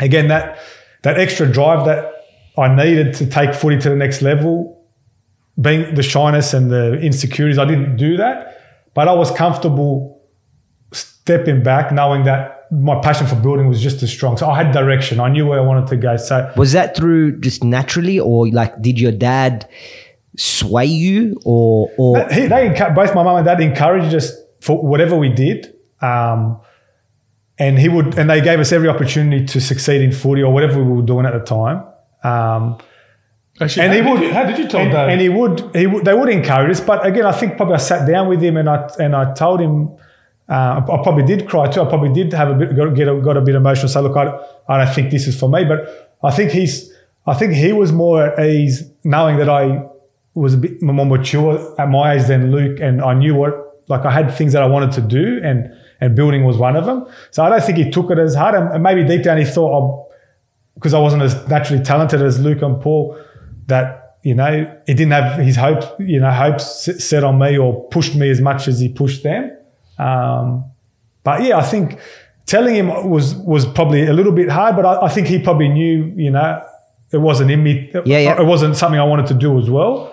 again 0.00 0.28
that 0.28 0.58
that 1.02 1.18
extra 1.18 1.50
drive 1.50 1.86
that 1.86 2.12
I 2.56 2.74
needed 2.74 3.14
to 3.14 3.26
take 3.26 3.54
footy 3.54 3.78
to 3.78 3.90
the 3.90 3.96
next 3.96 4.22
level 4.22 4.74
being 5.60 5.94
the 5.94 6.02
shyness 6.02 6.52
and 6.52 6.70
the 6.70 6.94
insecurities, 7.00 7.58
I 7.58 7.64
didn't 7.64 7.96
do 7.96 8.16
that. 8.16 8.60
But 8.94 9.08
I 9.08 9.12
was 9.12 9.30
comfortable 9.30 10.13
stepping 11.24 11.62
back, 11.62 11.90
knowing 11.90 12.24
that 12.24 12.66
my 12.70 13.00
passion 13.00 13.26
for 13.26 13.36
building 13.36 13.66
was 13.68 13.80
just 13.80 14.02
as 14.02 14.10
strong. 14.10 14.36
So 14.36 14.48
I 14.48 14.56
had 14.62 14.72
direction. 14.72 15.20
I 15.20 15.28
knew 15.30 15.46
where 15.46 15.58
I 15.58 15.62
wanted 15.62 15.86
to 15.88 15.96
go. 15.96 16.16
So 16.16 16.52
Was 16.56 16.72
that 16.72 16.94
through 16.96 17.40
just 17.40 17.64
naturally 17.64 18.18
or 18.20 18.48
like 18.48 18.80
did 18.82 19.00
your 19.00 19.12
dad 19.12 19.68
sway 20.36 20.84
you 20.86 21.40
or 21.44 21.90
or 21.96 22.18
he, 22.28 22.42
they 22.46 22.68
encu- 22.68 22.94
both 22.94 23.14
my 23.14 23.22
mum 23.22 23.36
and 23.36 23.46
dad 23.46 23.60
encouraged 23.60 24.14
us 24.14 24.32
for 24.60 24.82
whatever 24.82 25.16
we 25.16 25.28
did. 25.30 25.72
Um, 26.02 26.60
and 27.58 27.78
he 27.78 27.88
would, 27.88 28.18
and 28.18 28.28
they 28.28 28.40
gave 28.40 28.58
us 28.58 28.72
every 28.72 28.88
opportunity 28.88 29.46
to 29.46 29.60
succeed 29.60 30.02
in 30.02 30.10
footy 30.12 30.42
or 30.42 30.52
whatever 30.52 30.82
we 30.82 30.92
were 30.92 31.06
doing 31.06 31.24
at 31.24 31.32
the 31.32 31.40
time. 31.44 31.84
Um, 32.24 32.78
Actually, 33.60 33.86
and 33.86 33.92
how 33.92 33.96
he 33.96 34.02
did 34.02 34.10
would. 34.12 34.22
you- 34.22 34.32
how 34.34 34.44
did 34.44 34.58
you 34.58 34.66
tell 34.68 34.80
and, 34.80 34.90
dad? 34.92 35.08
And 35.10 35.20
he 35.20 35.28
would. 35.28 35.60
He 35.76 35.86
would. 35.86 36.04
They 36.04 36.12
would 36.14 36.28
encourage 36.28 36.72
us, 36.72 36.80
but 36.80 37.06
again, 37.06 37.24
I 37.24 37.32
think 37.32 37.56
probably 37.56 37.76
I 37.76 37.78
sat 37.78 38.06
down 38.08 38.28
with 38.28 38.42
him 38.42 38.56
and 38.56 38.68
I 38.68 38.90
and 38.98 39.14
I 39.16 39.32
told 39.34 39.60
him. 39.60 39.94
Uh, 40.48 40.82
I 40.82 41.02
probably 41.02 41.24
did 41.24 41.48
cry 41.48 41.70
too. 41.70 41.80
I 41.80 41.88
probably 41.88 42.12
did 42.12 42.32
have 42.34 42.50
a 42.50 42.54
bit, 42.54 42.76
got, 42.76 42.94
get 42.94 43.08
a, 43.08 43.18
got 43.20 43.36
a 43.36 43.40
bit 43.40 43.54
emotional. 43.54 43.88
Say, 43.88 44.00
look, 44.00 44.16
I, 44.16 44.38
I 44.68 44.84
don't 44.84 44.94
think 44.94 45.10
this 45.10 45.26
is 45.26 45.38
for 45.38 45.48
me. 45.48 45.64
But 45.64 46.16
I 46.22 46.30
think 46.30 46.50
he's. 46.50 46.92
I 47.26 47.32
think 47.32 47.54
he 47.54 47.72
was 47.72 47.90
more 47.90 48.22
at 48.22 48.46
ease 48.46 48.84
knowing 49.02 49.38
that 49.38 49.48
I 49.48 49.82
was 50.34 50.54
a 50.54 50.58
bit 50.58 50.82
more 50.82 51.06
mature 51.06 51.74
at 51.80 51.88
my 51.88 52.14
age 52.14 52.26
than 52.26 52.52
Luke, 52.52 52.80
and 52.80 53.00
I 53.00 53.14
knew 53.14 53.34
what 53.34 53.82
like 53.88 54.04
I 54.04 54.10
had 54.10 54.32
things 54.34 54.52
that 54.52 54.62
I 54.62 54.66
wanted 54.66 54.92
to 54.92 55.00
do, 55.00 55.40
and 55.42 55.72
and 56.00 56.14
building 56.14 56.44
was 56.44 56.58
one 56.58 56.76
of 56.76 56.84
them. 56.84 57.06
So 57.30 57.42
I 57.42 57.48
don't 57.48 57.62
think 57.62 57.78
he 57.78 57.90
took 57.90 58.10
it 58.10 58.18
as 58.18 58.34
hard, 58.34 58.54
and, 58.54 58.68
and 58.72 58.82
maybe 58.82 59.04
deep 59.04 59.22
down 59.22 59.38
he 59.38 59.44
thought, 59.44 59.72
oh, 59.72 60.12
because 60.74 60.92
I 60.92 60.98
wasn't 60.98 61.22
as 61.22 61.48
naturally 61.48 61.82
talented 61.82 62.20
as 62.20 62.38
Luke 62.40 62.60
and 62.62 62.80
Paul, 62.80 63.18
that 63.66 64.18
you 64.22 64.34
know 64.34 64.70
he 64.86 64.94
didn't 64.94 65.12
have 65.12 65.38
his 65.38 65.56
hopes, 65.56 65.86
you 65.98 66.20
know, 66.20 66.30
hopes 66.30 66.90
set 67.02 67.24
on 67.24 67.38
me 67.38 67.56
or 67.56 67.88
pushed 67.88 68.14
me 68.14 68.28
as 68.28 68.40
much 68.40 68.68
as 68.68 68.80
he 68.80 68.88
pushed 68.88 69.22
them. 69.22 69.50
Um, 69.98 70.64
but 71.22 71.42
yeah, 71.42 71.56
I 71.58 71.62
think 71.62 71.98
telling 72.46 72.74
him 72.74 73.08
was 73.08 73.34
was 73.36 73.64
probably 73.66 74.06
a 74.06 74.12
little 74.12 74.32
bit 74.32 74.48
hard, 74.48 74.76
but 74.76 74.84
I, 74.84 75.06
I 75.06 75.08
think 75.08 75.26
he 75.26 75.38
probably 75.38 75.68
knew, 75.68 76.12
you 76.16 76.30
know, 76.30 76.62
it 77.12 77.18
wasn't 77.18 77.50
in 77.50 77.62
me. 77.62 77.90
Yeah, 78.04 78.18
yeah. 78.18 78.40
It 78.40 78.46
wasn't 78.46 78.76
something 78.76 78.98
I 79.00 79.04
wanted 79.04 79.26
to 79.28 79.34
do 79.34 79.58
as 79.58 79.70
well. 79.70 80.10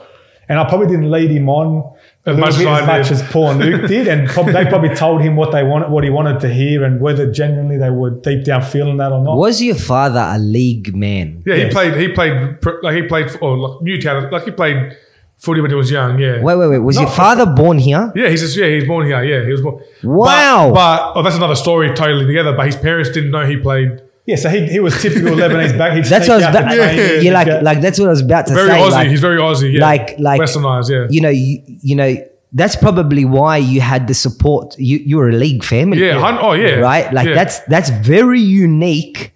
and 0.49 0.59
I 0.59 0.67
probably 0.67 0.87
didn't 0.87 1.09
lead 1.09 1.31
him 1.31 1.47
on 1.49 1.95
a 2.25 2.31
As 2.31 2.37
much 2.37 2.57
bit 2.57 2.67
as 2.67 2.81
I 2.83 2.85
much 2.85 3.11
as 3.11 3.23
Paul 3.31 3.51
and 3.51 3.59
Luke 3.59 3.87
did, 3.87 4.07
and 4.07 4.27
prob- 4.29 4.47
they 4.51 4.65
probably 4.65 4.93
told 5.03 5.21
him 5.21 5.35
what 5.35 5.51
they 5.51 5.63
wanted, 5.63 5.89
what 5.89 6.03
he 6.03 6.09
wanted 6.09 6.39
to 6.41 6.53
hear, 6.53 6.83
and 6.83 7.01
whether 7.01 7.31
genuinely 7.31 7.77
they 7.77 7.89
were 7.89 8.11
deep 8.11 8.43
down 8.45 8.61
feeling 8.61 8.97
that 8.97 9.11
or 9.11 9.23
not. 9.23 9.37
Was 9.37 9.61
your 9.61 9.75
father 9.75 10.19
a 10.19 10.37
league 10.37 10.95
man? 10.95 11.41
Yeah, 11.45 11.55
he 11.55 11.69
played. 11.69 11.95
He 11.95 12.09
played 12.09 12.57
like 12.83 12.95
he 12.95 13.03
played 13.03 13.27
or 13.41 13.57
like 13.57 13.81
Newtown. 13.81 14.29
Like 14.29 14.43
he 14.43 14.51
played 14.51 14.95
footy 15.41 15.59
when 15.61 15.71
he 15.71 15.75
was 15.75 15.89
young. 15.91 16.17
Yeah. 16.19 16.41
Wait, 16.41 16.55
wait, 16.55 16.67
wait. 16.67 16.77
Was 16.79 16.95
Not 16.95 17.01
your 17.01 17.09
for- 17.09 17.15
father 17.15 17.45
born 17.45 17.77
here? 17.79 18.11
Yeah, 18.15 18.29
he's 18.29 18.41
just 18.41 18.55
yeah, 18.55 18.67
he's 18.67 18.85
born 18.85 19.05
here. 19.07 19.23
Yeah, 19.23 19.43
he 19.45 19.51
was 19.51 19.61
born. 19.61 19.83
Wow. 20.03 20.71
But, 20.73 20.75
but 21.13 21.19
oh, 21.19 21.23
that's 21.23 21.35
another 21.35 21.55
story 21.55 21.93
totally 21.93 22.25
together. 22.25 22.53
But 22.55 22.67
his 22.67 22.75
parents 22.77 23.09
didn't 23.11 23.31
know 23.31 23.45
he 23.45 23.57
played. 23.57 24.01
Yeah, 24.27 24.35
so 24.35 24.49
he, 24.49 24.67
he 24.67 24.79
was 24.79 25.01
typical 25.01 25.31
Lebanese 25.41 25.75
back. 25.77 25.93
He'd 25.95 26.05
That's 26.05 26.27
what 26.29 26.43
I 26.43 26.47
was 26.47 26.55
about. 26.55 26.69
to 26.69 26.75
Yeah, 26.77 26.91
yeah, 26.91 27.19
You're 27.21 27.33
like, 27.33 27.47
go- 27.47 27.59
like 27.63 27.81
that's 27.81 27.99
what 27.99 28.05
I 28.05 28.11
was 28.11 28.21
about 28.21 28.45
to 28.47 28.53
say. 28.53 28.55
Very 28.55 28.69
say. 28.69 28.77
Aussie. 28.79 28.91
like- 28.91 29.09
he's 29.09 29.19
very 29.19 29.37
Aussie. 29.39 29.73
Yeah. 29.73 29.81
like- 29.81 30.15
like- 30.19 30.41
westernized. 30.41 30.89
Yeah. 30.89 31.07
you 31.09 31.21
know, 31.21 31.29
you, 31.29 31.57
you 31.81 31.95
know, 31.95 32.15
that's 32.53 32.75
probably 32.75 33.25
why 33.25 33.57
you 33.57 33.81
had 33.81 34.07
the 34.07 34.13
support. 34.13 34.77
You 34.77 34.97
you 34.97 35.15
were 35.17 35.29
a 35.29 35.33
league 35.33 35.63
family. 35.63 36.05
Yeah, 36.05 36.19
hun- 36.19 36.37
oh, 36.41 36.51
yeah. 36.53 36.75
right. 36.75 37.11
Like 37.11 37.27
Yeah. 37.29 37.33
that's 37.33 37.59
that's 37.61 37.89
very 37.89 38.41
unique. 38.41 39.33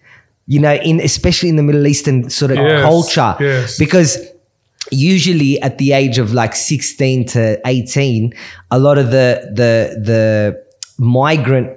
You 0.47 0.59
know, 0.59 0.73
in 0.75 0.99
especially 0.99 1.49
in 1.49 1.55
the 1.55 1.63
Middle 1.63 1.87
Eastern 1.87 2.29
sort 2.29 2.51
of 2.51 2.57
Yes, 2.57 2.81
culture, 2.83 3.35
yes. 3.39 3.77
because 3.79 4.17
usually 4.91 5.61
at 5.61 5.77
the 5.77 5.93
age 5.93 6.17
of 6.17 6.33
like 6.33 6.55
sixteen 6.55 7.25
to 7.27 7.59
eighteen, 7.67 8.33
a 8.71 8.79
lot 8.79 8.97
of 8.97 9.11
the 9.11 9.51
the 9.53 9.99
the 10.03 10.63
migrant 10.97 11.69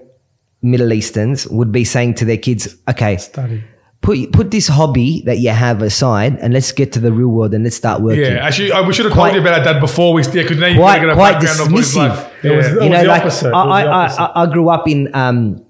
Middle 0.63 0.93
Easterns 0.93 1.47
would 1.49 1.71
be 1.73 1.85
saying 1.85 2.15
to 2.15 2.25
their 2.25 2.37
kids, 2.37 2.77
"Okay, 2.91 3.17
Study. 3.17 3.63
put 4.01 4.33
put 4.33 4.51
this 4.51 4.67
hobby 4.69 5.23
that 5.27 5.39
you 5.39 5.51
have 5.51 5.83
aside, 5.83 6.37
and 6.41 6.53
let's 6.53 6.73
get 6.73 6.93
to 6.95 7.01
the 7.01 7.13
real 7.13 7.29
world 7.29 7.55
and 7.55 7.63
let's 7.65 7.77
start 7.77 8.03
working." 8.03 8.23
Yeah, 8.25 8.47
actually, 8.47 8.73
I, 8.73 8.81
we 8.81 8.93
should 8.93 9.05
have 9.05 9.15
Quite- 9.15 9.33
told 9.35 9.45
you 9.45 9.49
about 9.49 9.65
that 9.65 9.81
before 9.81 10.13
we. 10.13 10.23
Yeah, 10.25 10.43
because 10.43 10.59
now 10.59 10.67
you 10.67 10.79
Quite- 10.79 11.01
get 11.01 11.09
a 11.11 11.15
quite 11.15 11.33
background 11.35 11.61
of 11.61 11.73
what 11.73 11.81
it's 11.81 11.95
dismissive. 11.95 12.09
like. 12.09 12.45
It 12.45 12.57
was- 12.57 12.67
it 12.67 12.83
you 12.83 12.91
know, 12.91 13.03
the 13.03 13.09
like 13.09 13.21
opposite. 13.23 13.53
I, 13.55 13.63
I, 13.83 14.07
I. 14.07 14.43
I 14.43 14.47
grew 14.53 14.69
up 14.69 14.89
in, 14.89 15.15
um, 15.15 15.65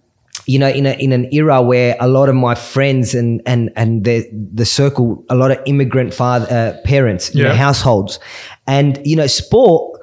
you 0.48 0.58
know, 0.58 0.68
in 0.78 0.86
a 0.86 0.92
in 1.04 1.12
an 1.12 1.24
era 1.32 1.60
where 1.62 1.94
a 2.00 2.08
lot 2.08 2.28
of 2.28 2.34
my 2.34 2.54
friends 2.54 3.14
and 3.14 3.40
and 3.46 3.70
and 3.76 4.04
the 4.04 4.16
the 4.60 4.64
circle, 4.64 5.24
a 5.28 5.34
lot 5.34 5.50
of 5.50 5.58
immigrant 5.66 6.14
father 6.14 6.46
uh, 6.50 6.72
parents, 6.84 7.34
you 7.34 7.42
know, 7.44 7.50
Yeah. 7.50 7.56
households, 7.66 8.18
and 8.66 8.98
you 9.04 9.14
know, 9.16 9.26
sport. 9.28 9.94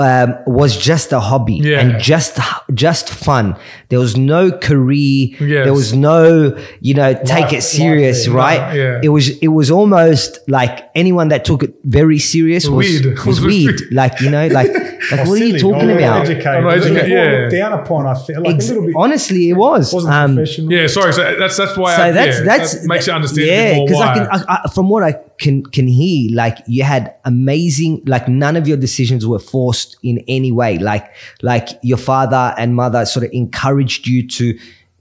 Um, 0.00 0.34
was 0.46 0.76
just 0.78 1.10
a 1.12 1.18
hobby 1.18 1.54
Yeah. 1.56 1.80
and 1.80 2.00
just 2.00 2.38
just 2.72 3.10
fun. 3.10 3.56
There 3.88 3.98
was 3.98 4.16
no 4.16 4.52
career. 4.52 5.34
Yes. 5.40 5.64
There 5.66 5.72
was 5.74 5.92
no, 5.92 6.56
you 6.80 6.94
know, 6.94 7.14
take 7.14 7.46
Life- 7.50 7.52
it 7.58 7.62
serious, 7.62 8.28
life, 8.28 8.36
right? 8.36 8.76
yeah. 8.76 9.00
It 9.02 9.08
was 9.08 9.24
it 9.46 9.48
was 9.48 9.72
almost 9.72 10.38
like 10.46 10.74
anyone 10.94 11.28
that 11.30 11.44
took 11.44 11.64
it 11.64 11.74
very 11.82 12.20
serious 12.20 12.68
was 12.68 12.86
Weird. 13.02 13.18
was 13.26 13.40
weird. 13.50 13.80
like 13.90 14.20
you 14.20 14.30
know, 14.30 14.46
like 14.58 14.70
like 15.12 15.26
what 15.26 15.40
are 15.40 15.44
you 15.44 15.58
talking 15.58 15.90
about? 15.90 16.22
Educated. 16.22 16.62
Not 16.64 16.72
educated, 16.74 16.96
It 16.96 17.02
was 17.02 17.08
more 17.08 17.40
yeah. 17.42 17.48
down 17.48 17.72
upon. 17.80 18.06
I 18.06 18.14
feel 18.14 18.42
like 18.42 18.54
Ex- 18.56 18.66
a 18.66 18.68
little 18.74 18.86
bit. 18.86 18.94
honestly, 18.96 19.50
it 19.50 19.54
was. 19.54 19.92
wasn't 19.92 20.14
Um, 20.14 20.34
professional. 20.36 20.72
Yeah, 20.72 20.86
sorry. 20.86 21.12
So 21.12 21.36
that's 21.38 21.56
that's 21.56 21.76
why. 21.76 21.96
so 21.96 22.02
I, 22.02 22.10
that's 22.12 22.38
yeah, 22.38 22.44
that's 22.44 22.80
that 22.80 22.88
makes 22.88 23.06
you 23.06 23.12
understand. 23.12 23.46
Yeah, 23.46 23.54
a 23.54 23.72
bit 23.72 23.76
more 23.76 23.86
because 23.86 24.00
I 24.02 24.14
can, 24.14 24.26
I, 24.48 24.60
I, 24.64 24.68
from 24.74 24.88
what 24.88 25.02
I 25.02 25.12
can 25.38 25.64
can 25.64 25.86
hear, 25.88 26.34
like 26.34 26.58
you 26.66 26.82
had 26.84 27.14
amazing, 27.24 28.02
like 28.06 28.28
none 28.28 28.56
of 28.56 28.66
your 28.68 28.76
decisions 28.76 29.26
were 29.26 29.38
forced 29.38 29.96
in 30.02 30.22
any 30.28 30.52
way. 30.52 30.78
Like 30.78 31.12
like 31.42 31.68
your 31.82 31.98
father 31.98 32.54
and 32.58 32.74
mother 32.74 33.04
sort 33.06 33.24
of 33.24 33.30
encouraged 33.32 34.06
you 34.06 34.26
to 34.28 34.58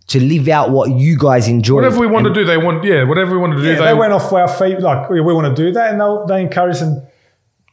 to 0.07 0.21
live 0.23 0.47
out 0.47 0.69
what 0.69 0.89
you 0.91 1.17
guys 1.17 1.49
enjoy. 1.49 1.75
whatever 1.75 1.99
we 1.99 2.07
want 2.07 2.25
to 2.25 2.33
do, 2.33 2.45
they 2.45 2.57
want. 2.57 2.83
Yeah, 2.83 3.03
whatever 3.03 3.31
we 3.33 3.39
want 3.39 3.57
to 3.57 3.61
do, 3.61 3.67
Yeah, 3.67 3.75
they, 3.75 3.85
they 3.87 3.93
went 3.93 4.13
off 4.13 4.31
our 4.31 4.47
feet. 4.47 4.79
Like 4.79 5.09
we, 5.09 5.19
we 5.19 5.33
want 5.33 5.53
to 5.53 5.63
do 5.63 5.73
that, 5.73 5.91
and 5.91 5.99
they 5.99 6.35
they 6.35 6.41
encourage 6.43 6.81
and 6.81 7.01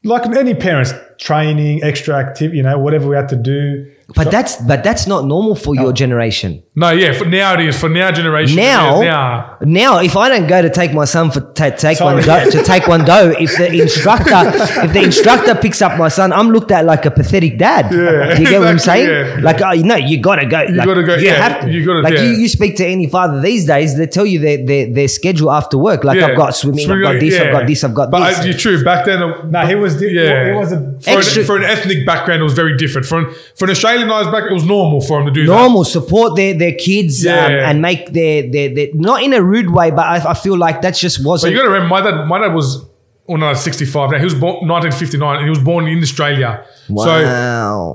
like 0.03 0.27
any 0.27 0.55
parents, 0.55 0.93
training, 1.19 1.83
extra 1.83 2.15
activity, 2.17 2.59
you 2.59 2.63
know, 2.63 2.79
whatever 2.79 3.09
we 3.09 3.17
had 3.17 3.29
to 3.31 3.37
do. 3.37 3.91
But 4.15 4.31
that's 4.31 4.57
but 4.57 4.85
that's 4.85 5.07
not 5.07 5.25
normal 5.25 5.55
for 5.57 5.75
your 5.75 5.91
generation. 5.93 6.63
No, 6.75 6.91
yeah. 6.91 7.15
For 7.15 7.25
now 7.25 7.55
it 7.55 7.61
is. 7.61 7.81
For 7.81 7.89
now 7.89 8.11
generation. 8.13 8.57
Now, 8.57 8.97
it 8.97 8.99
is 8.99 9.05
now. 9.07 9.57
now, 9.63 9.99
if 10.01 10.15
I 10.15 10.29
don't 10.29 10.47
go 10.47 10.61
to 10.61 10.69
take 10.69 10.93
my 10.93 11.07
son 11.07 11.31
for 11.31 11.41
ta 11.41 11.71
take 11.71 11.97
Sorry. 11.99 12.17
one 12.17 12.23
do, 12.23 12.51
to 12.51 12.59
taekwondo, 12.71 13.35
if 13.41 13.57
the 13.57 13.81
instructor 13.81 14.53
if 14.85 14.93
the 14.93 15.03
instructor 15.03 15.55
picks 15.55 15.81
up 15.81 15.97
my 15.99 16.09
son, 16.09 16.35
I'm 16.35 16.51
looked 16.51 16.71
at 16.71 16.85
like 16.85 17.07
a 17.07 17.11
pathetic 17.11 17.57
dad. 17.59 17.91
Yeah, 17.95 18.39
you 18.39 18.45
get 18.47 18.59
what 18.59 18.69
I'm 18.69 18.79
saying? 18.79 19.09
yeah. 19.09 19.41
Like, 19.41 19.63
oh, 19.63 19.73
no, 19.73 19.97
you 19.97 20.21
gotta 20.21 20.45
go. 20.45 20.61
You 20.63 20.77
gotta 20.85 21.03
go, 21.03 21.15
You 21.15 21.27
yeah, 21.29 21.49
have 21.49 21.63
to. 21.63 21.71
you 21.73 21.87
gotta- 21.87 22.01
like 22.03 22.15
yeah. 22.15 22.25
you, 22.25 22.31
you 22.33 22.49
speak 22.49 22.77
to 22.77 22.85
any 22.87 23.09
father 23.09 23.41
these 23.41 23.65
days, 23.67 23.97
they 23.97 24.07
tell 24.07 24.27
you 24.27 24.39
their 24.39 24.65
their, 24.67 24.93
their 24.93 25.09
schedule 25.09 25.51
after 25.51 25.79
work. 25.79 26.05
Like 26.05 26.19
Yeah. 26.19 26.27
I've 26.27 26.37
got 26.37 26.55
swimming, 26.55 26.91
I've 26.91 27.01
got 27.01 27.21
this, 27.21 27.41
I've 27.41 27.53
got 27.53 27.67
this, 27.67 27.83
I've 27.85 27.95
got 27.95 28.11
but 28.11 28.29
this. 28.29 28.37
But 28.39 28.47
you're 28.47 28.59
true. 28.59 28.85
Back 28.85 29.07
then, 29.07 29.23
uh, 29.23 29.45
No, 29.47 29.67
he 29.67 29.75
was. 29.77 30.01
Yeah, 30.03 30.53
It 30.53 30.57
was 30.57 30.73
a. 30.73 30.99
for, 31.05 31.11
Extra- 31.11 31.41
an, 31.43 31.47
for 31.47 31.57
an 31.57 31.65
ethnic 31.65 32.07
background, 32.07 32.41
it 32.41 32.45
was 32.45 32.55
very 32.55 32.77
different. 32.77 33.07
For 33.07 33.19
an, 33.19 33.35
for 33.57 33.65
an 33.67 33.71
Australianized 33.73 34.33
background, 34.33 34.51
it 34.51 34.55
was 34.55 34.65
normal 34.65 35.01
for 35.01 35.21
him 35.21 35.27
to 35.27 35.33
do 35.33 35.45
Normal 35.47 35.85
support 35.85 36.37
their 36.37 36.55
their 36.55 36.75
kids 36.75 37.25
um, 37.27 37.33
Yeah. 37.33 37.69
and 37.71 37.81
make 37.83 38.13
their, 38.13 38.51
their 38.51 38.75
their 38.75 38.89
not 38.95 39.23
in 39.23 39.33
a 39.33 39.43
rude 39.43 39.71
way, 39.71 39.91
but 39.91 40.07
I, 40.07 40.31
I 40.31 40.35
feel 40.35 40.57
like 40.57 40.83
that's 40.83 40.99
just 41.01 41.25
wasn't. 41.25 41.53
you 41.53 41.59
got 41.59 41.65
to 41.65 41.71
remember, 41.71 41.89
my 41.89 42.01
dad, 42.01 42.25
my 42.27 42.39
dad 42.39 42.55
was. 42.55 42.85
Well, 43.27 43.39
no, 43.39 43.55
65 43.55 44.11
now. 44.11 44.19
He 44.19 44.25
was 44.25 44.35
born 44.35 44.69
1959, 44.69 45.37
and 45.37 45.45
he 45.45 45.49
was 45.49 45.59
born 45.59 45.87
in 45.89 45.99
Australia. 46.03 46.63
Wow. 46.91 47.05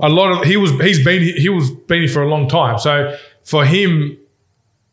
a 0.02 0.10
lot 0.10 0.32
of 0.32 0.44
he 0.44 0.56
was 0.56 0.72
he's 0.80 1.04
been 1.04 1.22
he 1.22 1.48
was 1.48 1.70
been 1.70 2.00
here 2.00 2.08
for 2.08 2.22
a 2.22 2.28
long 2.28 2.48
time. 2.48 2.80
So 2.80 3.16
for 3.44 3.64
him, 3.64 4.18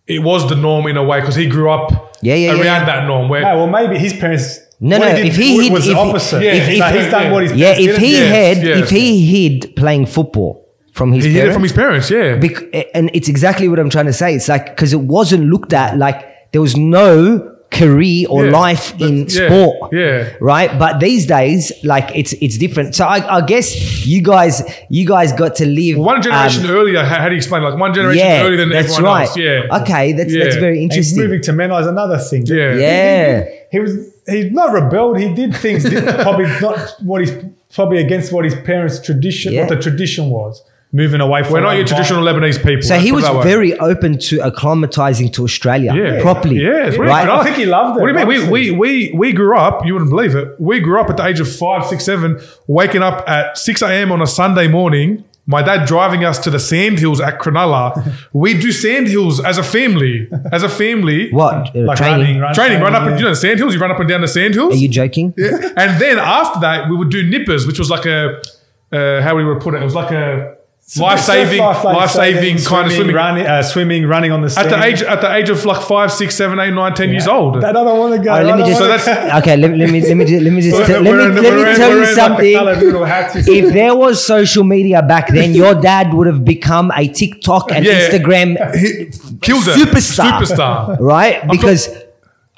it 0.06 0.20
was 0.20 0.48
the 0.48 0.56
norm 0.56 0.86
in 0.86 0.96
a 0.96 1.04
way 1.04 1.22
because 1.22 1.34
he 1.36 1.48
grew 1.48 1.72
up 1.72 2.16
Yeah, 2.22 2.36
yeah, 2.36 2.50
around 2.52 2.58
yeah, 2.60 2.64
yeah. 2.66 2.86
that 2.86 3.08
norm. 3.08 3.30
Where 3.30 3.42
No, 3.42 3.58
well, 3.58 3.68
maybe 3.68 3.98
his 3.98 4.14
parents. 4.14 4.60
No, 4.80 5.00
what 5.00 5.10
no, 5.10 5.16
did 5.16 5.26
if 5.26 5.36
he 5.36 5.64
hid- 5.64 5.72
was 5.74 5.88
if 5.88 5.94
he- 5.94 6.00
opposite. 6.00 6.42
Yeah, 6.44 6.52
if, 6.54 6.70
if- 6.70 6.96
he's 7.04 7.12
done 7.12 7.32
what 7.32 7.44
his 7.44 7.54
yeah, 7.54 7.74
if 7.78 7.98
he. 7.98 8.12
Yes, 8.14 8.58
had 8.58 8.66
yes. 8.66 8.78
if 8.84 8.90
he 8.90 9.26
hid 9.50 9.76
playing 9.76 10.06
football 10.06 10.68
from 10.94 11.12
his 11.14 11.24
he 11.26 11.32
hid 11.32 11.38
it 11.38 11.40
parents, 11.40 11.56
from 11.56 11.64
his 11.64 11.74
parents. 11.74 12.12
Yeah, 12.12 12.36
Bec- 12.38 12.90
and 12.94 13.10
it's 13.14 13.28
exactly 13.28 13.68
what 13.68 13.80
I'm 13.80 13.90
trying 13.90 14.06
to 14.06 14.14
say. 14.14 14.36
It's 14.36 14.48
like 14.48 14.68
because 14.68 14.94
it 14.94 15.02
wasn't 15.02 15.46
looked 15.46 15.74
at 15.74 15.98
like 15.98 16.52
there 16.52 16.62
was 16.62 16.78
no 16.78 17.56
career 17.70 18.28
or 18.30 18.46
Yeah. 18.46 18.52
life 18.52 18.94
in 19.02 19.28
yeah, 19.28 19.48
sport. 19.48 19.94
yeah. 19.94 20.34
Right. 20.40 20.78
But 20.80 21.00
these 21.00 21.26
days, 21.26 21.72
like 21.84 22.10
it's 22.16 22.34
it's 22.34 22.58
different. 22.58 22.96
So 22.96 23.06
I, 23.06 23.38
I 23.38 23.42
guess 23.46 24.06
you 24.06 24.22
guys 24.22 24.64
you 24.90 25.06
guys 25.06 25.34
got 25.34 25.56
to 25.58 25.66
live 25.66 25.98
one 25.98 26.22
generation 26.22 26.66
um, 26.66 26.72
earlier. 26.72 27.04
How, 27.04 27.20
how 27.22 27.26
do 27.30 27.36
you 27.36 27.38
explain? 27.38 27.64
Like 27.64 27.78
one 27.78 27.94
generation 27.94 28.26
yeah, 28.26 28.44
earlier 28.44 28.58
than 28.58 28.70
that's 28.70 28.94
everyone 28.94 29.14
right. 29.14 29.28
else. 29.28 29.38
Yeah. 29.38 29.80
Okay, 29.82 30.14
that's 30.14 30.34
that's 30.34 30.56
Yeah. 30.56 30.62
very 30.62 30.78
And 30.82 30.92
interesting. 30.92 31.20
moving 31.24 31.42
to 31.42 31.52
Menai 31.52 31.82
is 31.82 31.88
another 31.88 32.18
thing. 32.18 32.46
Yeah. 32.46 32.76
Yeah. 32.76 33.46
He 33.72 33.80
was. 33.80 34.14
he's 34.28 34.52
not 34.52 34.72
rebelled. 34.72 35.20
He 35.20 35.34
did 35.34 35.56
things 35.56 35.84
probably 36.24 36.46
not 36.62 36.96
what 37.04 37.22
he's 37.22 37.34
probably 37.74 38.00
against 38.00 38.32
what 38.32 38.46
his 38.46 38.56
parents' 38.56 39.00
tradition, 39.02 39.52
Yeah. 39.54 39.62
what 39.62 39.70
the 39.70 39.82
tradition 39.82 40.30
was. 40.30 40.64
Moving 40.94 41.20
away 41.20 41.44
from. 41.44 41.54
We're 41.54 41.62
not 41.62 41.72
that 41.72 41.78
your 41.78 41.86
traditional. 41.86 42.24
Lebanese 42.24 42.64
people. 42.64 42.82
So 42.82 42.98
he 42.98 43.12
was 43.12 43.26
it 43.26 43.36
way. 43.36 43.44
very 43.44 43.78
open 43.80 44.18
to 44.20 44.38
acclimatizing 44.40 45.34
to 45.34 45.44
Australia 45.44 45.94
Yeah. 45.94 46.22
properly. 46.22 46.58
Yeah, 46.58 46.88
it's 46.88 46.98
really 46.98 47.10
right. 47.12 47.28
I 47.28 47.44
think 47.44 47.58
he 47.58 47.66
loved 47.66 47.98
it. 47.98 48.02
What 48.02 48.08
do 48.08 48.20
you 48.20 48.26
mean? 48.26 48.28
We, 48.28 48.36
honestly. 48.38 48.72
we, 48.72 49.12
we, 49.12 49.14
we 49.18 49.34
grew 49.34 49.58
up, 49.58 49.86
you 49.86 49.94
wouldn't 49.94 50.10
believe 50.12 50.34
it. 50.36 50.60
We 50.60 50.80
grew 50.80 51.00
up 51.02 51.10
at 51.10 51.18
the 51.18 51.26
age 51.26 51.40
of 51.42 51.54
five, 51.54 51.86
six, 51.86 52.06
seven, 52.06 52.40
waking 52.68 53.04
up 53.04 53.28
at 53.28 53.58
6 53.58 53.82
a.m. 53.82 54.12
on 54.14 54.22
a 54.22 54.28
Sunday 54.28 54.68
morning. 54.70 55.26
My 55.50 55.62
dad 55.62 55.86
driving 55.88 56.26
us 56.26 56.40
to 56.40 56.50
the 56.50 56.60
sandhills 56.60 57.22
at 57.22 57.40
Cronulla. 57.40 58.14
we 58.34 58.54
do 58.54 58.72
sandhills 58.74 59.42
as 59.44 59.58
a 59.58 59.64
family. 59.64 60.28
As 60.52 60.64
a 60.64 60.68
family. 60.70 61.32
What 61.32 61.74
uh, 61.76 61.80
like 61.80 61.98
training? 61.98 62.20
running, 62.20 62.40
run, 62.40 62.54
Training, 62.54 62.82
run 62.82 62.96
up, 62.96 63.04
yeah. 63.04 63.10
and 63.12 63.20
you 63.20 63.24
know 63.26 63.32
the 63.32 63.36
sandhills. 63.38 63.74
You 63.74 63.80
run 63.80 63.92
up 63.92 64.00
and 64.00 64.10
down 64.10 64.20
the 64.22 64.28
sandhills. 64.28 64.74
Are 64.74 64.78
you 64.78 64.90
joking? 64.90 65.34
Yeah. 65.38 65.52
And 65.78 66.02
then 66.02 66.18
after 66.20 66.60
that, 66.62 66.90
we 66.90 66.98
would 66.98 67.10
do 67.10 67.24
nippers, 67.30 67.66
which 67.66 67.80
was 67.80 67.90
like 67.90 68.06
a 68.06 68.42
uh, 68.92 69.22
how 69.22 69.36
we 69.38 69.46
would 69.46 69.62
put 69.62 69.74
it. 69.74 69.82
It 69.82 69.86
was 69.86 69.96
like 69.96 70.12
a 70.12 70.57
life 70.96 71.20
saving, 71.20 71.60
life, 71.60 71.84
life 71.84 72.12
saving 72.12 72.58
kind 72.64 72.88
of 72.88 72.94
swimming. 72.94 73.14
running, 73.14 73.46
uh, 73.46 73.62
swimming, 73.62 74.06
running 74.08 74.32
on 74.32 74.42
the 74.42 74.56
At 74.58 74.70
the 74.70 74.82
age 74.82 75.02
at 75.04 75.20
the 75.20 75.30
age 75.36 75.50
of 75.50 75.66
like 75.66 75.82
five, 75.86 76.14
six, 76.14 76.34
seven, 76.36 76.60
eight, 76.60 76.74
nine, 76.74 76.94
ten 76.94 77.10
years 77.10 77.28
old. 77.28 77.56
That 77.62 77.76
I 77.76 77.84
don't 77.84 78.00
want 78.00 78.16
to 78.16 78.24
go. 78.24 78.32
All 78.32 78.38
right, 78.38 78.46
let 78.46 78.58
me 78.58 78.64
just. 78.66 78.78
So 78.80 78.88
that's- 78.88 79.36
okay, 79.42 79.58
let, 79.58 79.72
let 79.78 79.90
me 79.90 80.00
let 80.02 80.16
me 80.16 80.24
ju- 80.24 80.40
let 80.40 80.54
me 80.54 80.62
just 80.62 80.78
We're- 80.78 80.88
tell, 80.88 81.02
let 81.02 81.14
me 81.18 81.24
in- 81.26 81.36
let 81.44 81.54
me 81.56 81.70
in- 81.72 81.76
tell 81.76 81.90
you 81.90 81.98
in 81.98 82.04
like 82.04 82.16
something. 82.16 82.54
colored 82.56 82.78
little 82.80 83.04
hats. 83.04 83.36
if 83.48 83.74
there 83.74 83.96
was 83.96 84.26
social 84.26 84.64
media 84.64 85.02
back 85.04 85.28
then, 85.28 85.54
your 85.54 85.76
dad 85.76 86.14
would 86.14 86.28
have 86.28 86.46
become 86.46 86.90
a 86.96 87.06
TikTok 87.10 87.70
and 87.74 87.84
Yeah. 87.84 88.08
Instagram 88.10 88.76
He 88.76 89.06
killed 89.42 89.68
it. 89.68 89.76
superstar. 89.78 90.40
Superstar. 90.40 90.98
right? 91.02 91.46
Because 91.50 91.90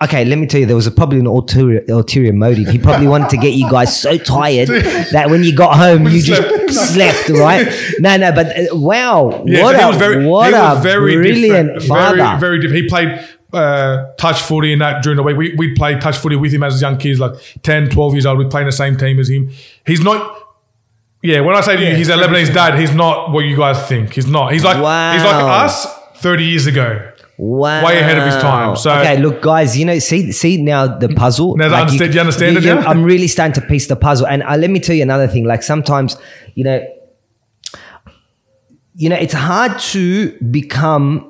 okay, 0.02 0.24
let 0.26 0.38
me 0.38 0.48
tell 0.48 0.60
you, 0.62 0.66
there 0.66 0.76
was 0.76 0.88
a, 0.88 0.92
probably 0.92 1.20
an 1.20 1.28
ulterior, 1.28 1.84
ulterior 1.90 2.34
motive. 2.34 2.68
He 2.70 2.78
probably 2.80 3.08
wanted 3.08 3.30
to 3.32 3.38
get 3.38 3.54
you 3.54 3.70
guys 3.70 4.00
so 4.00 4.18
tired 4.18 4.68
that 5.12 5.30
when 5.30 5.44
you 5.44 5.56
got 5.56 5.76
home, 5.78 6.08
you 6.08 6.22
just 6.22 6.70
slept, 6.94 7.30
right? 7.30 7.68
No, 8.00 8.16
no, 8.18 8.32
but 8.32 8.48
uh, 8.48 8.76
wow, 8.76 9.44
Yeah, 9.46 9.64
what 9.64 9.76
so 9.78 9.84
a 9.86 9.88
was 9.90 9.98
very, 9.98 10.26
what 10.26 10.54
a 10.54 10.58
was 10.76 10.84
very 10.84 11.16
brilliant 11.16 11.80
different. 11.80 11.84
father. 11.88 12.18
Very, 12.18 12.40
very 12.40 12.60
different. 12.62 12.84
He 12.84 12.90
played 12.90 13.28
uh, 13.52 14.14
touch 14.18 14.42
footy 14.42 14.72
and 14.74 14.82
that 14.82 15.02
during 15.04 15.18
the 15.18 15.24
week. 15.24 15.36
We, 15.38 15.56
we 15.56 15.74
played 15.76 16.00
touch 16.02 16.18
footy 16.18 16.36
with 16.36 16.54
him 16.54 16.64
as 16.64 16.82
young 16.82 16.98
kids, 16.98 17.20
like 17.20 17.34
10, 17.64 17.90
12 17.90 18.14
years 18.14 18.26
old. 18.26 18.38
We'd 18.38 18.52
play 18.52 18.62
in 18.62 18.68
the 18.68 18.72
same 18.72 18.96
team 18.98 19.20
as 19.20 19.30
him. 19.30 19.52
He's 19.86 20.02
not. 20.02 20.38
Yeah, 21.22 21.42
when 21.42 21.54
I 21.54 21.60
say 21.62 21.76
to 21.76 21.84
you, 21.90 21.96
he's 21.96 22.08
a 22.08 22.14
Lebanese 22.16 22.54
dad. 22.54 22.80
He's 22.80 22.94
not 22.96 23.32
what 23.32 23.42
you 23.42 23.58
guys 23.58 23.86
think. 23.88 24.14
He's 24.14 24.28
not. 24.28 24.54
He's 24.54 24.64
like 24.64 24.76
he's 24.78 24.84
like 25.26 25.44
us 25.44 25.86
thirty 26.16 26.46
years 26.46 26.66
ago. 26.66 27.09
Wow. 27.42 27.86
Way 27.86 28.00
ahead 28.00 28.18
of 28.18 28.26
his 28.26 28.36
time. 28.36 28.76
So- 28.76 28.92
okay, 28.92 29.18
look, 29.18 29.42
guys, 29.42 29.78
you 29.78 29.86
know, 29.86 29.98
see, 30.00 30.34
see 30.34 30.62
now 30.62 30.88
the 30.88 31.08
puzzle. 31.24 31.56
Now 31.56 31.68
I 31.74 31.82
understand- 31.82 32.14
you 32.14 32.20
understand 32.20 32.58
it 32.58 32.64
now? 32.66 32.82
I'm 32.82 33.02
really 33.02 33.28
starting 33.28 33.54
to 33.54 33.62
piece 33.62 33.88
the 33.88 33.96
puzzle, 33.96 34.28
and 34.28 34.44
uh, 34.44 34.58
let 34.58 34.70
me 34.70 34.80
tell 34.82 34.94
you 34.96 35.04
another 35.04 35.28
thing. 35.28 35.46
Like 35.46 35.64
sometimes, 35.64 36.18
you 36.56 36.66
know, 36.66 36.86
you 38.96 39.08
know, 39.08 39.16
it's 39.16 39.34
hard 39.34 39.80
to 39.80 40.38
become. 40.52 41.29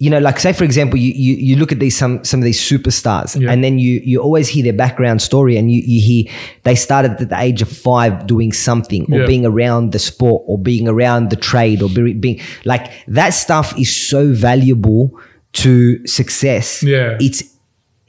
You 0.00 0.10
know, 0.10 0.20
like 0.20 0.38
say 0.38 0.52
for 0.52 0.62
example, 0.62 0.96
you 0.96 1.12
you, 1.12 1.34
you 1.34 1.56
look 1.56 1.72
at 1.72 1.80
these 1.80 1.96
some 1.96 2.22
some 2.24 2.38
of 2.40 2.44
these 2.44 2.60
superstars, 2.60 3.34
Yeah. 3.40 3.50
and 3.50 3.64
then 3.64 3.80
you 3.80 4.00
you 4.04 4.22
always 4.22 4.46
hear 4.48 4.62
their 4.62 4.72
background 4.72 5.20
story, 5.22 5.56
and 5.56 5.72
you 5.72 5.82
you 5.84 6.00
hear 6.00 6.32
they 6.62 6.76
started 6.76 7.12
at 7.20 7.28
the 7.28 7.40
age 7.40 7.62
of 7.62 7.68
five 7.68 8.26
doing 8.28 8.52
something, 8.52 9.12
or 9.12 9.20
Yeah. 9.20 9.26
being 9.26 9.44
around 9.44 9.90
the 9.90 9.98
sport, 9.98 10.44
or 10.46 10.56
being 10.56 10.86
around 10.86 11.30
the 11.30 11.36
trade, 11.36 11.82
or 11.82 11.88
be, 11.88 12.12
being 12.12 12.40
like 12.64 12.84
that 13.08 13.30
stuff 13.30 13.76
is 13.76 13.90
so 13.94 14.32
valuable 14.32 15.10
to 15.54 16.06
success. 16.06 16.80
Yeah. 16.82 17.16
it's 17.20 17.42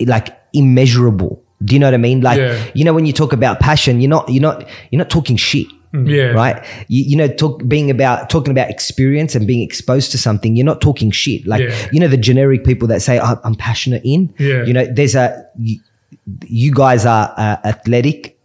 like 0.05 0.29
immeasurable. 0.53 1.41
Do 1.65 1.73
you 1.75 1.79
know 1.79 1.87
what 1.87 1.93
I 1.95 1.97
mean? 1.97 2.21
Like 2.21 2.37
Yeah. 2.37 2.55
you 2.75 2.85
know 2.85 2.93
when 2.93 3.05
you 3.07 3.13
talk 3.13 3.33
about 3.33 3.59
passion, 3.59 3.99
you're 3.99 4.09
not 4.09 4.29
you're 4.29 4.41
not 4.41 4.63
you're 4.91 4.99
not 4.99 5.09
talking 5.09 5.37
shit. 5.37 5.65
Mm. 5.93 6.07
Yeah. 6.09 6.23
Right. 6.33 6.63
You, 6.87 7.03
you 7.03 7.15
know, 7.15 7.27
talk 7.27 7.67
being 7.67 7.89
about 7.89 8.29
talking 8.29 8.51
about 8.51 8.69
experience 8.69 9.33
and 9.35 9.47
being 9.47 9.61
exposed 9.63 10.11
to 10.11 10.17
something. 10.19 10.55
You're 10.55 10.65
not 10.65 10.81
talking 10.81 11.09
shit. 11.11 11.47
Like 11.47 11.61
Yeah. 11.61 11.89
you 11.91 11.99
know 11.99 12.07
the 12.07 12.17
generic 12.17 12.63
people 12.63 12.87
that 12.89 13.01
say 13.01 13.19
"Oh, 13.19 13.39
I'm 13.43 13.55
passionate 13.55 14.03
in. 14.05 14.33
Yeah. 14.37 14.65
You 14.65 14.73
know, 14.73 14.85
there's 14.85 15.15
a 15.15 15.47
you, 15.57 15.79
you 16.45 16.71
guys 16.73 17.05
are 17.05 17.33
a 17.37 17.59
athletic. 17.67 18.35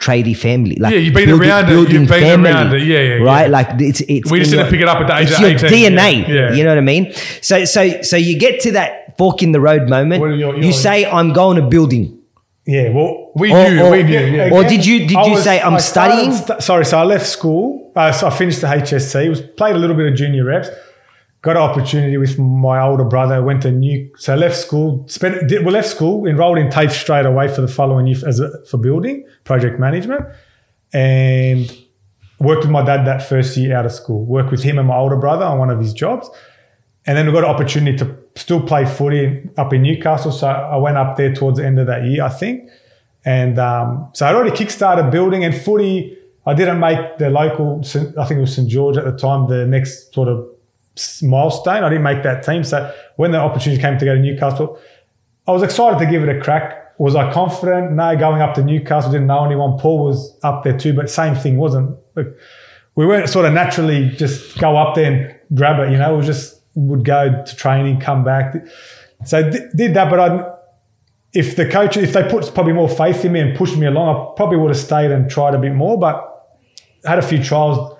Tradie 0.00 0.36
family, 0.36 0.76
like 0.76 0.92
Yeah, 0.92 0.98
you've 0.98 1.14
been 1.14 1.30
around 1.30 1.70
it, 1.70 1.88
you've 1.90 2.08
been 2.08 2.44
around 2.44 2.74
it. 2.74 2.82
Yeah, 2.82 2.98
yeah, 2.98 3.14
right. 3.22 3.42
yeah. 3.42 3.46
Like 3.46 3.68
it's 3.80 4.02
it's. 4.02 4.30
We 4.30 4.40
just 4.40 4.50
didn't 4.50 4.68
pick 4.68 4.80
it 4.82 4.88
up 4.88 4.98
at 4.98 5.06
the 5.06 5.16
age 5.16 5.28
it's 5.30 5.36
of 5.62 5.70
your 5.70 5.70
18, 5.70 5.92
DNA. 5.96 6.28
yeah. 6.28 6.52
You 6.52 6.64
know 6.64 6.70
what 6.70 6.78
I 6.78 6.82
mean? 6.82 7.12
So 7.40 7.64
so 7.64 8.02
so 8.02 8.16
you 8.16 8.38
get 8.38 8.60
to 8.62 8.72
that 8.72 9.16
fork 9.16 9.42
in 9.42 9.52
the 9.52 9.60
road 9.60 9.88
moment. 9.88 10.20
Well, 10.20 10.32
you're- 10.36 10.66
you 10.66 10.72
say, 10.72 11.06
"I'm 11.06 11.32
going 11.32 11.56
to 11.56 11.62
building." 11.62 12.18
Yeah, 12.66 12.90
well, 12.90 13.30
We 13.36 13.52
Or- 13.52 13.70
knew, 13.70 13.82
or- 13.82 13.90
we 13.90 14.02
knew. 14.04 14.12
Yeah. 14.18 14.50
Or 14.50 14.64
did 14.64 14.86
you- 14.86 15.06
did 15.06 15.16
I 15.18 15.26
you 15.26 15.36
say, 15.38 15.60
"I'm 15.60 15.74
I 15.74 15.78
studying"? 15.78 16.32
st- 16.32 16.62
sorry, 16.62 16.84
so 16.86 16.98
I 16.98 17.04
left 17.04 17.26
school. 17.26 17.90
Uh, 17.94 18.10
so 18.12 18.26
I 18.26 18.30
finished 18.30 18.60
the 18.62 18.68
HSC. 18.68 19.28
Was 19.28 19.40
played 19.42 19.74
a 19.74 19.78
little 19.78 19.96
bit 19.96 20.06
of 20.10 20.14
junior 20.14 20.44
reps. 20.44 20.70
Got 21.42 21.56
an 21.56 21.62
opportunity 21.62 22.16
with 22.16 22.38
my 22.38 22.80
older 22.80 23.04
brother. 23.04 23.42
Went 23.42 23.62
to 23.62 23.70
new. 23.70 24.08
So 24.16 24.32
I 24.32 24.36
left 24.36 24.56
school. 24.56 25.04
Spent. 25.08 25.46
Did, 25.46 25.64
we 25.66 25.72
left 25.72 25.88
school. 25.88 26.26
Enrolled 26.26 26.56
in 26.56 26.70
TAFE 26.70 26.92
straight 26.92 27.26
away 27.26 27.48
for 27.48 27.60
the 27.60 27.68
following 27.68 28.06
year 28.06 28.16
as 28.26 28.40
a, 28.40 28.48
for 28.70 28.78
building 28.78 29.24
project 29.44 29.78
management, 29.78 30.24
and 30.94 31.70
worked 32.40 32.62
with 32.62 32.70
my 32.70 32.82
dad 32.84 33.04
that 33.06 33.22
first 33.28 33.56
year 33.56 33.76
out 33.76 33.84
of 33.84 33.92
school. 33.92 34.24
Worked 34.24 34.50
with 34.50 34.62
him 34.62 34.78
and 34.78 34.88
my 34.88 34.96
older 34.96 35.16
brother 35.16 35.44
on 35.44 35.58
one 35.58 35.70
of 35.70 35.78
his 35.80 35.92
jobs. 35.92 36.30
And 37.06 37.16
then 37.18 37.26
we 37.26 37.32
got 37.32 37.44
an 37.44 37.50
opportunity 37.50 37.96
to 37.98 38.16
still 38.36 38.60
play 38.60 38.84
footy 38.84 39.48
up 39.56 39.72
in 39.72 39.82
Newcastle. 39.82 40.32
So 40.32 40.48
I 40.48 40.76
went 40.76 40.96
up 40.96 41.16
there 41.16 41.32
towards 41.32 41.58
the 41.58 41.66
end 41.66 41.78
of 41.78 41.86
that 41.86 42.04
year, 42.04 42.24
I 42.24 42.28
think. 42.28 42.68
And 43.24 43.58
um, 43.58 44.10
so 44.12 44.26
I'd 44.26 44.34
already 44.34 44.50
kickstarted 44.50 45.10
building 45.10 45.44
and 45.44 45.54
footy. 45.54 46.18
I 46.46 46.54
didn't 46.54 46.78
make 46.78 47.18
the 47.18 47.30
local, 47.30 47.80
I 47.80 48.26
think 48.26 48.38
it 48.38 48.40
was 48.40 48.54
St 48.54 48.68
George 48.68 48.96
at 48.96 49.04
the 49.04 49.16
time, 49.16 49.48
the 49.48 49.66
next 49.66 50.12
sort 50.12 50.28
of 50.28 50.46
milestone. 51.22 51.84
I 51.84 51.88
didn't 51.88 52.02
make 52.02 52.22
that 52.22 52.44
team. 52.44 52.64
So 52.64 52.92
when 53.16 53.30
the 53.30 53.38
opportunity 53.38 53.80
came 53.80 53.98
to 53.98 54.04
go 54.04 54.14
to 54.14 54.20
Newcastle, 54.20 54.78
I 55.46 55.52
was 55.52 55.62
excited 55.62 55.98
to 56.04 56.10
give 56.10 56.22
it 56.22 56.36
a 56.36 56.40
crack. 56.40 56.98
Was 56.98 57.16
I 57.16 57.32
confident? 57.32 57.92
No, 57.92 58.16
going 58.16 58.40
up 58.42 58.54
to 58.54 58.62
Newcastle, 58.62 59.10
didn't 59.10 59.26
know 59.26 59.44
anyone. 59.44 59.78
Paul 59.78 60.04
was 60.04 60.38
up 60.42 60.62
there 60.62 60.78
too, 60.78 60.92
but 60.92 61.08
same 61.08 61.34
thing 61.34 61.56
wasn't. 61.56 61.96
We 62.94 63.06
weren't 63.06 63.28
sort 63.28 63.46
of 63.46 63.52
naturally 63.52 64.10
just 64.10 64.58
go 64.58 64.76
up 64.76 64.94
there 64.94 65.12
and 65.12 65.56
grab 65.56 65.80
it, 65.80 65.90
you 65.90 65.98
know, 65.98 66.16
we 66.16 66.24
just 66.24 66.60
would 66.74 67.04
go 67.04 67.44
to 67.44 67.56
training, 67.56 68.00
come 68.00 68.24
back. 68.24 68.54
So 69.24 69.50
d- 69.50 69.58
did 69.74 69.94
that, 69.94 70.10
but 70.10 70.20
I, 70.20 70.54
if 71.32 71.56
the 71.56 71.68
coach, 71.68 71.96
if 71.96 72.12
they 72.12 72.28
put 72.28 72.52
probably 72.54 72.72
more 72.72 72.88
faith 72.88 73.24
in 73.24 73.32
me 73.32 73.40
and 73.40 73.56
pushed 73.56 73.76
me 73.76 73.86
along, 73.86 74.08
I 74.08 74.36
probably 74.36 74.58
would 74.58 74.70
have 74.70 74.78
stayed 74.78 75.10
and 75.10 75.30
tried 75.30 75.54
a 75.54 75.58
bit 75.58 75.74
more, 75.74 75.98
but 75.98 76.30
had 77.04 77.18
a 77.18 77.22
few 77.22 77.42
trials, 77.42 77.98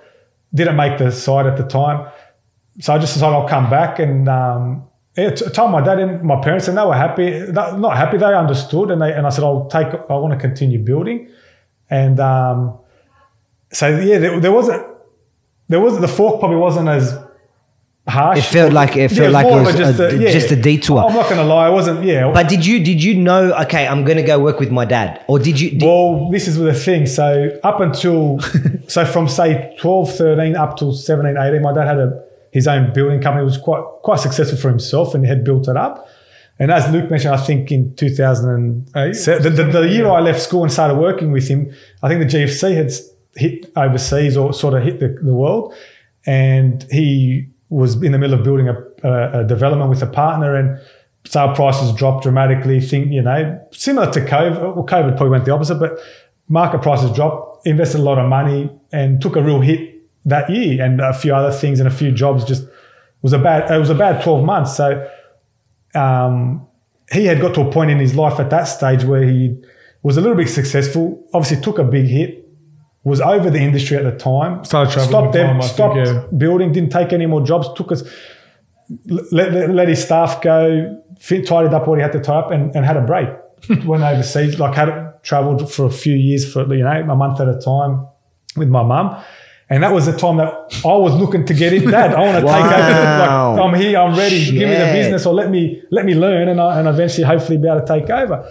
didn't 0.53 0.75
make 0.75 0.97
the 0.97 1.11
side 1.11 1.45
at 1.45 1.57
the 1.57 1.65
time. 1.65 2.09
So 2.79 2.93
I 2.93 2.97
just 2.97 3.13
decided 3.13 3.35
I'll 3.35 3.47
come 3.47 3.69
back 3.69 3.99
and 3.99 4.27
um, 4.27 4.87
yeah, 5.17 5.29
told 5.29 5.71
my 5.71 5.81
dad 5.81 5.99
and 5.99 6.23
my 6.23 6.41
parents, 6.41 6.67
and 6.67 6.77
they 6.77 6.83
were 6.83 6.95
happy. 6.95 7.51
Not 7.51 7.95
happy, 7.95 8.17
they 8.17 8.33
understood, 8.33 8.91
and 8.91 9.01
they 9.01 9.13
and 9.13 9.25
I 9.25 9.29
said 9.29 9.45
I'll 9.45 9.67
take. 9.67 9.87
I 9.87 10.13
want 10.15 10.33
to 10.33 10.39
continue 10.39 10.79
building, 10.79 11.29
and 11.89 12.19
um, 12.19 12.77
so 13.71 13.87
yeah, 13.87 14.17
there, 14.17 14.39
there 14.41 14.51
wasn't. 14.51 14.85
There 15.69 15.79
was 15.79 15.99
the 15.99 16.07
fork 16.07 16.39
probably 16.39 16.57
wasn't 16.57 16.89
as 16.89 17.17
harsh. 18.07 18.37
It 18.39 18.43
felt 18.45 18.71
like- 18.73 18.95
it 18.95 19.11
Yeah, 19.11 19.17
felt 19.17 19.33
like 19.33 19.45
it 19.47 19.53
of 19.53 19.65
was 19.65 19.99
a- 19.99 20.31
just 20.31 20.51
a 20.51 20.55
detour. 20.55 20.99
I'm 21.05 21.13
not 21.15 21.25
going 21.25 21.37
to 21.37 21.43
lie, 21.43 21.67
I 21.67 21.69
wasn't. 21.69 22.03
Yeah, 22.03 22.31
But 22.33 22.47
did 22.47 22.65
you 22.65 22.83
did 22.83 23.03
you 23.03 23.15
know? 23.15 23.53
Okay, 23.63 23.87
I'm 23.87 24.03
going 24.05 24.17
to 24.17 24.23
go 24.23 24.39
work 24.39 24.59
with 24.59 24.71
my 24.71 24.85
dad, 24.85 25.23
or 25.27 25.39
did 25.39 25.59
you? 25.59 25.71
Did, 25.71 25.83
Well, 25.83 26.29
this 26.29 26.47
is 26.47 26.57
the 26.57 26.73
thing. 26.73 27.05
So 27.07 27.49
up 27.63 27.79
until, 27.79 28.39
so 28.87 29.05
from 29.05 29.27
say 29.27 29.75
12, 29.79 30.15
13 30.17 30.55
up 30.55 30.77
till 30.77 30.93
17, 30.93 31.35
18, 31.37 31.61
my 31.61 31.73
dad 31.73 31.87
had 31.87 31.97
a, 31.97 32.23
his 32.51 32.67
own 32.67 32.93
building 32.93 33.21
company. 33.21 33.41
It 33.41 33.45
was 33.45 33.57
quite 33.57 33.83
quite 34.03 34.19
successful 34.19 34.57
for 34.57 34.69
himself 34.69 35.15
and 35.15 35.25
had 35.25 35.43
built 35.43 35.67
it 35.67 35.75
up. 35.77 36.07
And 36.57 36.71
as 36.71 36.89
Luke 36.91 37.09
mentioned, 37.11 37.33
I 37.33 37.37
think 37.37 37.69
in 37.71 37.93
2007, 37.95 38.85
the, 38.93 39.49
the, 39.49 39.63
the 39.81 39.89
year 39.89 40.07
I 40.07 40.21
left 40.21 40.41
school 40.41 40.63
and 40.63 40.71
started 40.71 40.95
working 40.95 41.33
with 41.33 41.47
him, 41.49 41.73
I 42.01 42.07
think 42.07 42.19
the 42.21 42.37
GFC 42.37 42.75
had 42.75 42.91
hit 43.35 43.71
overseas 43.75 44.37
or 44.37 44.53
sort 44.53 44.73
of 44.73 44.83
hit 44.83 45.01
the, 45.01 45.17
the 45.21 45.33
world. 45.33 45.73
And 46.25 46.85
he 46.89 47.49
was 47.69 48.01
in 48.01 48.11
the 48.11 48.17
middle 48.17 48.37
of 48.37 48.43
building 48.43 48.69
a, 48.69 48.75
a, 49.03 49.41
a 49.41 49.43
development 49.43 49.89
with 49.89 50.01
a 50.01 50.07
partner 50.07 50.55
and 50.55 50.79
sale 51.25 51.53
prices 51.55 51.91
dropped 51.93 52.23
dramatically. 52.23 52.79
Think, 52.79 53.11
you 53.11 53.21
know, 53.21 53.67
similar 53.71 54.11
to 54.11 54.21
COVID, 54.21 54.75
well, 54.75 54.85
COVID 54.85 55.17
probably 55.17 55.29
went 55.29 55.45
the 55.45 55.51
opposite, 55.51 55.75
but 55.75 55.99
market 56.47 56.81
prices 56.81 57.11
dropped, 57.11 57.65
invested 57.65 57.99
a 57.99 58.03
lot 58.03 58.19
of 58.19 58.29
money 58.29 58.69
and 58.91 59.21
took 59.21 59.35
a 59.35 59.41
real 59.41 59.61
hit 59.61 59.93
that 60.25 60.49
year 60.49 60.83
and 60.83 61.01
a 61.01 61.13
few 61.13 61.33
other 61.33 61.51
things 61.51 61.79
and 61.79 61.87
a 61.87 61.91
few 61.91 62.11
jobs 62.11 62.43
just 62.43 62.67
was 63.21 63.33
a 63.33 63.39
bad, 63.39 63.71
it 63.71 63.79
was 63.79 63.89
a 63.89 63.95
bad 63.95 64.23
12 64.23 64.43
months. 64.43 64.75
So, 64.77 65.09
um, 65.95 66.67
he 67.11 67.25
had 67.25 67.39
got 67.39 67.53
to 67.55 67.61
a 67.61 67.71
point 67.71 67.91
in 67.91 67.99
his 67.99 68.15
life 68.15 68.39
at 68.39 68.49
that 68.49 68.65
stage 68.65 69.03
where 69.03 69.23
he 69.23 69.55
was 70.03 70.17
a 70.17 70.21
little 70.21 70.35
bit 70.35 70.49
successful. 70.49 71.23
Obviously, 71.33 71.63
took 71.63 71.79
a 71.79 71.83
big 71.83 72.05
hit. 72.05 72.44
Was 73.05 73.21
over 73.21 73.49
the 73.51 73.59
industry 73.59 73.95
at 73.97 74.03
the 74.03 74.11
time. 74.17 74.65
Started 74.65 74.91
traveling 74.91 75.09
Stopped, 75.09 75.35
with 75.35 75.45
time, 75.45 75.61
I 75.61 75.67
think, 75.67 76.07
yeah. 76.07 76.37
building. 76.37 76.71
Didn't 76.73 76.89
take 76.91 77.13
any 77.13 77.27
more 77.27 77.41
jobs. 77.41 77.69
Took 77.75 77.91
us. 77.91 78.03
Let, 79.07 79.31
let, 79.53 79.69
let 79.69 79.87
his 79.87 80.03
staff 80.03 80.41
go. 80.41 81.01
Fit, 81.19 81.47
tidied 81.47 81.73
up 81.73 81.87
what 81.87 81.97
he 81.99 82.01
had 82.03 82.11
to 82.13 82.19
tie 82.19 82.39
up, 82.39 82.51
and, 82.51 82.75
and 82.75 82.83
had 82.85 82.97
a 82.97 83.01
break. 83.01 83.29
Went 83.85 84.03
overseas. 84.03 84.59
Like 84.59 84.75
had 84.75 85.21
travelled 85.23 85.71
for 85.71 85.85
a 85.85 85.91
few 85.91 86.15
years 86.15 86.51
for 86.51 86.61
you 86.73 86.83
know 86.83 86.89
a 87.09 87.15
month 87.15 87.39
at 87.39 87.47
a 87.47 87.59
time 87.59 88.07
with 88.57 88.69
my 88.69 88.83
mum. 88.83 89.23
And 89.69 89.81
that 89.81 89.91
was 89.93 90.05
the 90.05 90.15
time 90.15 90.37
that 90.37 90.49
I 90.85 90.95
was 90.95 91.13
looking 91.15 91.43
to 91.47 91.53
get 91.55 91.73
in. 91.73 91.89
Dad, 91.89 92.13
I 92.13 92.19
want 92.19 92.35
to 92.35 92.41
take 92.41 92.49
Wow. 92.51 93.53
over. 93.53 93.61
Like, 93.61 93.73
I'm 93.73 93.79
here. 93.81 93.97
I'm 93.99 94.15
ready. 94.17 94.45
Give 94.45 94.69
me 94.69 94.75
the 94.75 94.91
business, 94.93 95.25
or 95.25 95.33
let 95.33 95.49
me 95.49 95.81
let 95.91 96.05
me 96.05 96.13
learn, 96.15 96.49
and 96.49 96.59
I, 96.61 96.79
and 96.79 96.87
eventually, 96.87 97.23
hopefully, 97.25 97.57
be 97.57 97.67
able 97.67 97.81
to 97.81 97.85
take 97.87 98.09
over. 98.09 98.47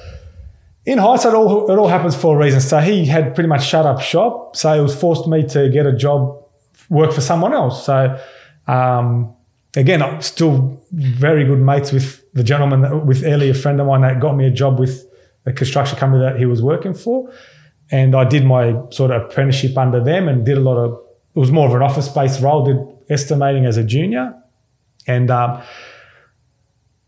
In 0.87 0.99
hindsight, 0.99 1.33
it 1.33 1.37
all, 1.37 1.71
it 1.71 1.79
all 1.79 1.89
happens 1.89 2.15
for 2.15 2.37
a 2.37 2.39
reason. 2.39 2.61
So 2.61 2.79
he 2.79 3.07
had 3.07 3.35
pretty 3.35 3.49
much 3.49 3.67
shut 3.67 3.87
up 3.87 4.01
shop. 4.01 4.55
So 4.55 4.73
it 4.73 4.83
was 4.83 4.95
forced 4.95 5.27
me 5.27 5.43
to 5.49 5.71
get 5.71 5.87
a 5.87 5.97
job, 5.97 6.45
work 6.91 7.13
for 7.13 7.23
someone 7.23 7.55
else. 7.55 7.87
So 7.87 8.19
um, 8.67 9.35
again, 9.77 10.03
I'm 10.03 10.21
still 10.21 10.83
very 10.93 11.45
good 11.45 11.61
mates 11.61 11.91
with 11.91 12.23
the 12.35 12.45
gentleman, 12.45 12.83
that, 12.83 13.07
with 13.07 13.25
Ellie, 13.25 13.49
a 13.49 13.55
friend 13.55 13.81
of 13.81 13.87
mine 13.87 14.03
that 14.03 14.21
got 14.21 14.37
me 14.37 14.47
a 14.47 14.51
job 14.51 14.79
with 14.79 15.07
the 15.45 15.53
construction 15.53 15.99
company 15.99 16.23
that 16.23 16.39
he 16.39 16.45
was 16.45 16.61
working 16.61 16.93
for. 16.93 17.33
And 17.91 18.15
I 18.15 18.25
did 18.25 18.45
my 18.45 18.75
sort 18.91 19.11
of 19.11 19.23
apprenticeship 19.23 19.77
under 19.79 20.03
them 20.03 20.29
and 20.29 20.45
did 20.45 20.59
a 20.59 20.61
lot 20.61 20.77
of, 20.77 21.01
it 21.35 21.39
was 21.39 21.51
more 21.51 21.67
of 21.69 21.75
an 21.75 21.83
office 21.83 22.09
based 22.09 22.43
role, 22.43 22.65
did 22.65 22.79
estimating 23.11 23.65
as 23.65 23.77
a 23.77 23.85
junior. 23.85 24.35
And 25.07 25.31
um, 25.31 25.63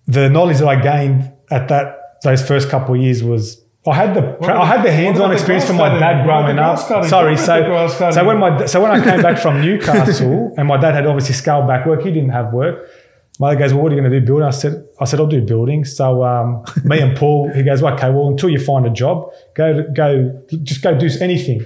the 0.07 0.31
knowledge 0.31 0.59
that 0.59 0.69
I 0.69 0.81
gained 0.81 1.33
at 1.51 1.69
that, 1.69 2.21
those 2.23 2.47
first 2.47 2.71
couple 2.71 2.95
of 2.95 3.01
years 3.01 3.23
was, 3.23 3.63
I 3.87 3.95
had 3.95 4.15
the 4.15 4.37
I 4.45 4.67
had 4.67 4.85
the 4.85 4.91
hands-on 4.91 5.31
the 5.31 5.35
experience 5.35 5.67
from 5.67 5.77
my 5.77 5.97
dad 5.99 6.25
growing 6.25 6.59
up. 6.59 6.79
Sorry, 6.79 7.35
What 7.35 7.45
about 7.45 7.59
the 7.59 7.65
grass 7.67 7.99
so 7.99 8.11
so 8.11 8.25
when 8.25 8.39
my 8.39 8.67
so 8.67 8.83
when 8.83 8.91
I 8.91 9.03
came 9.03 9.23
back 9.23 9.39
from 9.39 9.61
Newcastle 9.67 10.55
and 10.59 10.67
my 10.67 10.77
dad 10.77 10.95
had 10.95 11.07
obviously 11.07 11.35
scaled 11.35 11.69
back 11.69 11.87
work, 11.87 12.03
he 12.03 12.11
didn't 12.11 12.31
have 12.31 12.53
work. 12.53 12.89
My 13.39 13.53
dad 13.53 13.61
goes, 13.61 13.75
"Well, 13.75 13.85
what 13.85 13.93
are 13.93 13.95
you 13.95 14.01
going 14.01 14.11
to 14.11 14.21
do? 14.21 14.27
Building?" 14.27 14.47
I 14.47 14.51
said, 14.51 14.89
"I 14.99 15.05
said 15.05 15.21
I'll 15.21 15.29
do 15.29 15.41
building." 15.41 15.85
So 15.85 16.25
um, 16.25 16.65
me 16.85 17.01
and 17.01 17.17
Paul, 17.17 17.53
he 17.55 17.63
goes, 17.63 17.83
"Okay, 17.83 18.11
well, 18.11 18.29
until 18.29 18.51
you 18.51 18.59
find 18.59 18.87
a 18.87 18.91
job, 18.91 19.31
go 19.55 19.85
go 19.95 20.43
just 20.63 20.83
go 20.83 20.99
do 20.99 21.09
anything." 21.21 21.65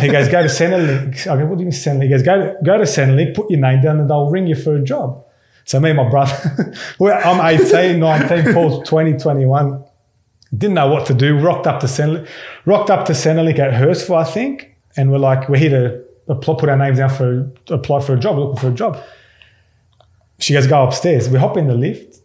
he 0.00 0.08
goes, 0.08 0.28
"Go 0.28 0.42
to 0.42 0.48
Centrelink." 0.48 1.26
I 1.26 1.38
go, 1.38 1.46
"What 1.46 1.56
do 1.56 1.64
you 1.64 1.70
mean 1.70 1.70
Centrelink?" 1.70 2.02
He 2.02 2.08
goes, 2.10 2.22
"Go 2.22 2.36
to, 2.36 2.56
go 2.62 2.76
to 2.76 2.84
Centrelink, 2.84 3.34
put 3.34 3.50
your 3.50 3.60
name 3.60 3.80
down, 3.80 3.98
and 3.98 4.10
they'll 4.10 4.30
ring 4.30 4.46
you 4.46 4.54
for 4.54 4.76
a 4.76 4.82
job." 4.82 5.24
So 5.64 5.80
me 5.80 5.90
and 5.90 5.96
my 5.96 6.08
brother, 6.08 6.74
well, 7.00 7.20
I'm 7.24 7.60
18, 7.60 7.98
19, 7.98 8.52
Paul's 8.54 8.88
20, 8.88 9.14
21 9.14 9.84
didn't 10.56 10.74
know 10.74 10.88
what 10.88 11.06
to 11.06 11.14
do. 11.14 11.38
Rocked 11.38 11.66
up 11.66 11.80
to 11.80 11.86
Centrelink, 11.86 12.28
rocked 12.64 12.90
up 12.90 13.06
to 13.06 13.12
Centrelink 13.12 13.58
at 13.58 13.72
Hurstville, 13.72 14.16
I 14.16 14.24
think, 14.24 14.76
and 14.96 15.10
we're 15.10 15.18
like, 15.18 15.48
we're 15.48 15.58
here 15.58 15.70
to 15.70 16.04
apply, 16.28 16.54
put 16.58 16.68
our 16.68 16.76
names 16.76 16.98
down 16.98 17.10
for 17.10 17.52
apply 17.68 18.00
for 18.00 18.14
a 18.14 18.18
job, 18.18 18.38
looking 18.38 18.60
for 18.60 18.68
a 18.68 18.74
job. 18.74 19.02
she 20.38 20.52
goes, 20.52 20.66
go 20.66 20.84
upstairs. 20.84 21.28
We 21.28 21.38
hop 21.38 21.56
in 21.56 21.66
the 21.66 21.74
lift. 21.74 22.20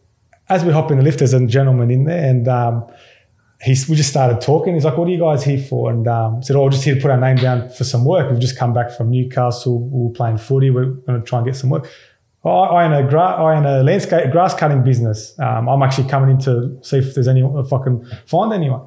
As 0.49 0.65
we 0.65 0.71
hop 0.71 0.91
in 0.91 0.97
the 0.97 1.03
lift, 1.03 1.19
there's 1.19 1.33
a 1.33 1.45
gentleman 1.45 1.91
in 1.91 2.03
there, 2.03 2.29
and 2.29 2.47
um, 2.47 2.85
he's, 3.61 3.87
we 3.87 3.95
just 3.95 4.09
started 4.09 4.41
talking. 4.41 4.73
He's 4.73 4.83
like, 4.83 4.97
"What 4.97 5.07
are 5.07 5.11
you 5.11 5.19
guys 5.19 5.45
here 5.45 5.61
for?" 5.61 5.89
And 5.89 6.05
um, 6.07 6.43
said, 6.43 6.57
"Oh, 6.57 6.63
we're 6.63 6.71
just 6.71 6.83
here 6.83 6.95
to 6.95 7.01
put 7.01 7.09
our 7.09 7.19
name 7.19 7.37
down 7.37 7.69
for 7.69 7.85
some 7.85 8.03
work. 8.03 8.29
We've 8.29 8.39
just 8.39 8.57
come 8.57 8.73
back 8.73 8.91
from 8.91 9.11
Newcastle. 9.11 9.79
We 9.79 10.07
were 10.07 10.13
playing 10.13 10.39
footy. 10.39 10.69
We're 10.69 10.85
going 10.85 11.21
to 11.21 11.25
try 11.25 11.39
and 11.39 11.45
get 11.47 11.55
some 11.55 11.69
work." 11.69 11.89
Oh, 12.43 12.49
I 12.49 12.85
own 12.85 12.93
a 12.93 13.07
gra- 13.07 13.35
I 13.37 13.55
own 13.57 13.65
a 13.65 13.83
landscape 13.83 14.31
grass 14.31 14.55
cutting 14.55 14.83
business. 14.83 15.37
Um, 15.39 15.69
I'm 15.69 15.83
actually 15.83 16.09
coming 16.09 16.31
in 16.31 16.39
to 16.39 16.77
see 16.81 16.97
if 16.97 17.13
there's 17.13 17.27
anyone 17.27 17.63
if 17.63 17.71
I 17.71 17.83
can 17.83 18.03
find 18.25 18.51
anyone. 18.51 18.81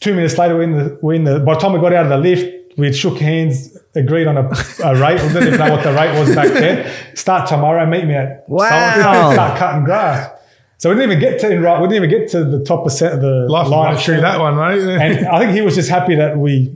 Two 0.00 0.14
minutes 0.14 0.38
later, 0.38 0.54
we're 0.56 0.62
in 0.62 0.72
the 0.72 0.98
we're 1.02 1.14
in 1.14 1.24
the. 1.24 1.40
By 1.40 1.54
the 1.54 1.60
time 1.60 1.72
we 1.72 1.80
got 1.80 1.92
out 1.92 2.06
of 2.06 2.10
the 2.10 2.16
lift, 2.16 2.78
we 2.78 2.86
had 2.86 2.96
shook 2.96 3.18
hands, 3.18 3.76
agreed 3.94 4.26
on 4.26 4.38
a, 4.38 4.48
a 4.84 4.98
rate. 4.98 5.20
We 5.20 5.28
didn't 5.28 5.48
even 5.48 5.58
know 5.58 5.72
what 5.72 5.82
the 5.82 5.92
rate 5.92 6.18
was 6.18 6.34
back 6.34 6.48
then. 6.48 6.90
Start 7.16 7.48
tomorrow. 7.48 7.84
Meet 7.86 8.06
me 8.06 8.14
at 8.14 8.48
wow. 8.48 9.32
start 9.32 9.58
cutting 9.58 9.84
grass. 9.84 10.30
So 10.78 10.88
we 10.88 10.96
didn't 10.96 11.10
even 11.12 11.20
get 11.20 11.40
to 11.40 11.60
right. 11.60 11.80
We 11.80 11.88
didn't 11.88 12.04
even 12.04 12.18
get 12.18 12.30
to 12.30 12.44
the 12.44 12.64
top 12.64 12.84
percent 12.84 13.14
of 13.14 13.20
the 13.20 13.46
Life 13.48 13.68
line. 13.68 13.90
of 13.90 13.94
luxury, 13.96 14.20
that 14.20 14.40
one, 14.40 14.56
mate. 14.56 14.80
And 14.80 15.26
I 15.26 15.38
think 15.38 15.52
he 15.52 15.60
was 15.60 15.74
just 15.74 15.90
happy 15.90 16.14
that 16.16 16.38
we. 16.38 16.74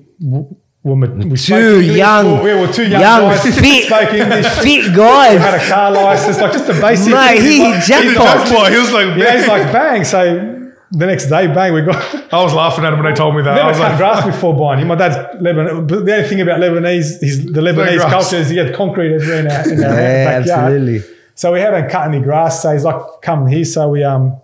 W- 0.87 1.01
were 1.01 1.07
ma- 1.07 1.25
we 1.25 1.37
spoke 1.37 1.59
Too 1.59 1.81
young. 1.83 2.43
We 2.45 2.55
were 2.55 2.73
two 2.73 2.87
young, 2.89 3.01
Young, 3.01 3.21
guys. 3.31 3.43
fit. 3.43 3.85
Spoke 3.87 4.13
English. 4.15 4.47
Fit 4.47 4.85
We 4.91 4.95
guys. 4.97 5.39
had 5.41 5.55
a 5.61 5.69
car 5.69 5.91
license, 5.91 6.41
like 6.41 6.53
just 6.53 6.67
the 6.67 6.75
basic. 6.81 7.13
Mate, 7.13 7.41
he 7.43 7.49
He's 7.49 7.61
like- 7.61 7.85
jackpot. 7.85 8.49
Boy, 8.51 8.71
he 8.71 8.79
was 8.79 8.93
like, 8.93 9.17
yeah, 9.19 9.39
he's 9.39 9.49
like 9.49 9.73
bang. 9.73 10.05
So 10.05 10.53
the 10.93 11.07
next 11.07 11.27
day, 11.27 11.49
bang, 11.49 11.73
we 11.75 11.83
got. 11.83 11.97
I 12.33 12.43
was 12.43 12.55
laughing 12.55 12.85
at 12.85 12.93
him 12.93 13.03
when 13.03 13.13
they 13.13 13.17
told 13.17 13.35
me 13.35 13.43
that. 13.43 13.59
I 13.59 13.67
was 13.67 13.77
cut 13.79 13.89
like, 13.91 13.99
grass 13.99 14.25
before 14.25 14.57
buying 14.57 14.81
him. 14.81 14.89
My 14.89 14.95
dad's 14.95 15.17
Lebanon. 15.43 15.87
But 15.87 16.05
the 16.07 16.15
only 16.17 16.29
thing 16.29 16.41
about 16.41 16.61
Lebanese, 16.61 17.23
is 17.23 17.45
the 17.47 17.61
Lebanese 17.61 17.97
grass. 17.97 18.11
culture 18.13 18.37
is 18.37 18.49
he 18.51 18.57
had 18.57 18.75
concrete 18.75 19.15
everywhere 19.15 19.41
in 19.41 19.47
our, 19.51 19.73
in 19.73 19.85
our 19.85 19.95
Yeah, 20.01 20.25
backyard. 20.39 20.49
absolutely. 20.73 21.15
So 21.35 21.53
we 21.53 21.61
haven't 21.61 21.91
cut 21.91 22.07
any 22.09 22.23
grass. 22.23 22.63
So 22.63 22.73
he's 22.73 22.85
like, 22.85 23.03
come 23.23 23.47
here. 23.49 23.65
So 23.65 23.89
we 23.91 24.05
um, 24.05 24.37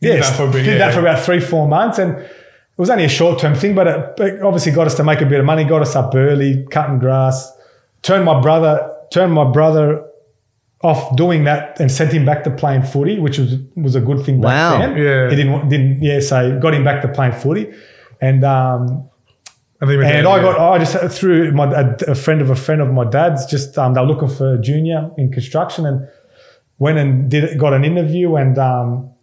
yeah, 0.00 0.16
that 0.20 0.36
for 0.36 0.44
a 0.44 0.46
bit, 0.50 0.62
did 0.62 0.66
yeah. 0.66 0.78
that 0.78 0.94
for 0.94 1.00
about 1.00 1.22
three, 1.24 1.40
four 1.40 1.66
months, 1.66 1.98
and 1.98 2.24
it 2.76 2.80
was 2.80 2.90
only 2.90 3.04
a 3.04 3.08
short 3.08 3.38
term 3.38 3.54
thing, 3.54 3.74
but 3.76 3.86
it, 3.86 4.20
it 4.20 4.42
obviously 4.42 4.72
got 4.72 4.88
us 4.88 4.96
to 4.96 5.04
make 5.04 5.20
a 5.20 5.26
bit 5.26 5.38
of 5.38 5.46
money. 5.46 5.62
Got 5.62 5.82
us 5.82 5.94
up 5.94 6.12
early, 6.14 6.66
cutting 6.70 6.98
grass. 6.98 7.52
Turned 8.02 8.24
my 8.24 8.40
brother, 8.40 8.92
turned 9.12 9.32
my 9.32 9.48
brother 9.48 10.04
off 10.82 11.14
doing 11.16 11.44
that, 11.44 11.78
and 11.78 11.90
sent 11.90 12.12
him 12.12 12.24
back 12.26 12.42
to 12.44 12.50
playing 12.50 12.82
footy, 12.82 13.20
which 13.20 13.38
was 13.38 13.58
was 13.76 13.94
a 13.94 14.00
good 14.00 14.24
thing 14.26 14.40
back 14.40 14.50
Wow. 14.50 14.78
then. 14.78 14.96
Yeah. 14.96 15.30
he 15.30 15.36
didn't 15.36 15.68
didn't 15.68 16.02
yeah. 16.02 16.18
So 16.18 16.58
got 16.58 16.74
him 16.74 16.82
back 16.82 17.00
to 17.02 17.08
playing 17.08 17.34
footy, 17.34 17.72
and 18.20 18.42
um, 18.42 19.08
and, 19.80 19.88
then 19.88 19.90
he 19.90 19.96
went 19.96 20.12
and 20.16 20.24
down, 20.24 20.32
I 20.32 20.36
yeah. 20.36 20.42
got, 20.42 20.72
I 20.72 20.78
just 20.78 21.16
through 21.16 21.52
my 21.52 21.70
a, 21.70 21.96
a 22.08 22.14
friend 22.16 22.42
of 22.42 22.50
a 22.50 22.56
friend 22.56 22.82
of 22.82 22.92
my 22.92 23.04
dad's. 23.04 23.46
Just 23.46 23.78
um, 23.78 23.94
they 23.94 24.00
were 24.00 24.06
looking 24.08 24.28
for 24.28 24.54
a 24.54 24.60
junior 24.60 25.12
in 25.16 25.30
construction, 25.30 25.86
and 25.86 26.08
went 26.78 26.98
and 26.98 27.30
did 27.30 27.56
got 27.56 27.72
an 27.72 27.84
interview, 27.84 28.34
and 28.34 28.58
um, 28.58 29.13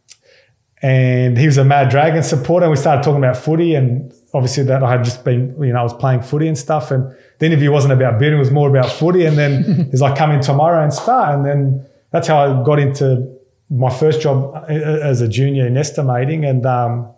and 0.81 1.37
he 1.37 1.45
was 1.45 1.57
a 1.57 1.65
Mad 1.65 1.89
Dragon 1.89 2.23
supporter. 2.23 2.65
And 2.65 2.71
we 2.71 2.77
started 2.77 3.03
talking 3.03 3.19
about 3.19 3.37
footy, 3.37 3.75
and 3.75 4.13
obviously 4.33 4.63
that 4.63 4.83
I 4.83 4.91
had 4.91 5.03
just 5.03 5.23
been, 5.23 5.55
you 5.61 5.73
know, 5.73 5.79
I 5.79 5.83
was 5.83 5.93
playing 5.93 6.21
footy 6.21 6.47
and 6.47 6.57
stuff. 6.57 6.91
And 6.91 7.15
the 7.39 7.45
interview 7.45 7.71
wasn't 7.71 7.93
about 7.93 8.19
building; 8.19 8.37
it 8.37 8.39
was 8.39 8.51
more 8.51 8.69
about 8.69 8.91
footy. 8.91 9.25
And 9.25 9.37
then 9.37 9.87
he's 9.91 10.01
like, 10.01 10.17
"Come 10.17 10.31
in 10.31 10.41
tomorrow 10.41 10.83
and 10.83 10.93
start." 10.93 11.35
And 11.35 11.45
then 11.45 11.85
that's 12.11 12.27
how 12.27 12.37
I 12.39 12.63
got 12.63 12.79
into 12.79 13.27
my 13.69 13.89
first 13.89 14.21
job 14.21 14.53
uh, 14.55 14.73
as 14.73 15.21
a 15.21 15.27
junior 15.27 15.67
in 15.67 15.77
estimating, 15.77 16.45
and. 16.45 16.65
Um, 16.65 17.13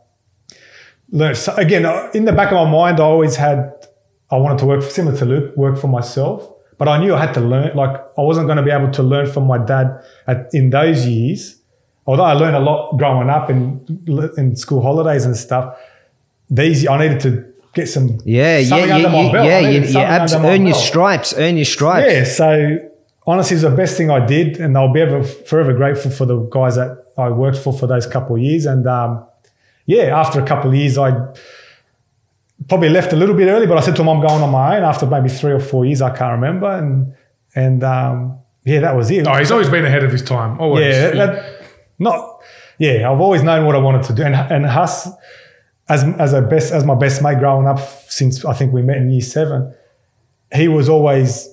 learn. 1.13 1.35
So 1.35 1.55
again, 1.55 1.85
uh, 1.85 2.09
in 2.13 2.25
the 2.25 2.33
back 2.33 2.51
of 2.51 2.55
my 2.55 2.69
mind, 2.69 2.99
I 2.99 3.03
always 3.03 3.35
had 3.37 3.71
I 4.29 4.37
wanted 4.37 4.57
to 4.59 4.65
work 4.65 4.81
similar 4.83 5.15
to 5.17 5.25
Luke, 5.25 5.55
work 5.55 5.77
for 5.77 5.87
myself. 5.87 6.49
But 6.77 6.87
I 6.87 6.97
knew 6.97 7.13
I 7.13 7.19
had 7.19 7.33
to 7.35 7.39
learn. 7.39 7.75
Like 7.77 7.95
I 8.17 8.21
wasn't 8.21 8.47
going 8.47 8.57
to 8.57 8.63
be 8.63 8.71
able 8.71 8.91
to 8.91 9.03
learn 9.03 9.31
from 9.31 9.45
my 9.47 9.63
dad 9.63 10.03
at, 10.27 10.49
in 10.53 10.71
those 10.71 11.05
years. 11.05 11.61
Although 12.05 12.23
I 12.23 12.33
learned 12.33 12.55
a 12.55 12.59
lot 12.59 12.97
growing 12.97 13.29
up 13.29 13.49
in 13.49 13.79
in 14.37 14.55
school 14.55 14.81
holidays 14.81 15.25
and 15.25 15.35
stuff. 15.37 15.77
These 16.49 16.87
I 16.87 16.97
needed 16.99 17.19
to 17.21 17.45
get 17.73 17.87
some 17.87 18.19
Yeah, 18.25 18.57
yeah, 18.59 18.67
something 18.67 18.89
yeah, 18.89 19.07
my 19.09 19.21
yeah, 19.23 19.31
belt. 19.31 19.45
Yeah, 19.47 19.61
needed 19.61 19.89
yeah, 19.89 19.99
yeah, 20.01 20.15
abs- 20.21 20.33
under 20.33 20.47
my 20.47 20.53
Earn 20.53 20.61
your 20.65 20.73
belt. 20.73 20.83
stripes. 20.83 21.33
Earn 21.37 21.55
your 21.57 21.65
stripes. 21.65 22.11
Yeah, 22.13 22.23
so 22.25 22.77
honestly, 23.25 23.55
it's 23.55 23.63
the 23.63 23.71
best 23.71 23.95
thing 23.97 24.11
I 24.11 24.25
did, 24.25 24.57
and 24.59 24.77
I'll 24.77 24.91
be 24.93 25.01
ever 25.01 25.23
forever 25.23 25.73
grateful 25.73 26.11
for 26.11 26.25
the 26.25 26.37
guys 26.51 26.75
that 26.75 27.05
I 27.17 27.29
worked 27.29 27.57
for 27.57 27.71
for 27.73 27.87
those 27.87 28.05
couple 28.05 28.35
of 28.35 28.41
years. 28.41 28.65
And 28.65 28.85
um, 28.85 29.23
yeah, 29.85 30.19
after 30.19 30.39
a 30.41 30.45
couple 30.45 30.69
of 30.69 30.75
years, 30.75 30.97
I 30.97 31.11
probably 32.67 32.89
left 32.89 33.13
a 33.13 33.15
little 33.15 33.35
bit 33.35 33.47
early, 33.47 33.65
but 33.67 33.77
I 33.77 33.81
said 33.81 33.95
to 33.95 34.01
him, 34.01 34.09
I'm 34.09 34.21
going 34.21 34.41
on 34.41 34.49
my 34.51 34.77
own. 34.77 34.83
After 34.83 35.05
maybe 35.05 35.29
three 35.29 35.51
or 35.53 35.59
four 35.59 35.85
years, 35.85 36.01
I 36.01 36.09
can't 36.15 36.33
remember, 36.33 36.69
and 36.69 37.13
and 37.55 37.83
um, 37.83 38.37
yeah, 38.65 38.79
that 38.81 38.95
was 38.95 39.09
it. 39.11 39.25
Oh, 39.27 39.35
he's 39.35 39.51
always 39.51 39.69
been 39.69 39.85
ahead 39.85 40.03
of 40.03 40.11
his 40.11 40.21
time. 40.21 40.59
Always. 40.59 40.93
Yeah, 40.95 41.09
that, 41.11 41.15
that- 41.33 41.59
not. 41.99 42.41
Yeah, 42.79 43.09
I've 43.11 43.21
always 43.21 43.43
known 43.43 43.65
what 43.65 43.75
I 43.75 43.79
wanted 43.79 44.03
to 44.03 44.13
do, 44.13 44.23
and 44.23 44.35
and 44.35 44.65
Huss, 44.65 45.09
as 45.89 46.03
as 46.19 46.33
a 46.33 46.41
best 46.41 46.71
as 46.73 46.83
my 46.85 46.95
best 46.95 47.21
mate 47.21 47.39
growing 47.39 47.67
up 47.67 47.79
since 48.09 48.43
I 48.45 48.53
think 48.53 48.73
we 48.73 48.81
met 48.81 48.97
in 48.97 49.09
year 49.09 49.21
seven, 49.21 49.73
he 50.53 50.67
was 50.67 50.89
always 50.89 51.49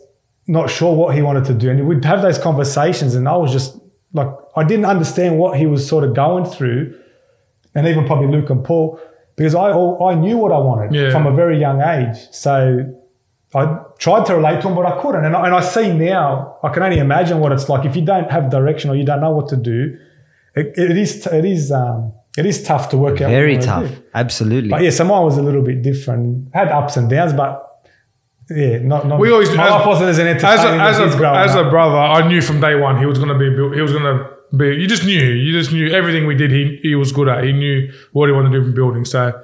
not 0.47 0.71
sure 0.71 0.95
what 0.95 1.15
he 1.15 1.23
wanted 1.23 1.45
to 1.47 1.55
do, 1.55 1.71
and 1.71 1.87
we'd 1.87 2.05
have 2.05 2.23
those 2.23 2.39
conversations, 2.39 3.15
and 3.15 3.29
I 3.29 3.37
was 3.37 3.53
just 3.53 3.79
like 4.13 4.29
I 4.57 4.65
didn't 4.65 4.87
understand 4.87 5.39
what 5.39 5.59
he 5.59 5.67
was 5.67 5.87
sort 5.87 6.05
of 6.05 6.15
going 6.15 6.45
through, 6.45 6.99
and 7.75 7.87
even 7.87 8.07
probably 8.07 8.29
Luke 8.29 8.51
and 8.51 8.65
Paul, 8.65 8.99
because 9.37 9.55
I 9.55 9.71
all, 9.73 10.05
I 10.07 10.15
knew 10.15 10.37
what 10.39 10.53
I 10.53 10.59
wanted 10.59 10.95
Yeah. 10.95 11.11
from 11.11 11.27
a 11.27 11.33
very 11.33 11.59
young 11.59 11.81
age, 11.81 12.17
so. 12.33 12.95
I 13.53 13.81
tried 13.99 14.27
to 14.27 14.37
relate 14.37 14.61
to 14.61 14.69
him, 14.69 14.77
but 14.77 14.87
I 14.87 15.03
couldn't. 15.03 15.25
And 15.25 15.35
I, 15.35 15.47
and 15.47 15.53
I 15.57 15.59
see 15.61 15.93
now, 15.93 16.57
I 16.63 16.69
can 16.69 16.85
only 16.85 16.99
imagine 16.99 17.41
what 17.41 17.51
it's 17.51 17.69
like 17.69 17.85
if 17.85 17.97
you 17.97 18.03
don't 18.03 18.31
have 18.31 18.49
direction 18.49 18.91
or 18.91 18.95
you 18.95 19.03
don't 19.05 19.21
know 19.21 19.33
what 19.33 19.49
to 19.49 19.57
do. 19.57 19.99
It, 20.55 20.77
it 20.77 20.97
is, 20.97 21.27
it 21.27 21.45
is, 21.45 21.71
um, 21.73 22.13
it 22.37 22.47
is 22.47 22.63
tough 22.63 22.89
to 22.91 22.97
work 22.97 23.21
out. 23.21 23.31
Very 23.31 23.59
tough. 23.59 23.91
Absolutely. 24.15 24.71
But 24.71 24.83
yeah, 24.83 24.91
Samoa 24.91 25.25
was 25.25 25.37
a 25.37 25.43
little 25.43 25.63
bit 25.63 25.83
different. 25.83 26.55
Had 26.55 26.69
ups 26.69 26.97
and 26.97 27.09
downs, 27.11 27.33
but 27.33 27.67
yeah, 28.49 28.79
not. 28.79 29.07
not 29.07 29.21
We 29.21 29.31
always 29.31 29.55
my 29.55 29.67
as, 29.67 29.71
life 29.71 29.87
wasn't 29.87 30.11
as 30.11 30.19
an 30.19 30.27
as 30.27 30.43
entertaining 30.43 30.81
a, 30.81 30.85
as, 30.85 30.99
a, 30.99 31.03
as 31.05 31.55
a 31.55 31.71
brother. 31.71 31.97
I 31.97 32.27
knew 32.29 32.41
from 32.41 32.61
day 32.61 32.75
one 32.75 32.99
he 32.99 33.07
was 33.07 33.19
going 33.19 33.31
to 33.31 33.39
be 33.39 33.55
built. 33.55 33.75
He 33.75 33.81
was 33.81 33.93
going 33.93 34.05
to 34.05 34.31
be. 34.57 34.77
You 34.77 34.87
just 34.89 35.05
knew. 35.05 35.21
You 35.21 35.53
just 35.53 35.73
knew 35.73 35.91
everything 35.93 36.27
we 36.27 36.35
did. 36.35 36.51
He 36.51 36.79
he 36.83 36.95
was 36.95 37.13
good 37.13 37.29
at. 37.29 37.45
He 37.45 37.53
knew 37.53 37.93
what 38.13 38.29
he 38.29 38.33
wanted 38.33 38.51
to 38.51 38.61
do 38.61 38.67
in 38.67 38.75
building. 38.75 39.05
So 39.05 39.41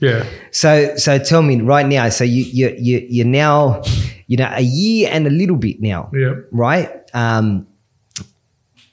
yeah, 0.00 0.24
So 0.50 0.96
so 0.96 1.18
tell 1.18 1.42
me 1.42 1.60
right 1.60 1.86
now. 1.86 2.08
So 2.08 2.24
you 2.24 2.42
you 2.42 2.74
you 2.78 3.06
you're 3.08 3.26
now 3.26 3.82
you 4.26 4.36
know 4.36 4.50
a 4.52 4.62
year 4.62 5.10
and 5.12 5.26
a 5.26 5.30
little 5.30 5.56
bit 5.56 5.80
now. 5.80 6.10
yeah. 6.14 6.34
Right. 6.50 6.90
Um, 7.14 7.66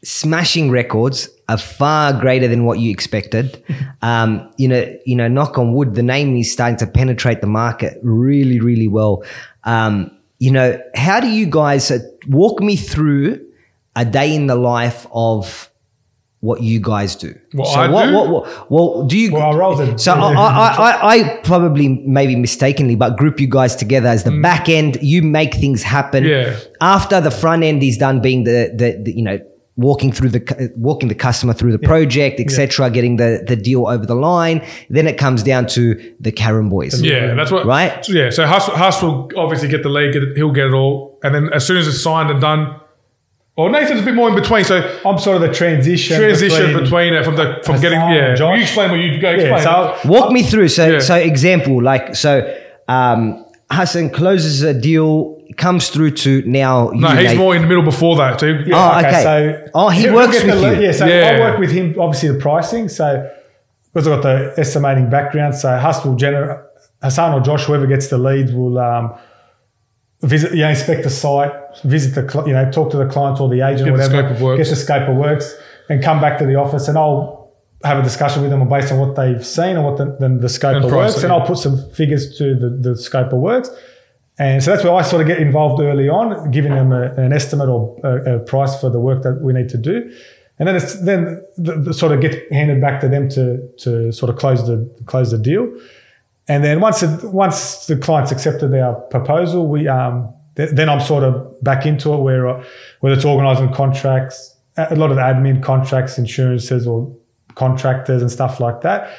smashing 0.03 0.69
records 0.69 1.29
are 1.49 1.57
far 1.57 2.13
greater 2.13 2.47
than 2.47 2.65
what 2.65 2.79
you 2.79 2.91
expected. 2.91 3.63
Um, 4.03 4.53
you 4.57 4.67
know, 4.67 4.95
you 5.07 5.15
know, 5.15 5.27
knock 5.27 5.57
on 5.57 5.73
wood, 5.73 5.95
the 5.95 6.03
name 6.03 6.37
is 6.37 6.51
starting 6.51 6.77
to 6.77 6.87
penetrate 6.87 7.41
the 7.41 7.47
market 7.47 7.97
really, 8.03 8.59
really 8.59 8.87
well. 8.87 9.23
Um, 9.63 10.11
you 10.37 10.51
know, 10.51 10.79
how 10.93 11.19
do 11.19 11.27
you 11.27 11.47
guys 11.47 11.89
uh, 11.89 11.97
walk 12.27 12.61
me 12.61 12.75
through 12.75 13.43
a 13.95 14.05
day 14.05 14.35
in 14.35 14.45
the 14.45 14.55
life 14.55 15.07
of 15.11 15.71
what 16.41 16.61
you 16.61 16.79
guys 16.79 17.15
do? 17.15 17.33
What 17.53 17.67
so 17.67 17.79
I 17.79 17.87
what, 17.87 18.05
do? 18.05 18.13
what, 18.13 18.29
what, 18.29 18.71
well, 18.71 19.03
do 19.07 19.17
you? 19.17 19.33
Well, 19.33 19.55
roles 19.55 20.03
so 20.03 20.13
I, 20.13 20.31
I, 20.31 20.69
I, 20.69 21.09
I 21.15 21.37
probably 21.43 21.89
maybe 21.89 22.35
mistakenly, 22.35 22.95
but 22.95 23.17
group 23.17 23.39
you 23.39 23.47
guys 23.47 23.75
together 23.75 24.09
as 24.09 24.23
the 24.23 24.39
back 24.41 24.69
end. 24.69 24.99
You 25.01 25.23
make 25.23 25.55
things 25.55 25.81
happen. 25.81 26.23
Mm. 26.23 26.45
Yeah. 26.45 26.59
After 26.81 27.19
the 27.19 27.31
front 27.31 27.63
end 27.63 27.81
is 27.81 27.97
done, 27.97 28.21
being 28.21 28.43
the 28.43 28.71
the, 28.75 29.01
the 29.03 29.11
you 29.17 29.23
know 29.23 29.39
walking 29.77 30.11
through 30.11 30.29
the 30.29 30.73
walking 30.75 31.07
the 31.07 31.15
customer 31.15 31.53
through 31.53 31.71
the 31.71 31.79
project, 31.79 32.39
etc., 32.39 32.89
getting 32.89 33.15
the 33.17 33.43
the 33.47 33.55
deal 33.55 33.87
over 33.87 34.05
the 34.05 34.15
line. 34.15 34.65
Then 34.89 35.07
it 35.07 35.17
comes 35.17 35.43
down 35.43 35.67
to 35.67 36.15
the 36.19 36.31
Karam 36.31 36.69
boys. 36.69 37.01
Yeah, 37.01 37.33
that's 37.35 37.51
what. 37.51 37.65
Right? 37.65 38.03
so 38.03 38.11
yeah, 38.11 38.29
so 38.29 38.45
Huss, 38.45 38.65
Huss 38.65 39.01
will 39.01 39.31
obviously 39.37 39.69
get 39.69 39.83
the 39.83 39.89
lead. 39.89 40.13
Get 40.13 40.23
it, 40.23 40.35
he'll 40.35 40.51
get 40.51 40.67
it 40.67 40.73
all, 40.73 41.19
and 41.23 41.33
then 41.33 41.53
as 41.53 41.65
soon 41.65 41.77
as 41.77 41.87
it's 41.87 42.01
signed 42.01 42.29
and 42.31 42.41
done, 42.41 42.79
or 43.55 43.69
Nathan's 43.69 44.01
a 44.01 44.03
bit 44.03 44.15
more 44.15 44.29
in 44.29 44.35
between. 44.35 44.63
So 44.63 44.99
I'm 45.05 45.17
sort 45.19 45.35
of 45.35 45.41
the 45.41 45.53
transition. 45.53 46.17
transition 46.17 46.79
between, 46.79 47.13
it 47.13 47.23
from 47.23 47.35
the 47.35 47.59
from 47.63 47.79
getting 47.79 47.99
Hassan 47.99 48.15
yeah. 48.15 48.27
and 48.29 48.37
Josh. 48.37 48.57
You 48.57 48.63
explain 48.63 48.91
what 48.91 48.99
you 48.99 49.19
go 49.19 49.31
explain. 49.31 49.53
Yeah, 49.53 49.97
so 50.01 50.09
Walk 50.09 50.31
me 50.31 50.43
through. 50.43 50.69
So 50.69 50.87
Yeah. 50.87 50.99
so 50.99 51.15
example 51.15 51.81
like 51.81 52.15
so. 52.15 52.55
Um, 52.87 53.43
Hassan 53.69 54.11
closes 54.11 54.61
a 54.61 54.73
deal, 54.73 55.36
comes 55.55 55.89
through 55.89 56.11
to 56.11 56.41
now. 56.45 56.89
no, 56.93 57.11
you, 57.11 57.17
he's 57.19 57.27
Nate. 57.29 57.37
more 57.37 57.55
in 57.55 57.61
the 57.61 57.67
middle 57.67 57.83
before 57.83 58.15
that. 58.17 58.39
too. 58.39 58.63
he- 58.65 58.73
Oh, 58.73 58.99
okay. 58.99 59.23
So 59.23 59.65
Oh, 59.73 59.89
he 59.89 60.01
he'll 60.01 60.15
works 60.15 60.33
get 60.41 60.47
the 60.55 60.61
with 60.61 60.77
you. 60.79 60.85
Yeah, 60.85 60.91
so 60.91 61.05
Yeah. 61.05 61.37
I 61.37 61.39
work 61.39 61.59
with 61.59 61.71
him. 61.71 61.95
Obviously, 61.99 62.29
the 62.29 62.39
pricing. 62.39 62.89
So 62.89 63.29
because 63.93 64.07
I've 64.07 64.21
got 64.21 64.23
the 64.23 64.53
estimating 64.59 65.09
background, 65.09 65.55
so 65.55 65.77
Huss 65.77 66.03
will 66.05 66.15
generate 66.15 66.59
Hassan 67.01 67.33
or 67.33 67.39
Josh, 67.41 67.63
whoever 67.65 67.87
gets 67.87 68.07
the 68.07 68.17
leads, 68.17 68.51
will 68.53 68.77
um, 68.77 69.13
visit, 70.21 70.51
you 70.53 70.59
know, 70.61 70.69
inspect 70.69 71.03
the 71.03 71.09
site, 71.09 71.51
visit 71.83 72.13
the, 72.15 72.23
cli- 72.27 72.47
you 72.47 72.53
know, 72.53 72.69
talk 72.71 72.91
to 72.91 72.97
the 72.97 73.05
client 73.07 73.39
or 73.39 73.49
the 73.49 73.61
agent, 73.61 73.79
Get 73.79 73.85
the 73.85 73.91
whatever, 73.93 74.09
scope 74.27 74.31
of 74.31 74.41
works. 74.41 74.57
get 74.63 74.69
the 74.69 74.75
scope 74.75 75.09
of 75.09 75.15
works, 75.15 75.55
and 75.89 76.03
come 76.03 76.19
back 76.19 76.37
to 76.39 76.45
the 76.45 76.55
office, 76.55 76.87
and 76.87 76.97
I'll 76.97 77.53
have 77.83 77.99
a 77.99 78.01
discussion 78.03 78.41
with 78.41 78.49
them 78.51 78.67
based 78.67 78.91
on 78.91 78.99
what 78.99 79.15
they've 79.15 79.45
seen 79.45 79.75
and 79.77 79.85
what 79.85 79.97
the, 79.97 80.05
the, 80.19 80.37
the 80.41 80.49
scope 80.49 80.75
And 80.75 80.85
of 80.85 80.91
price 80.91 81.11
works, 81.13 81.23
and. 81.23 81.31
I'll 81.31 81.45
put 81.45 81.57
some 81.59 81.89
figures 81.91 82.37
to 82.39 82.55
the, 82.55 82.69
the 82.69 82.97
scope 82.97 83.31
of 83.31 83.39
works. 83.39 83.69
And 84.39 84.63
so 84.63 84.71
that's 84.71 84.83
where 84.83 84.93
I 84.93 85.01
sort 85.01 85.21
of 85.21 85.27
get 85.27 85.39
involved 85.39 85.81
early 85.81 86.09
on, 86.09 86.51
giving 86.51 86.73
them 86.73 86.91
a, 86.91 87.13
an 87.15 87.33
estimate 87.33 87.69
or 87.69 87.99
a, 88.03 88.35
a 88.35 88.39
price 88.39 88.79
for 88.79 88.89
the 88.89 88.99
work 88.99 89.23
that 89.23 89.41
we 89.41 89.51
need 89.51 89.69
to 89.69 89.77
do. 89.77 90.11
And 90.59 90.67
then 90.67 90.75
it's 90.75 90.99
then 91.01 91.43
the, 91.57 91.75
the 91.75 91.93
sort 91.93 92.11
of 92.11 92.21
get 92.21 92.51
handed 92.51 92.81
back 92.81 92.99
to 93.01 93.07
them 93.07 93.29
to 93.29 93.67
to 93.79 94.11
sort 94.11 94.29
of 94.29 94.37
close 94.37 94.65
the 94.65 94.89
close 95.05 95.31
the 95.31 95.37
deal. 95.37 95.71
And 96.47 96.63
then 96.63 96.79
once 96.79 97.03
it, 97.03 97.23
once 97.25 97.87
the 97.87 97.97
clients 97.97 98.31
accepted 98.31 98.73
our 98.73 98.95
proposal, 98.95 99.67
we 99.67 99.87
um, 99.87 100.33
th- 100.55 100.71
then 100.71 100.89
I'm 100.89 101.01
sort 101.01 101.23
of 101.23 101.63
back 101.63 101.85
into 101.85 102.13
it 102.13 102.17
where 102.17 102.47
uh, 102.47 102.63
whether 103.01 103.15
it's 103.15 103.25
organising 103.25 103.71
contracts, 103.73 104.55
a 104.77 104.95
lot 104.95 105.11
of 105.11 105.17
admin 105.17 105.61
contracts, 105.61 106.17
insurances, 106.17 106.87
or 106.87 107.15
contractors 107.55 108.21
and 108.21 108.31
stuff 108.31 108.59
like 108.59 108.81
that, 108.81 109.11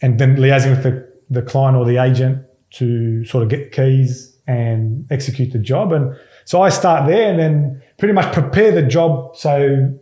and 0.00 0.18
then 0.18 0.36
liaising 0.36 0.70
with 0.70 0.82
the, 0.82 1.12
the 1.28 1.42
client 1.42 1.76
or 1.76 1.84
the 1.84 1.96
agent 1.96 2.44
to 2.70 3.24
sort 3.24 3.42
of 3.42 3.48
get 3.48 3.72
keys 3.72 4.35
and 4.46 5.06
execute 5.10 5.52
the 5.52 5.58
job. 5.58 5.92
And 5.92 6.16
so 6.44 6.62
I 6.62 6.68
start 6.68 7.08
there 7.08 7.30
and 7.30 7.38
then 7.38 7.82
pretty 7.98 8.14
much 8.14 8.32
prepare 8.32 8.72
the 8.72 8.82
job 8.82 9.36
so 9.36 9.92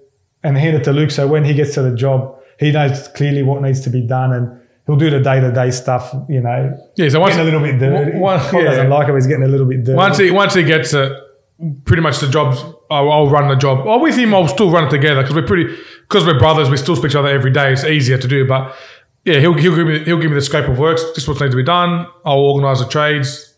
and 0.42 0.59
hand 0.59 0.76
it 0.76 0.84
to 0.84 0.92
Luke. 0.92 1.11
So 1.11 1.26
when 1.26 1.45
he 1.45 1.55
gets 1.55 1.74
to 1.74 1.82
the 1.82 1.95
job, 1.95 2.38
he 2.59 2.70
knows 2.70 3.09
clearly 3.09 3.42
what 3.42 3.62
needs 3.62 3.80
to 3.82 3.90
be 3.90 4.03
done 4.03 4.32
and 4.32 4.61
he'll 4.86 4.97
do 4.97 5.11
the 5.11 5.20
day 5.20 5.40
to 5.40 5.51
day 5.51 5.70
stuff, 5.70 6.14
you 6.28 6.40
know. 6.40 6.78
Yeah, 6.97 7.09
so 7.09 7.20
once 7.20 7.36
getting 7.36 7.49
a 7.49 7.59
little 7.59 7.66
bit 7.66 7.78
dirty. 7.78 8.18
One, 8.18 8.40
yeah. 8.55 8.64
doesn't 8.64 8.90
like 8.90 9.09
it, 9.09 9.14
he's 9.14 9.26
getting 9.26 9.45
a 9.45 9.49
little 9.49 9.66
bit 9.66 9.84
dirty. 9.84 9.97
Once 9.97 10.18
he 10.18 10.30
once 10.30 10.55
he 10.55 10.62
gets 10.62 10.92
it, 10.92 11.12
pretty 11.84 12.03
much 12.03 12.18
the 12.18 12.28
jobs. 12.28 12.62
I'll, 12.90 13.11
I'll 13.11 13.30
run 13.30 13.49
the 13.49 13.57
job. 13.57 13.86
Or 13.86 13.99
with 14.01 14.16
him, 14.16 14.34
I'll 14.34 14.49
still 14.49 14.70
run 14.70 14.86
it 14.86 14.90
together 14.90 15.22
because 15.22 15.34
we're 15.34 15.47
pretty 15.47 15.74
because 16.03 16.26
we're 16.26 16.38
brothers. 16.38 16.68
We 16.68 16.76
still 16.76 16.97
speak 16.97 17.12
to 17.12 17.16
each 17.16 17.16
other 17.16 17.28
every 17.28 17.51
day. 17.51 17.72
It's 17.72 17.84
easier 17.84 18.18
to 18.18 18.28
do. 18.28 18.47
But 18.47 18.76
yeah, 19.24 19.40
he'll 19.40 19.55
he'll 19.55 19.74
give 19.74 19.86
me 19.86 20.05
he'll 20.05 20.20
give 20.20 20.30
me 20.30 20.34
the 20.34 20.42
scope 20.42 20.68
of 20.68 20.78
works. 20.78 21.03
This 21.14 21.18
is 21.18 21.28
what 21.28 21.40
needs 21.40 21.53
to 21.53 21.57
be 21.57 21.62
done. 21.62 22.07
I'll 22.24 22.38
organise 22.38 22.80
the 22.80 22.88
trades. 22.88 23.54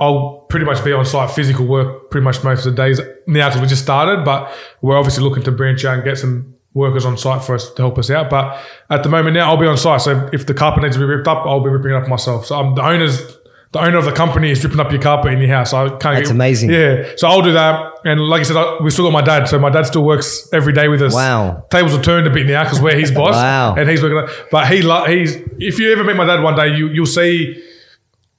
I'll 0.00 0.46
pretty 0.48 0.64
much 0.64 0.84
be 0.84 0.92
on 0.92 1.04
site 1.04 1.30
physical 1.30 1.66
work 1.66 2.10
pretty 2.10 2.24
much 2.24 2.44
most 2.44 2.64
of 2.66 2.76
the 2.76 2.82
days 2.82 3.00
now 3.26 3.48
because 3.48 3.60
we 3.60 3.66
just 3.66 3.82
started. 3.82 4.24
But 4.24 4.52
we're 4.80 4.96
obviously 4.96 5.24
looking 5.24 5.42
to 5.44 5.52
branch 5.52 5.84
out 5.84 5.94
and 5.94 6.04
get 6.04 6.18
some 6.18 6.54
workers 6.74 7.04
on 7.04 7.18
site 7.18 7.42
for 7.42 7.54
us 7.54 7.72
to 7.72 7.82
help 7.82 7.98
us 7.98 8.10
out. 8.10 8.30
But 8.30 8.60
at 8.90 9.02
the 9.02 9.08
moment 9.08 9.34
now, 9.34 9.50
I'll 9.50 9.56
be 9.56 9.66
on 9.66 9.76
site. 9.76 10.00
So 10.02 10.28
if 10.32 10.46
the 10.46 10.54
carpet 10.54 10.84
needs 10.84 10.94
to 10.96 11.00
be 11.00 11.06
ripped 11.06 11.26
up, 11.26 11.44
I'll 11.46 11.62
be 11.62 11.70
ripping 11.70 11.90
it 11.90 11.96
up 11.96 12.08
myself. 12.08 12.46
So 12.46 12.56
I'm 12.58 12.74
the 12.74 12.82
owner's. 12.82 13.36
The 13.70 13.80
owner 13.80 13.98
of 13.98 14.06
the 14.06 14.12
company 14.12 14.50
is 14.50 14.64
ripping 14.64 14.80
up 14.80 14.90
your 14.90 15.02
carpet 15.02 15.30
in 15.30 15.40
your 15.40 15.50
house. 15.50 15.74
I 15.74 15.90
can't. 15.90 16.00
That's 16.00 16.20
get- 16.20 16.30
amazing. 16.30 16.70
Yeah. 16.70 17.06
So 17.16 17.28
I'll 17.28 17.42
do 17.42 17.52
that. 17.52 17.92
And 18.06 18.18
like 18.18 18.40
I 18.40 18.44
said, 18.44 18.56
I, 18.56 18.78
we 18.82 18.88
still 18.90 19.04
got 19.04 19.12
my 19.12 19.20
dad. 19.20 19.44
So 19.46 19.58
my 19.58 19.68
dad 19.68 19.82
still 19.82 20.04
works 20.04 20.48
every 20.54 20.72
day 20.72 20.88
with 20.88 21.02
us. 21.02 21.12
Wow. 21.12 21.66
Tables 21.70 21.92
are 21.92 22.00
turned 22.00 22.26
a 22.26 22.30
bit 22.30 22.46
now 22.46 22.62
because 22.64 22.80
we're 22.80 22.98
his 22.98 23.12
boss. 23.20 23.34
Wow. 23.34 23.74
And 23.74 23.86
he's 23.86 24.02
working. 24.02 24.34
But 24.50 24.68
he, 24.68 24.76
he's. 24.80 25.36
If 25.58 25.78
you 25.78 25.92
ever 25.92 26.02
meet 26.02 26.16
my 26.16 26.24
dad 26.24 26.42
one 26.42 26.56
day, 26.56 26.74
you 26.74 26.88
you'll 26.88 27.04
see, 27.04 27.62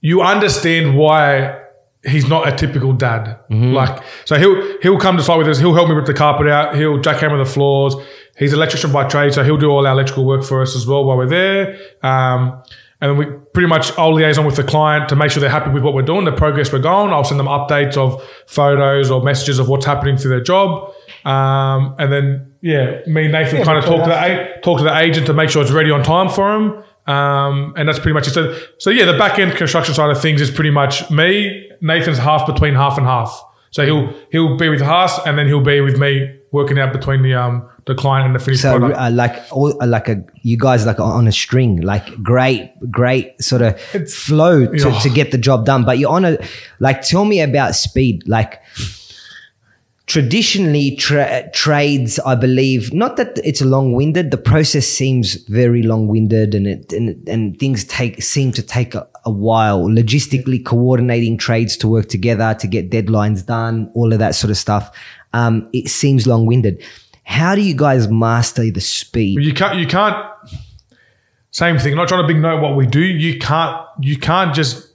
you 0.02 0.22
understand 0.22 0.97
why 0.97 1.60
he's 2.06 2.28
not 2.30 2.47
a 2.47 2.56
typical 2.56 2.93
dad. 2.93 3.38
Like 3.50 4.04
so, 4.26 4.36
he'll 4.38 4.80
he'll 4.82 5.00
come 5.00 5.18
to 5.18 5.24
site 5.24 5.38
with 5.38 5.47
us. 5.47 5.60
He'll 5.60 5.74
help 5.74 5.89
me 5.89 5.95
rip 5.95 6.06
the 6.06 6.14
carpet 6.14 6.47
out. 6.47 6.76
He'll 6.76 7.00
jackhammer 7.00 7.43
the 7.43 7.50
floors. 7.50 7.95
He's 8.38 8.54
an 8.54 8.60
electrician 8.60 8.91
by 8.93 9.08
trade, 9.08 9.34
so 9.34 9.43
he'll 9.43 9.58
do 9.58 9.70
all 9.70 9.86
our 9.86 9.93
electrical 9.93 10.26
work 10.26 10.43
for 10.43 10.62
us 10.62 10.76
as 10.76 10.88
well 10.88 11.04
while 11.04 11.18
we're 11.18 11.28
there. 11.28 11.78
Um, 12.02 12.64
and 13.02 13.18
we 13.18 13.26
pretty 13.54 13.68
much 13.68 13.97
I'll 13.97 14.14
liaison 14.14 14.45
with 14.45 14.56
the 14.58 14.64
client 14.64 15.10
to 15.10 15.16
make 15.16 15.32
sure 15.32 15.39
they're 15.41 15.50
happy 15.50 15.72
with 15.72 15.84
what 15.84 15.93
we're 15.93 16.02
doing, 16.02 16.26
the 16.26 16.32
progress 16.34 16.72
we're 16.72 16.80
going. 16.80 17.12
I'll 17.12 17.24
send 17.24 17.39
them 17.39 17.47
updates 17.47 17.95
of 17.97 18.22
photos 18.47 19.10
or 19.10 19.22
messages 19.24 19.58
of 19.60 19.70
what's 19.70 19.86
happening 19.86 20.18
through 20.18 20.32
their 20.32 20.43
job. 20.43 20.93
Um, 21.26 21.95
and 21.97 22.12
then 22.12 22.54
yeah, 22.62 23.00
me 23.08 23.24
and 23.24 23.32
Nathan 23.34 23.60
Yeah, 23.60 23.66
kind 23.66 23.78
of 23.78 23.86
talk 23.86 24.04
to 24.04 24.10
the 24.10 24.62
talk 24.64 24.78
to 24.80 24.84
the 24.84 24.97
agent 24.97 25.28
to 25.28 25.34
make 25.34 25.50
sure 25.50 25.62
it's 25.62 25.72
ready 25.72 25.91
on 25.91 26.04
time 26.04 26.30
for 26.30 26.56
him. 26.56 26.84
Um, 27.10 27.74
and 27.76 27.88
that's 27.88 27.99
pretty 27.99 28.14
much 28.14 28.28
it. 28.28 28.32
So, 28.32 28.55
so 28.78 28.89
yeah, 28.91 29.05
the 29.05 29.18
back 29.18 29.39
end 29.39 29.53
construction 29.55 29.95
side 29.95 30.12
of 30.12 30.22
things 30.22 30.41
is 30.41 30.51
pretty 30.51 30.70
much 30.72 31.10
me. 31.10 31.70
Nathan's 31.82 32.18
half 32.20 32.45
between 32.45 32.76
half 32.76 32.97
and 32.97 33.05
half. 33.07 33.32
So 33.72 33.86
he'll 33.86 34.14
he'll 34.32 34.57
be 34.57 34.70
with 34.70 34.82
Huss 34.82 35.20
and 35.26 35.38
then 35.38 35.47
he'll 35.47 35.64
be 35.64 35.82
with 35.82 35.97
me 35.99 36.36
working 36.51 36.80
out 36.80 36.91
between 36.91 37.22
the 37.22 37.34
um 37.36 37.68
the 37.86 37.95
client 37.95 38.26
and 38.28 38.36
the 38.36 38.39
finished 38.39 38.62
So 38.64 38.78
product. 38.78 38.99
uh, 38.99 39.12
like 39.12 39.36
all, 39.51 39.82
uh, 39.82 39.88
like 39.88 40.07
a 40.10 40.24
you 40.43 40.57
guys 40.57 40.86
like 40.86 40.99
on 40.99 41.28
a 41.28 41.32
string, 41.32 41.82
like 41.82 42.22
great, 42.22 42.72
great 42.91 43.41
sort 43.41 43.62
of 43.62 43.80
flow 44.12 44.66
to, 44.68 44.99
to 45.01 45.10
get 45.10 45.32
the 45.32 45.38
job 45.38 45.66
done. 45.66 45.86
But 45.86 45.97
you're 45.99 46.12
on 46.12 46.26
a 46.26 46.38
like 46.80 47.01
tell 47.01 47.26
me 47.26 47.41
about 47.41 47.76
speed. 47.76 48.28
Like 48.28 48.60
traditionally 50.10 50.95
tra- 50.95 51.49
trades, 51.51 52.18
I 52.26 52.34
believe, 52.34 52.91
not 52.91 53.16
that 53.18 53.39
it's 53.45 53.62
long-winded. 53.62 54.32
The 54.32 54.38
process 54.38 54.88
seems 54.88 55.36
very 55.36 55.84
long-winded, 55.84 56.55
and 56.55 56.68
it 56.68 56.91
and, 56.91 57.30
and 57.30 57.57
things 57.60 57.86
take 57.86 58.22
seem 58.22 58.51
to 58.53 58.64
take 58.64 58.95
a, 58.95 59.07
a 59.24 59.32
while. 59.32 59.82
Logistically 59.88 60.66
coordinating 60.66 61.38
trades 61.38 61.78
to 61.78 61.88
work 61.88 62.10
together 62.10 62.55
to 62.55 62.68
get 62.68 62.89
deadlines 62.89 63.45
done, 63.45 63.91
all 63.93 64.12
of 64.12 64.20
that 64.20 64.34
sort 64.34 64.49
of 64.49 64.57
stuff. 64.57 64.91
Um, 65.32 65.70
it 65.74 65.89
seems 65.89 66.26
long-winded. 66.26 66.84
How 67.24 67.53
do 67.53 67.62
you 67.62 67.76
guys 67.76 68.10
master 68.10 68.70
the 68.72 68.82
speed? 68.82 69.39
you 69.39 69.53
can't 69.53 69.78
you 69.78 69.86
can't 69.86 70.18
same 71.51 71.78
thing. 71.78 71.95
Not 71.95 72.07
trying 72.07 72.24
to 72.24 72.28
big 72.28 72.41
note 72.41 72.62
what 72.62 72.76
we 72.76 72.88
do. 72.88 73.01
You 73.01 73.38
can't 73.38 73.86
you 74.01 74.18
can't 74.18 74.55
just 74.55 74.89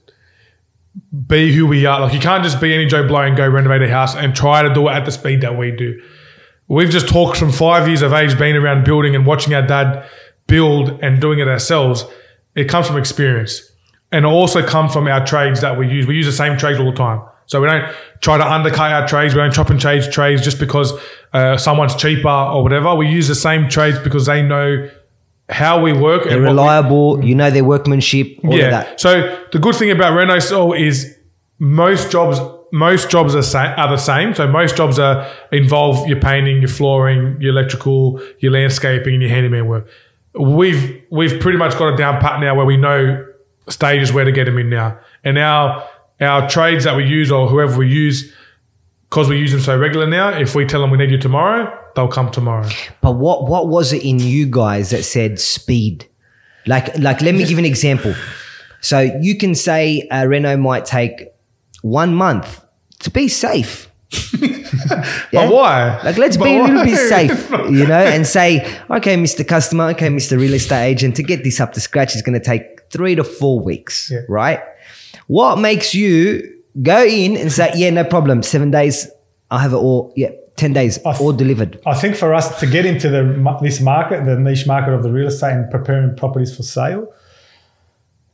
be 1.27 1.53
who 1.53 1.67
we 1.67 1.85
are. 1.85 2.01
Like 2.01 2.13
you 2.13 2.19
can't 2.19 2.43
just 2.43 2.61
be 2.61 2.73
any 2.73 2.85
Joe 2.85 3.07
Blow 3.07 3.21
and 3.21 3.35
go 3.35 3.47
renovate 3.47 3.81
a 3.81 3.89
house 3.89 4.15
and 4.15 4.35
try 4.35 4.61
to 4.61 4.73
do 4.73 4.87
it 4.87 4.91
at 4.91 5.05
the 5.05 5.11
speed 5.11 5.41
that 5.41 5.57
we 5.57 5.71
do. 5.71 6.01
We've 6.67 6.89
just 6.89 7.07
talked 7.07 7.37
from 7.37 7.51
five 7.51 7.87
years 7.87 8.01
of 8.01 8.13
age, 8.13 8.37
being 8.39 8.55
around 8.55 8.85
building 8.85 9.15
and 9.15 9.25
watching 9.25 9.53
our 9.53 9.65
dad 9.65 10.07
build 10.47 11.03
and 11.03 11.21
doing 11.21 11.39
it 11.39 11.47
ourselves. 11.47 12.05
It 12.55 12.69
comes 12.69 12.87
from 12.87 12.97
experience, 12.97 13.61
and 14.11 14.25
also 14.25 14.65
come 14.65 14.89
from 14.89 15.07
our 15.07 15.25
trades 15.25 15.61
that 15.61 15.77
we 15.77 15.87
use. 15.87 16.07
We 16.07 16.15
use 16.15 16.25
the 16.25 16.31
same 16.31 16.57
trades 16.57 16.79
all 16.79 16.89
the 16.89 16.97
time, 16.97 17.21
so 17.45 17.61
we 17.61 17.67
don't 17.67 17.93
try 18.21 18.37
to 18.37 18.45
undercut 18.45 18.91
our 18.91 19.07
trades. 19.07 19.35
We 19.35 19.41
don't 19.41 19.53
chop 19.53 19.69
and 19.69 19.79
change 19.79 20.09
trades 20.09 20.41
just 20.41 20.59
because 20.59 20.93
uh, 21.33 21.57
someone's 21.57 21.95
cheaper 21.95 22.27
or 22.27 22.63
whatever. 22.63 22.95
We 22.95 23.09
use 23.09 23.27
the 23.27 23.35
same 23.35 23.69
trades 23.69 23.99
because 23.99 24.25
they 24.25 24.41
know 24.41 24.89
how 25.49 25.81
we 25.81 25.93
work 25.93 26.23
They're 26.23 26.33
and 26.37 26.43
what 26.43 26.51
we- 26.53 26.57
reliable. 26.57 27.17
Mm. 27.17 27.27
you 27.27 27.35
know 27.35 27.49
their 27.51 27.63
workmanship. 27.63 28.39
All 28.43 28.53
of 28.53 28.59
yeah. 28.59 28.69
that. 28.71 28.99
So 28.99 29.39
the 29.51 29.59
good 29.59 29.75
thing 29.75 29.91
about 29.91 30.13
Renosell 30.13 30.79
is 30.79 31.15
most 31.59 32.11
jobs 32.11 32.39
most 32.71 33.09
jobs 33.09 33.35
are, 33.35 33.41
sa- 33.43 33.73
are 33.77 33.89
the 33.89 33.97
same. 33.97 34.33
So 34.33 34.47
most 34.47 34.75
jobs 34.75 34.99
are 34.99 35.31
involve 35.51 36.07
your 36.09 36.19
painting, 36.19 36.59
your 36.59 36.67
flooring, 36.67 37.37
your 37.39 37.51
electrical, 37.51 38.19
your 38.39 38.51
landscaping, 38.51 39.13
and 39.13 39.21
your 39.21 39.31
handyman 39.31 39.67
work. 39.67 39.87
We've 40.33 41.01
we've 41.09 41.39
pretty 41.39 41.57
much 41.57 41.77
got 41.77 41.93
it 41.93 41.97
down 41.97 42.19
pat 42.19 42.41
now 42.41 42.55
where 42.55 42.65
we 42.65 42.75
know 42.75 43.25
stages 43.69 44.11
where 44.11 44.25
to 44.25 44.31
get 44.31 44.45
them 44.45 44.57
in 44.57 44.69
now, 44.69 44.97
and 45.23 45.37
our 45.37 45.87
our 46.19 46.49
trades 46.49 46.83
that 46.85 46.95
we 46.97 47.05
use 47.05 47.31
or 47.31 47.47
whoever 47.47 47.77
we 47.77 47.87
use. 47.87 48.33
Because 49.09 49.29
we 49.29 49.37
use 49.37 49.51
them 49.51 49.61
so 49.61 49.77
regular 49.77 50.07
now, 50.07 50.29
if 50.29 50.55
we 50.55 50.65
tell 50.65 50.81
them 50.81 50.89
we 50.89 50.97
need 50.97 51.11
you 51.11 51.17
tomorrow, 51.19 51.71
they'll 51.95 52.07
come 52.07 52.29
tomorrow. 52.31 52.67
But 53.01 53.13
what 53.13 53.47
what 53.47 53.67
was 53.67 53.93
it 53.93 54.03
in 54.03 54.19
you 54.19 54.45
guys 54.45 54.89
that 54.91 55.03
said 55.03 55.39
speed? 55.39 56.07
Like 56.67 56.97
like 56.97 57.21
let 57.21 57.35
me 57.35 57.45
give 57.45 57.57
an 57.57 57.65
example. 57.65 58.13
So 58.81 58.99
you 58.99 59.37
can 59.37 59.55
say 59.55 60.07
uh, 60.09 60.25
Renault 60.27 60.57
might 60.57 60.85
take 60.85 61.29
one 61.81 62.13
month 62.15 62.63
to 62.99 63.09
be 63.09 63.27
safe. 63.27 63.89
But 65.31 65.51
why? 65.51 65.99
Like 66.03 66.17
let's 66.17 66.37
But 66.37 66.45
be 66.45 66.57
a 66.57 66.61
little 66.61 66.75
why? 66.77 66.85
bit 66.85 66.97
safe, 67.09 67.49
you 67.71 67.87
know, 67.87 67.99
and 67.99 68.25
say, 68.25 68.61
okay, 68.89 69.15
Mr. 69.17 69.47
Customer, 69.47 69.85
okay, 69.89 70.07
Mr. 70.09 70.37
Real 70.39 70.53
Estate 70.53 70.85
Agent, 70.85 71.15
to 71.15 71.23
get 71.23 71.43
this 71.43 71.59
up 71.59 71.73
to 71.73 71.79
scratch 71.81 72.15
is 72.15 72.21
going 72.21 72.37
to 72.39 72.43
take 72.45 72.89
three 72.91 73.15
to 73.15 73.23
four 73.23 73.59
weeks, 73.59 74.11
Yeah. 74.11 74.19
right? 74.29 74.59
What 75.27 75.57
makes 75.59 75.95
you 75.95 76.53
go 76.81 77.03
in 77.03 77.35
and 77.35 77.51
say, 77.51 77.71
yeah, 77.75 77.89
no 77.89 78.03
problem, 78.03 78.43
seven 78.43 78.69
days, 78.71 79.09
I'll 79.49 79.59
have 79.59 79.73
it 79.73 79.77
all, 79.77 80.13
yeah, 80.15 80.29
ten 80.55 80.73
days, 80.73 80.97
I 80.99 81.11
th- 81.11 81.21
all 81.21 81.33
delivered. 81.33 81.81
I 81.85 81.93
think 81.93 82.15
for 82.15 82.33
us 82.33 82.59
to 82.59 82.67
get 82.67 82.85
into 82.85 83.09
the 83.09 83.57
this 83.61 83.81
market, 83.81 84.25
the 84.25 84.37
niche 84.37 84.65
market 84.67 84.93
of 84.93 85.03
the 85.03 85.11
real 85.11 85.27
estate 85.27 85.53
and 85.53 85.69
preparing 85.69 86.15
properties 86.15 86.55
for 86.55 86.63
sale, 86.63 87.13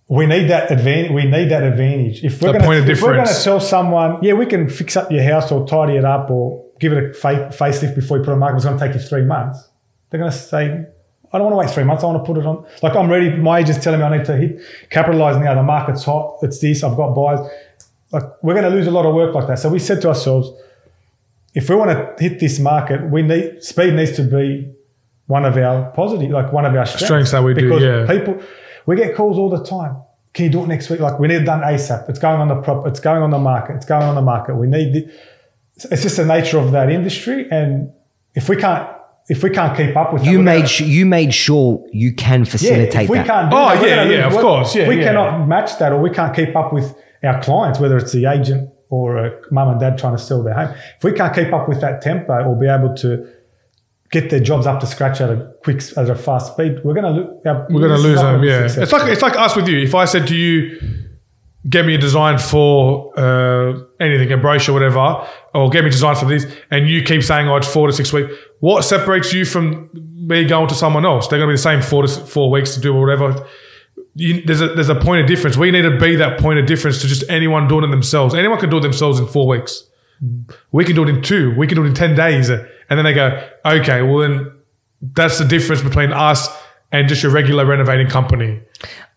we 0.08 0.26
need 0.26 0.50
that 0.50 0.72
advantage. 0.72 1.12
We 1.12 1.24
need 1.26 1.50
that 1.50 1.64
advantage. 1.64 2.24
If 2.24 2.42
we're 2.42 2.54
going 2.54 2.84
to, 2.86 2.92
if 2.92 3.02
we're 3.02 3.16
going 3.16 3.28
to 3.28 3.44
tell 3.44 3.60
someone, 3.60 4.22
yeah, 4.22 4.34
we 4.34 4.46
can 4.46 4.70
fix 4.70 4.96
up 4.98 5.12
your 5.12 5.24
house 5.24 5.52
or 5.52 5.66
tidy 5.68 5.96
it 5.96 6.06
up 6.06 6.30
or 6.30 6.66
give 6.80 6.92
it 6.94 7.12
a 7.12 7.14
fa- 7.14 7.50
facelift 7.52 7.96
before 7.96 8.18
you 8.18 8.24
put 8.24 8.32
it 8.32 8.34
on 8.34 8.40
the 8.40 8.46
market. 8.46 8.58
It's 8.58 8.66
going 8.66 8.78
to 8.78 8.86
take 8.86 8.96
you 8.96 9.02
three 9.02 9.24
months. 9.24 9.70
They're 10.10 10.20
going 10.20 10.32
to 10.32 10.38
say, 10.38 10.86
I 11.32 11.38
don't 11.38 11.46
want 11.50 11.54
to 11.54 11.58
wait 11.58 11.70
three 11.70 11.86
months. 11.86 12.04
I 12.04 12.08
want 12.08 12.24
to 12.24 12.34
put 12.34 12.38
it 12.38 12.46
on. 12.46 12.66
Like 12.84 12.96
I'm 12.96 13.10
ready. 13.10 13.30
My 13.38 13.60
agent's 13.60 13.82
telling 13.84 14.02
me 14.02 14.06
I 14.06 14.18
need 14.18 14.26
to 14.26 14.36
hit 14.36 14.62
capitalize 14.90 15.38
now. 15.38 15.56
The 15.56 15.64
market's 15.64 16.04
hot. 16.04 16.40
It's 16.42 16.60
this. 16.60 16.84
I've 16.84 16.98
got 16.98 17.14
buyers. 17.14 17.40
Like 18.12 18.24
we're 18.44 18.54
going 18.54 18.70
to 18.70 18.76
lose 18.78 18.88
a 18.88 18.92
lot 18.92 19.06
of 19.06 19.16
work 19.16 19.34
like 19.34 19.48
that. 19.48 19.60
So 19.60 19.70
we 19.70 19.80
said 19.80 20.02
to 20.02 20.10
ourselves, 20.10 20.52
if 21.54 21.70
we 21.70 21.76
want 21.76 21.92
to 21.92 22.24
hit 22.24 22.40
this 22.40 22.60
market, 22.60 23.10
we 23.10 23.22
need 23.22 23.64
speed 23.64 23.94
needs 23.94 24.14
to 24.14 24.24
be 24.24 24.72
one 25.28 25.46
of 25.46 25.58
our 25.58 25.92
positive, 25.92 26.30
like 26.32 26.52
one 26.54 26.66
of 26.66 26.74
our 26.76 26.86
strengths. 26.86 27.06
Strengths 27.06 27.32
that 27.32 27.44
we 27.44 27.54
do, 27.54 27.62
because 27.70 27.84
yeah. 27.84 28.06
people, 28.08 28.42
we 28.86 28.96
get 28.96 29.16
calls 29.16 29.38
all 29.38 29.50
the 29.50 29.64
time. 29.64 29.98
Can 30.34 30.46
you 30.46 30.52
do 30.52 30.64
it 30.64 30.68
next 30.68 30.90
week? 30.90 31.00
Like 31.02 31.20
we 31.20 31.28
need 31.28 31.42
it 31.42 31.46
done 31.46 31.62
ASAP. 31.62 32.10
It's 32.10 32.20
going 32.20 32.40
on 32.40 32.48
the 32.48 32.56
prop. 32.62 32.88
It's 32.88 33.00
going 33.02 33.22
on 33.22 33.32
the 33.32 33.38
market. 33.40 33.76
It's 33.76 33.86
going 33.86 34.04
on 34.04 34.16
the 34.16 34.22
market. 34.22 34.56
We 34.56 34.68
need. 34.68 34.94
The, 34.94 35.12
it's 35.92 36.04
just 36.04 36.18
the 36.18 36.26
nature 36.26 36.58
of 36.60 36.72
that 36.72 36.90
industry, 36.90 37.50
and 37.52 37.92
if 38.36 38.48
we 38.48 38.56
can't, 38.56 38.88
if 39.28 39.44
we 39.44 39.50
can't 39.50 39.76
keep 39.76 39.96
up 39.98 40.14
with, 40.14 40.24
You 40.26 40.38
we're 40.38 40.44
made 40.44 40.56
gonna- 40.60 40.68
su- 40.68 40.86
you 40.86 41.06
made 41.06 41.34
sure 41.34 41.84
you 41.92 42.14
can 42.14 42.46
facilitate 42.46 42.80
yeah, 42.80 42.86
facilitate 42.86 43.04
if 43.06 43.10
we 43.10 43.18
that. 43.18 43.28
can't 43.28 43.52
do 43.52 43.58
Oh, 43.58 43.60
that, 43.68 43.82
yeah, 43.82 44.04
yeah, 44.04 44.26
lose 44.28 44.36
of 44.36 44.42
course, 44.42 44.76
yeah, 44.76 44.88
we 44.88 44.98
yeah. 44.98 45.04
cannot 45.06 45.48
match 45.48 45.78
that, 45.80 45.92
or 45.92 46.00
we 46.02 46.10
can't 46.12 46.34
keep 46.36 46.56
up 46.56 46.72
with 46.72 46.94
our 47.24 47.42
clients, 47.42 47.80
whether 47.80 47.98
it's 47.98 48.12
the 48.14 48.26
agent 48.26 48.70
or 48.92 49.18
a 49.18 49.32
mum 49.52 49.70
and 49.70 49.80
dad 49.80 49.98
trying 49.98 50.16
to 50.16 50.22
sell 50.22 50.44
their 50.44 50.54
home, 50.54 50.76
if 50.98 51.04
we 51.04 51.12
can't 51.14 51.34
keep 51.34 51.52
up 51.52 51.68
with 51.68 51.82
that 51.82 52.02
tempo 52.02 52.44
or 52.44 52.56
be 52.56 52.68
able 52.68 52.94
to 52.98 53.28
get 54.12 54.30
their 54.30 54.42
jobs 54.42 54.68
up 54.68 54.80
to 54.82 54.86
scratch 54.86 55.22
at 55.22 55.30
a 55.30 55.52
quick, 55.64 55.82
at 55.98 56.10
a 56.10 56.16
fast 56.16 56.54
speed, 56.54 56.76
we're 56.84 56.94
going 56.94 57.06
to 57.16 57.22
lo- 57.22 57.66
We're 57.70 57.88
going 57.88 57.96
to 57.96 58.08
lose 58.08 58.20
them. 58.22 58.44
Yeah, 58.44 58.68
successful. 58.68 58.84
it's 58.84 58.92
like 58.92 59.12
it's 59.14 59.22
like 59.24 59.36
us 59.38 59.56
with 59.56 59.68
you. 59.68 59.80
If 59.80 59.96
I 59.96 60.06
said 60.06 60.28
to 60.28 60.36
you, 60.36 60.78
"Get 61.70 61.86
me 61.86 61.96
a 61.96 61.98
design 61.98 62.38
for 62.38 63.18
uh, 63.18 63.80
anything, 64.02 64.32
a 64.34 64.38
brochure, 64.38 64.74
whatever," 64.74 65.26
or 65.56 65.70
"Get 65.70 65.84
me 65.84 65.88
a 65.88 65.92
design 65.92 66.16
for 66.18 66.26
this," 66.26 66.46
and 66.70 66.90
you 66.90 67.02
keep 67.04 67.24
saying, 67.24 67.48
"Oh, 67.48 67.56
it's 67.56 67.72
four 67.72 67.88
to 67.88 67.94
six 67.94 68.12
weeks," 68.12 68.34
what 68.60 68.82
separates 68.84 69.32
you 69.34 69.46
from 69.46 69.90
me 69.94 70.44
going 70.46 70.68
to 70.68 70.76
someone 70.76 71.06
else? 71.06 71.28
They're 71.30 71.40
going 71.40 71.48
to 71.48 71.54
be 71.54 71.58
the 71.58 71.62
same 71.64 71.82
four 71.82 72.02
to 72.06 72.10
four 72.10 72.52
weeks 72.52 72.74
to 72.76 72.82
do 72.82 72.94
whatever. 72.94 73.48
You, 74.16 74.42
there's 74.46 74.62
a 74.62 74.70
there's 74.70 74.90
a 74.90 74.96
point 74.96 75.22
of 75.22 75.28
difference. 75.28 75.56
We 75.58 75.72
need 75.72 75.84
to 75.84 75.98
be 75.98 76.16
that 76.18 76.40
point 76.40 76.60
of 76.60 76.66
difference 76.66 77.02
to 77.02 77.08
just 77.08 77.24
anyone 77.30 77.68
doing 77.68 77.86
it 77.86 77.92
themselves. 77.92 78.36
Anyone 78.36 78.60
can 78.60 78.70
do 78.70 78.78
it 78.78 78.82
themselves 78.82 79.20
in 79.20 79.28
four 79.28 79.48
weeks. 79.48 79.84
We 80.72 80.84
can 80.86 80.96
do 80.96 81.04
it 81.04 81.10
in 81.10 81.22
two. 81.22 81.56
We 81.58 81.66
can 81.66 81.76
do 81.78 81.84
it 81.84 81.88
in 81.88 81.94
ten 81.94 82.16
days, 82.16 82.50
and 82.50 82.68
then 82.90 83.04
they 83.06 83.14
go, 83.14 83.48
"Okay, 83.66 84.02
well 84.02 84.20
then." 84.20 84.52
That's 85.16 85.40
the 85.40 85.46
difference 85.46 85.82
between 85.82 86.12
us 86.14 86.48
and 86.92 87.08
just 87.10 87.24
your 87.24 87.32
regular 87.32 87.66
renovating 87.66 88.06
company. 88.08 88.62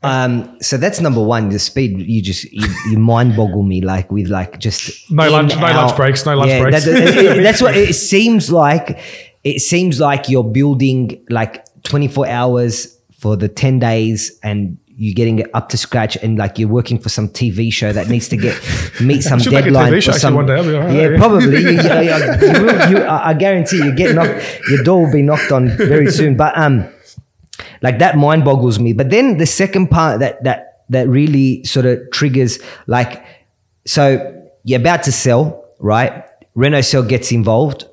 Um, 0.02 0.56
so 0.62 0.78
that's 0.78 0.98
number 0.98 1.22
one. 1.22 1.50
The 1.50 1.58
speed 1.58 2.00
you 2.00 2.22
just 2.22 2.44
you, 2.50 2.66
you 2.90 2.98
mind 2.98 3.36
boggle 3.36 3.62
me 3.62 3.82
like 3.82 4.10
with 4.10 4.28
like 4.28 4.58
just 4.58 5.10
No 5.10 5.28
lunch- 5.30 5.54
no 5.56 5.60
lunch 5.60 5.94
breaks, 5.94 6.24
no 6.24 6.36
lunch 6.36 6.48
Yeah, 6.50 6.62
breaks. 6.62 6.84
that- 6.86 6.96
it- 7.36 7.42
that's 7.42 7.60
what 7.60 7.76
it 7.76 7.92
seems 7.94 8.50
like. 8.50 8.98
It 9.44 9.60
seems 9.60 10.00
like 10.00 10.30
you're 10.30 10.42
building 10.42 11.22
like 11.28 11.66
24 11.82 12.28
hours 12.28 12.98
for 13.18 13.36
the 13.36 13.48
10 13.48 13.78
days 13.78 14.38
and 14.42 14.78
you're 14.96 15.14
getting 15.14 15.40
it 15.40 15.50
up 15.54 15.68
to 15.70 15.76
scratch 15.76 16.16
and 16.16 16.38
like 16.38 16.58
you're 16.58 16.68
working 16.68 16.98
for 16.98 17.08
some 17.08 17.28
TV 17.28 17.72
show 17.72 17.92
that 17.92 18.08
needs 18.08 18.28
to 18.28 18.36
get 18.36 18.54
meet 19.00 19.22
some 19.22 19.40
should 19.40 19.52
make 19.52 19.62
a 19.62 19.70
deadline 19.70 20.00
show 20.00 20.12
some 20.12 20.34
one 20.34 20.46
day, 20.46 20.54
I'll 20.54 20.62
be 20.64 20.74
all 20.74 20.80
right, 20.82 20.94
yeah 20.94 21.08
yeah. 21.10 21.16
probably. 21.18 21.60
You, 21.60 21.68
you, 21.70 21.76
you, 22.90 22.96
will- 23.02 23.10
I 23.10 23.34
guarantee 23.34 23.78
you 23.78 23.94
get 23.94 24.14
knocked 24.14 24.60
your 24.70 24.82
door 24.84 25.04
will 25.06 25.12
be 25.12 25.22
knocked 25.22 25.50
on 25.52 25.68
very 25.76 26.10
soon. 26.10 26.36
But 26.36 26.56
um 26.56 26.88
like 27.82 27.98
that 27.98 28.16
mind 28.16 28.44
boggles 28.44 28.78
me. 28.78 28.92
But 28.92 29.10
then 29.10 29.38
the 29.38 29.46
second 29.46 29.88
part 29.90 30.20
that 30.20 30.42
that 30.44 30.84
that 30.90 31.08
really 31.08 31.64
sort 31.64 31.86
of 31.86 31.98
triggers 32.12 32.58
like 32.86 33.24
so 33.86 34.42
you're 34.64 34.80
about 34.80 35.02
to 35.04 35.12
sell 35.12 35.64
right? 35.80 36.24
Renosell 36.56 37.08
gets 37.08 37.32
involved. 37.32 37.84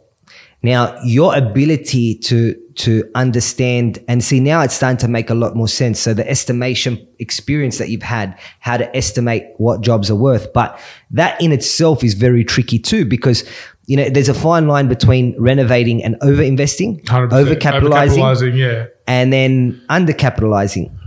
Now 0.64 1.02
your 1.04 1.36
ability 1.36 2.16
to 2.20 2.56
to 2.76 3.10
understand 3.16 4.04
and 4.08 4.24
see 4.24 4.40
now 4.40 4.62
it's 4.62 4.74
starting 4.74 4.98
to 4.98 5.08
make 5.08 5.30
a 5.30 5.34
lot 5.34 5.56
more 5.56 5.68
sense 5.68 6.00
so 6.00 6.14
the 6.14 6.28
estimation 6.30 7.08
experience 7.20 7.78
that 7.78 7.90
you've 7.90 8.02
had 8.02 8.38
how 8.60 8.78
to 8.78 8.96
estimate 8.96 9.44
what 9.58 9.82
jobs 9.82 10.10
are 10.10 10.16
worth 10.16 10.52
but 10.54 10.80
that 11.10 11.40
in 11.42 11.52
itself 11.52 12.04
is 12.04 12.14
very 12.14 12.44
tricky 12.44 12.80
too 12.80 13.06
because 13.06 13.44
you 13.88 13.98
know 13.98 14.10
there's 14.10 14.30
a 14.30 14.34
fine 14.34 14.68
line 14.68 14.88
between 14.88 15.36
renovating 15.40 16.04
and 16.04 16.16
over 16.22 16.42
investing 16.42 17.02
over 17.12 17.56
capitalizing 17.56 18.56
yeah. 18.56 18.88
and 19.08 19.34
then 19.34 19.84
under 19.90 20.14
capitalizing. 20.14 20.98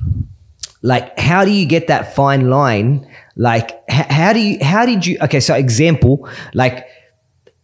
Like, 0.82 1.18
how 1.18 1.46
do 1.46 1.50
you 1.50 1.64
get 1.64 1.86
that 1.86 2.14
fine 2.14 2.50
line? 2.50 3.08
Like, 3.36 3.70
h- 3.88 4.06
how 4.10 4.34
do 4.34 4.40
you, 4.40 4.58
how 4.62 4.84
did 4.84 5.06
you, 5.06 5.16
okay, 5.22 5.40
so 5.40 5.54
example, 5.54 6.28
like 6.52 6.86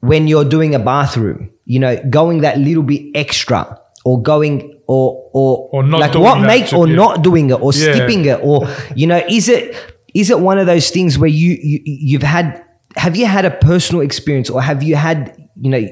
when 0.01 0.27
you're 0.27 0.47
doing 0.47 0.75
a 0.75 0.79
bathroom, 0.79 1.51
you 1.67 1.79
know, 1.79 2.03
going 2.09 2.41
that 2.41 2.59
little 2.59 2.83
bit 2.83 3.03
extra 3.15 3.79
or 4.05 4.23
going, 4.23 4.81
or, 4.87 5.31
or, 5.33 5.69
Or 5.73 5.83
not 5.83 6.01
like 6.01 6.13
doing 6.13 6.25
what 6.25 6.41
that, 6.41 6.47
make, 6.47 6.73
or 6.73 6.89
yeah. 6.89 6.95
not 6.97 7.23
doing 7.23 7.51
it 7.51 7.61
or 7.61 7.73
Yeah. 7.75 7.93
skipping 7.95 8.25
it 8.25 8.41
or, 8.43 8.67
you 8.95 9.07
know, 9.07 9.23
is 9.29 9.49
it, 9.49 9.75
is 10.15 10.31
it 10.31 10.41
one 10.41 10.59
of 10.59 10.67
those 10.67 10.91
things 10.91 11.19
where 11.19 11.29
you, 11.31 11.53
you, 11.63 11.81
you've 11.85 12.23
had, 12.23 12.65
have 12.97 13.15
you 13.17 13.27
had 13.27 13.45
a 13.45 13.51
personal 13.51 14.01
experience 14.03 14.51
or 14.51 14.61
have 14.63 14.83
you 14.83 14.97
had, 14.97 15.37
you 15.61 15.71
know, 15.71 15.87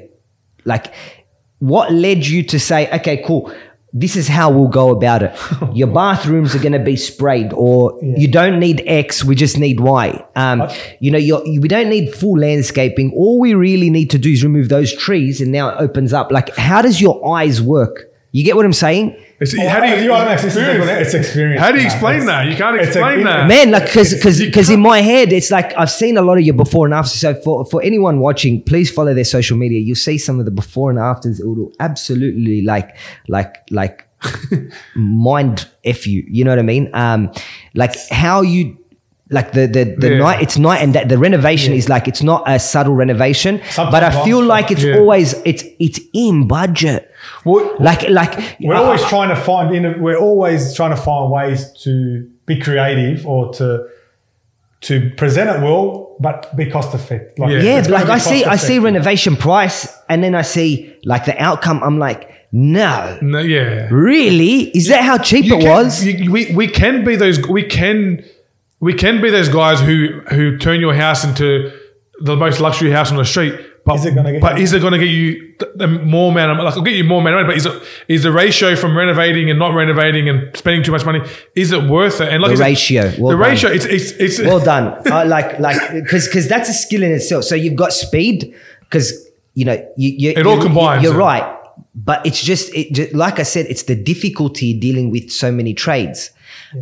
like 0.64 0.92
what 1.60 1.92
led 1.92 2.26
you 2.26 2.42
to 2.44 2.58
say, 2.58 2.90
okay, 2.92 3.22
cool, 3.26 3.52
this 3.92 4.16
is 4.16 4.28
how 4.28 4.50
we'll 4.50 4.68
go 4.68 4.90
about 4.90 5.22
it. 5.22 5.36
Your 5.74 5.88
bathrooms 5.88 6.54
are 6.54 6.58
going 6.58 6.72
to 6.72 6.78
be 6.78 6.96
sprayed, 6.96 7.52
or 7.52 7.98
you 8.02 8.28
don't 8.28 8.60
need 8.60 8.82
X, 8.86 9.24
we 9.24 9.34
just 9.34 9.58
need 9.58 9.80
Y. 9.80 10.24
Um, 10.36 10.68
you 11.00 11.10
know, 11.10 11.18
you're, 11.18 11.46
you, 11.46 11.60
we 11.60 11.68
don't 11.68 11.88
need 11.88 12.14
full 12.14 12.38
landscaping. 12.38 13.12
All 13.14 13.40
we 13.40 13.54
really 13.54 13.90
need 13.90 14.10
to 14.10 14.18
do 14.18 14.30
is 14.30 14.44
remove 14.44 14.68
those 14.68 14.94
trees, 14.94 15.40
and 15.40 15.50
now 15.50 15.70
it 15.70 15.76
opens 15.78 16.12
up. 16.12 16.30
Like, 16.30 16.54
how 16.56 16.82
does 16.82 17.00
your 17.00 17.34
eyes 17.34 17.62
work? 17.62 18.12
You 18.32 18.44
get 18.44 18.56
what 18.56 18.66
I'm 18.66 18.72
saying? 18.72 19.16
It's, 19.40 19.54
Oh, 19.56 19.68
how 19.68 19.80
do 19.80 19.86
you, 19.86 20.02
you 20.02 20.12
are 20.12 20.24
next. 20.24 20.42
This 20.42 20.56
is 20.56 20.62
a 20.62 20.76
good- 20.78 20.88
It's 21.02 21.14
experience. 21.14 21.60
How 21.60 21.70
do 21.70 21.78
you 21.78 21.86
explain 21.86 22.26
that? 22.26 22.46
You 22.48 22.56
can't 22.56 22.76
it's 22.76 22.86
a- 22.96 22.98
explain 22.98 23.22
that. 23.24 23.46
man 23.46 23.70
like 23.70 23.84
because 23.86 24.12
because 24.14 24.40
because 24.40 24.68
in 24.70 24.80
my 24.80 25.00
head 25.00 25.32
it's 25.32 25.50
like 25.50 25.72
i've 25.78 25.90
seen 25.90 26.16
a 26.16 26.22
lot 26.22 26.38
of 26.38 26.44
your 26.44 26.54
before 26.56 26.86
and 26.86 26.94
after 26.94 27.10
so 27.24 27.34
for 27.44 27.64
for 27.66 27.80
anyone 27.82 28.18
watching 28.18 28.62
please 28.62 28.90
follow 28.90 29.14
their 29.14 29.24
social 29.24 29.56
media 29.56 29.78
you'll 29.78 29.94
see 30.10 30.18
some 30.18 30.38
of 30.40 30.44
the 30.44 30.50
before 30.50 30.90
and 30.90 30.98
afters 30.98 31.38
it 31.40 31.46
will 31.46 31.70
absolutely 31.78 32.62
like 32.62 32.96
like 33.28 33.54
like 33.70 34.08
mind 34.96 35.68
f 35.84 36.06
you 36.06 36.24
you 36.28 36.44
know 36.44 36.50
what 36.50 36.58
i 36.58 36.62
mean 36.62 36.90
um 36.94 37.30
like 37.74 37.94
how 38.10 38.40
you 38.42 38.76
like 39.30 39.52
the 39.52 39.66
the, 39.66 39.84
the 39.98 40.10
Yeah. 40.12 40.18
night 40.18 40.42
it's 40.42 40.56
night 40.58 40.80
and 40.82 40.94
that 40.94 41.08
the 41.08 41.18
renovation 41.18 41.72
is 41.74 41.88
like 41.88 42.08
it's 42.08 42.22
not 42.22 42.42
a 42.46 42.58
subtle 42.58 42.94
renovation 42.94 43.60
but 43.76 44.02
i 44.02 44.24
feel 44.24 44.42
like 44.42 44.70
it's 44.70 44.82
Yeah. 44.84 44.98
always 44.98 45.34
it's 45.44 45.64
it's 45.78 46.00
in 46.14 46.46
budget 46.48 47.02
Well, 47.44 47.76
like 47.78 48.08
like 48.08 48.32
We're 48.60 48.74
always 48.84 49.02
trying 49.04 49.28
to 49.34 49.36
find. 49.48 49.74
In, 49.74 50.00
we're 50.00 50.16
always 50.28 50.72
trying 50.74 50.94
to 50.96 51.02
find 51.08 51.30
ways 51.30 51.60
to 51.84 51.92
be 52.46 52.54
creative 52.66 53.26
or 53.26 53.52
to 53.58 53.66
to 54.80 55.10
present 55.16 55.50
it 55.50 55.60
well, 55.60 56.16
but 56.20 56.54
be 56.56 56.66
cost 56.70 56.94
effective. 56.94 57.36
Like, 57.38 57.50
Yeah. 57.52 57.80
Yeah, 57.82 57.88
like 57.88 58.08
I 58.08 58.18
see, 58.18 58.44
I 58.44 58.56
see 58.56 58.78
renovation 58.78 59.34
price, 59.36 59.88
and 60.08 60.22
then 60.22 60.34
I 60.34 60.42
see 60.42 60.94
like 61.04 61.24
the 61.24 61.36
outcome. 61.42 61.82
I'm 61.82 61.98
like, 61.98 62.30
no, 62.52 63.18
no, 63.20 63.40
yeah. 63.40 63.88
really? 63.90 64.70
Is 64.78 64.86
that 64.88 65.02
how 65.02 65.18
cheap 65.18 65.44
You 65.44 65.56
it 65.56 65.62
can- 65.62 65.70
was? 65.70 66.04
you- 66.06 66.30
we, 66.30 66.54
we 66.54 66.66
can 66.68 67.04
be 67.04 67.16
those. 67.16 67.38
We 67.48 67.64
can 67.64 68.22
we 68.80 68.94
can 68.94 69.20
be 69.20 69.30
those 69.30 69.48
guys 69.48 69.80
who 69.80 70.20
who 70.30 70.56
turn 70.58 70.80
your 70.80 70.94
house 70.94 71.24
into 71.24 71.72
the 72.20 72.36
most 72.36 72.60
luxury 72.60 72.90
house 72.90 73.10
on 73.10 73.16
the 73.16 73.24
street. 73.24 73.54
But 73.84 73.96
Is 74.00 74.04
it 74.06 74.14
gonna 74.14 74.32
get 74.32 74.40
but 74.42 74.58
you- 74.58 74.64
is 74.64 74.72
it 74.74 74.80
going 74.80 74.92
to 74.92 74.98
get 74.98 75.06
you 75.08 75.54
the, 75.60 75.72
the 75.76 75.86
more 75.88 76.30
man? 76.30 76.54
Like, 76.58 76.74
I'll 76.76 76.82
get 76.82 76.94
you 76.94 77.04
more 77.04 77.22
man. 77.22 77.46
But 77.46 77.56
is 77.56 77.64
it 77.64 77.82
is 78.06 78.22
the 78.22 78.30
ratio 78.30 78.76
from 78.76 78.94
renovating 78.94 79.48
and 79.48 79.58
not 79.58 79.72
renovating 79.72 80.28
and 80.28 80.54
spending 80.54 80.82
too 80.82 80.92
much 80.92 81.06
money? 81.06 81.20
Is 81.56 81.72
it 81.72 81.84
worth 81.84 82.20
it? 82.20 82.28
And 82.30 82.42
like 82.42 82.50
The 82.58 82.64
I 82.64 82.74
said, 82.74 83.04
ratio. 83.06 83.12
Well 83.18 83.36
the 83.38 83.42
done. 83.42 83.50
ratio. 83.50 83.70
It's 83.70 83.86
it's 83.86 84.10
it's. 84.12 84.38
well 84.40 84.60
done. 84.60 85.00
I 85.10 85.24
like 85.24 85.58
like 85.58 85.80
because 85.94 86.26
because 86.26 86.48
that's 86.48 86.68
a 86.68 86.74
skill 86.74 87.02
in 87.02 87.12
itself. 87.12 87.44
So 87.44 87.54
you've 87.54 87.76
got 87.76 87.94
speed 87.94 88.54
because 88.80 89.26
you 89.54 89.64
know 89.64 89.74
you, 89.96 90.10
you 90.10 90.30
It 90.36 90.46
all 90.46 90.56
you- 90.56 90.62
combines, 90.64 91.02
You're 91.02 91.14
yeah. 91.14 91.18
right, 91.18 91.58
but 91.94 92.26
it's 92.26 92.42
just 92.42 92.74
it 92.74 92.92
just, 92.92 93.14
like 93.14 93.38
I 93.40 93.44
said, 93.44 93.66
it's 93.70 93.84
the 93.84 93.96
difficulty 93.96 94.74
dealing 94.78 95.10
with 95.10 95.30
so 95.30 95.50
many 95.50 95.72
trades. 95.72 96.30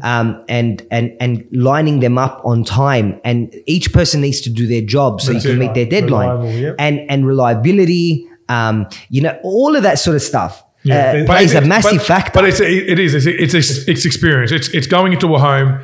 Um, 0.03 0.45
and 0.49 0.85
and 0.91 1.17
and 1.21 1.47
lining 1.53 2.01
them 2.01 2.19
up 2.19 2.41
on 2.45 2.65
time, 2.65 3.21
and 3.25 3.55
each 3.67 3.93
person 3.93 4.21
needs 4.21 4.41
to 4.41 4.51
do 4.51 4.67
their 4.67 4.81
job 4.81 5.21
so 5.21 5.33
That's 5.33 5.45
you 5.45 5.51
can 5.53 5.59
meet 5.61 5.75
their 5.75 5.87
deadline, 5.87 6.45
yep. 6.59 6.75
and 6.79 7.09
and 7.09 7.25
reliability, 7.27 8.27
um, 8.49 8.89
you 9.11 9.21
know, 9.23 9.39
all 9.45 9.77
of 9.77 9.83
that 9.85 9.99
sort 10.01 10.17
of 10.17 10.23
stuff 10.23 10.65
Yeah. 10.83 10.97
uh, 10.97 11.13
But 11.27 11.37
plays 11.37 11.55
a 11.55 11.61
massive 11.61 11.99
but, 11.99 12.07
factor. 12.07 12.33
But 12.41 12.49
it's 12.49 12.61
it 12.61 12.99
is 12.99 13.15
it's 13.15 13.55
it's, 13.55 13.89
it's 13.89 14.05
experience. 14.05 14.51
It's 14.51 14.69
it's 14.71 14.87
going 14.89 15.13
into 15.13 15.35
a 15.35 15.39
home, 15.39 15.81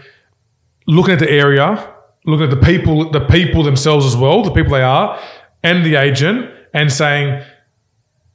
looking 0.86 1.14
at 1.14 1.20
the 1.20 1.30
area, 1.30 1.88
looking 2.24 2.44
at 2.44 2.50
the 2.50 2.64
people, 2.66 3.10
the 3.10 3.20
people 3.20 3.62
themselves 3.62 4.04
as 4.06 4.16
well, 4.16 4.42
the 4.42 4.50
people 4.50 4.72
they 4.72 4.82
are, 4.82 5.18
and 5.62 5.84
the 5.84 5.94
agent, 5.96 6.50
and 6.74 6.92
saying, 6.92 7.42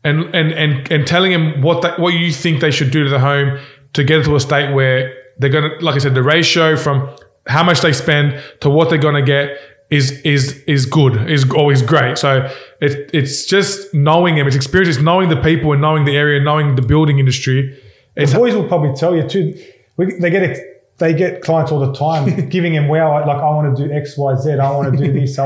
and 0.04 0.34
and 0.36 0.52
and 0.52 0.92
and 0.92 1.08
telling 1.08 1.32
them 1.32 1.62
what 1.62 1.82
that, 1.82 2.00
what 2.00 2.14
you 2.14 2.32
think 2.32 2.62
they 2.62 2.72
should 2.72 2.92
do 2.92 3.04
to 3.04 3.10
the 3.10 3.20
home 3.20 3.60
to 3.94 4.04
get 4.04 4.20
it 4.20 4.24
to 4.26 4.36
a 4.36 4.40
state 4.40 4.74
where 4.74 5.14
they're 5.40 5.50
gonna, 5.50 5.70
like 5.82 5.96
I 5.96 6.00
said, 6.00 6.16
the 6.16 6.24
ratio 6.24 6.76
from 6.76 7.10
how 7.48 7.64
much 7.64 7.82
they 7.82 7.94
spend 7.94 8.42
to 8.62 8.70
what 8.70 8.90
they're 8.90 8.98
gonna 8.98 9.22
get 9.22 9.58
is 9.90 10.12
is 10.22 10.62
is 10.68 10.86
good, 10.86 11.30
is 11.30 11.50
always 11.52 11.82
great. 11.82 12.18
So 12.18 12.50
it, 12.82 13.10
it's 13.14 13.46
just 13.46 13.94
knowing 13.94 14.36
them, 14.36 14.48
it's 14.48 14.56
experience, 14.56 14.96
it's 14.98 15.04
knowing 15.04 15.30
the 15.30 15.42
people 15.42 15.72
and 15.72 15.82
knowing 15.82 16.04
the 16.06 16.18
area, 16.18 16.42
knowing 16.42 16.76
the 16.76 16.82
building 16.82 17.20
industry. 17.20 17.82
It's 18.16 18.32
The 18.34 18.38
boys 18.40 18.54
will 18.56 18.68
probably 18.68 18.94
tell 18.96 19.16
you 19.16 19.28
too. 19.28 19.54
We, 19.96 20.14
they 20.20 20.30
get 20.30 20.44
ex- 20.44 20.60
they 20.98 21.14
get 21.14 21.42
clients 21.42 21.72
all 21.72 21.80
the 21.80 21.94
time 21.94 22.50
giving 22.56 22.74
them 22.74 22.88
wow, 22.90 23.14
I- 23.14 23.26
like 23.26 23.38
I 23.38 23.50
want 23.50 23.78
to 23.78 23.88
do 23.88 23.94
X, 23.94 24.18
Y, 24.18 24.36
Z. 24.36 24.54
I 24.54 24.72
want 24.72 24.92
to 24.92 24.98
do 25.06 25.14
this. 25.14 25.40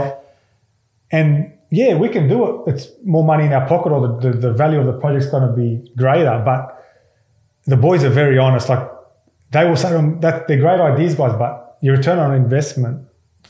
And 1.12 1.52
yeah, 1.70 1.96
we 1.96 2.10
can 2.10 2.28
do 2.28 2.64
it. 2.66 2.74
It's 2.74 2.88
more 3.04 3.24
money 3.24 3.46
in 3.46 3.54
our 3.54 3.68
pocket, 3.68 3.92
or 3.92 4.08
the, 4.08 4.30
the, 4.32 4.38
the 4.38 4.54
value 4.54 4.80
of 4.80 4.86
the 4.86 4.94
project's 4.94 5.28
going 5.28 5.48
to 5.48 5.54
be 5.54 5.92
greater. 5.96 6.42
But 6.44 6.78
the 7.66 7.78
boys 7.78 8.04
are 8.04 8.10
very 8.10 8.38
honest. 8.38 8.70
Like 8.70 8.90
they 9.52 9.68
will 9.68 9.76
say 9.76 9.92
them 9.92 10.20
that 10.22 10.48
they're 10.48 10.60
great 10.60 10.80
ideas, 10.80 11.16
guys, 11.16 11.34
but 11.38 11.78
your 11.82 11.98
return 11.98 12.20
on 12.20 12.34
investment 12.34 13.08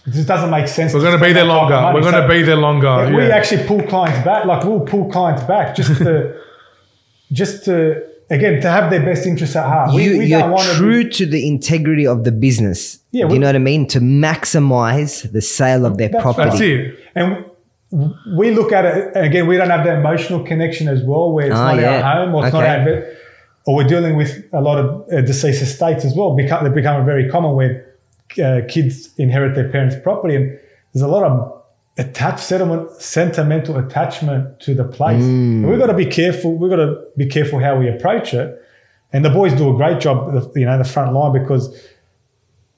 it 0.07 0.11
just 0.13 0.27
doesn't 0.27 0.49
make 0.49 0.67
sense. 0.67 0.93
we're 0.95 1.01
going 1.01 1.19
to 1.19 1.23
be 1.23 1.31
there 1.31 1.45
longer. 1.45 1.75
We're 1.93 2.01
going 2.01 2.19
to 2.19 2.27
be 2.27 2.41
there 2.41 2.55
longer. 2.55 3.15
we 3.15 3.23
actually 3.29 3.67
pull 3.67 3.83
clients 3.83 4.25
back. 4.25 4.45
Like 4.45 4.63
we'll 4.63 4.79
pull 4.79 5.11
clients 5.11 5.43
back 5.43 5.75
just 5.75 5.95
to 5.99 6.41
just 7.31 7.65
to 7.65 8.03
again 8.31 8.61
to 8.61 8.69
have 8.69 8.89
their 8.89 9.03
best 9.05 9.27
interests 9.27 9.55
at 9.55 9.65
heart. 9.67 9.93
We, 9.93 10.03
you, 10.05 10.17
we 10.17 10.25
you're 10.25 10.39
don't 10.39 10.51
want 10.51 10.67
to 10.69 10.73
true 10.75 11.03
be, 11.03 11.09
to 11.11 11.25
the 11.27 11.47
integrity 11.47 12.07
of 12.07 12.23
the 12.23 12.31
business. 12.31 12.97
Yeah, 13.11 13.27
Do 13.27 13.33
you 13.35 13.39
know 13.39 13.47
what 13.47 13.55
I 13.55 13.59
mean? 13.59 13.85
To 13.89 13.99
maximize 13.99 15.31
the 15.31 15.41
sale 15.41 15.85
of 15.85 15.97
their 15.97 16.09
That's- 16.09 16.23
property. 16.23 16.49
That's 16.49 16.61
it. 16.61 16.99
and 17.15 17.45
we 18.37 18.51
look 18.51 18.71
at 18.71 18.85
it 18.85 19.11
again. 19.15 19.47
We 19.47 19.57
don't 19.57 19.69
have 19.69 19.83
the 19.85 19.93
emotional 19.93 20.43
connection 20.43 20.87
as 20.87 21.03
well, 21.03 21.31
where 21.33 21.47
it's 21.47 21.55
Ah, 21.55 21.73
not 21.73 21.81
yeah. 21.81 22.01
our 22.01 22.25
home 22.25 22.33
or 22.35 22.47
it's 22.47 22.55
Okay. 22.55 22.65
not 22.65 22.79
our 22.79 22.85
bit, 22.85 23.17
or 23.65 23.75
we're 23.75 23.87
dealing 23.87 24.15
with 24.15 24.43
a 24.53 24.61
lot 24.61 24.77
of 24.79 25.07
uh, 25.11 25.21
deceased 25.21 25.61
estates 25.61 26.03
as 26.05 26.15
well. 26.15 26.35
Become, 26.35 26.63
they 26.63 26.69
become 26.69 27.05
very 27.05 27.29
common 27.29 27.55
where 27.55 27.95
uh, 28.43 28.61
kids 28.67 29.09
inherit 29.17 29.55
their 29.55 29.69
parents' 29.69 29.95
property, 30.01 30.35
and 30.35 30.59
there's 30.93 31.03
a 31.03 31.07
lot 31.07 31.23
of 31.23 31.61
attached 31.97 32.39
settlement, 32.39 32.89
sentimental 33.01 33.77
attachment 33.77 34.59
to 34.61 34.73
the 34.73 34.83
place. 34.83 35.23
Mm. 35.23 35.69
We've 35.69 35.79
got 35.79 35.87
to 35.87 35.93
be 35.93 36.05
careful. 36.05 36.55
We've 36.55 36.69
got 36.69 36.77
to 36.77 37.03
be 37.17 37.27
careful 37.27 37.59
how 37.59 37.77
we 37.77 37.89
approach 37.89 38.33
it. 38.33 38.57
And 39.13 39.25
the 39.25 39.29
boys 39.29 39.53
do 39.53 39.73
a 39.73 39.75
great 39.75 39.99
job, 39.99 40.51
you 40.55 40.65
know, 40.65 40.77
the 40.77 40.85
front 40.85 41.13
line 41.13 41.33
because 41.33 41.77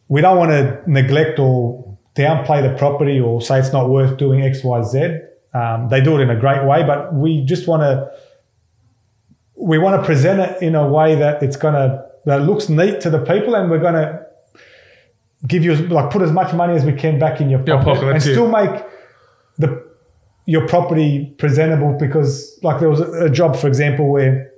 we 0.07 0.21
don't 0.21 0.37
want 0.37 0.51
to 0.51 0.81
neglect 0.87 1.37
or 1.39 1.97
downplay 2.15 2.61
the 2.67 2.75
property 2.77 3.19
or 3.19 3.41
say 3.41 3.59
it's 3.59 3.71
not 3.71 3.89
worth 3.89 4.17
doing 4.17 4.41
X, 4.41 4.63
Y, 4.63 4.81
Z. 4.83 5.17
Um, 5.53 5.89
they 5.89 6.01
do 6.01 6.17
it 6.17 6.21
in 6.21 6.31
a 6.31 6.39
great 6.39 6.65
way, 6.65 6.83
but 6.83 7.13
we 7.13 7.45
just 7.45 7.67
want 7.67 7.83
to 7.83 8.11
we 9.55 9.77
want 9.77 9.99
to 10.01 10.05
present 10.05 10.39
it 10.39 10.61
in 10.61 10.75
a 10.75 10.87
way 10.87 11.15
that 11.15 11.43
it's 11.43 11.55
gonna 11.57 12.05
that 12.25 12.41
looks 12.43 12.69
neat 12.69 13.01
to 13.01 13.09
the 13.09 13.19
people, 13.19 13.55
and 13.55 13.69
we're 13.69 13.79
gonna 13.79 14.25
give 15.47 15.63
you 15.63 15.75
like 15.75 16.09
put 16.09 16.21
as 16.21 16.31
much 16.31 16.53
money 16.53 16.73
as 16.73 16.85
we 16.85 16.93
can 16.93 17.19
back 17.19 17.41
in 17.41 17.49
your 17.49 17.59
pocket, 17.59 17.67
Your 17.73 17.83
pocket, 17.83 18.07
and 18.09 18.17
it. 18.17 18.21
still 18.21 18.47
make 18.49 18.83
the 19.57 19.83
your 20.45 20.67
property 20.67 21.33
presentable 21.37 21.95
because 21.99 22.59
like 22.63 22.79
there 22.79 22.89
was 22.89 22.99
a, 22.99 23.25
a 23.25 23.29
job 23.29 23.55
for 23.55 23.67
example 23.67 24.09
where 24.09 24.51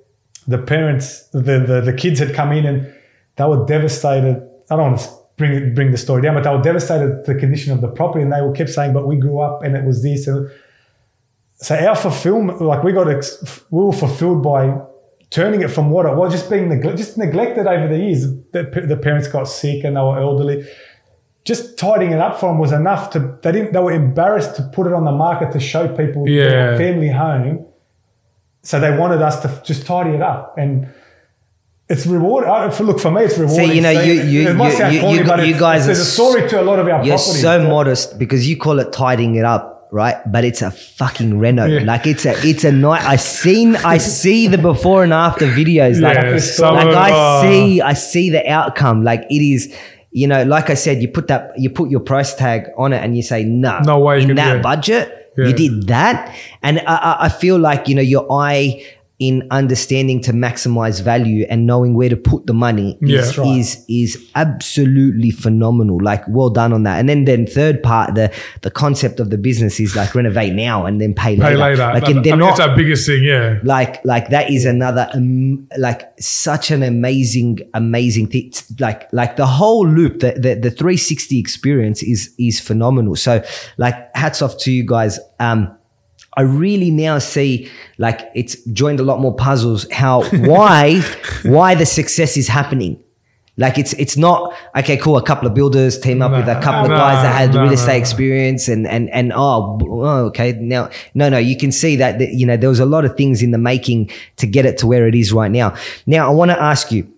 the 0.48 0.58
parents 0.58 1.28
the, 1.30 1.42
the 1.42 1.82
the 1.84 1.94
kids 1.94 2.20
had 2.20 2.34
come 2.34 2.52
in 2.52 2.66
and 2.66 2.92
they 3.36 3.44
were 3.44 3.66
devastated 3.66 4.38
i 4.72 4.76
don't 4.76 4.92
want 4.92 5.00
to 5.00 5.10
bring 5.38 5.76
bring 5.76 5.92
the 5.92 5.98
story 5.98 6.22
down 6.24 6.34
but 6.34 6.44
they 6.44 6.50
were 6.50 6.62
devastated 6.62 7.24
the 7.26 7.36
condition 7.36 7.72
of 7.72 7.82
the 7.82 7.88
property 7.88 8.24
and 8.24 8.32
they 8.32 8.42
were 8.42 8.52
kept 8.54 8.70
saying 8.70 8.94
but 8.94 9.08
we 9.08 9.16
grew 9.16 9.40
up 9.40 9.62
and 9.64 9.76
it 9.76 9.84
was 9.86 10.02
this 10.02 10.26
and 10.28 10.50
so 11.58 11.76
our 11.76 11.96
fulfillment 11.96 12.62
like 12.62 12.84
we 12.84 12.92
got 12.92 13.10
ex- 13.10 13.64
we 13.72 13.84
were 13.84 13.94
fulfilled 13.94 14.44
by 14.44 14.78
turning 15.30 15.62
it 15.62 15.70
from 15.70 15.90
what 15.90 16.06
it 16.06 16.16
was 16.16 16.32
just 16.32 16.50
being 16.50 16.68
negle- 16.70 16.96
just 16.98 17.18
neglected 17.18 17.66
over 17.68 17.88
the 17.88 17.98
years 17.98 18.26
the, 18.52 18.64
the 18.88 18.98
parents 18.98 19.28
got 19.28 19.46
sick 19.46 19.84
and 19.84 19.96
they 19.96 20.02
were 20.02 20.20
elderly 20.20 20.66
just 21.46 21.78
tidying 21.78 22.12
it 22.12 22.20
up 22.20 22.40
for 22.40 22.50
them 22.50 22.60
was 22.60 22.72
enough 22.72 23.10
to 23.12 23.38
they 23.42 23.52
didn't 23.52 23.72
they 23.74 23.80
were 23.80 23.92
embarrassed 23.92 24.56
to 24.56 24.64
put 24.74 24.86
it 24.88 24.94
on 24.94 25.06
the 25.06 25.12
market 25.12 25.52
to 25.52 25.60
show 25.60 25.88
people 25.96 26.28
Yeah. 26.28 26.50
their 26.50 26.78
family 26.78 27.10
home 27.10 27.66
so 28.62 28.80
they 28.80 28.96
wanted 28.98 29.22
us 29.22 29.42
to 29.44 29.62
just 29.64 29.86
tidy 29.86 30.12
it 30.12 30.22
up 30.22 30.56
and 30.58 30.88
it's 31.88 32.08
reward. 32.08 32.46
uh, 32.46 32.72
for- 32.72 32.84
Look 32.84 33.00
for 33.00 33.12
me, 33.12 33.22
it's 33.26 33.38
rewarding. 33.38 33.68
See, 33.70 33.76
you 33.76 33.82
know, 33.82 33.92
you- 33.92 34.14
you- 34.24 34.50
it 34.50 34.56
must 34.56 34.72
you- 34.72 34.78
sound 34.80 34.94
you- 34.96 35.02
corny, 35.02 35.18
you- 35.20 35.28
you 35.50 35.54
it's- 35.54 35.60
guys 35.60 35.86
there's 35.86 36.00
are 36.00 36.02
a 36.02 36.06
story 36.06 36.50
to 36.50 36.60
a 36.60 36.64
lot 36.64 36.80
of 36.80 36.88
our 36.88 37.04
You're 37.06 37.16
properties. 37.16 37.42
so 37.42 37.60
that- 37.60 37.70
modest 37.70 38.18
because 38.18 38.50
you 38.50 38.58
call 38.58 38.80
it 38.80 38.92
tidying 38.92 39.36
it 39.36 39.46
up, 39.46 39.75
right? 39.96 40.18
But 40.30 40.44
it's 40.44 40.62
a 40.62 40.70
fucking 40.72 41.40
reno. 41.40 41.66
Yeah. 41.66 41.84
Like 41.84 42.06
it's 42.06 42.26
a 42.26 42.34
it's 42.46 42.64
a 42.66 42.72
night. 42.72 43.04
I 43.04 43.16
seen 43.16 43.76
I 43.78 43.98
see 44.20 44.48
the 44.48 44.58
before 44.58 45.04
and 45.06 45.14
after 45.14 45.46
videos. 45.48 46.02
Like, 46.02 46.18
Yeah, 46.18 46.70
like 46.70 46.86
like 46.88 47.14
I 47.14 47.42
see 47.44 47.82
I 47.82 47.94
see 47.94 48.30
the 48.30 48.44
outcome. 48.48 49.04
Like 49.04 49.24
it 49.32 49.42
is. 49.42 49.74
You 50.12 50.28
know, 50.32 50.44
like 50.44 50.70
I 50.70 50.76
said, 50.76 51.02
you 51.02 51.10
put 51.10 51.28
that 51.28 51.52
you 51.58 51.70
put 51.70 51.90
your 51.92 52.00
price 52.00 52.36
tag 52.36 52.68
on 52.78 52.94
it, 52.94 53.04
and 53.04 53.18
you 53.18 53.22
say, 53.22 53.44
"No, 53.44 53.80
No 53.84 54.00
way 54.00 54.22
you 54.22 54.30
in 54.30 54.36
that 54.38 54.64
budget, 54.64 55.12
Yeah. 55.38 55.48
you 55.48 55.54
did 55.54 55.88
that." 55.88 56.34
And 56.64 56.80
I, 56.88 56.96
I- 56.96 57.18
I 57.26 57.30
feel 57.30 57.58
like 57.60 57.90
you 57.90 57.96
know 57.96 58.02
your 58.16 58.26
eye 58.32 58.82
in 59.18 59.48
understanding 59.50 60.22
to 60.22 60.34
maximize 60.34 61.02
value 61.02 61.46
and 61.50 61.66
knowing 61.66 61.94
where 61.96 62.10
to 62.10 62.18
put 62.18 62.46
the 62.48 62.54
money 62.54 62.98
Yeah. 63.02 63.20
is, 63.20 63.26
That's 63.28 63.38
right. 63.38 63.58
is 63.60 63.86
is 63.88 64.32
absolutely 64.36 65.32
phenomenal. 65.32 66.00
Like 66.04 66.24
well 66.28 66.50
done 66.50 66.74
on 66.74 66.84
that. 66.84 67.00
And 67.00 67.08
then 67.08 67.24
then 67.24 67.48
third 67.48 67.82
part, 67.82 68.16
the 68.16 68.30
the 68.62 68.72
concept 68.72 69.22
of 69.22 69.30
the 69.30 69.38
business 69.38 69.80
is 69.80 69.96
like 69.96 70.14
renovate 70.16 70.54
now 70.54 70.86
and 70.86 71.00
then 71.00 71.14
pay 71.14 71.38
later. 71.38 71.56
Pay 71.56 71.62
later. 71.62 71.78
Like 71.94 72.04
I, 72.04 72.12
and 72.12 72.26
they're 72.26 72.34
mean, 72.34 72.40
not 72.40 72.58
that's 72.58 72.70
our 72.70 72.76
biggest 72.76 73.06
thing. 73.06 73.24
Yeah. 73.24 73.60
like 73.64 74.04
like 74.04 74.30
that 74.30 74.50
is 74.52 74.66
another 74.66 75.08
um, 75.14 75.68
like 75.78 76.12
such 76.20 76.72
an 76.72 76.84
amazing 76.84 77.60
amazing 77.74 78.28
thing 78.28 78.52
like 78.80 79.08
like 79.14 79.38
the 79.38 79.46
whole 79.46 79.88
loop 79.88 80.20
the, 80.20 80.34
the 80.34 80.56
the 80.56 80.72
360 80.72 81.40
experience 81.40 82.04
is 82.04 82.34
is 82.38 82.60
phenomenal 82.60 83.16
so 83.16 83.42
like 83.78 83.96
hats 84.16 84.42
off 84.42 84.58
to 84.58 84.72
you 84.72 84.86
guys 84.86 85.20
um 85.40 85.74
I 86.38 86.42
really 86.42 86.92
now 86.92 87.20
see 87.20 87.70
like 87.98 88.30
it's 88.36 88.56
joined 88.66 89.00
a 89.00 89.04
lot 89.04 89.20
more 89.20 89.34
puzzles 89.34 89.90
how 89.92 90.24
why 90.24 91.02
why 91.44 91.76
the 91.76 91.86
success 91.86 92.38
is 92.38 92.48
happening. 92.48 93.02
Like 93.58 93.78
it's 93.78 93.94
it's 93.94 94.18
not 94.18 94.54
okay 94.76 94.98
cool 94.98 95.16
a 95.16 95.24
couple 95.24 95.48
of 95.48 95.54
builders 95.54 95.98
team 95.98 96.22
up 96.22 96.32
with 96.32 96.50
a 96.50 96.60
couple 96.60 96.90
no, 96.90 96.96
of 96.96 97.00
guys 97.00 97.24
that 97.24 97.34
had 97.34 97.54
no, 97.54 97.64
real 97.64 97.72
estate 97.72 97.94
no. 97.94 98.00
experience 98.00 98.68
and 98.68 98.86
and 98.86 99.10
and 99.12 99.32
oh, 99.34 99.80
oh, 99.82 100.26
okay 100.26 100.52
now 100.54 100.90
no 101.14 101.30
no 101.30 101.38
you 101.38 101.56
can 101.56 101.72
see 101.72 101.96
that, 101.96 102.20
that 102.20 102.34
you 102.34 102.46
know 102.46 102.58
there 102.58 102.68
was 102.68 102.82
a 102.82 102.86
lot 102.86 103.06
of 103.06 103.16
things 103.16 103.42
in 103.42 103.52
the 103.52 103.58
making 103.58 104.12
to 104.36 104.46
get 104.46 104.66
it 104.66 104.78
to 104.80 104.88
where 104.88 105.08
it 105.08 105.16
is 105.16 105.32
right 105.32 105.52
now. 105.52 105.74
Now 106.06 106.30
i 106.30 106.34
want 106.34 106.52
to 106.52 106.62
ask 106.62 106.92
you 106.92 107.10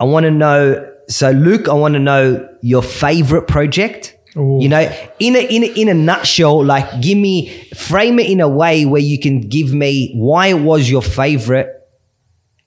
i 0.00 0.04
want 0.04 0.24
to 0.24 0.32
know 0.32 0.92
so 1.08 1.30
luke 1.30 1.68
i 1.68 1.72
want 1.72 1.94
to 1.94 2.00
know 2.00 2.48
your 2.60 2.82
favorite 2.82 3.46
project 3.46 4.17
Ooh. 4.38 4.58
you 4.60 4.68
know 4.68 4.80
in 5.18 5.34
a, 5.34 5.40
in 5.40 5.64
a 5.64 5.66
in 5.66 5.88
a 5.88 5.94
nutshell 5.94 6.64
like 6.64 7.00
give 7.00 7.18
me 7.18 7.48
frame 7.74 8.18
it 8.18 8.30
in 8.30 8.40
a 8.40 8.48
way 8.48 8.84
where 8.86 9.00
you 9.02 9.18
can 9.18 9.40
give 9.40 9.72
me 9.74 10.12
why 10.14 10.48
it 10.48 10.60
was 10.60 10.88
your 10.88 11.02
favorite 11.02 11.68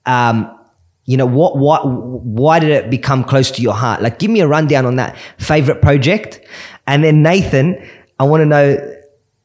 um 0.06 0.58
you 1.04 1.16
know 1.16 1.26
what 1.26 1.56
what 1.56 1.82
why 1.86 2.58
did 2.58 2.70
it 2.70 2.90
become 2.90 3.24
close 3.24 3.50
to 3.50 3.62
your 3.62 3.74
heart 3.74 4.02
like 4.02 4.18
give 4.18 4.30
me 4.30 4.40
a 4.40 4.46
rundown 4.46 4.84
on 4.86 4.96
that 4.96 5.16
favorite 5.38 5.80
project 5.80 6.40
and 6.86 7.02
then 7.02 7.22
nathan 7.22 7.88
i 8.18 8.24
want 8.24 8.40
to 8.40 8.46
know 8.46 8.96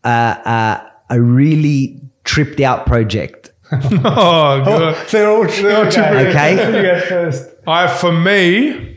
uh, 0.03 0.07
uh, 0.07 0.89
a 1.09 1.21
really 1.21 2.01
tripped 2.23 2.59
out 2.59 2.85
project 2.85 3.51
Oh, 3.71 4.61
good. 4.63 5.07
They're 5.09 5.29
all 5.29 5.47
true. 5.47 5.73
all 5.73 5.91
true. 5.91 6.03
Okay. 6.03 6.55
You 6.77 6.81
go 6.83 6.99
first. 7.01 7.49
I 7.67 7.87
for 7.87 8.13
me, 8.13 8.96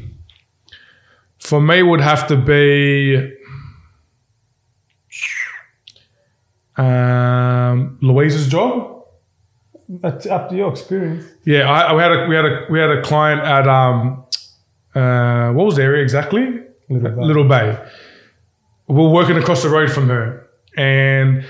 for 1.50 1.60
me 1.60 1.82
would 1.82 2.00
have 2.00 2.28
to 2.28 2.36
be 2.36 3.34
um, 6.76 7.98
Louise's 8.00 8.46
job. 8.46 9.04
That's 9.88 10.26
up 10.26 10.48
to 10.50 10.56
your 10.56 10.70
experience. 10.70 11.24
Yeah, 11.44 11.68
I, 11.68 11.92
we 11.92 12.00
had 12.00 12.12
a 12.12 12.26
we 12.28 12.36
had 12.36 12.44
a 12.44 12.66
we 12.70 12.78
had 12.78 12.90
a 12.90 13.02
client 13.02 13.40
at 13.40 13.66
um 13.66 14.24
uh 14.94 15.50
what 15.50 15.66
was 15.66 15.74
the 15.74 15.82
area 15.82 16.02
exactly? 16.04 16.60
Little 16.88 17.10
Bay. 17.10 17.22
Little 17.22 17.48
Bay. 17.48 17.78
We 18.86 18.94
We're 18.94 19.10
working 19.10 19.36
across 19.36 19.64
the 19.64 19.70
road 19.70 19.90
from 19.90 20.08
her, 20.08 20.48
and 20.76 21.44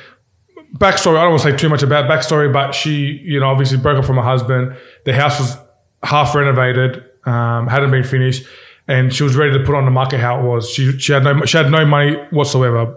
backstory. 0.77 1.19
I 1.19 1.25
don't 1.25 1.33
want 1.33 1.43
to 1.43 1.51
say 1.51 1.57
too 1.57 1.69
much 1.69 1.83
about 1.83 2.11
backstory, 2.11 2.51
but 2.51 2.73
she, 2.73 3.21
you 3.23 3.39
know, 3.39 3.49
obviously 3.51 3.77
broke 3.77 3.99
up 3.99 4.07
from 4.07 4.17
her 4.17 4.23
husband. 4.23 4.75
The 5.05 5.13
house 5.13 5.39
was 5.39 5.59
half 6.03 6.35
renovated, 6.35 7.05
um, 7.27 7.67
hadn't 7.67 7.91
been 7.91 8.05
finished, 8.05 8.47
and 8.91 9.15
she 9.15 9.23
was 9.23 9.37
ready 9.37 9.57
to 9.57 9.65
put 9.65 9.77
on 9.77 9.85
the 9.85 9.91
market 9.93 10.19
how 10.19 10.41
it 10.41 10.43
was. 10.43 10.69
She 10.69 10.99
she 10.99 11.13
had 11.13 11.23
no 11.23 11.45
she 11.45 11.57
had 11.57 11.71
no 11.71 11.87
money 11.87 12.17
whatsoever. 12.31 12.97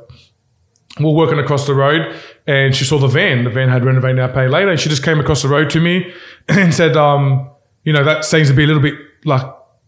We 0.98 1.06
We're 1.06 1.14
working 1.14 1.38
across 1.38 1.68
the 1.68 1.76
road, 1.76 2.16
and 2.48 2.76
she 2.76 2.84
saw 2.84 2.98
the 2.98 3.08
van. 3.08 3.44
The 3.44 3.52
van 3.52 3.70
had 3.70 3.86
renovated 3.86 4.18
now 4.18 4.28
pay 4.28 4.48
later, 4.48 4.72
and 4.72 4.80
she 4.80 4.90
just 4.90 5.04
came 5.04 5.20
across 5.20 5.44
the 5.44 5.50
road 5.50 5.70
to 5.72 5.80
me 5.80 6.12
and 6.48 6.74
said, 6.74 6.98
um, 6.98 7.50
you 7.84 7.94
know, 7.94 8.04
that 8.04 8.26
seems 8.26 8.48
to 8.50 8.56
be 8.56 8.64
a 8.64 8.68
little 8.68 8.82
bit 8.82 8.96
like 9.24 9.44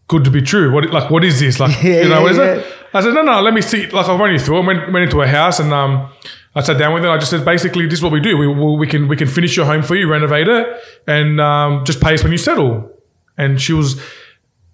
good 0.06 0.22
to 0.24 0.30
be 0.30 0.42
true. 0.42 0.72
What 0.72 0.90
like 0.92 1.10
what 1.10 1.24
is 1.24 1.40
this? 1.40 1.58
Like 1.58 1.76
Yeah, 1.82 2.02
you 2.02 2.08
know, 2.08 2.22
what 2.22 2.30
is 2.30 2.38
yeah, 2.38 2.54
it? 2.54 2.74
I 2.94 3.00
said, 3.00 3.12
no, 3.12 3.22
no, 3.22 3.42
let 3.42 3.52
me 3.52 3.60
see. 3.60 3.88
Like 3.88 4.06
I'll 4.06 4.16
run 4.16 4.32
you 4.32 4.38
through. 4.38 4.62
I 4.62 4.66
went, 4.66 4.92
went 4.92 5.02
into 5.04 5.20
a 5.22 5.26
house 5.26 5.58
and 5.58 5.72
um, 5.72 6.08
I 6.54 6.62
sat 6.62 6.78
down 6.78 6.94
with 6.94 7.02
her. 7.02 7.10
I 7.10 7.18
just 7.18 7.30
said, 7.30 7.44
basically, 7.44 7.86
this 7.86 7.98
is 7.98 8.02
what 8.02 8.12
we 8.12 8.20
do. 8.20 8.38
We, 8.38 8.46
we, 8.46 8.76
we 8.76 8.86
can 8.86 9.08
we 9.08 9.16
can 9.16 9.26
finish 9.26 9.56
your 9.56 9.66
home 9.66 9.82
for 9.82 9.96
you, 9.96 10.08
renovate 10.08 10.46
it, 10.46 10.66
and 11.08 11.40
um, 11.40 11.84
just 11.84 12.00
pay 12.00 12.14
us 12.14 12.22
when 12.22 12.30
you 12.30 12.38
settle. 12.38 12.92
And 13.36 13.60
she 13.60 13.72
was 13.72 14.00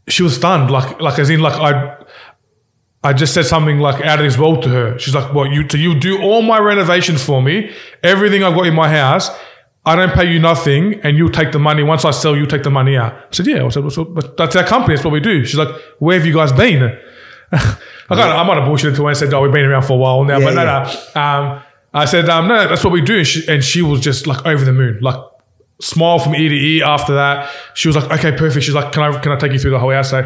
she 0.08 0.22
was 0.22 0.34
stunned, 0.34 0.70
like 0.70 1.00
like 1.00 1.18
as 1.18 1.30
in 1.30 1.40
like 1.40 1.54
I. 1.54 1.98
I 3.04 3.12
just 3.12 3.34
said 3.34 3.46
something 3.46 3.80
like 3.80 4.00
out 4.04 4.20
of 4.20 4.24
this 4.24 4.38
world 4.38 4.62
to 4.62 4.68
her. 4.68 4.96
She's 4.96 5.12
like, 5.12 5.34
"What 5.34 5.50
you? 5.50 5.68
So 5.68 5.76
you 5.76 5.98
do 5.98 6.22
all 6.22 6.40
my 6.40 6.60
renovations 6.60 7.20
for 7.20 7.42
me, 7.42 7.72
everything 8.04 8.44
I've 8.44 8.54
got 8.54 8.66
in 8.66 8.74
my 8.74 8.88
house. 8.88 9.28
I 9.84 9.96
don't 9.96 10.12
pay 10.12 10.32
you 10.32 10.38
nothing, 10.38 11.00
and 11.02 11.18
you 11.18 11.28
take 11.28 11.50
the 11.50 11.58
money. 11.58 11.82
Once 11.82 12.04
I 12.04 12.12
sell, 12.12 12.36
you 12.36 12.46
take 12.46 12.62
the 12.62 12.70
money 12.70 12.96
out." 12.96 13.12
I 13.12 13.18
said, 13.32 13.48
"Yeah." 13.48 13.64
I 13.64 13.70
said, 13.70 13.90
so, 13.90 14.04
"But 14.04 14.36
that's 14.36 14.54
our 14.54 14.62
company. 14.62 14.94
That's 14.94 15.04
what 15.04 15.12
we 15.12 15.18
do." 15.18 15.44
She's 15.44 15.58
like, 15.58 15.74
"Where 15.98 16.16
have 16.16 16.24
you 16.24 16.32
guys 16.32 16.52
been?" 16.52 16.96
I, 17.52 17.76
of, 18.08 18.18
I 18.18 18.42
might 18.44 18.58
have 18.58 18.68
bullshitted 18.68 18.94
to 18.94 19.02
her 19.02 19.08
and 19.08 19.16
said, 19.16 19.34
"Oh, 19.34 19.42
we've 19.42 19.52
been 19.52 19.64
around 19.64 19.82
for 19.82 19.94
a 19.94 19.96
while 19.96 20.22
now," 20.22 20.38
Yeah, 20.38 20.44
but 20.44 20.54
no, 20.54 20.62
yeah. 20.62 20.96
no. 21.16 21.20
Um, 21.20 21.62
I 21.92 22.04
said, 22.04 22.28
um, 22.28 22.46
"No, 22.46 22.68
that's 22.68 22.84
what 22.84 22.92
we 22.92 23.00
do," 23.00 23.18
and 23.18 23.26
she, 23.26 23.48
and 23.48 23.64
she 23.64 23.82
was 23.82 24.00
just 24.00 24.28
like 24.28 24.46
over 24.46 24.64
the 24.64 24.72
moon, 24.72 24.98
like 25.00 25.16
smile 25.82 26.18
from 26.18 26.34
ear 26.34 26.48
to 26.48 26.54
ear. 26.54 26.84
After 26.84 27.14
that, 27.14 27.50
she 27.74 27.88
was 27.88 27.96
like, 27.96 28.10
"Okay, 28.18 28.32
perfect." 28.36 28.64
She's 28.64 28.74
like, 28.74 28.92
"Can 28.92 29.02
I 29.02 29.18
can 29.20 29.32
I 29.32 29.36
take 29.36 29.52
you 29.52 29.58
through 29.58 29.72
the 29.72 29.78
whole 29.78 29.90
house?" 29.92 30.10
So 30.10 30.22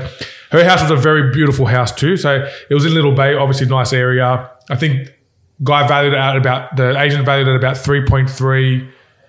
her 0.52 0.64
house 0.64 0.82
was 0.82 0.90
a 0.90 0.96
very 0.96 1.32
beautiful 1.32 1.66
house 1.66 1.92
too. 1.92 2.16
So 2.16 2.46
it 2.70 2.74
was 2.74 2.84
in 2.84 2.94
Little 2.94 3.12
Bay, 3.12 3.34
obviously 3.34 3.66
nice 3.66 3.92
area. 3.92 4.50
I 4.70 4.76
think 4.76 5.08
guy 5.62 5.86
valued 5.88 6.12
it 6.12 6.18
at 6.18 6.36
about 6.36 6.76
the 6.76 7.00
agent 7.00 7.24
valued 7.24 7.48
it 7.48 7.52
at 7.52 7.56
about 7.56 7.76
three 7.76 8.04
point 8.06 8.30
three. 8.30 8.88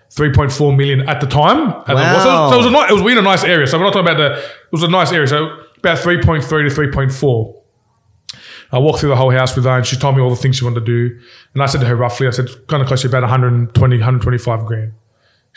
3.4 0.10 0.72
million 0.78 1.02
at 1.10 1.20
the 1.20 1.28
time. 1.28 1.68
At 1.82 1.88
the- 1.88 1.94
Wow. 1.96 2.20
so, 2.24 2.50
so 2.50 2.54
it 2.54 2.58
was 2.60 2.66
a 2.66 2.72
nice, 2.72 2.92
it 2.92 2.94
was 3.04 3.12
in 3.12 3.18
a 3.18 3.22
nice 3.22 3.44
area. 3.44 3.68
So 3.68 3.78
we're 3.78 3.84
not 3.84 3.92
talking 3.94 4.08
about 4.10 4.18
the. 4.18 4.38
It 4.40 4.72
was 4.72 4.82
a 4.82 4.88
nice 4.88 5.12
area. 5.12 5.28
So 5.28 5.50
about 5.80 5.98
3.3 5.98 6.64
to 6.64 6.74
3.4. 6.74 7.54
I 8.72 8.80
walked 8.80 9.00
through 9.00 9.10
the 9.10 9.18
whole 9.18 9.32
house 9.32 9.54
with 9.56 9.66
her, 9.66 9.72
and 9.78 9.86
she 9.86 9.98
told 9.98 10.16
me 10.16 10.22
all 10.22 10.30
the 10.30 10.38
things 10.38 10.56
she 10.56 10.64
wanted 10.64 10.80
to 10.80 10.86
do. 10.86 11.20
And 11.54 11.62
I 11.62 11.66
said 11.66 11.82
to 11.82 11.88
her 11.88 11.96
roughly, 11.98 12.26
I 12.26 12.30
said, 12.32 12.48
kind 12.68 12.82
of 12.82 12.88
close 12.88 13.02
to 13.02 13.10
about 13.10 13.24
120, 13.24 13.98
125 13.98 14.66
grand. 14.66 14.94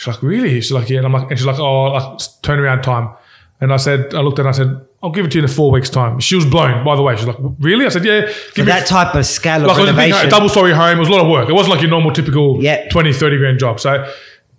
She's 0.00 0.06
like, 0.14 0.22
really? 0.22 0.58
She's 0.62 0.72
like, 0.72 0.88
yeah. 0.88 0.96
And 0.96 1.06
I'm 1.06 1.12
like, 1.12 1.28
and 1.30 1.38
she's 1.38 1.44
like, 1.46 1.58
oh, 1.58 1.82
like 1.92 2.02
turnaround 2.42 2.82
time. 2.82 3.14
And 3.60 3.70
I 3.70 3.76
said, 3.76 4.14
I 4.14 4.20
looked 4.22 4.38
at 4.38 4.46
her 4.46 4.48
and 4.48 4.54
I 4.54 4.58
said, 4.58 4.86
I'll 5.02 5.10
give 5.10 5.26
it 5.26 5.32
to 5.32 5.38
you 5.38 5.44
in 5.44 5.50
four 5.50 5.70
weeks' 5.70 5.90
time. 5.90 6.18
She 6.20 6.36
was 6.36 6.46
blown, 6.46 6.82
by 6.86 6.96
the 6.96 7.02
way. 7.02 7.14
She's 7.16 7.26
like, 7.26 7.36
really? 7.58 7.84
I 7.84 7.90
said, 7.90 8.06
yeah. 8.06 8.26
For 8.26 8.54
Give 8.54 8.64
me 8.64 8.72
that 8.72 8.86
type 8.86 9.14
of 9.14 9.26
scale 9.26 9.60
of 9.60 9.66
like 9.66 9.76
it 9.76 9.80
was 9.82 9.90
a, 9.90 9.92
big, 9.92 9.98
renovation. 10.12 10.30
double 10.30 10.48
story 10.48 10.72
home. 10.72 10.96
It 10.96 11.00
was 11.00 11.10
a 11.10 11.12
lot 11.12 11.20
of 11.20 11.30
work. 11.30 11.50
It 11.50 11.52
wasn't 11.52 11.72
like 11.74 11.82
your 11.82 11.90
normal 11.90 12.12
typical 12.12 12.62
Yeah. 12.62 12.88
20, 12.88 13.12
30 13.12 13.36
grand 13.36 13.58
job. 13.58 13.78
So 13.78 13.92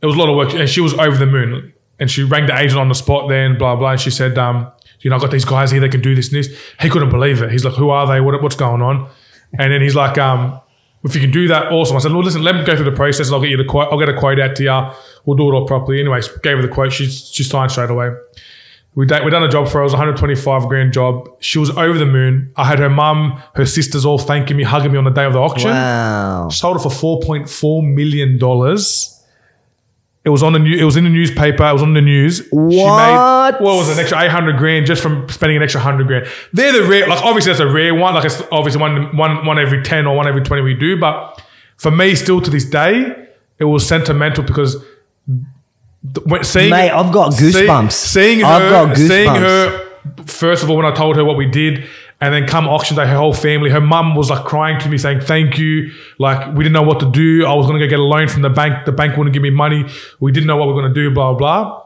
it 0.02 0.06
was 0.06 0.14
a 0.16 0.20
lot 0.20 0.30
of 0.30 0.36
work. 0.36 0.54
And 0.54 0.70
she 0.70 0.82
was 0.82 0.94
over 0.94 1.18
the 1.18 1.26
moon. 1.26 1.74
And 2.00 2.12
she 2.12 2.22
rang 2.24 2.46
the 2.46 2.56
agent 2.56 2.80
on 2.80 2.88
the 2.90 2.94
spot 2.96 3.28
then, 3.28 3.58
blah, 3.58 3.76
blah. 3.76 3.94
And 3.94 4.00
she 4.00 4.12
said, 4.12 4.38
um, 4.38 4.72
you 5.00 5.10
know, 5.10 5.16
I've 5.16 5.22
got 5.24 5.32
these 5.32 5.46
guys 5.46 5.72
here, 5.72 5.80
they 5.82 5.90
can 5.90 6.02
do 6.02 6.14
this 6.14 6.28
and 6.32 6.38
this. 6.38 6.56
He 6.80 6.88
couldn't 6.90 7.10
believe 7.10 7.42
it. 7.42 7.52
He's 7.52 7.66
like, 7.66 7.74
who 7.74 7.90
are 7.90 8.06
they? 8.08 8.22
What, 8.22 8.40
what's 8.44 8.56
going 8.56 8.84
on? 8.84 9.10
And 9.58 9.74
then 9.74 9.82
he's 9.82 9.96
like, 9.96 10.20
um, 10.20 10.62
if 11.04 11.16
you 11.16 11.22
can 11.22 11.32
do 11.32 11.48
that, 11.48 11.72
awesome. 11.72 11.96
I 11.98 12.00
said, 12.00 12.12
well, 12.12 12.24
listen, 12.24 12.44
let 12.44 12.56
me 12.56 12.64
go 12.64 12.76
through 12.76 12.86
the 12.86 12.92
process 12.96 13.28
and 13.28 13.36
I'll 13.36 13.42
get 13.42 13.50
you 13.50 13.58
the 13.58 13.66
quote. 13.66 13.92
I'll 13.92 14.00
get 14.00 14.10
a 14.10 14.18
quote 14.18 14.40
out 14.40 14.56
to 14.58 14.64
you. 14.64 14.90
We'll 15.26 15.38
do 15.38 15.50
it 15.50 15.54
all 15.56 15.66
properly. 15.66 16.00
Anyways, 16.00 16.28
gave 16.40 16.58
her 16.58 16.62
the 16.62 16.68
quote. 16.68 16.94
She, 16.94 17.08
she 17.10 17.44
signed 17.44 17.72
straight 17.72 17.90
away. 17.90 18.12
We 18.94 19.06
da- 19.06 19.24
we 19.24 19.32
done 19.32 19.44
a 19.44 19.48
job 19.50 19.68
for 19.68 19.76
her. 19.76 19.80
It 19.82 19.84
was 19.86 19.94
a 19.94 19.98
125 19.98 20.68
grand 20.68 20.92
job. 20.92 21.30
She 21.40 21.58
was 21.60 21.70
over 21.72 21.98
the 21.98 22.06
moon. 22.06 22.52
I 22.58 22.66
had 22.66 22.80
her 22.80 22.90
mum, 22.90 23.42
her 23.56 23.66
sisters 23.66 24.06
all 24.06 24.18
thanking 24.18 24.58
me, 24.58 24.64
hugging 24.64 24.92
me 24.92 24.98
on 24.98 25.06
the 25.06 25.12
day 25.12 25.24
of 25.24 25.32
the 25.34 25.40
auction. 25.40 25.70
wow. 25.72 26.50
Sold 26.50 26.78
it 26.78 26.80
for 26.82 26.90
4.4 26.90 27.94
million 27.94 28.38
dollars. 28.38 29.21
It 30.24 30.30
was 30.30 30.44
on 30.44 30.54
the 30.54 30.60
new. 30.60 30.78
It 30.78 30.84
was 30.84 30.98
in 30.98 31.04
the 31.04 31.10
newspaper. 31.10 31.68
It 31.68 31.74
was 31.74 31.82
on 31.82 31.94
the 31.96 32.02
news. 32.02 32.38
She 32.38 32.56
made 32.56 32.84
What? 32.86 33.60
what 33.62 33.76
was 33.78 33.90
it, 33.90 33.94
an 33.94 34.00
extra 34.00 34.22
800 34.22 34.58
grand 34.58 34.86
just 34.86 35.02
from 35.02 35.28
spending 35.30 35.58
an 35.58 35.64
extra 35.64 35.80
100 35.82 36.06
grand. 36.06 36.28
They're 36.54 36.72
the 36.74 36.84
rare. 36.88 37.08
Like 37.08 37.24
obviously 37.24 37.52
that's 37.54 37.60
a 37.60 37.68
rare 37.68 37.96
one. 37.96 38.14
Like 38.14 38.26
it's 38.26 38.42
obviously 38.52 38.80
one 38.82 39.16
one 39.18 39.46
one 39.46 39.58
every 39.58 39.82
10 39.82 40.06
or 40.06 40.16
one 40.16 40.28
every 40.28 40.42
20 40.44 40.62
we 40.62 40.76
do. 40.76 41.00
But 41.00 41.42
for 41.78 41.90
me, 41.90 42.14
still 42.14 42.40
to 42.40 42.52
this 42.52 42.66
day, 42.66 43.28
it 43.58 43.66
was 43.66 43.88
sentimental 43.88 44.44
because. 44.44 44.78
When, 46.26 46.44
seeing, 46.44 46.72
Mate, 46.72 46.90
I've 46.90 47.12
got 47.14 47.32
see- 47.34 47.52
goosebumps. 47.52 47.92
Seeing 47.92 48.40
her, 48.40 48.46
I've 48.46 48.72
got 48.72 48.96
goosebumps. 48.98 49.08
seeing 49.08 49.36
her. 49.36 49.88
First 50.26 50.64
of 50.64 50.70
all, 50.72 50.78
when 50.78 50.86
I 50.86 50.92
told 50.94 51.16
her 51.16 51.24
what 51.24 51.38
we 51.38 51.46
did, 51.46 51.86
and 52.22 52.34
then 52.34 52.48
come 52.48 52.68
auction 52.68 52.96
day, 52.96 53.08
her 53.08 53.18
whole 53.18 53.34
family, 53.34 53.70
her 53.72 53.82
mum 53.82 54.16
was 54.16 54.30
like 54.30 54.46
crying 54.46 54.80
to 54.80 54.88
me, 54.90 54.98
saying 54.98 55.22
thank 55.22 55.58
you. 55.58 55.92
Like 56.20 56.54
we 56.56 56.64
didn't 56.64 56.74
know 56.74 56.84
what 56.84 57.00
to 57.00 57.12
do. 57.12 57.46
I 57.46 57.54
was 57.56 57.66
gonna 57.66 57.80
go 57.80 57.88
get 57.88 58.00
a 58.00 58.04
loan 58.04 58.28
from 58.28 58.44
the 58.44 58.50
bank. 58.50 58.86
The 58.86 58.92
bank 58.92 59.18
wouldn't 59.18 59.34
give 59.34 59.42
me 59.44 59.50
money. 59.50 59.86
We 60.20 60.32
didn't 60.32 60.48
know 60.48 60.56
what 60.56 60.68
we 60.68 60.74
are 60.74 60.82
gonna 60.82 60.94
do. 60.94 61.12
Blah 61.12 61.34
blah. 61.34 61.84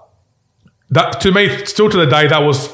That 0.91 1.22
to 1.22 1.32
me, 1.32 1.66
still 1.66 1.90
to 1.90 1.98
the 1.98 2.06
day, 2.06 2.28
that 2.28 2.40
was 2.44 2.70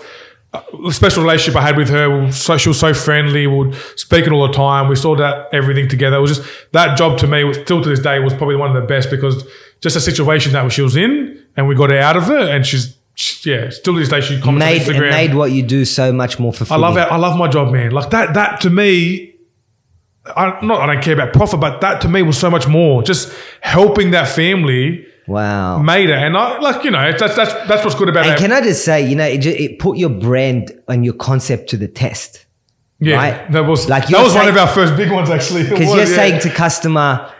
a 0.53 0.91
special 0.91 1.23
relationship 1.23 1.55
I 1.55 1.61
had 1.65 1.77
with 1.77 1.89
her. 1.89 2.29
So, 2.31 2.57
she 2.57 2.67
was 2.67 2.79
so 2.79 2.93
friendly. 2.93 3.47
We 3.47 3.55
would 3.55 3.75
speak 3.95 4.25
it 4.27 4.33
all 4.33 4.45
the 4.47 4.53
time. 4.53 4.89
We 4.89 4.95
saw 4.97 5.15
that 5.15 5.47
everything 5.53 5.87
together. 5.87 6.17
It 6.17 6.21
was 6.21 6.37
just 6.37 6.49
that 6.73 6.97
job 6.97 7.17
to 7.19 7.27
me, 7.27 7.43
was, 7.45 7.57
still 7.57 7.81
to 7.81 7.87
this 7.87 8.01
day, 8.01 8.19
was 8.19 8.33
probably 8.33 8.57
one 8.57 8.75
of 8.75 8.81
the 8.81 8.85
best 8.87 9.09
because 9.09 9.45
just 9.79 9.95
a 9.95 10.01
situation 10.01 10.51
that 10.53 10.69
she 10.71 10.81
was 10.81 10.95
in, 10.97 11.41
and 11.55 11.67
we 11.69 11.75
got 11.75 11.89
her 11.89 11.99
out 11.99 12.17
of 12.17 12.29
it. 12.29 12.49
And 12.49 12.65
she's, 12.65 12.87
she- 12.87 12.95
yeah, 13.43 13.69
still 13.69 13.93
to 13.93 13.99
this 13.99 14.09
day, 14.09 14.21
she 14.21 14.39
comments 14.41 14.65
Made, 14.65 14.81
on 14.81 14.95
Instagram. 15.01 15.11
made 15.11 15.33
what 15.35 15.51
you 15.51 15.63
do 15.63 15.85
so 15.85 16.11
much 16.13 16.39
more 16.39 16.53
fulfilling. 16.53 16.83
I 16.83 16.87
love 16.87 16.97
it. 16.97 17.01
I 17.11 17.17
love 17.17 17.37
my 17.37 17.47
job, 17.47 17.71
man. 17.71 17.91
Like 17.91 18.09
that. 18.11 18.33
That 18.33 18.61
to 18.61 18.69
me, 18.69 19.35
I 20.35 20.57
not. 20.65 20.81
I 20.81 20.93
don't 20.93 21.03
care 21.03 21.13
about 21.13 21.33
profit, 21.33 21.59
but 21.59 21.81
that 21.81 22.01
to 22.01 22.07
me 22.09 22.21
was 22.21 22.37
so 22.37 22.49
much 22.49 22.67
more. 22.67 23.03
Just 23.03 23.33
helping 23.61 24.11
that 24.11 24.27
family 24.27 25.05
Wow. 25.27 25.77
made 25.79 26.09
it, 26.09 26.17
and 26.17 26.35
I 26.35 26.59
like 26.59 26.83
you 26.83 26.91
know 26.91 27.11
that's 27.11 27.35
that's 27.35 27.53
that's 27.67 27.83
what's 27.83 27.95
good 27.95 28.09
about 28.09 28.25
And 28.25 28.33
it. 28.33 28.39
can 28.39 28.51
I 28.51 28.61
just 28.61 28.83
say, 28.83 29.07
you 29.07 29.15
know, 29.15 29.25
it, 29.25 29.37
ju- 29.39 29.49
it 29.57 29.79
put 29.79 29.97
your 29.97 30.09
brand 30.09 30.71
and 30.87 31.05
your 31.05 31.13
concept 31.13 31.69
to 31.69 31.77
the 31.77 31.87
test. 31.87 32.45
yeah, 32.99 33.15
right? 33.15 33.51
that 33.51 33.61
was 33.65 33.87
Like 33.87 34.07
that 34.07 34.23
was 34.23 34.33
one 34.35 34.47
of 34.47 34.57
our 34.57 34.67
first 34.67 34.95
big 34.97 35.11
ones 35.11 35.29
actually. 35.29 35.63
Because 35.69 35.87
you're 35.89 35.99
yeah. 35.99 36.15
saying 36.15 36.41
to 36.41 36.49
customer, 36.49 37.31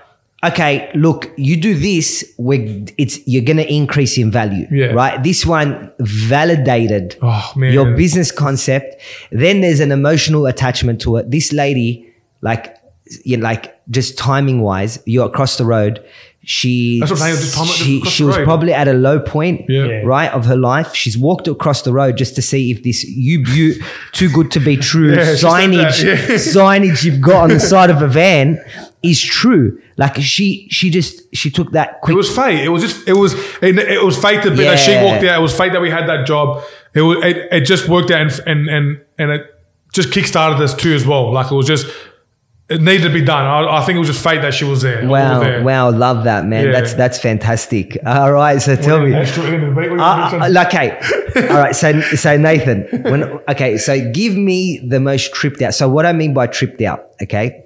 okay, 0.43 0.89
look, 0.95 1.31
you 1.38 1.55
do 1.59 1.76
this, 1.76 2.34
we 2.38 2.85
it's 2.97 3.19
you're 3.27 3.43
gonna 3.43 3.61
increase 3.63 4.18
in 4.18 4.31
value. 4.31 4.68
Yeah. 4.72 4.88
Right? 4.88 5.22
This 5.23 5.45
one 5.45 5.91
validated 5.99 7.18
Oh, 7.22 7.51
man. 7.55 7.73
your 7.73 7.95
business 7.95 8.31
concept. 8.31 9.01
Then 9.31 9.61
there's 9.61 9.80
an 9.80 9.91
emotional 9.91 10.45
attachment 10.47 11.01
to 11.01 11.18
it. 11.18 11.30
This 11.31 11.51
lady, 11.53 12.11
like 12.41 12.76
you 13.26 13.38
know, 13.38 13.43
like 13.43 13.77
just 13.89 14.18
timing 14.18 14.61
wise, 14.61 14.99
you're 15.05 15.26
across 15.27 15.57
the 15.57 15.65
road. 15.65 16.03
She 16.43 16.99
That's 16.99 17.11
what 17.11 17.22
I'm 17.22 17.27
saying, 17.35 17.41
just 17.41 17.55
time- 17.55 17.68
just 17.68 17.77
she, 17.80 18.01
she 18.05 18.23
was 18.23 18.35
probably 18.38 18.73
at 18.73 18.88
a 18.88 18.93
low 18.93 19.19
point, 19.19 19.65
Yeah. 19.69 19.85
Yeah. 19.85 20.01
right, 20.05 20.31
of 20.31 20.45
her 20.45 20.55
life. 20.55 20.95
She's 20.95 21.15
walked 21.15 21.47
across 21.47 21.84
the 21.84 21.93
road 21.93 22.18
just 22.18 22.34
to 22.35 22.41
see 22.41 22.72
if 22.72 22.81
this 22.81 23.03
you 23.03 23.43
bu- 23.43 23.76
too 24.11 24.27
good 24.30 24.49
to 24.51 24.59
be 24.59 24.76
true 24.76 25.13
Yeah, 25.13 25.35
signage 25.35 26.03
yeah. 26.03 26.15
signage 26.55 27.03
you've 27.03 27.22
got 27.22 27.43
on 27.43 27.49
the 27.49 27.59
side 27.59 27.91
of 27.91 28.01
a 28.01 28.07
van 28.07 28.59
is 29.03 29.21
true. 29.21 29.81
Like 29.97 30.15
she 30.17 30.67
she 30.69 30.89
just 30.89 31.35
she 31.35 31.49
took 31.49 31.71
that 31.71 31.99
It 32.07 32.13
was 32.13 32.33
fate. 32.33 32.63
It 32.63 32.69
was 32.69 32.81
just. 32.81 33.07
It 33.07 33.13
was. 33.13 33.33
It, 33.61 33.77
it 33.77 34.03
was 34.03 34.17
fate 34.17 34.43
that, 34.43 34.51
that 34.51 34.79
she 34.79 34.93
walked 34.95 35.23
out. 35.23 35.39
It 35.39 35.41
was 35.41 35.57
fate 35.57 35.73
that 35.73 35.81
we 35.81 35.89
had 35.89 36.07
that 36.07 36.25
job. 36.27 36.63
It 36.93 37.01
was. 37.01 37.23
It, 37.23 37.37
it 37.51 37.61
just 37.61 37.87
worked 37.87 38.11
out, 38.11 38.21
and 38.21 38.31
and 38.47 38.69
and 38.69 39.01
and 39.17 39.31
it 39.31 39.47
just 39.93 40.09
kickstarted 40.09 40.59
us 40.59 40.75
too 40.75 40.93
as 40.93 41.05
well. 41.05 41.31
Like 41.31 41.51
it 41.51 41.55
was 41.55 41.67
just. 41.67 41.87
It 42.69 42.81
needed 42.81 43.03
to 43.03 43.13
be 43.13 43.19
done. 43.19 43.43
I, 43.43 43.79
I 43.79 43.85
think 43.85 43.97
it 43.97 43.99
was 43.99 44.07
just 44.07 44.23
fate 44.23 44.43
that 44.43 44.53
she 44.53 44.63
was 44.63 44.81
there. 44.81 45.05
Wow, 45.05 45.41
there. 45.41 45.61
wow, 45.61 45.91
love 45.91 46.23
that 46.23 46.45
man. 46.45 46.67
Yeah. 46.67 46.71
That's 46.71 46.93
that's 46.93 47.19
fantastic. 47.19 47.97
All 48.05 48.31
right, 48.31 48.61
so 48.61 48.77
tell 48.77 49.01
me. 49.01 49.13
Extra 49.13 49.43
in 49.43 49.75
the 49.75 49.81
beat. 49.81 49.91
What 49.91 49.99
Uh, 49.99 50.39
uh, 50.41 50.63
okay, 50.67 50.97
all 51.49 51.57
right. 51.57 51.75
So 51.75 51.99
so 52.15 52.37
Nathan, 52.37 52.87
when 53.03 53.23
okay, 53.49 53.77
so 53.77 54.09
give 54.11 54.37
me 54.37 54.79
the 54.87 55.01
most 55.01 55.33
tripped 55.33 55.61
out. 55.61 55.73
So 55.73 55.89
what 55.89 56.05
I 56.05 56.13
mean 56.13 56.33
by 56.33 56.47
tripped 56.47 56.81
out, 56.81 57.09
okay, 57.21 57.65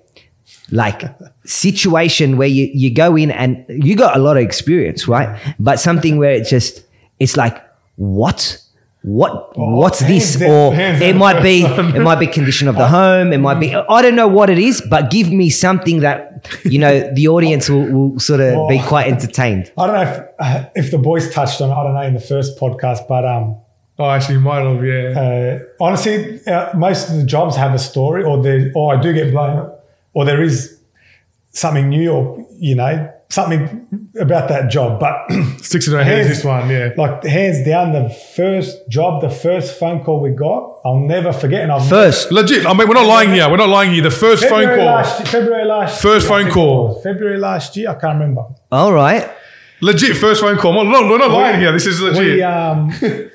like 0.71 1.03
situation 1.45 2.37
where 2.37 2.47
you 2.47 2.69
you 2.73 2.93
go 2.93 3.15
in 3.15 3.31
and 3.31 3.65
you 3.69 3.95
got 3.95 4.15
a 4.15 4.19
lot 4.19 4.37
of 4.37 4.43
experience, 4.43 5.07
right? 5.07 5.39
But 5.59 5.79
something 5.79 6.17
where 6.17 6.31
it 6.31 6.47
just 6.47 6.83
it's 7.19 7.37
like 7.37 7.61
what. 7.95 8.61
What 9.07 9.55
what's 9.55 9.99
this? 9.99 10.35
down- 10.37 10.49
Or 10.49 10.73
it 10.75 11.15
might 11.15 11.43
be 11.43 11.61
it 11.61 12.01
might 12.01 12.15
be 12.19 12.25
condition 12.25 12.67
of 12.67 12.73
the 12.75 12.87
home. 12.87 13.33
It 13.33 13.37
might 13.37 13.59
be 13.59 13.75
I 13.75 14.01
don't 14.01 14.15
know 14.15 14.27
what 14.27 14.49
it 14.49 14.57
is, 14.57 14.81
but 14.89 15.11
give 15.11 15.31
me 15.31 15.51
something 15.51 15.99
that 15.99 16.47
you 16.65 16.79
know 16.79 17.13
the 17.13 17.27
audience 17.27 17.69
will, 17.69 17.85
will 17.95 18.19
sort 18.19 18.39
of 18.41 18.67
be 18.67 18.79
Oh. 18.79 18.87
quite 18.87 19.05
entertained. 19.05 19.71
I 19.77 19.85
don't 19.85 19.95
know 19.95 20.01
if, 20.11 20.19
uh, 20.39 20.69
if 20.73 20.89
the 20.89 20.97
boys 20.97 21.31
touched 21.31 21.61
on 21.61 21.69
it. 21.69 21.73
I 21.73 21.83
don't 21.83 21.93
know 21.93 22.01
in 22.01 22.15
the 22.15 22.19
first 22.19 22.57
podcast, 22.57 23.07
but 23.07 23.23
um, 23.27 23.57
Oh, 23.99 24.09
actually, 24.09 24.39
might 24.39 24.63
have. 24.63 24.83
Yeah. 24.83 25.21
uh, 25.21 25.59
honestly, 25.79 26.43
uh, 26.47 26.75
most 26.75 27.07
of 27.11 27.17
the 27.17 27.25
jobs 27.25 27.55
have 27.57 27.75
a 27.75 27.79
story, 27.79 28.23
or 28.23 28.41
there, 28.41 28.71
or 28.75 28.95
I 28.97 28.99
do 28.99 29.13
get 29.13 29.31
blown, 29.31 29.71
or 30.15 30.25
there 30.25 30.41
is 30.41 30.79
something 31.51 31.89
new, 31.89 32.11
or 32.11 32.45
you 32.57 32.73
know, 32.75 33.11
something 33.29 33.87
about 34.19 34.49
that 34.49 34.69
job. 34.71 34.99
But 34.99 35.15
Sticks 35.61 35.87
in 35.87 35.93
our 35.93 36.03
hands. 36.03 36.27
hands- 36.27 36.37
This 36.37 36.43
one. 36.45 36.69
Yeah. 36.69 36.89
like 36.97 37.23
hands 37.23 37.65
down, 37.65 37.91
the 37.93 38.09
first 38.35 38.89
job, 38.89 39.21
the 39.21 39.29
first 39.29 39.79
phone 39.79 40.03
call 40.03 40.19
we 40.21 40.31
got, 40.31 40.79
I'll 40.85 40.99
never 40.99 41.31
forget. 41.33 41.61
And 41.61 41.71
I've 41.71 41.87
First, 41.87 42.31
Legit. 42.31 42.65
I 42.65 42.73
mean, 42.73 42.87
we're 42.87 42.93
not 42.95 43.05
lying 43.07 43.29
here. 43.31 43.49
We're 43.49 43.57
not 43.57 43.69
lying 43.69 43.91
here. 43.91 44.03
The 44.03 44.11
first 44.11 44.43
February 44.43 44.67
phone 44.67 44.77
call. 44.77 44.85
last 44.85 45.27
February 45.27 45.65
last 45.65 46.01
First 46.01 46.27
year, 46.29 46.37
I 46.37 46.43
phone 46.43 46.51
call. 46.51 47.01
February 47.01 47.37
last 47.37 47.75
year, 47.77 47.89
I 47.89 47.95
can't 47.95 48.19
remember. 48.19 48.45
all 48.71 48.93
right. 48.93 49.29
Legit. 49.81 50.15
First 50.17 50.41
phone 50.41 50.57
call. 50.57 50.73
We're 50.75 50.83
not, 50.89 51.09
we're 51.09 51.17
not 51.17 51.31
lying 51.31 51.59
here. 51.59 51.71
This 51.73 51.85
is 51.85 52.01
legit. 52.01 52.35
We 52.37 52.41
um, 52.43 52.93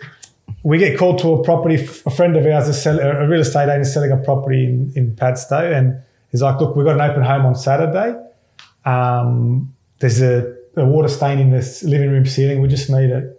we 0.62 0.78
get 0.78 0.98
called 0.98 1.19
to 1.20 1.35
a 1.35 1.44
property. 1.44 1.77
A 2.07 2.11
friend 2.11 2.35
of 2.36 2.47
ours 2.47 2.66
is 2.69 2.81
selling 2.82 3.05
a 3.05 3.28
real 3.28 3.40
estate 3.43 3.65
agent 3.65 3.82
is 3.82 3.93
selling 3.93 4.11
a 4.12 4.16
property 4.16 4.65
in 4.65 4.93
in 4.97 5.15
Padstow, 5.16 5.70
and 5.77 6.01
he's 6.31 6.43
like, 6.43 6.61
"Look, 6.61 6.77
we've 6.77 6.85
got 6.86 6.94
an 6.94 7.01
open 7.11 7.23
home 7.23 7.47
on 7.47 7.55
Saturday. 7.55 8.19
Um, 8.85 9.74
there's 9.98 10.20
a, 10.23 10.55
a 10.77 10.85
water 10.85 11.09
stain 11.09 11.39
in 11.39 11.51
this 11.51 11.82
living 11.82 12.11
room 12.11 12.27
ceiling. 12.27 12.61
We 12.62 12.69
just 12.69 12.89
need 12.90 13.11
it 13.11 13.36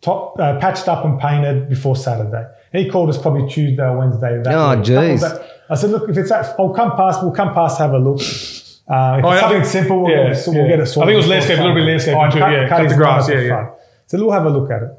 top 0.00 0.38
uh, 0.38 0.58
patched 0.60 0.86
up 0.88 1.04
and 1.04 1.18
painted 1.20 1.68
before 1.68 1.96
Saturday." 1.96 2.46
And 2.72 2.84
he 2.84 2.90
called 2.90 3.08
us 3.08 3.16
probably 3.20 3.48
Tuesday 3.48 3.82
or 3.82 3.96
Wednesday. 3.98 4.40
That 4.42 4.54
Oh, 4.54 4.76
week. 4.76 4.86
Couple 4.86 4.98
of 4.98 5.20
jeez. 5.20 5.46
I 5.70 5.74
said, 5.74 5.90
"Look, 5.90 6.08
if 6.08 6.16
it's 6.16 6.30
that, 6.30 6.54
I'll 6.58 6.72
come 6.74 6.96
past. 6.96 7.22
We'll 7.22 7.32
come 7.32 7.52
past, 7.54 7.78
have 7.78 7.92
a 7.92 7.98
look." 7.98 8.20
Uh, 8.20 9.18
if 9.18 9.24
Oh, 9.24 9.30
it's 9.30 9.34
yeah. 9.34 9.40
something 9.40 9.64
simple, 9.64 10.02
we'll, 10.02 10.10
Yeah, 10.10 10.28
get, 10.28 10.34
so 10.38 10.50
we'll 10.50 10.62
yeah. 10.62 10.68
get 10.68 10.80
it 10.80 10.86
sorted. 10.86 11.02
I 11.02 11.06
think 11.08 11.14
it 11.14 11.16
was 11.18 11.28
landscape, 11.28 11.58
a 11.58 11.62
little 11.62 11.74
bit 11.74 12.00
Saturday. 12.00 12.16
landscaping 12.16 12.20
Oh, 12.20 12.30
too, 12.30 12.38
cut- 12.38 12.52
yeah, 12.52 12.68
cut 12.68 12.80
cut 12.80 12.88
the 12.88 12.94
grass, 12.96 13.28
yeah, 13.28 13.40
yeah. 13.40 13.48
front. 13.48 13.68
So 14.06 14.18
we'll 14.18 14.30
have 14.32 14.46
a 14.46 14.50
look 14.50 14.70
at 14.70 14.82
it. 14.82 14.90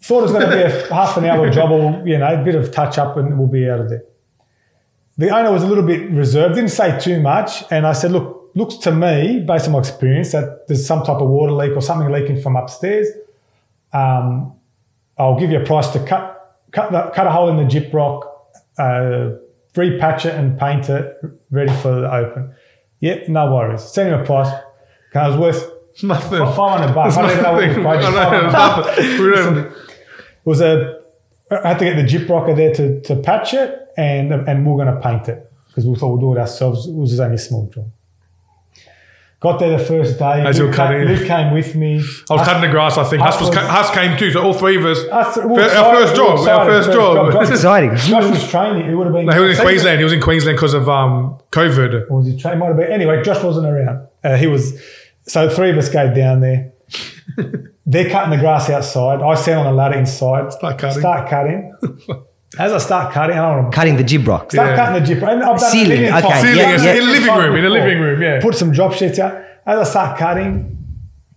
Thought 0.00 0.18
it 0.18 0.22
was 0.22 0.32
going 0.32 0.50
to 0.50 0.56
be 0.56 0.62
a 0.62 0.86
half 0.94 1.16
an 1.18 1.24
hour 1.26 1.50
job 1.50 1.70
or, 1.70 2.02
you 2.08 2.16
know, 2.18 2.40
a 2.40 2.42
bit 2.42 2.54
of 2.54 2.72
touch 2.72 2.96
up 2.98 3.16
and 3.18 3.38
we'll 3.38 3.48
be 3.48 3.68
out 3.68 3.80
of 3.80 3.90
there. 3.90 4.02
The 5.22 5.30
owner 5.30 5.52
was 5.52 5.62
a 5.62 5.66
little 5.68 5.84
bit 5.84 6.10
reserved, 6.10 6.56
didn't 6.56 6.70
say 6.70 6.98
too 6.98 7.20
much. 7.20 7.62
And 7.70 7.86
I 7.86 7.92
said, 7.92 8.10
look, 8.10 8.50
looks 8.56 8.74
to 8.78 8.90
me, 8.92 9.38
based 9.46 9.66
on 9.66 9.72
my 9.72 9.78
experience, 9.78 10.32
that 10.32 10.66
there's 10.66 10.84
some 10.84 11.04
type 11.04 11.18
of 11.24 11.28
water 11.28 11.52
leak 11.52 11.76
or 11.76 11.80
something 11.80 12.10
leaking 12.10 12.42
from 12.42 12.56
upstairs. 12.56 13.06
Um, 13.92 14.54
I'll 15.16 15.38
give 15.38 15.50
you 15.52 15.60
a 15.60 15.64
price 15.64 15.88
to 15.90 16.04
cut, 16.04 16.56
cut, 16.72 16.90
the, 16.90 17.02
cut 17.14 17.26
a 17.28 17.30
hole 17.30 17.48
in 17.50 17.56
the 17.56 17.62
Gyprock, 17.72 18.22
uh, 18.78 19.36
repatch 19.74 20.24
it 20.26 20.34
and 20.34 20.58
paint 20.58 20.88
it, 20.88 21.16
ready 21.52 21.72
for 21.82 22.00
the 22.00 22.12
open. 22.12 22.52
Yep, 22.98 23.28
no 23.28 23.54
worries. 23.54 23.82
Send 23.84 24.12
him 24.12 24.20
a 24.20 24.24
price. 24.24 24.52
I 25.14 25.28
was 25.28 25.36
worth 25.36 25.70
Nothing. 26.02 26.38
five 26.56 26.80
hundred 26.80 26.94
bucks. 26.94 27.16
I 27.16 27.22
don't 27.22 27.30
even 27.30 27.42
know 27.44 27.52
what 27.52 27.62
it 27.64 27.78
was. 27.78 28.04
I 28.06 28.10
know, 28.10 28.48
$500. 28.48 28.52
nothing. 28.52 29.04
We 29.22 29.30
don't- 29.34 29.58
It 29.58 29.76
was 30.44 30.60
a. 30.60 30.91
I 31.52 31.68
had 31.68 31.78
to 31.78 31.84
get 31.84 31.96
the 31.96 32.02
Gyprocker 32.02 32.56
there 32.56 32.74
to, 32.74 33.00
to 33.02 33.16
patch 33.16 33.54
it, 33.54 33.88
and 33.96 34.32
and 34.32 34.66
we 34.66 34.72
are 34.72 34.84
going 34.84 34.94
to 34.94 35.00
paint 35.00 35.28
it 35.28 35.50
because 35.68 35.86
we 35.86 35.94
thought 35.96 36.16
we'll 36.18 36.32
do 36.34 36.38
it 36.38 36.40
ourselves. 36.40 36.86
It 36.86 36.94
was 36.94 37.10
just 37.10 37.20
only 37.20 37.36
a 37.36 37.38
small 37.38 37.68
job. 37.70 37.90
Got 39.40 39.58
there 39.58 39.76
the 39.76 39.84
first 39.84 40.20
day. 40.20 40.44
As 40.46 40.56
you 40.56 40.66
were 40.68 40.72
cutting. 40.72 41.02
Luke 41.08 41.26
came 41.26 41.52
with 41.52 41.74
me. 41.74 41.96
I 42.30 42.34
was 42.34 42.46
cutting 42.46 42.62
the 42.62 42.68
grass. 42.68 42.96
I 42.96 43.02
think 43.02 43.22
Huss 43.22 43.34
Huss, 43.34 43.48
was, 43.48 43.56
was- 43.56 43.66
Huss 43.66 43.90
came 43.90 44.16
too. 44.16 44.30
So 44.30 44.40
all 44.40 44.54
three 44.54 44.76
of 44.76 44.84
us. 44.84 44.98
Us- 45.10 45.36
we 45.38 45.46
were 45.46 45.62
our 45.62 45.96
first 45.96 46.16
we 46.16 46.20
were 46.20 46.36
job. 46.36 46.38
Our 46.38 46.38
excited, 46.38 46.66
first 46.70 46.92
job. 46.92 47.32
Josh- 47.32 47.50
Exciting. 47.50 47.96
Josh 47.96 48.30
was 48.30 48.48
training. 48.48 48.88
He 48.88 48.94
would 48.94 49.06
have 49.08 49.14
been. 49.14 49.26
No, 49.26 49.32
he 49.32 49.40
was 49.40 49.58
in 49.58 49.64
Queensland. 49.64 49.98
He 49.98 50.04
was 50.04 50.12
in 50.12 50.20
Queensland 50.20 50.56
because 50.56 50.74
of 50.74 50.88
um, 50.88 51.38
COVID. 51.50 52.08
Or 52.08 52.18
was 52.18 52.26
he 52.28 52.36
training? 52.36 52.60
Might 52.60 52.68
have 52.68 52.76
been. 52.76 52.92
Anyway, 52.92 53.20
Josh 53.24 53.42
wasn't 53.42 53.66
around. 53.66 54.06
Uh, 54.22 54.36
he 54.36 54.46
was. 54.46 54.80
So 55.26 55.50
three 55.50 55.70
of 55.70 55.76
us 55.76 55.88
go 55.88 56.14
down 56.14 56.40
there. 56.40 56.72
They're 57.84 58.08
cutting 58.10 58.30
the 58.30 58.36
grass 58.38 58.70
outside. 58.70 59.20
I 59.22 59.34
stand 59.34 59.60
on 59.60 59.66
the 59.66 59.72
ladder 59.72 59.98
inside. 59.98 60.52
Start 60.52 60.78
cutting. 60.78 61.00
Start 61.00 61.28
cutting. 61.28 61.74
As 62.58 62.70
I 62.72 62.78
start 62.78 63.12
cutting, 63.14 63.36
I 63.38 63.40
don't 63.48 63.62
want 63.62 63.72
to 63.72 63.76
Cutting 63.76 63.96
the 63.96 64.04
Gyprock. 64.04 64.52
start 64.52 64.70
Yeah. 64.70 64.76
cutting 64.76 65.02
the 65.02 65.06
jip. 65.06 65.22
And 65.22 65.42
I've 65.42 65.42
done 65.42 65.54
it 65.56 65.62
a 65.62 65.70
Ceiling, 65.70 66.04
okay, 66.04 66.20
times. 66.20 66.40
Ceiling, 66.42 66.56
yeah, 66.58 66.74
it's 66.74 66.84
yeah. 66.84 66.92
in 66.92 66.98
the 67.06 67.12
living 67.12 67.34
room. 67.34 67.56
In 67.56 67.62
the 67.64 67.70
living 67.70 67.98
room, 68.00 68.22
yeah. 68.22 68.40
Put 68.42 68.54
some 68.54 68.72
drop 68.72 68.92
sheets 68.92 69.18
out. 69.18 69.42
As 69.66 69.78
I 69.78 69.84
start 69.90 70.18
cutting, 70.18 70.76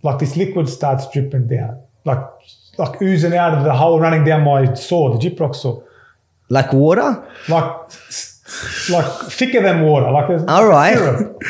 like 0.02 0.18
this 0.18 0.36
liquid 0.36 0.68
starts 0.68 1.10
dripping 1.10 1.48
down, 1.48 1.80
like 2.04 2.18
like 2.78 3.00
oozing 3.00 3.34
out 3.34 3.54
of 3.56 3.64
the 3.64 3.72
hole, 3.74 3.98
running 3.98 4.24
down 4.24 4.42
my 4.44 4.74
saw, 4.74 5.16
the 5.16 5.18
Gyprock 5.30 5.54
saw, 5.56 5.80
Like 6.50 6.72
water? 6.74 7.24
like 7.48 7.72
like 8.90 9.30
thicker 9.32 9.62
than 9.62 9.82
water, 9.82 10.10
like 10.10 10.28
a 10.28 10.44
All 10.50 10.66
right. 10.68 10.96
syrup. 10.98 11.42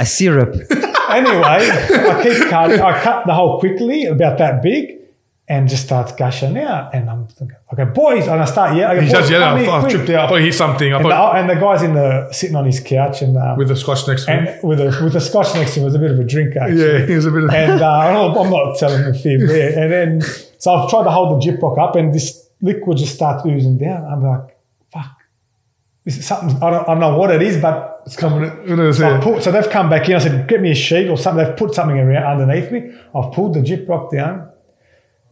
A 0.00 0.06
syrup. 0.06 0.54
Anyway, 1.16 1.42
I 1.44 2.20
keep 2.22 2.48
cutting. 2.48 2.80
I 2.80 3.02
cut 3.02 3.26
the 3.26 3.34
hole 3.34 3.58
quickly, 3.60 4.04
about 4.06 4.38
that 4.38 4.62
big, 4.62 4.98
and 5.48 5.68
just 5.68 5.84
starts 5.84 6.12
gushing 6.12 6.56
out. 6.58 6.94
And 6.94 7.10
I'm 7.10 7.26
thinking, 7.28 7.56
okay, 7.72 7.84
boys, 7.84 8.26
and 8.28 8.40
I 8.40 8.44
start 8.44 8.76
yelling. 8.76 8.96
He 8.98 9.02
"Boys, 9.02 9.10
starts 9.10 9.30
yelling. 9.30 9.68
I 9.68 9.72
I 9.76 9.80
quick." 9.80 9.92
tripped 9.92 10.10
out. 10.10 10.26
I 10.26 10.28
thought 10.28 10.40
he 10.40 10.52
something. 10.52 10.92
I 10.92 10.96
And 10.96 11.04
the, 11.06 11.14
and 11.14 11.50
the 11.50 11.54
guy's 11.56 11.82
in 11.82 11.94
the 11.94 12.32
sitting 12.32 12.56
on 12.56 12.64
his 12.64 12.80
couch 12.80 13.22
and 13.22 13.36
um, 13.36 13.56
with 13.58 13.70
a 13.70 13.76
scotch 13.76 14.06
next 14.08 14.24
to 14.26 14.32
him. 14.32 14.46
and 14.46 14.62
with 14.68 14.80
a 14.80 15.00
with 15.04 15.14
a 15.16 15.20
scotch 15.20 15.54
next 15.54 15.74
to 15.74 15.80
him 15.80 15.84
was 15.84 15.94
a 15.94 15.98
bit 15.98 16.10
of 16.10 16.18
a 16.18 16.24
drink 16.24 16.56
actually. 16.56 16.80
Yeah, 16.82 17.06
he 17.06 17.14
was 17.14 17.26
a 17.26 17.30
bit 17.30 17.44
of. 17.44 17.50
And 17.50 17.80
uh, 17.82 17.90
I'm 17.98 18.50
not- 18.50 18.78
telling 18.78 19.04
the 19.04 19.14
fib 19.14 19.40
there. 19.48 19.78
And 19.82 19.92
then 19.92 20.20
so 20.58 20.74
I've 20.74 20.88
tried 20.90 21.04
to 21.04 21.10
hold 21.10 21.40
the 21.42 21.44
Gyprock 21.46 21.78
up, 21.78 21.96
and 21.96 22.14
this 22.14 22.48
liquid 22.60 22.96
just 22.98 23.14
starts 23.14 23.44
oozing 23.46 23.78
down. 23.78 24.04
I'm 24.04 24.22
like, 24.22 24.51
this 26.04 26.18
is 26.18 26.26
something. 26.26 26.56
I 26.62 26.70
don't, 26.70 26.82
I 26.88 26.92
don't 26.94 27.00
know 27.00 27.16
what 27.18 27.30
it 27.30 27.42
is, 27.42 27.56
but 27.60 28.02
It's 28.06 28.16
coming. 28.16 28.48
Who 28.66 28.76
knows? 28.76 28.98
so, 28.98 29.08
Yeah. 29.08 29.20
put, 29.20 29.42
so 29.42 29.52
they've 29.52 29.70
come 29.70 29.88
back 29.88 30.08
in. 30.08 30.16
I 30.16 30.18
said, 30.18 30.48
get 30.48 30.60
me 30.60 30.70
a 30.72 30.74
sheet 30.74 31.08
or 31.08 31.16
something. 31.16 31.44
They've 31.44 31.56
put 31.56 31.74
something 31.74 31.96
around 31.98 32.40
underneath 32.40 32.70
me. 32.72 32.90
I've 33.14 33.32
pulled 33.32 33.54
the 33.54 33.60
Gyprock 33.60 34.10
down. 34.10 34.48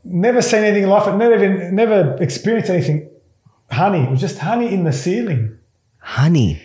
Never 0.05 0.41
seen 0.43 0.65
anything 0.65 0.89
like 0.89 1.07
it. 1.09 1.17
Never 1.17 1.35
even 1.35 1.75
never 1.75 2.17
experienced 2.23 2.71
anything. 2.71 3.11
Honey. 3.71 4.05
It 4.05 4.11
was 4.11 4.21
just 4.21 4.39
honey 4.39 4.73
in 4.73 4.85
the 4.85 4.93
ceiling, 4.93 5.59
Honey. 5.99 6.61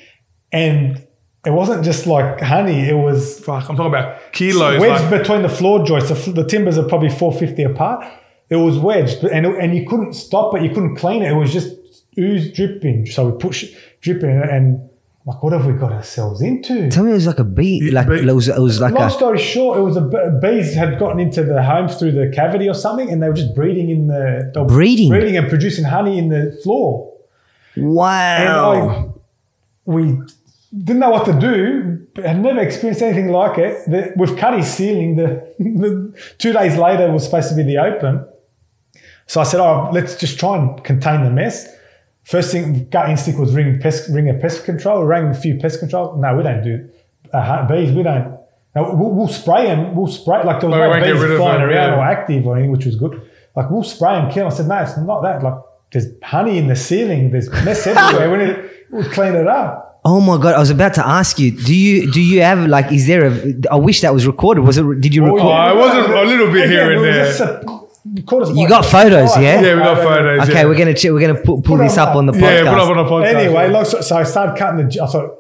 and 0.52 1.06
it 1.46 1.52
wasn't 1.52 1.84
just 1.84 2.08
like 2.08 2.40
honey. 2.42 2.88
It 2.90 2.96
was 2.96 3.40
Fuck, 3.42 3.70
I'm 3.70 3.76
talking 3.76 3.94
about 3.94 4.32
kilos. 4.32 4.80
wedged 4.80 5.12
Like, 5.12 5.20
between 5.22 5.42
the 5.44 5.50
floor 5.50 5.86
joists. 5.86 6.10
The, 6.26 6.32
the 6.32 6.46
timbers 6.46 6.78
are 6.78 6.88
probably 6.88 7.10
450 7.10 7.64
apart. 7.64 8.06
It 8.50 8.56
was 8.56 8.78
wedged, 8.80 9.24
and, 9.24 9.46
and 9.46 9.76
you 9.76 9.86
couldn't 9.88 10.14
stop 10.14 10.56
it. 10.56 10.62
You 10.64 10.70
couldn't 10.70 10.96
clean 10.96 11.22
it. 11.24 11.32
It 11.32 11.36
was 11.36 11.52
just 11.52 11.70
ooze 12.18 12.52
dripping. 12.54 13.06
So 13.08 13.30
we 13.30 13.38
push 13.38 13.66
dripping, 14.06 14.30
and, 14.30 14.50
and 14.50 14.90
like, 15.26 15.42
what 15.42 15.54
have 15.54 15.66
we 15.66 15.74
got 15.74 15.92
ourselves 15.92 16.42
into? 16.42 16.90
Tell 16.92 17.04
me 17.04 17.10
it 17.10 17.16
was 17.16 17.26
like 17.26 17.40
a 17.40 17.44
bee. 17.44 17.90
Like 17.90 18.08
bee. 18.08 18.20
it 18.20 18.34
was, 18.34 18.48
it 18.48 18.60
was 18.60 18.80
like 18.80 18.94
Long 18.94 19.08
a 19.08 19.10
story 19.10 19.40
short, 19.40 19.80
it 19.80 19.82
was 19.82 19.98
a 19.98 20.02
b- 20.02 20.18
bees 20.40 20.76
had 20.76 21.00
gotten 21.00 21.20
into 21.20 21.44
the 21.44 21.64
home 21.64 21.90
through 21.90 22.12
the 22.12 22.32
cavity 22.34 22.70
or 22.70 22.76
something, 22.76 23.10
and 23.10 23.24
they 23.24 23.28
were 23.28 23.34
just 23.34 23.56
breeding 23.56 23.90
in 23.90 24.08
the 24.08 24.52
they 24.54 24.64
Breeding? 24.64 25.10
breeding 25.10 25.36
and 25.36 25.50
producing 25.50 25.84
honey 25.84 26.20
in 26.20 26.30
the 26.30 26.58
floor. 26.64 27.12
And 27.76 27.94
wow. 27.94 29.14
I, 29.16 29.20
we 29.86 30.20
didn't 30.72 31.00
know 31.00 31.10
what 31.10 31.26
to 31.26 31.40
do. 31.40 32.08
but 32.14 32.26
Had 32.26 32.42
never 32.42 32.62
experienced 32.62 33.02
anything 33.02 33.30
like 33.30 33.58
it. 33.58 33.90
The, 33.90 34.14
we've 34.18 34.38
cut 34.38 34.56
his 34.56 34.72
ceiling. 34.72 35.16
The, 35.16 35.56
the 35.60 36.14
two 36.38 36.54
days 36.54 36.78
later 36.78 37.12
was 37.12 37.26
supposed 37.26 37.50
to 37.50 37.56
be 37.56 37.64
the 37.64 37.80
open. 37.80 38.26
So 39.26 39.42
I 39.42 39.44
said, 39.44 39.60
"Oh, 39.60 39.90
let's 39.92 40.16
just 40.18 40.40
try 40.40 40.58
and 40.58 40.84
contain 40.84 41.24
the 41.24 41.32
mess." 41.32 41.75
First 42.26 42.52
thing, 42.52 42.90
gut 42.90 43.10
instinct 43.10 43.40
was 43.40 43.54
ring 43.54 43.80
pest, 43.80 44.10
ring 44.10 44.30
a 44.30 44.34
pest 44.34 44.66
control. 44.66 45.02
We 45.02 45.06
rang 45.06 45.28
a 45.28 45.34
few 45.34 45.58
pest 45.58 45.80
control. 45.80 46.18
No, 46.18 46.36
we 46.36 46.44
don't 46.44 46.64
do 46.64 46.90
uh, 47.34 47.68
bees. 47.68 47.92
We 47.92 48.04
don't. 48.04 48.40
No, 48.76 48.94
we'll, 48.94 49.12
we'll 49.12 49.28
spray 49.28 49.66
them. 49.66 49.96
We'll 49.96 50.08
spray 50.08 50.44
like 50.44 50.60
there 50.60 50.70
was 50.70 50.78
no 50.78 50.90
won't 50.90 51.04
get 51.04 51.14
bees 51.14 51.22
rid 51.22 51.32
of 51.32 51.38
flying 51.38 51.62
them, 51.62 51.70
around 51.70 51.92
yeah. 51.92 51.98
or 51.98 52.04
active 52.04 52.46
or 52.46 52.56
anything, 52.56 52.72
which 52.72 52.86
was 52.86 52.96
good. 52.96 53.22
Like 53.56 53.70
we'll 53.70 53.84
spray 53.84 54.16
and 54.16 54.32
kill. 54.32 54.48
I 54.48 54.50
said, 54.50 54.68
no, 54.68 54.78
it's 54.78 54.98
not 54.98 55.22
that. 55.22 55.44
Like 55.44 55.56
there's 55.92 56.08
honey 56.24 56.58
in 56.58 56.68
the 56.68 56.76
ceiling. 56.76 57.32
There's 57.32 57.50
mess 57.50 57.88
everywhere. 57.88 58.32
we 58.32 58.46
need 58.46 58.70
we'll 58.92 59.10
clean 59.12 59.36
it 59.36 59.48
up. 59.48 60.02
Oh 60.04 60.22
my 60.22 60.38
god! 60.38 60.54
I 60.54 60.60
was 60.60 60.70
about 60.70 60.94
to 60.96 61.08
ask 61.08 61.40
you. 61.40 61.52
Do 61.52 61.74
you 61.74 62.12
do 62.12 62.22
you 62.22 62.42
have 62.42 62.68
like? 62.68 62.92
Is 62.92 63.08
there 63.08 63.26
a? 63.26 63.54
I 63.72 63.76
wish 63.76 64.02
that 64.02 64.14
was 64.14 64.28
recorded. 64.28 64.62
Was 64.62 64.78
it? 64.78 65.02
Did 65.02 65.16
you 65.16 65.26
record? 65.26 65.42
Oh, 65.42 65.48
I 65.50 65.74
wasn't 65.74 66.14
a 66.14 66.24
little 66.24 66.52
bit 66.52 66.70
here 66.70 66.92
and 66.92 67.04
there. 67.04 67.26
just 67.26 67.40
a- 67.40 67.85
caught 68.26 68.56
You 68.56 68.68
got 68.68 68.86
photos, 68.86 69.30
surprise. 69.34 69.44
yeah? 69.44 69.62
Yeah, 69.62 69.74
we 69.76 69.80
got 69.82 69.98
photos. 69.98 70.42
okay, 70.50 70.54
yeah. 70.62 70.66
we're 70.66 70.78
gonna 70.78 70.94
ch- 70.94 71.06
we're 71.06 71.20
gonna 71.20 71.36
pu- 71.36 71.62
pull 71.62 71.78
Put 71.78 71.80
this 71.80 71.98
up 71.98 72.16
on 72.16 72.26
the 72.28 72.34
podcast. 72.34 72.64
Yeah, 72.66 72.72
put 72.72 72.80
up 72.82 72.90
on 72.90 73.00
a 73.00 73.04
podcast. 73.10 73.34
Anyway, 73.34 73.64
yeah. 73.68 73.72
like, 73.78 73.86
so, 73.88 74.02
so 74.02 74.16
I 74.18 74.24
started 74.24 74.58
cutting 74.58 74.78
the. 74.86 74.92
Gy- 74.92 75.00
I 75.02 75.08
thought, 75.08 75.38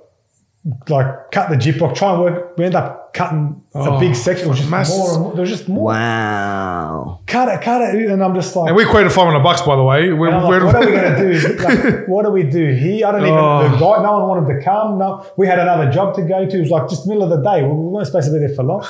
like, 0.89 1.31
cut 1.31 1.49
the 1.49 1.55
Gyprock, 1.57 1.95
try 1.95 2.13
and 2.13 2.21
work. 2.21 2.57
We 2.57 2.65
end 2.65 2.73
up 2.75 3.13
cutting 3.13 3.61
a 3.75 3.77
Oh, 3.79 3.99
big 3.99 4.15
section. 4.15 4.47
It 4.47 4.49
was 4.49 4.57
just 4.57 4.69
massive. 4.71 4.97
more 4.97 5.13
and 5.13 5.21
more. 5.21 5.31
There 5.33 5.41
was 5.41 5.49
just 5.51 5.69
more. 5.69 5.85
wow. 5.93 7.19
Cut 7.27 7.49
it, 7.49 7.61
cut 7.61 7.81
it, 7.95 8.09
and 8.09 8.23
I'm 8.23 8.33
just 8.33 8.55
like. 8.55 8.69
And 8.69 8.75
we 8.75 8.83
quoted 8.85 9.11
500 9.11 9.43
bucks, 9.43 9.61
by 9.61 9.75
the 9.75 9.83
way. 9.83 10.11
We're, 10.11 10.29
And 10.31 10.47
we're, 10.47 10.61
like, 10.61 10.73
what 10.73 10.83
are 10.83 10.89
we 10.89 10.91
going 10.97 11.15
to 11.41 11.47
do? 11.47 11.63
Like, 11.63 12.07
what 12.07 12.25
do 12.25 12.31
we 12.31 12.43
do 12.43 12.73
here? 12.73 13.05
I 13.07 13.11
don't 13.11 13.21
even. 13.21 13.33
Oh. 13.37 13.63
The 13.63 13.77
guy, 13.77 14.03
no 14.03 14.17
one 14.19 14.27
wanted 14.27 14.55
to 14.57 14.63
come. 14.65 14.97
No, 14.97 15.25
we 15.37 15.45
had 15.45 15.59
another 15.59 15.91
job 15.91 16.15
to 16.15 16.23
go 16.23 16.47
to. 16.47 16.57
It 16.57 16.61
was 16.61 16.71
like 16.71 16.89
just 16.89 17.05
middle 17.07 17.23
of 17.23 17.29
the 17.29 17.47
day. 17.47 17.61
We 17.61 17.69
weren't 17.69 18.07
supposed 18.07 18.27
to 18.27 18.33
be 18.33 18.39
there 18.39 18.49
for 18.55 18.63
long. 18.63 18.85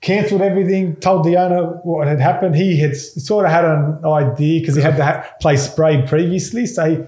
Cancelled 0.00 0.42
everything. 0.42 0.96
Told 0.96 1.24
the 1.24 1.36
owner 1.36 1.64
what 1.82 2.06
had 2.06 2.20
happened. 2.20 2.54
He 2.54 2.78
had 2.78 2.96
sort 2.96 3.44
of 3.46 3.50
had 3.50 3.64
an 3.64 4.04
idea 4.04 4.60
because 4.60 4.76
he 4.76 4.82
had 4.82 4.96
the 4.96 5.04
ha- 5.04 5.26
place 5.40 5.70
sprayed 5.70 6.06
previously, 6.06 6.66
so 6.66 6.84
he 6.90 7.02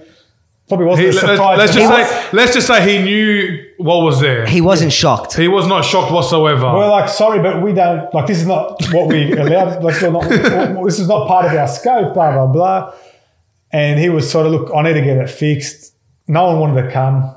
probably 0.68 0.86
wasn't 0.86 1.04
he, 1.04 1.08
as 1.08 1.14
let, 1.22 1.36
surprised. 1.36 1.60
us 1.60 1.74
just 1.74 1.92
I 1.92 2.04
say, 2.04 2.28
let's 2.32 2.54
just 2.54 2.66
say 2.66 2.98
he 2.98 3.04
knew 3.04 3.64
what 3.76 4.02
was 4.02 4.20
there. 4.20 4.46
He 4.46 4.60
wasn't 4.60 4.92
shocked. 4.92 5.34
He 5.36 5.48
was 5.48 5.66
not 5.66 5.84
shocked 5.84 6.10
whatsoever. 6.12 6.62
We're 6.72 6.88
like, 6.88 7.08
sorry, 7.08 7.40
but 7.40 7.62
we 7.62 7.72
don't 7.72 8.12
like 8.14 8.26
this 8.26 8.38
is 8.38 8.46
not 8.46 8.82
what 8.90 9.08
we 9.08 9.32
allowed. 9.38 9.82
Like, 9.82 10.00
we're 10.00 10.10
not, 10.10 10.84
this 10.84 10.98
is 10.98 11.08
not 11.08 11.28
part 11.28 11.44
of 11.46 11.52
our 11.52 11.68
scope. 11.68 12.14
Blah 12.14 12.32
blah 12.32 12.46
blah. 12.46 12.94
And 13.70 14.00
he 14.00 14.08
was 14.08 14.28
sort 14.30 14.46
of, 14.46 14.52
look, 14.52 14.70
I 14.74 14.80
need 14.82 14.94
to 14.94 15.02
get 15.02 15.18
it 15.18 15.28
fixed. 15.28 15.94
No 16.26 16.46
one 16.46 16.58
wanted 16.60 16.82
to 16.82 16.90
come. 16.90 17.34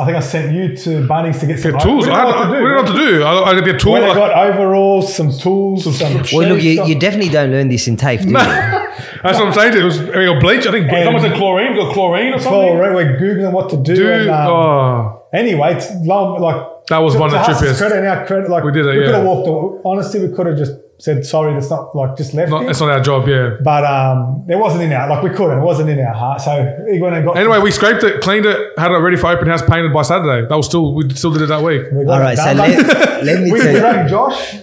I 0.00 0.04
think 0.06 0.16
I 0.16 0.20
sent 0.20 0.52
you 0.54 0.76
to 0.76 0.90
Bunnings 1.06 1.40
to 1.40 1.46
get 1.46 1.58
some 1.60 1.72
Get 1.72 1.82
tools. 1.82 2.08
I, 2.08 2.24
didn't 2.24 2.40
I, 2.40 2.44
know 2.44 2.50
we 2.50 2.56
didn't 2.56 2.74
know 2.74 2.82
what 2.82 2.86
to 2.86 3.10
do. 3.10 3.22
I, 3.22 3.50
I 3.50 3.60
get. 3.60 3.86
I 3.86 4.14
got 4.14 4.32
overalls, 4.50 5.14
some 5.14 5.30
tools, 5.30 5.84
some. 5.98 6.22
Well, 6.32 6.48
look, 6.50 6.62
you, 6.62 6.84
you 6.84 6.98
definitely 6.98 7.30
don't 7.30 7.50
learn 7.50 7.68
this 7.68 7.86
in 7.88 7.96
TAFE, 7.96 8.22
do 8.22 8.28
you? 8.28 8.32
that's 9.22 9.38
what 9.38 9.46
I'm 9.48 9.52
saying. 9.52 9.76
It 9.76 9.84
was 9.84 10.00
we 10.00 10.24
got 10.26 10.40
bleach. 10.40 10.66
I 10.66 10.70
think 10.70 10.90
And- 10.90 11.04
someone 11.04 11.22
said 11.22 11.36
chlorine. 11.36 11.74
Got 11.76 11.94
chlorine 11.94 12.34
or 12.34 12.38
something. 12.38 12.78
Well, 12.78 12.94
we're 12.94 13.18
googling 13.18 13.52
what 13.52 13.70
to 13.70 13.76
do. 13.76 13.94
Dude, 13.94 14.06
and, 14.22 14.30
um, 14.30 14.48
oh, 14.48 15.22
Anyway, 15.32 15.74
it's 15.74 15.90
long, 16.04 16.40
like 16.40 16.86
that 16.88 16.98
was 16.98 17.14
to- 17.14 17.20
one 17.20 17.34
of 17.34 17.46
the 17.46 17.52
trippiest. 17.52 17.78
Credit 17.78 17.98
and 17.98 18.06
our 18.06 18.26
credit, 18.26 18.50
like 18.50 18.64
We 18.64 18.72
did 18.72 18.86
it, 18.86 18.98
We 18.98 19.04
could 19.06 19.14
have 19.14 19.24
walked. 19.24 19.48
away. 19.48 19.80
Honestly, 19.84 20.26
we 20.26 20.34
could 20.34 20.46
have 20.46 20.58
just 20.58 20.72
said 21.02 21.26
sorry. 21.26 21.52
That's 21.54 21.68
not 21.68 21.94
like 21.96 22.16
just 22.16 22.32
left. 22.32 22.50
Not, 22.50 22.62
it. 22.62 22.70
it's 22.70 22.80
not 22.80 22.90
our 22.90 23.00
job, 23.00 23.26
yeah. 23.26 23.56
But 23.62 23.84
um, 23.84 24.46
it 24.48 24.56
wasn't 24.56 24.84
in 24.84 24.92
our 24.92 25.08
like 25.08 25.22
we 25.22 25.30
couldn't. 25.30 25.58
It 25.58 25.62
wasn't 25.62 25.90
in 25.90 25.98
our 25.98 26.14
heart. 26.14 26.40
So 26.40 26.84
he 26.90 27.00
went 27.00 27.16
and 27.16 27.24
got. 27.24 27.36
Anyway, 27.36 27.58
we 27.58 27.70
scraped 27.72 28.04
it, 28.04 28.20
cleaned 28.20 28.46
it, 28.46 28.78
had 28.78 28.92
it 28.92 28.96
ready 28.98 29.16
for 29.16 29.26
open 29.26 29.48
house, 29.48 29.62
painted 29.62 29.92
by 29.92 30.02
Saturday. 30.02 30.46
That 30.48 30.56
was 30.56 30.66
still 30.66 30.94
we 30.94 31.10
still 31.14 31.32
did 31.32 31.42
it 31.42 31.46
that 31.48 31.62
week. 31.62 31.82
we 31.92 32.04
got 32.04 32.22
All 32.22 32.28
it 32.28 32.36
so 32.36 32.52
let, 32.52 33.24
let 33.24 33.40
me 33.42 33.52
we 33.52 33.58
tell 33.60 33.72
you. 33.74 33.82
rang 33.82 34.08
Josh. 34.08 34.56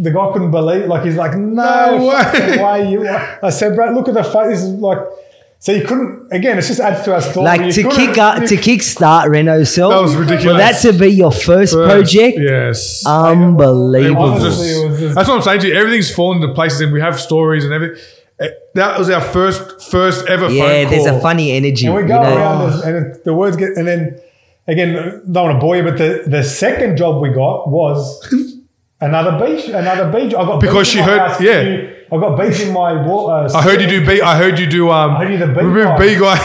The 0.00 0.10
guy 0.12 0.32
couldn't 0.32 0.50
believe. 0.52 0.86
Like 0.86 1.04
he's 1.04 1.16
like, 1.16 1.36
no, 1.36 1.96
No 1.98 2.06
way." 2.06 2.22
fucking 2.22 2.62
way. 2.64 2.90
You. 2.90 3.08
I 3.08 3.50
said, 3.50 3.74
bro, 3.74 3.92
look 3.92 4.08
at 4.08 4.14
the 4.14 4.24
face. 4.24 4.48
This 4.48 4.62
is 4.62 4.70
like. 4.74 4.98
So 5.60 5.72
you 5.72 5.84
couldn't. 5.84 6.28
Again, 6.32 6.56
it's 6.56 6.68
just 6.68 6.78
adds 6.80 7.02
to 7.04 7.14
our 7.14 7.20
story. 7.20 7.44
Like 7.44 7.60
You 7.62 7.72
to 7.72 7.82
kick 7.90 8.16
up, 8.16 8.40
you- 8.42 8.46
to 8.48 8.56
kickstart 8.56 9.24
Renosell. 9.26 9.90
That 9.90 10.00
was 10.02 10.14
ridiculous. 10.14 10.44
For 10.44 10.58
that 10.58 10.80
to 10.92 10.98
be 10.98 11.08
your 11.08 11.32
first, 11.32 11.74
project, 11.74 12.38
Yes. 12.40 13.04
Unbelievable. 13.06 14.38
Just- 14.38 14.62
it 14.64 14.88
was 14.88 15.00
just- 15.00 15.14
that's 15.16 15.28
what 15.28 15.36
I'm 15.36 15.42
saying 15.42 15.60
to 15.62 15.68
you. 15.68 15.74
Everything's 15.74 16.14
fallen 16.14 16.40
into 16.42 16.54
places, 16.54 16.80
and 16.82 16.92
we 16.92 17.00
have 17.00 17.18
stories 17.18 17.64
and 17.64 17.72
everything. 17.72 17.96
Eh, 18.40 18.48
That 18.74 18.98
was 18.98 19.10
our 19.10 19.20
first, 19.20 19.82
first 19.90 20.26
ever 20.28 20.48
yeah, 20.48 20.88
there's 20.88 21.06
a 21.06 21.18
funny 21.20 21.50
energy. 21.52 21.86
And 21.86 21.94
we 21.96 22.02
you 22.02 22.08
go 22.08 22.22
know? 22.22 22.36
around 22.36 22.70
this, 22.70 22.84
and 22.84 23.16
the 23.24 23.34
words 23.34 23.56
get, 23.56 23.70
and 23.76 23.86
then 23.88 24.20
again, 24.68 25.22
don't 25.32 25.44
want 25.46 25.56
to 25.56 25.60
bore 25.60 25.76
you, 25.76 25.82
but 25.82 25.98
the, 25.98 26.22
the 26.26 26.44
second 26.44 26.96
job 26.96 27.20
we 27.20 27.30
got 27.30 27.68
was 27.68 28.00
another 29.00 29.44
beach, 29.44 29.66
another 29.68 30.06
beach. 30.12 30.32
I 30.34 30.44
got 30.44 30.60
Because 30.60 30.86
she 30.86 30.98
heard- 31.00 31.40
yeah. 31.40 31.88
I 32.10 32.16
got 32.18 32.38
beach 32.38 32.60
in 32.60 32.72
my 32.72 33.06
water. 33.06 33.54
I 33.56 33.62
heard 33.62 33.80
you 33.80 33.86
do 33.86 34.06
B. 34.06 34.20
I 34.20 34.36
heard 34.38 34.58
you 34.58 34.66
do. 34.66 34.90
Um, 34.90 35.16
I 35.16 35.24
heard 35.24 35.32
you 35.32 35.38
the 35.38 35.48
bee 35.48 35.60
remove 35.60 35.84
guy. 35.84 35.98
bee 35.98 36.18
guy. 36.18 36.36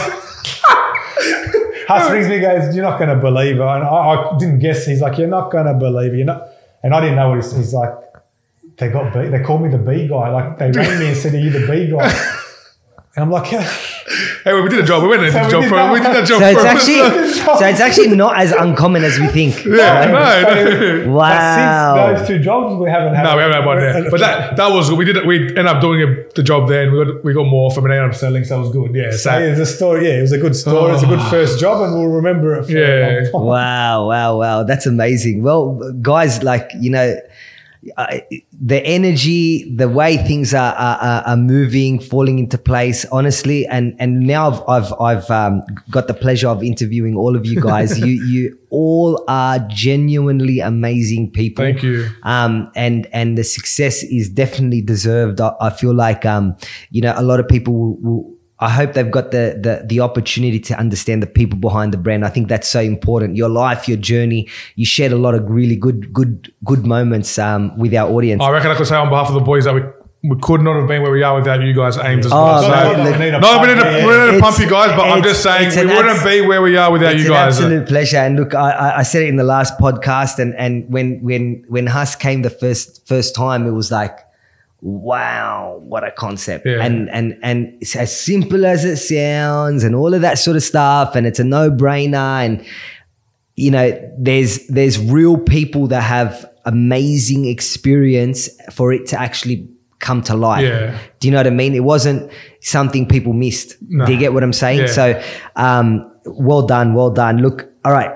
Huss 1.86 2.10
rings 2.10 2.28
me, 2.28 2.40
goes, 2.40 2.74
"You're 2.74 2.84
not 2.84 2.98
going 2.98 3.10
to 3.10 3.16
believe 3.16 3.56
it," 3.56 3.60
and 3.62 3.84
I, 3.84 3.86
I 3.86 4.38
didn't 4.38 4.58
guess. 4.58 4.86
He's 4.86 5.00
like, 5.00 5.18
"You're 5.18 5.28
not 5.28 5.50
going 5.50 5.66
to 5.66 5.74
believe 5.74 6.12
it." 6.14 6.16
You're 6.16 6.26
not, 6.26 6.48
and 6.82 6.94
I 6.94 7.00
didn't 7.00 7.16
know 7.16 7.28
what 7.30 7.36
he's, 7.36 7.54
he's 7.56 7.72
like. 7.74 7.92
they 8.76 8.88
got 8.88 9.12
B. 9.12 9.28
They 9.28 9.42
called 9.42 9.62
me 9.62 9.68
the 9.68 9.78
bee 9.78 10.08
guy. 10.08 10.30
Like 10.30 10.58
they 10.58 10.70
rang 10.70 10.98
me 10.98 11.08
and 11.08 11.16
said, 11.16 11.34
"Are 11.34 11.38
you 11.38 11.50
the 11.50 11.66
bee 11.66 11.90
guy?" 11.90 12.10
And 13.16 13.22
I'm 13.22 13.30
like, 13.30 13.52
yeah. 13.52 13.70
Hey, 14.44 14.52
we 14.60 14.68
did 14.68 14.80
a 14.80 14.82
job. 14.82 15.02
We 15.02 15.08
went 15.08 15.22
and 15.24 15.32
So 15.32 15.38
did 15.38 15.48
a 15.48 15.50
job 15.50 15.64
for 15.64 15.76
that 15.76 15.92
we 15.92 15.98
did 16.00 16.12
that 16.14 16.26
job 16.28 16.40
So 16.40 16.46
it's 16.46 16.60
for 16.60 16.66
actually 16.66 17.32
so 17.60 17.66
it's 17.66 17.80
actually 17.80 18.08
not 18.14 18.36
as 18.38 18.52
uncommon 18.52 19.02
as 19.02 19.18
we 19.18 19.26
think. 19.28 19.64
yeah, 19.64 20.10
right? 20.10 20.42
no, 20.42 21.04
no. 21.06 21.12
Wow. 21.12 21.94
But 21.96 22.16
since 22.16 22.20
those 22.20 22.28
two 22.28 22.44
jobs, 22.44 22.76
we 22.76 22.90
haven't 22.90 23.14
had. 23.14 23.22
No, 23.24 23.36
we 23.36 23.42
haven't 23.42 23.56
had 23.56 23.66
one 23.66 23.78
there. 23.78 24.10
But 24.10 24.20
that 24.20 24.56
that 24.56 24.70
was 24.72 24.92
we 24.92 25.04
did 25.04 25.16
it. 25.16 25.26
We 25.26 25.48
ended 25.48 25.66
up 25.66 25.80
doing 25.80 26.00
it, 26.00 26.34
the 26.34 26.42
job 26.42 26.68
there, 26.68 26.90
we 26.90 27.04
got 27.04 27.24
we 27.24 27.32
got 27.32 27.44
more 27.46 27.70
from 27.70 27.86
it. 27.86 27.94
Ended 27.94 28.10
up 28.10 28.14
selling, 28.14 28.44
so 28.44 28.58
it 28.58 28.60
was 28.60 28.70
good. 28.72 28.94
Yeah, 28.94 29.10
So 29.10 29.16
so 29.30 29.38
it's 29.38 29.60
a 29.60 29.66
story. 29.66 30.06
Yeah, 30.06 30.18
it 30.18 30.22
was 30.22 30.32
a 30.32 30.38
good 30.38 30.54
story. 30.56 30.92
It's 30.94 31.02
a 31.02 31.06
good 31.06 31.20
oh. 31.20 31.30
first 31.30 31.58
job, 31.58 31.82
and 31.82 31.94
we'll 31.94 32.08
remember 32.08 32.54
it. 32.56 32.66
For 32.66 32.72
Yeah. 32.72 32.84
a 32.84 33.14
long 33.14 33.32
time. 33.32 33.42
Wow, 33.46 34.08
wow, 34.08 34.38
wow. 34.38 34.62
That's 34.64 34.86
amazing. 34.86 35.42
Well, 35.42 35.92
guys, 36.02 36.42
like, 36.42 36.70
you 36.78 36.90
know, 36.90 37.16
uh, 37.96 38.18
the 38.60 38.84
energy, 38.86 39.74
the 39.76 39.88
way 39.88 40.16
things 40.16 40.54
are, 40.54 40.74
are, 40.74 40.98
are- 40.98 41.22
are 41.26 41.36
moving, 41.36 41.98
falling 42.00 42.38
into 42.38 42.58
place, 42.58 43.04
honestly. 43.12 43.66
And, 43.66 43.94
and 43.98 44.20
now 44.20 44.50
I've, 44.50 44.62
I've, 44.68 44.92
I've 45.00 45.30
um, 45.30 45.62
got 45.90 46.06
the 46.06 46.14
pleasure 46.14 46.48
of 46.48 46.62
interviewing 46.62 47.16
all 47.16 47.36
of 47.36 47.46
you 47.46 47.60
guys. 47.60 47.98
you, 48.06 48.24
you 48.24 48.58
all 48.70 49.22
are 49.28 49.58
genuinely 49.68 50.60
amazing 50.60 51.30
people. 51.30 51.64
Thank 51.64 51.82
you. 51.82 52.08
Um, 52.22 52.70
and, 52.74 53.06
and 53.12 53.38
the 53.38 53.44
success 53.44 54.02
is 54.02 54.28
definitely 54.28 54.80
deserved. 54.82 55.40
I, 55.40 55.52
I 55.60 55.70
feel 55.70 55.94
like, 55.94 56.24
um, 56.24 56.56
you 56.90 57.00
know, 57.00 57.14
a 57.16 57.22
lot 57.22 57.40
of 57.40 57.48
people 57.48 57.74
will, 57.74 57.96
will 57.96 58.33
I 58.60 58.70
hope 58.70 58.92
they've 58.92 59.10
got 59.10 59.30
the, 59.32 59.58
the 59.60 59.84
the 59.86 60.00
opportunity 60.00 60.60
to 60.60 60.78
understand 60.78 61.22
the 61.22 61.26
people 61.26 61.58
behind 61.58 61.92
the 61.92 61.98
brand. 61.98 62.24
I 62.24 62.28
think 62.30 62.48
that's 62.48 62.68
so 62.68 62.80
important. 62.80 63.36
Your 63.36 63.48
life, 63.48 63.88
your 63.88 63.96
journey. 63.98 64.48
You 64.76 64.86
shared 64.86 65.10
a 65.12 65.16
lot 65.16 65.34
of 65.34 65.48
really 65.50 65.76
good, 65.76 66.12
good, 66.12 66.52
good 66.64 66.86
moments 66.86 67.36
um, 67.38 67.76
with 67.76 67.92
our 67.94 68.08
audience. 68.10 68.40
I 68.42 68.50
reckon 68.50 68.70
I 68.70 68.76
could 68.76 68.86
say 68.86 68.96
on 68.96 69.08
behalf 69.08 69.28
of 69.28 69.34
the 69.34 69.40
boys 69.40 69.64
that 69.64 69.74
we 69.74 69.82
we 70.26 70.36
could 70.40 70.62
not 70.62 70.76
have 70.78 70.88
been 70.88 71.02
where 71.02 71.10
we 71.12 71.22
are 71.22 71.34
without 71.38 71.60
you 71.60 71.74
guys' 71.74 71.98
AiiMS 71.98 72.24
as 72.26 72.32
Oh, 72.32 72.36
well. 72.36 72.62
So, 72.62 72.68
no, 72.70 72.96
no, 72.96 73.02
look- 73.10 73.18
we 73.18 73.24
need 73.26 73.34
a 73.34 73.40
no, 73.40 73.58
we 73.60 73.66
pump, 73.66 73.66
need 73.68 73.74
to, 73.82 73.88
we 73.90 74.00
need 74.00 74.06
to 74.06 74.28
It's- 74.28 74.40
pump 74.40 74.58
you 74.58 74.70
guys, 74.70 74.96
but 74.96 75.06
I'm 75.10 75.22
just 75.22 75.42
saying 75.42 75.68
we 75.88 75.94
wouldn't 75.94 76.16
abs- 76.16 76.24
be 76.24 76.40
where 76.40 76.62
we 76.62 76.76
are 76.78 76.90
without 76.90 77.12
it's 77.16 77.24
you 77.24 77.28
an 77.28 77.34
guys. 77.34 77.56
absolute 77.58 77.86
pleasure. 77.88 78.16
And 78.16 78.36
look, 78.36 78.54
I, 78.54 78.70
I, 78.70 78.98
I 79.00 79.02
said 79.02 79.22
it 79.24 79.28
in 79.28 79.36
the 79.36 79.44
last 79.44 79.76
podcast, 79.78 80.38
and 80.38 80.54
and 80.54 80.90
when 80.90 81.20
when 81.22 81.64
when 81.68 81.86
Huss 81.88 82.16
came 82.16 82.40
the 82.40 82.48
first 82.48 83.06
first 83.06 83.34
time, 83.34 83.66
it 83.66 83.72
was 83.72 83.90
like, 83.92 84.18
wow, 84.84 85.80
what 85.82 86.04
a 86.04 86.12
concept! 86.12 86.66
Yeah. 86.66 86.84
And 86.84 87.10
and 87.10 87.38
and 87.42 87.76
it's 87.80 87.96
as 87.96 88.14
simple 88.14 88.64
as 88.66 88.84
it 88.84 88.98
sounds, 88.98 89.82
and 89.82 89.94
all 89.94 90.14
of 90.14 90.20
that 90.20 90.38
sort 90.38 90.56
of 90.56 90.62
stuff, 90.62 91.16
and 91.16 91.26
it's 91.26 91.40
a 91.40 91.44
no 91.44 91.70
brainer, 91.70 92.44
and 92.44 92.64
you 93.56 93.70
know, 93.70 94.14
there's 94.18 94.66
there's 94.68 94.98
real 94.98 95.38
people 95.38 95.86
that 95.88 96.02
have 96.02 96.48
amazing 96.64 97.46
experience 97.46 98.48
for 98.72 98.92
it 98.92 99.06
to 99.06 99.18
actually 99.18 99.68
come 100.00 100.22
to 100.22 100.34
life. 100.36 100.62
Yeah. 100.62 100.98
Do 101.18 101.28
you 101.28 101.32
know 101.32 101.38
what 101.38 101.46
I 101.46 101.50
mean? 101.50 101.74
It 101.74 101.84
wasn't 101.84 102.30
something 102.60 103.06
people 103.08 103.32
missed. 103.32 103.76
No. 103.88 104.04
Do 104.04 104.12
you 104.12 104.18
get 104.18 104.34
what 104.34 104.42
I'm 104.42 104.52
saying? 104.52 104.80
Yeah. 104.80 104.86
So, 104.86 105.22
um, 105.56 106.10
well 106.26 106.66
done, 106.66 106.94
well 106.94 107.10
done. 107.10 107.38
Look, 107.38 107.70
all 107.84 107.92
right, 107.92 108.10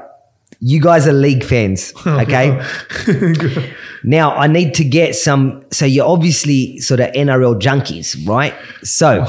you 0.61 0.81
guys 0.81 1.07
are 1.07 1.13
league 1.13 1.45
fans, 1.45 1.93
okay? 2.07 2.61
now 4.05 4.35
I 4.35 4.47
need 4.47 4.75
to 4.75 4.85
get 4.85 5.15
some. 5.15 5.65
So 5.71 5.87
you're 5.87 6.07
obviously 6.09 6.79
sort 6.81 7.01
of 7.01 7.13
NRL 7.13 7.61
junkies, 7.61 8.27
right? 8.27 8.55
So, 8.83 9.27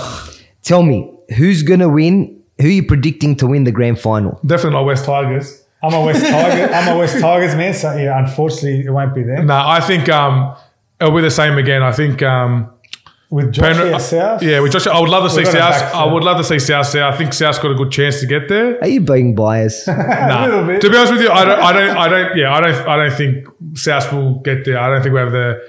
tell 0.63 0.83
me 0.83 1.11
who's 1.37 1.63
gonna 1.63 1.89
win. 1.89 2.35
Who 2.59 2.67
are 2.67 2.71
you 2.71 2.83
predicting 2.83 3.37
to 3.37 3.47
win 3.47 3.63
the 3.63 3.71
grand 3.71 3.99
final? 3.99 4.37
Definitely 4.45 4.71
not 4.71 4.85
West 4.85 5.05
Tigers. 5.05 5.63
I'm 5.81 5.93
a 5.93 6.01
West 6.01 6.25
Tiger. 6.25 6.73
I'm 6.73 6.95
a 6.95 6.97
West 6.97 7.19
Tigers 7.21 7.55
man. 7.55 7.73
So 7.73 7.95
yeah, 7.95 8.19
unfortunately, 8.19 8.85
it 8.85 8.91
won't 8.91 9.15
be 9.15 9.23
there. 9.23 9.43
No, 9.43 9.55
I 9.55 9.79
think 9.79 10.09
um, 10.09 10.55
it'll 10.99 11.15
be 11.15 11.21
the 11.21 11.31
same 11.31 11.57
again. 11.57 11.83
I 11.83 11.93
think 11.93 12.21
um, 12.21 12.69
With 13.31 13.51
Josh 13.51 13.73
Penrith- 13.73 13.93
at 13.93 13.93
uh, 13.93 13.99
South. 13.99 14.43
Yeah, 14.43 14.59
with 14.59 14.71
Josh, 14.71 14.87
I 14.87 14.99
would 14.99 15.09
love 15.09 15.23
to 15.23 15.29
see 15.29 15.43
We've 15.43 15.53
got 15.53 15.55
a 15.55 15.73
South. 15.73 15.81
back 15.81 15.95
I 15.95 16.05
would 16.05 16.23
love 16.23 16.37
to 16.37 16.43
see 16.43 16.57
South 16.57 16.91
there. 16.91 17.05
I 17.05 17.15
think 17.15 17.33
South's 17.33 17.59
got 17.59 17.71
a 17.71 17.75
good 17.75 17.91
chance 17.91 18.19
to 18.21 18.25
get 18.25 18.49
there. 18.49 18.81
Are 18.81 18.87
you 18.87 19.01
being 19.01 19.35
biased? 19.35 19.87
a 19.87 20.45
little 20.47 20.65
bit. 20.65 20.81
To 20.81 20.89
be 20.89 20.97
honest 20.97 21.13
with 21.13 21.21
you, 21.21 21.29
I 21.29 21.45
don't, 21.45 21.59
I 21.59 21.73
don't, 21.73 21.97
I 21.97 22.07
don't, 22.09 22.37
yeah, 22.37 22.53
I 22.53 22.61
don't, 22.61 22.87
I 22.87 22.95
don't 22.97 23.15
think 23.15 23.47
South 23.77 24.11
will 24.11 24.39
get 24.39 24.65
there. 24.65 24.79
I 24.79 24.89
don't 24.89 25.03
think 25.03 25.13
we 25.13 25.19
have 25.19 25.31
the 25.31 25.61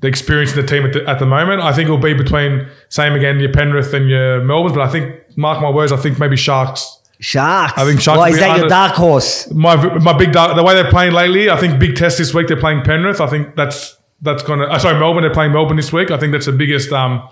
the 0.00 0.08
experience 0.08 0.50
in 0.50 0.60
the 0.60 0.66
team 0.66 0.84
at 0.84 0.92
the, 0.92 1.08
at 1.08 1.18
the 1.20 1.26
moment. 1.26 1.62
I 1.62 1.72
think 1.72 1.84
it'll 1.86 1.96
be 1.96 2.12
between 2.12 2.68
same 2.88 3.12
again 3.14 3.38
your 3.38 3.52
Penrith 3.52 3.94
and 3.94 4.08
your 4.08 4.42
Melbourne, 4.42 4.74
but 4.74 4.82
I 4.82 4.90
think 4.90 5.14
mark 5.36 5.62
my 5.62 5.70
words, 5.70 5.92
I 5.92 5.96
think 5.96 6.18
maybe 6.18 6.36
Sharks. 6.36 6.98
Sharks. 7.20 7.74
I 7.76 7.84
think 7.84 8.00
Sharks 8.00 8.18
Why 8.18 8.28
is 8.30 8.34
be 8.34 8.40
that 8.40 8.58
your 8.58 8.68
dark 8.68 8.94
horse? 8.94 9.50
My 9.52 9.76
my 9.98 10.12
big 10.12 10.32
dark, 10.32 10.56
the 10.56 10.62
way 10.62 10.74
they're 10.74 10.90
playing 10.90 11.12
lately, 11.12 11.50
I 11.50 11.56
think 11.56 11.78
big 11.78 11.94
test 11.94 12.18
this 12.18 12.34
week. 12.34 12.48
They're 12.48 12.56
playing 12.56 12.82
Penrith. 12.82 13.20
I 13.20 13.28
think 13.28 13.54
that's 13.54 13.96
that's 14.22 14.42
gonna. 14.42 14.64
Uh, 14.64 14.78
sorry, 14.78 14.98
Melbourne. 14.98 15.22
They're 15.22 15.32
playing 15.34 15.52
Melbourne 15.52 15.76
this 15.76 15.92
week. 15.92 16.10
I 16.10 16.16
think 16.18 16.32
that's 16.32 16.46
the 16.46 16.52
biggest. 16.52 16.90
Um, 16.92 17.28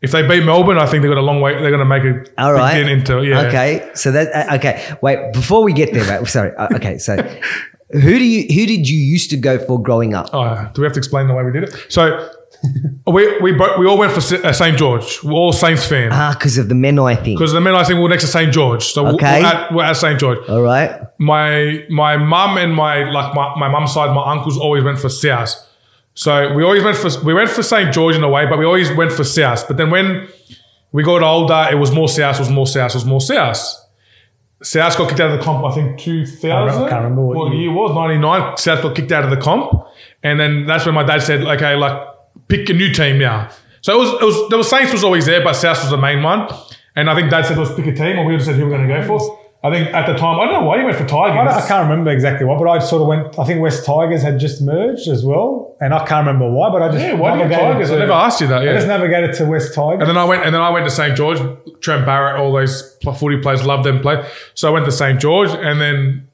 if 0.00 0.12
they 0.12 0.26
beat 0.26 0.44
Melbourne, 0.44 0.78
I 0.78 0.86
think 0.86 1.02
they've 1.02 1.10
got 1.10 1.18
a 1.18 1.22
long 1.22 1.40
way. 1.42 1.52
They're 1.60 1.70
going 1.70 1.78
to 1.80 1.84
make 1.84 2.04
it. 2.04 2.32
All 2.38 2.54
right. 2.54 2.72
Begin 2.78 2.88
into 2.98 3.22
yeah. 3.22 3.40
Okay. 3.42 3.90
So 3.94 4.10
that 4.12 4.32
uh, 4.50 4.54
okay. 4.56 4.94
Wait, 5.02 5.32
before 5.34 5.62
we 5.62 5.72
get 5.74 5.92
there, 5.92 6.06
mate. 6.20 6.26
Sorry. 6.28 6.54
Uh, 6.56 6.68
okay. 6.76 6.96
So 6.98 7.16
who 7.92 8.00
do 8.18 8.24
you 8.24 8.42
who 8.54 8.66
did 8.66 8.88
you 8.88 8.98
used 8.98 9.28
to 9.30 9.36
go 9.36 9.58
for 9.58 9.82
growing 9.82 10.14
up? 10.14 10.30
Oh, 10.32 10.70
do 10.72 10.80
we 10.80 10.86
have 10.86 10.94
to 10.94 10.98
explain 11.00 11.26
the 11.28 11.34
way 11.34 11.42
we 11.44 11.52
did 11.52 11.64
it? 11.64 11.86
So 11.90 12.30
we 13.06 13.38
we 13.40 13.52
we 13.52 13.86
all 13.86 13.98
went 13.98 14.12
for 14.12 14.46
uh, 14.46 14.52
St 14.52 14.78
George. 14.78 15.22
We're 15.22 15.32
all 15.32 15.52
Saints 15.52 15.86
fans 15.86 16.12
Ah, 16.14 16.34
because 16.38 16.56
of 16.58 16.68
the 16.68 16.74
Menai 16.74 17.22
thing. 17.22 17.34
because 17.34 17.52
the 17.52 17.60
men 17.60 17.74
thing, 17.74 17.84
think 17.86 18.00
we're 18.00 18.08
next 18.08 18.22
to 18.24 18.28
St 18.28 18.52
George. 18.52 18.84
So 18.84 19.02
we're- 19.02 19.14
Okay. 19.16 19.40
we're, 19.42 19.46
at, 19.48 19.72
we're 19.74 19.84
at 19.84 19.96
St 19.96 20.18
George. 20.20 20.38
All 20.48 20.62
right. 20.62 21.02
My 21.18 21.84
my 21.90 22.16
mum 22.16 22.56
and 22.58 22.74
my 22.74 23.10
like 23.10 23.34
my 23.34 23.54
my 23.56 23.68
mum's 23.68 23.92
side, 23.92 24.14
my 24.14 24.30
uncles 24.32 24.56
always 24.58 24.84
went 24.84 24.98
for 24.98 25.08
South. 25.08 25.52
So 26.14 26.52
we 26.54 26.62
always 26.62 26.82
went 26.82 26.96
for 26.96 27.08
we 27.24 27.34
went 27.34 27.50
for 27.50 27.62
St 27.62 27.92
George 27.92 28.16
in 28.16 28.22
a 28.22 28.28
way, 28.28 28.46
but 28.46 28.58
we 28.58 28.64
always 28.64 28.90
went 28.92 29.12
for 29.12 29.24
South. 29.24 29.66
But 29.66 29.76
then 29.76 29.90
when 29.90 30.28
we 30.92 31.02
got 31.02 31.22
older, 31.22 31.68
it 31.70 31.76
was 31.76 31.92
more 31.92 32.08
South, 32.08 32.36
it 32.36 32.40
was 32.40 32.50
more 32.50 32.66
South, 32.66 32.90
it 32.90 32.96
was 32.96 33.04
more 33.04 33.20
South. 33.20 33.76
South 34.62 34.98
got 34.98 35.08
kicked 35.08 35.20
out 35.20 35.30
of 35.30 35.38
the 35.38 35.44
comp, 35.44 35.64
I 35.64 35.74
think 35.74 35.98
2000. 35.98 36.52
I 36.52 36.88
can't 36.88 37.02
remember 37.02 37.22
what 37.22 37.36
what 37.36 37.52
year. 37.52 37.62
year 37.62 37.70
it 37.70 37.74
was, 37.74 37.94
99. 37.94 38.56
South 38.58 38.82
got 38.82 38.94
kicked 38.94 39.12
out 39.12 39.24
of 39.24 39.30
the 39.30 39.38
comp. 39.38 39.86
And 40.22 40.38
then 40.38 40.66
that's 40.66 40.84
when 40.84 40.94
my 40.94 41.02
dad 41.02 41.22
said, 41.22 41.42
okay, 41.42 41.76
like, 41.76 42.08
pick 42.48 42.68
a 42.68 42.74
new 42.74 42.92
team 42.92 43.18
now. 43.18 43.48
So 43.80 43.94
it 43.94 43.98
was, 43.98 44.20
it 44.20 44.24
was, 44.24 44.48
there 44.50 44.58
was 44.58 44.68
Saints 44.68 44.92
was 44.92 45.02
always 45.02 45.24
there, 45.24 45.42
but 45.42 45.54
South 45.54 45.80
was 45.80 45.90
the 45.90 45.96
main 45.96 46.22
one. 46.22 46.46
And 46.94 47.08
I 47.08 47.14
think 47.14 47.30
dad 47.30 47.46
said, 47.46 47.56
let's 47.56 47.74
pick 47.74 47.86
a 47.86 47.94
team, 47.94 48.18
or 48.18 48.26
we 48.26 48.34
just 48.34 48.46
said 48.46 48.56
who 48.56 48.64
we're 48.64 48.76
going 48.76 48.86
to 48.86 48.94
go 48.94 49.06
for. 49.06 49.39
I 49.62 49.70
think 49.70 49.92
at 49.92 50.06
the 50.06 50.14
time, 50.14 50.40
I 50.40 50.44
don't 50.46 50.62
know 50.62 50.66
why 50.66 50.78
you 50.78 50.84
went 50.86 50.96
for 50.96 51.04
I, 51.04 51.06
Tigers. 51.06 51.64
I 51.64 51.68
can't 51.68 51.82
remember 51.88 52.10
exactly 52.10 52.46
why, 52.46 52.56
but 52.58 52.66
I 52.66 52.78
sort 52.78 53.02
of 53.02 53.08
went. 53.08 53.38
I 53.38 53.44
think 53.44 53.60
West 53.60 53.84
Tigers 53.84 54.22
had 54.22 54.40
just 54.40 54.62
merged 54.62 55.06
as 55.06 55.22
well, 55.22 55.76
and 55.82 55.92
I 55.92 55.98
can't 56.06 56.26
remember 56.26 56.50
why. 56.50 56.70
But 56.70 56.80
I 56.80 56.88
just 56.88 57.04
Yeah, 57.04 57.12
why 57.12 57.36
navigated 57.36 57.58
Tigers? 57.72 57.90
I 57.90 57.98
never 57.98 58.12
asked 58.12 58.40
you 58.40 58.46
that. 58.46 58.62
I 58.62 58.72
just 58.72 58.86
Yeah. 58.86 58.96
navigated 58.96 59.34
to 59.36 59.44
West 59.44 59.74
Tigers. 59.74 60.00
And 60.00 60.08
then 60.08 60.16
I 60.16 60.24
went, 60.24 60.46
and 60.46 60.54
then 60.54 60.62
I 60.62 60.70
went 60.70 60.86
to 60.86 60.90
St 60.90 61.14
George. 61.14 61.38
Trent 61.80 62.06
Barrett, 62.06 62.40
all 62.40 62.52
those 62.52 62.96
footy 63.16 63.38
players, 63.38 63.64
loved 63.66 63.84
them 63.84 64.00
play. 64.00 64.22
So 64.54 64.68
I 64.68 64.70
went 64.70 64.86
to 64.86 64.92
St 64.92 65.20
George, 65.20 65.50
and 65.50 65.78
then 65.80 66.26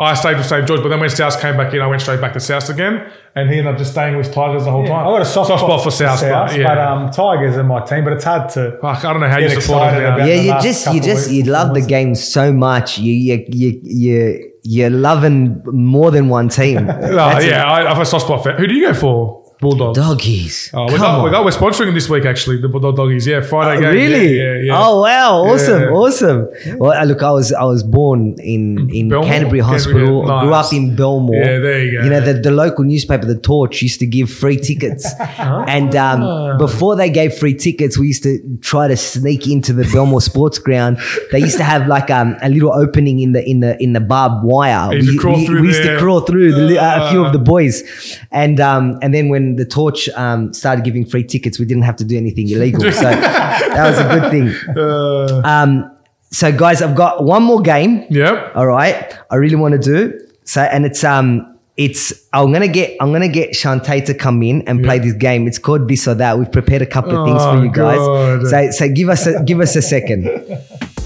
I 0.00 0.14
stayed 0.14 0.36
with 0.36 0.46
St 0.46 0.66
George. 0.68 0.80
But 0.82 0.90
then 0.90 1.00
when 1.00 1.10
South 1.10 1.40
came 1.40 1.56
back 1.56 1.74
in, 1.74 1.80
I 1.80 1.86
went 1.88 2.00
straight 2.02 2.20
back 2.20 2.32
to 2.34 2.40
South 2.40 2.68
again, 2.70 3.10
and 3.34 3.50
he 3.50 3.58
ended 3.58 3.72
up 3.72 3.78
just 3.78 3.90
staying 3.90 4.16
with 4.16 4.32
Tigers 4.32 4.64
the 4.64 4.70
whole 4.70 4.82
Yeah, 4.84 4.90
time. 4.90 5.06
I 5.08 5.10
got 5.10 5.22
a 5.22 5.24
soft, 5.24 5.48
spot 5.48 5.82
for 5.82 5.90
South, 5.90 6.20
but, 6.20 6.56
yeah. 6.56 6.68
but 6.68 6.78
um, 6.78 7.10
Tigers 7.10 7.56
are 7.56 7.64
my 7.64 7.84
team. 7.84 8.04
But 8.04 8.12
it's 8.12 8.24
hard 8.24 8.48
to. 8.50 8.78
Fuck, 8.80 9.04
I 9.04 9.12
don't 9.12 9.20
know 9.20 9.28
how 9.28 9.38
you 9.38 9.50
support 9.60 9.90
them 9.90 10.02
now. 10.02 10.14
about- 10.14 10.28
Yeah, 10.28 10.34
you 10.34 10.62
just 10.62 10.94
you 10.94 11.00
just, 11.00 11.30
you 11.32 11.42
love 11.44 11.74
the 11.74 11.80
game 11.80 12.14
so 12.14 12.52
much. 12.52 12.98
You 12.98 13.12
you 13.12 13.44
you 13.48 13.80
you 13.82 14.52
you're 14.62 14.90
loving 14.90 15.62
more 15.66 16.10
than 16.12 16.28
one 16.28 16.48
team. 16.48 16.88
Oh, 16.90 17.14
That's 17.16 17.44
yeah, 17.44 17.64
I, 17.64 17.84
I 17.84 17.88
have 17.88 17.98
a 18.00 18.06
soft 18.06 18.26
spot 18.26 18.42
for. 18.44 18.52
Who 18.52 18.66
do 18.68 18.74
you 18.74 18.86
go 18.86 18.94
for? 18.94 19.44
Bulldogs. 19.60 19.98
Doggies. 19.98 20.70
Oh, 20.72 20.84
we 20.84 20.90
Come 20.90 20.98
got, 21.00 21.22
we 21.24 21.26
on. 21.28 21.32
got, 21.32 21.44
we're 21.44 21.50
sponsoring 21.50 21.92
this 21.94 22.08
week, 22.08 22.24
actually, 22.24 22.60
the 22.60 22.68
Bulldog 22.68 22.96
Doggies. 22.96 23.26
Yeah, 23.26 23.40
Friday 23.40 23.80
game. 23.82 23.90
Really? 23.92 24.36
Yeah, 24.38 24.54
yeah, 24.54 24.60
yeah. 24.66 24.72
Oh 24.80 25.00
wow! 25.02 25.44
Awesome, 25.46 25.82
awesome. 25.92 26.48
Well, 26.78 26.92
uh, 26.92 27.04
look, 27.04 27.22
I 27.22 27.30
was 27.32 27.52
I 27.52 27.64
was 27.64 27.82
born 27.82 28.36
in 28.38 28.88
in 28.94 29.08
Belmore? 29.08 29.26
Canterbury 29.28 29.60
Canterbury, 29.60 29.60
Hospital. 29.60 30.24
yeah. 30.28 30.40
Grew 30.44 30.54
up 30.54 30.72
in 30.72 30.94
Belmore. 30.94 31.34
Yeah, 31.36 31.58
there 31.58 31.84
you 31.84 31.98
go. 31.98 32.04
You 32.04 32.10
know 32.10 32.20
the, 32.20 32.34
the 32.34 32.50
local 32.52 32.84
newspaper, 32.84 33.26
the 33.26 33.38
Torch, 33.38 33.82
used 33.82 33.98
to 34.00 34.06
give 34.06 34.30
free 34.30 34.56
tickets, 34.56 35.04
and 35.38 35.94
um, 35.96 36.56
before 36.58 36.94
they 36.94 37.10
gave 37.10 37.34
free 37.34 37.54
tickets, 37.54 37.98
we 37.98 38.06
used 38.08 38.22
to 38.22 38.58
try 38.60 38.86
to 38.86 38.96
sneak 38.96 39.46
into 39.48 39.72
the 39.72 39.88
Belmore 39.92 40.20
Sports 40.20 40.58
Ground. 40.58 40.98
They 41.32 41.40
used 41.40 41.56
to 41.56 41.64
have 41.64 41.88
like 41.88 42.10
um, 42.10 42.36
a 42.42 42.48
little 42.48 42.72
opening 42.72 43.18
in 43.20 43.32
the 43.32 43.42
in 43.48 43.60
the 43.60 43.80
in 43.82 43.92
the 43.92 44.00
barbed 44.00 44.44
wire. 44.44 44.92
You 44.94 44.98
used 44.98 45.08
to 45.08 45.12
we, 45.12 45.18
crawl 45.18 45.36
we- 45.36 45.46
through 45.46 45.60
we 45.62 45.68
used 45.68 45.82
to 45.82 45.98
crawl 45.98 46.20
through 46.20 46.52
the, 46.68 46.78
uh, 46.78 47.06
a 47.06 47.10
few 47.10 47.24
of 47.24 47.32
the 47.32 47.38
Ah. 47.40 47.42
boys, 47.42 47.82
and 48.30 48.60
um, 48.60 48.98
and 49.02 49.12
then 49.14 49.28
when 49.28 49.47
the 49.56 49.64
Torch 49.64 50.08
um, 50.10 50.52
started 50.52 50.84
giving 50.84 51.04
free 51.06 51.24
tickets, 51.24 51.58
we 51.58 51.64
didn't 51.64 51.84
have 51.84 51.96
to 51.96 52.04
do 52.04 52.16
anything 52.16 52.48
illegal. 52.48 52.80
So 52.92 53.02
that 53.02 53.90
was 53.90 53.98
a 53.98 54.20
good 54.20 54.30
thing. 54.30 54.76
Uh, 54.76 55.42
Um, 55.44 55.90
so 56.30 56.52
guys, 56.52 56.82
I've 56.82 56.94
got 56.96 57.24
one 57.24 57.42
more 57.42 57.60
game. 57.62 58.04
yep. 58.10 58.52
All 58.54 58.66
right, 58.66 59.14
I 59.30 59.36
really 59.36 59.56
want 59.56 59.72
to 59.72 59.78
do 59.80 60.20
so, 60.44 60.60
and 60.62 60.84
it's 60.84 61.02
um, 61.04 61.58
it's 61.76 62.12
I'm 62.32 62.52
gonna 62.52 62.68
get 62.68 62.96
I'm 63.00 63.12
gonna 63.12 63.28
get 63.28 63.52
Shantae 63.52 64.04
to 64.06 64.14
come 64.14 64.42
in 64.42 64.62
and 64.68 64.82
play 64.84 64.98
this 64.98 65.14
game. 65.14 65.46
It's 65.46 65.58
called 65.58 65.88
this 65.88 66.06
or 66.08 66.14
that. 66.14 66.38
We've 66.38 66.50
prepared 66.52 66.82
a 66.82 66.86
couple 66.86 67.16
of 67.16 67.26
things 67.26 67.40
for 67.42 67.56
Oh, 67.56 67.62
you 67.62 67.70
guys. 67.72 67.98
God. 67.98 68.46
So 68.48 68.70
so 68.72 68.88
give 68.92 69.08
us 69.08 69.26
a, 69.26 69.42
give 69.44 69.60
us 69.60 69.74
a 69.76 69.80
second. 69.82 70.28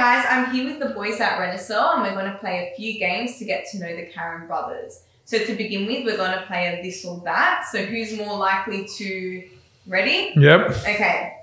guys, 0.00 0.24
I'm 0.30 0.50
here 0.54 0.64
with 0.64 0.78
the 0.78 0.94
boys 0.94 1.20
at 1.20 1.38
Renosell 1.38 1.96
and 1.96 2.02
we're 2.02 2.18
going 2.18 2.32
to 2.32 2.38
play 2.38 2.72
a 2.72 2.74
few 2.74 2.98
games 2.98 3.36
to 3.36 3.44
get 3.44 3.66
to 3.72 3.78
know 3.78 3.94
the 3.94 4.06
Karam 4.06 4.46
brothers. 4.46 5.02
So 5.26 5.44
to 5.44 5.54
begin 5.54 5.84
with, 5.84 6.06
we're 6.06 6.16
going 6.16 6.32
to 6.38 6.42
play 6.46 6.68
a 6.68 6.82
this 6.82 7.04
or 7.04 7.20
that. 7.26 7.66
So 7.70 7.84
who's 7.84 8.16
more 8.16 8.38
likely 8.38 8.86
to 8.96 9.46
ready? 9.86 10.32
Yep. 10.36 10.70
Okay. 10.70 11.34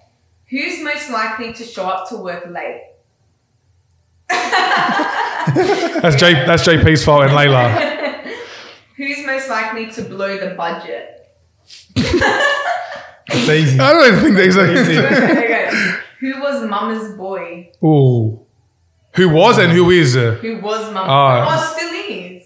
Who's 0.48 0.82
most 0.82 1.12
likely 1.12 1.54
to 1.54 1.64
show 1.64 1.86
up 1.86 2.10
to 2.10 2.18
work 2.18 2.48
late? 2.48 2.82
That's 4.28 6.16
J. 6.16 6.34
That's 6.34 6.68
JP's 6.68 7.06
fault 7.06 7.26
and 7.26 7.34
Layla. 7.34 8.36
Who's 8.98 9.24
most 9.24 9.52
likely 9.52 9.92
to 9.92 10.02
blow 10.02 10.36
the 10.36 10.56
budget? 10.56 11.30
It's 13.30 13.50
easy. 13.50 13.78
I 13.78 13.92
don't 13.92 14.22
think 14.22 14.36
there's 14.38 14.56
a. 14.56 14.62
okay. 14.62 16.00
Who 16.22 16.40
was 16.40 16.64
Mama's 16.64 17.14
boy? 17.18 17.72
Ooh. 17.84 18.47
Who 19.18 19.30
was 19.30 19.58
and 19.58 19.72
who 19.72 19.90
is? 19.92 20.16
uh, 20.16 20.38
Who 20.42 20.60
was 20.60 20.92
Mama's 20.94 21.10
Oh. 21.10 21.46
boy? 21.46 21.52
Oh, 21.52 21.74
still 21.76 22.16
is. 22.18 22.44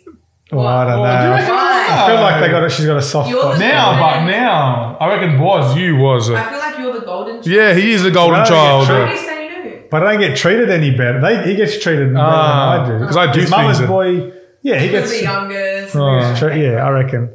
Well, 0.51 0.67
I 0.67 0.83
don't 0.85 0.99
Oh, 0.99 1.03
know. 1.03 1.19
do 1.21 1.25
you 1.27 1.31
reckon- 1.33 1.55
I 1.93 2.07
feel 2.07 2.15
like 2.21 2.39
they 2.41 2.49
got. 2.49 2.63
A, 2.63 2.69
she's 2.69 2.85
got 2.85 2.97
a 2.97 3.01
soft 3.01 3.29
You're 3.29 3.41
spot. 3.41 3.53
the- 3.55 3.59
Now, 3.59 3.99
but 3.99 4.25
now. 4.25 4.97
I 4.99 5.07
reckon 5.13 5.39
was, 5.39 5.75
you 5.77 5.97
was. 5.97 6.29
I 6.29 6.35
uh, 6.35 6.43
feel 6.49 6.59
like 6.59 6.77
you're 6.79 6.93
the 6.93 7.05
golden 7.05 7.35
child. 7.35 7.47
Yeah, 7.47 7.73
he 7.73 7.91
is 7.91 8.03
the 8.03 8.11
golden 8.11 8.39
No, 8.39 8.45
child. 8.45 8.87
yeah, 8.87 8.95
uh, 8.95 9.05
do 9.05 9.11
you 9.11 9.17
say 9.17 9.49
no? 9.65 9.71
But 9.91 10.03
I 10.07 10.11
don't 10.13 10.21
get 10.21 10.37
treated 10.37 10.69
any 10.69 10.91
better. 10.91 11.19
They, 11.21 11.43
he 11.49 11.55
gets 11.55 11.77
treated 11.83 12.13
better 12.13 12.25
Ah, 12.25 12.85
than 12.85 12.95
I 12.95 12.99
do. 12.99 13.05
'cause 13.05 13.17
I 13.17 13.31
do 13.31 13.39
His 13.41 13.49
mama's 13.51 13.77
things 13.77 13.79
that- 13.79 13.87
boy. 13.87 14.31
Yeah, 14.63 14.77
he 14.79 14.87
He 14.87 14.93
was 14.93 15.01
gets. 15.09 15.17
the 15.19 15.23
youngest. 15.23 15.95
Oh. 15.95 16.35
tre- 16.37 16.63
yeah, 16.71 16.85
I 16.85 16.89
reckon. 16.91 17.29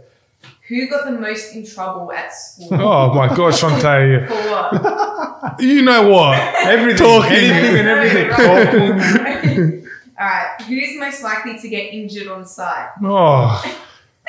Who 0.69 0.89
got 0.89 1.05
the 1.05 1.13
most 1.13 1.55
in 1.55 1.65
trouble 1.67 2.11
at 2.13 2.33
school? 2.35 2.69
Oh 2.81 3.15
my 3.15 3.29
gosh, 3.35 3.61
Shantae. 3.61 4.27
For 4.27 4.35
what? 4.35 5.61
You 5.61 5.83
know 5.83 6.09
what? 6.11 6.37
Everything, 6.67 7.07
Talking. 7.07 7.33
anything 7.33 7.77
and 7.79 7.89
everything. 7.89 8.29
Talking. 8.31 9.89
All 10.19 10.27
right. 10.27 10.61
Who's 10.63 10.99
most 10.99 11.23
likely 11.23 11.59
to 11.59 11.69
get 11.69 11.93
injured 11.95 12.27
on 12.29 12.45
site? 12.45 12.89
Oh, 13.03 13.63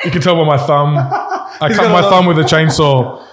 you 0.06 0.12
can 0.12 0.22
tell 0.22 0.36
by 0.36 0.44
my 0.46 0.58
thumb. 0.58 0.96
I 0.96 1.74
cut 1.74 1.92
my 1.92 2.02
thumb 2.04 2.28
with 2.28 2.38
a 2.40 2.44
chainsaw. 2.44 3.26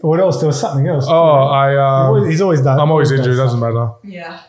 What 0.00 0.18
else? 0.20 0.38
There 0.40 0.46
was 0.48 0.58
something 0.60 0.86
else. 0.88 1.06
Oh, 1.08 1.12
I. 1.12 1.76
Always- 1.76 2.24
Uh, 2.24 2.26
he's 2.30 2.40
always 2.40 2.60
done. 2.62 2.80
I'm 2.80 2.90
always 2.90 3.10
injured. 3.12 3.34
It 3.34 3.36
doesn't 3.36 3.60
matter. 3.60 3.90
Yeah. 4.02 4.40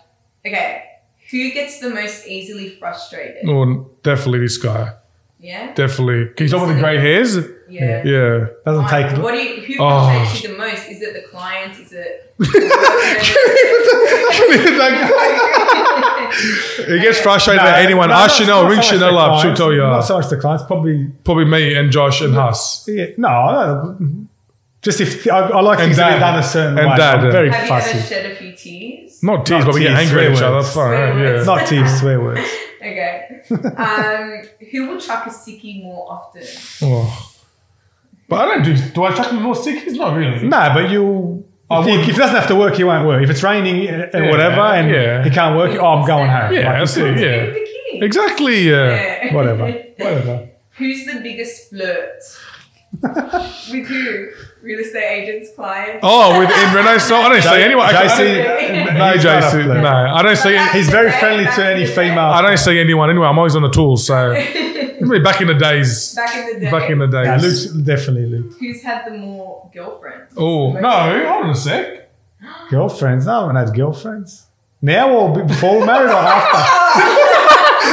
Okay. 0.46 0.84
Who 1.32 1.52
gets 1.52 1.80
the 1.80 1.90
most 1.90 2.28
easily 2.28 2.70
frustrated? 2.80 3.48
Oh, 3.48 3.90
definitely 4.04 4.40
this 4.40 4.58
guy. 4.58 4.94
Yeah. 5.40 5.74
Definitely. 5.74 6.34
Can 6.36 6.46
you 6.46 6.50
talk 6.52 6.64
about 6.64 6.74
the 6.76 6.80
grey 6.80 6.98
hairs? 6.98 7.38
Yeah. 7.74 8.04
Yeah. 8.06 8.46
Doesn't 8.66 8.88
Fine. 8.88 9.10
take. 9.14 9.24
What 9.24 9.32
do 9.34 9.38
you? 9.40 9.62
Who 9.62 9.74
Oh. 9.84 10.06
frustrates 10.06 10.44
you 10.44 10.50
the 10.52 10.58
most? 10.58 10.88
Is 10.90 11.02
it 11.02 11.14
the 11.14 11.28
client? 11.30 11.80
Is 11.80 11.92
it? 11.94 12.34
it 16.88 17.02
gets 17.02 17.20
frustrated 17.20 17.62
at 17.62 17.84
anyone. 17.86 18.10
no, 18.10 18.16
Ask 18.16 18.40
not- 18.40 18.46
Chanel, 18.46 18.64
not 18.64 18.70
ring 18.70 18.82
so 18.82 18.86
much 18.88 18.88
Chanel 18.90 19.12
the 19.14 19.18
up. 19.20 19.32
She'll 19.36 19.42
clients, 19.42 19.60
tell 19.60 19.72
you. 19.74 19.78
Not 19.80 20.02
so 20.02 20.18
much 20.18 20.30
the 20.30 20.38
clients. 20.38 20.64
Probably. 20.66 21.08
Probably 21.24 21.46
me 21.46 21.76
and 21.76 21.92
Josh 21.92 22.22
and 22.22 22.34
Huss. 22.34 22.86
Yeah, 22.88 23.08
no, 23.18 23.30
no. 24.00 24.28
Just 24.82 25.00
if 25.00 25.26
I, 25.32 25.40
I 25.40 25.62
like 25.62 25.80
And 25.80 25.86
things 25.88 25.96
to 25.98 26.02
Dad. 26.02 26.14
be 26.16 26.20
done 26.20 26.40
a 26.40 26.44
certain 26.44 26.78
And 26.78 26.90
way. 26.90 26.96
Dad. 26.98 27.20
I'm 27.24 27.32
very 27.32 27.50
Have 27.52 27.70
you 27.70 27.76
ever 27.76 28.02
shed 28.06 28.32
a 28.32 28.36
few 28.36 28.52
tears? 28.54 29.24
Not 29.24 29.46
tears, 29.46 29.60
Not 29.64 29.68
but 29.72 29.76
we 29.76 29.82
get 29.82 29.94
angry 29.98 30.26
at 30.26 30.34
each 30.34 30.42
other. 30.42 30.62
That's 30.62 30.74
fine. 30.76 30.92
Right? 30.92 31.36
Yeah. 31.38 31.44
Not 31.44 31.68
tears, 31.68 32.00
swear 32.00 32.20
words. 32.22 32.42
Okay. 32.84 33.42
Um, 33.78 34.42
who 34.72 34.88
will 34.90 35.00
chuck 35.00 35.26
a 35.26 35.30
sickie 35.30 35.82
more 35.82 36.06
often? 36.12 36.44
Oh. 36.82 37.33
But 38.30 38.42
I 38.42 38.46
don't 38.56 38.64
do. 38.64 38.76
Do 38.94 39.04
I 39.04 39.14
chuck 39.14 39.32
him 39.32 39.42
more 39.42 39.54
stickies? 39.56 39.94
Not 39.96 40.16
really. 40.16 40.48
No, 40.48 40.72
but 40.74 40.90
you. 40.90 41.46
If, 41.72 41.86
he, 41.88 41.94
if 41.96 42.06
he 42.06 42.12
doesn't 42.12 42.36
have 42.36 42.48
to 42.50 42.56
work, 42.56 42.76
he 42.76 42.84
won't 42.84 43.08
work. 43.08 43.24
If 43.24 43.30
it's 43.32 43.42
raining 43.42 43.88
and 43.88 44.10
Yeah, 44.14 44.30
whatever, 44.30 44.62
and 44.62 44.92
yeah. 44.92 45.24
he 45.24 45.30
can't 45.32 45.56
work, 45.58 45.72
oh, 45.82 45.86
I'm 45.88 46.06
going 46.06 46.30
home. 46.30 46.54
Yeah, 46.54 46.70
Like, 46.70 46.80
that's 46.80 46.98
it. 46.98 47.18
Yeah. 47.20 48.04
Exactly. 48.06 48.70
Yeah. 48.70 48.94
Yeah. 49.26 49.34
whatever, 49.34 49.66
whatever. 49.98 50.50
Who's 50.78 51.06
the 51.06 51.20
biggest 51.22 51.70
flirt? 51.70 52.22
With 53.02 53.88
who? 53.88 54.28
Real 54.62 54.80
estate 54.80 55.24
agents, 55.24 55.50
clients? 55.56 56.00
Oh, 56.04 56.40
with 56.40 56.50
in 56.50 56.56
Renosell, 56.70 57.24
I 57.24 57.30
don't 57.30 57.42
see 57.42 57.62
anyone. 57.62 57.86
I 57.88 58.04
JC, 58.04 58.44
can't- 58.44 58.98
No, 58.98 59.14
he's 59.14 59.24
JC. 59.26 59.82
No, 59.82 59.90
I 59.90 60.22
don't 60.22 60.36
see. 60.38 60.58
He's 60.78 60.90
very 60.90 61.12
friendly 61.12 61.46
to 61.46 61.66
any 61.66 61.86
female. 61.88 62.20
I 62.26 62.42
don't 62.44 62.58
see 62.58 62.80
anyone 62.80 63.10
anyway. 63.10 63.26
I'm 63.28 63.38
always 63.38 63.56
on 63.56 63.64
the 63.64 63.70
tools. 63.72 64.06
So 64.06 64.32
I 65.04 65.06
mean, 65.08 65.24
back 65.24 65.42
in 65.42 65.48
the 65.48 65.54
days. 65.54 66.16
Back 66.16 66.36
in 66.36 66.54
the 66.54 66.60
day. 66.66 66.72
Back 66.72 66.90
in 66.90 66.98
the 67.00 67.08
Yeah, 67.08 67.38
days. 67.38 67.74
Luke's 67.74 67.86
definitely 67.86 68.26
Luke. 68.28 68.54
Who's 68.60 68.82
had 68.84 69.06
the 69.06 69.12
more 69.18 69.70
girlfriends? 69.74 70.34
Oh 70.38 70.72
no! 70.74 70.82
Hold 71.30 71.44
on 71.46 71.50
a 71.50 71.56
sec. 71.56 72.10
Girlfriends? 72.70 73.26
No, 73.26 73.32
I 73.32 73.40
haven't 73.42 73.56
had 73.56 73.74
girlfriends. 73.76 74.48
Now 74.82 75.10
or 75.16 75.46
before 75.46 75.80
we're 75.80 75.86
married 75.86 76.10
or 76.10 76.16
after? 76.16 76.60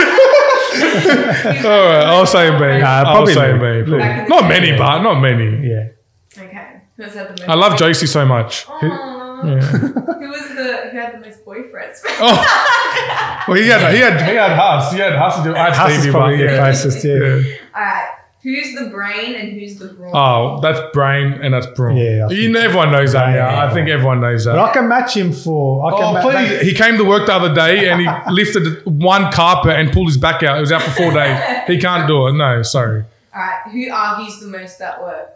All 1.69 1.85
right, 1.87 2.05
I'll 2.07 2.27
say 2.27 2.51
me. 2.51 2.79
Nah, 2.81 2.87
I'll 2.87 3.05
probably 3.05 3.35
say 3.35 3.53
Luke. 3.53 3.61
me. 3.63 3.91
Luke. 3.93 4.01
probably. 4.01 4.01
Back 4.01 4.19
in 4.19 4.25
the 4.25 4.29
Not 4.41 4.49
many, 4.49 4.77
but 4.77 4.99
not 5.03 5.21
many. 5.21 5.69
Yeah. 5.69 5.89
Okay. 6.37 6.81
Who's 6.97 7.15
had 7.15 7.27
the 7.29 7.31
most? 7.43 7.49
I 7.49 7.55
love 7.55 7.73
JC 7.75 8.09
so 8.09 8.25
much. 8.27 8.67
Oh. 8.69 8.73
Aww. 8.83 9.10
Yeah. 9.47 9.61
Who 10.21 10.29
was 10.29 10.49
the 10.49 10.89
who 10.91 10.99
had 10.99 11.15
the 11.15 11.21
most 11.27 11.45
boyfriends? 11.45 12.01
Oh. 12.23 13.45
Well, 13.49 13.57
he 13.57 13.69
had 13.69 13.93
he 13.95 14.01
had 14.01 14.21
he 14.29 14.35
had 14.37 14.53
Huss. 14.57 14.93
He 14.93 14.99
had 14.99 15.15
Huss 15.17 15.37
to 15.39 15.43
do. 15.45 15.55
I 15.57 15.65
had 15.71 15.77
Huss 15.77 16.05
is 16.05 16.11
probably 16.13 16.37
the 16.39 16.45
yeah. 16.45 16.57
closest, 16.59 17.05
yeah. 17.05 17.15
Yeah. 17.15 17.57
Alright. 17.75 18.09
Who's 18.43 18.75
the 18.75 18.87
brain 18.89 19.35
and 19.35 19.53
who's 19.53 19.79
the 19.79 19.89
brawn? 19.89 20.13
Oh, 20.15 20.61
that's 20.63 20.81
brain 20.95 21.35
and 21.43 21.53
that's 21.53 21.67
brawn. 21.67 21.97
Yeah, 21.97 22.27
I 22.29 22.33
you 22.33 22.51
know, 22.51 22.61
everyone 22.61 22.91
knows 22.91 23.13
that. 23.13 23.35
Yeah, 23.35 23.53
yeah. 23.53 23.67
I 23.67 23.75
think 23.75 23.89
everyone 23.91 24.21
knows 24.23 24.45
that. 24.47 24.53
But 24.53 24.71
I 24.71 24.73
can 24.73 24.89
match 24.89 25.15
him 25.15 25.33
for. 25.33 25.85
I 25.87 25.91
can 25.97 26.05
Oh, 26.05 26.13
ma- 26.15 26.23
please. 26.23 26.61
He 26.63 26.75
came 26.75 26.97
to 26.97 27.05
work 27.05 27.27
the 27.27 27.35
other 27.35 27.55
day 27.55 27.91
and 27.91 28.01
he 28.01 28.09
lifted 28.33 28.83
one 28.87 29.31
carpet 29.31 29.73
and 29.77 29.93
pulled 29.93 30.07
his 30.09 30.17
back 30.17 30.43
out. 30.43 30.57
It 30.57 30.61
was 30.63 30.73
out 30.73 30.81
for 30.83 30.91
four 30.91 31.13
days. 31.13 31.39
He 31.67 31.79
can't 31.79 32.07
do 32.09 32.29
it. 32.29 32.33
No, 32.33 32.63
sorry. 32.63 33.05
Alright. 33.35 33.69
Who 33.73 33.91
argues 33.91 34.41
the 34.41 34.47
most 34.49 34.81
at 34.81 35.03
work? 35.03 35.31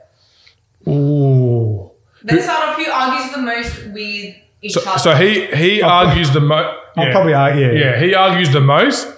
Ooh. 0.88 1.90
Let's 2.24 2.44
start 2.44 2.68
off. 2.70 2.76
Who 2.76 2.90
argues 2.90 3.32
the 3.34 3.42
most 3.42 3.86
with 3.92 4.34
each 4.62 4.72
So, 4.72 4.80
other? 4.88 4.98
so 4.98 5.14
he 5.14 5.46
he 5.54 5.82
argues 5.82 6.30
the 6.32 6.40
most. 6.40 6.78
I'll 6.96 7.10
probably, 7.10 7.34
argue. 7.34 7.66
yeah. 7.72 7.72
yeah, 7.72 7.98
he 8.00 8.14
argues 8.14 8.50
the 8.52 8.60
most, 8.60 9.08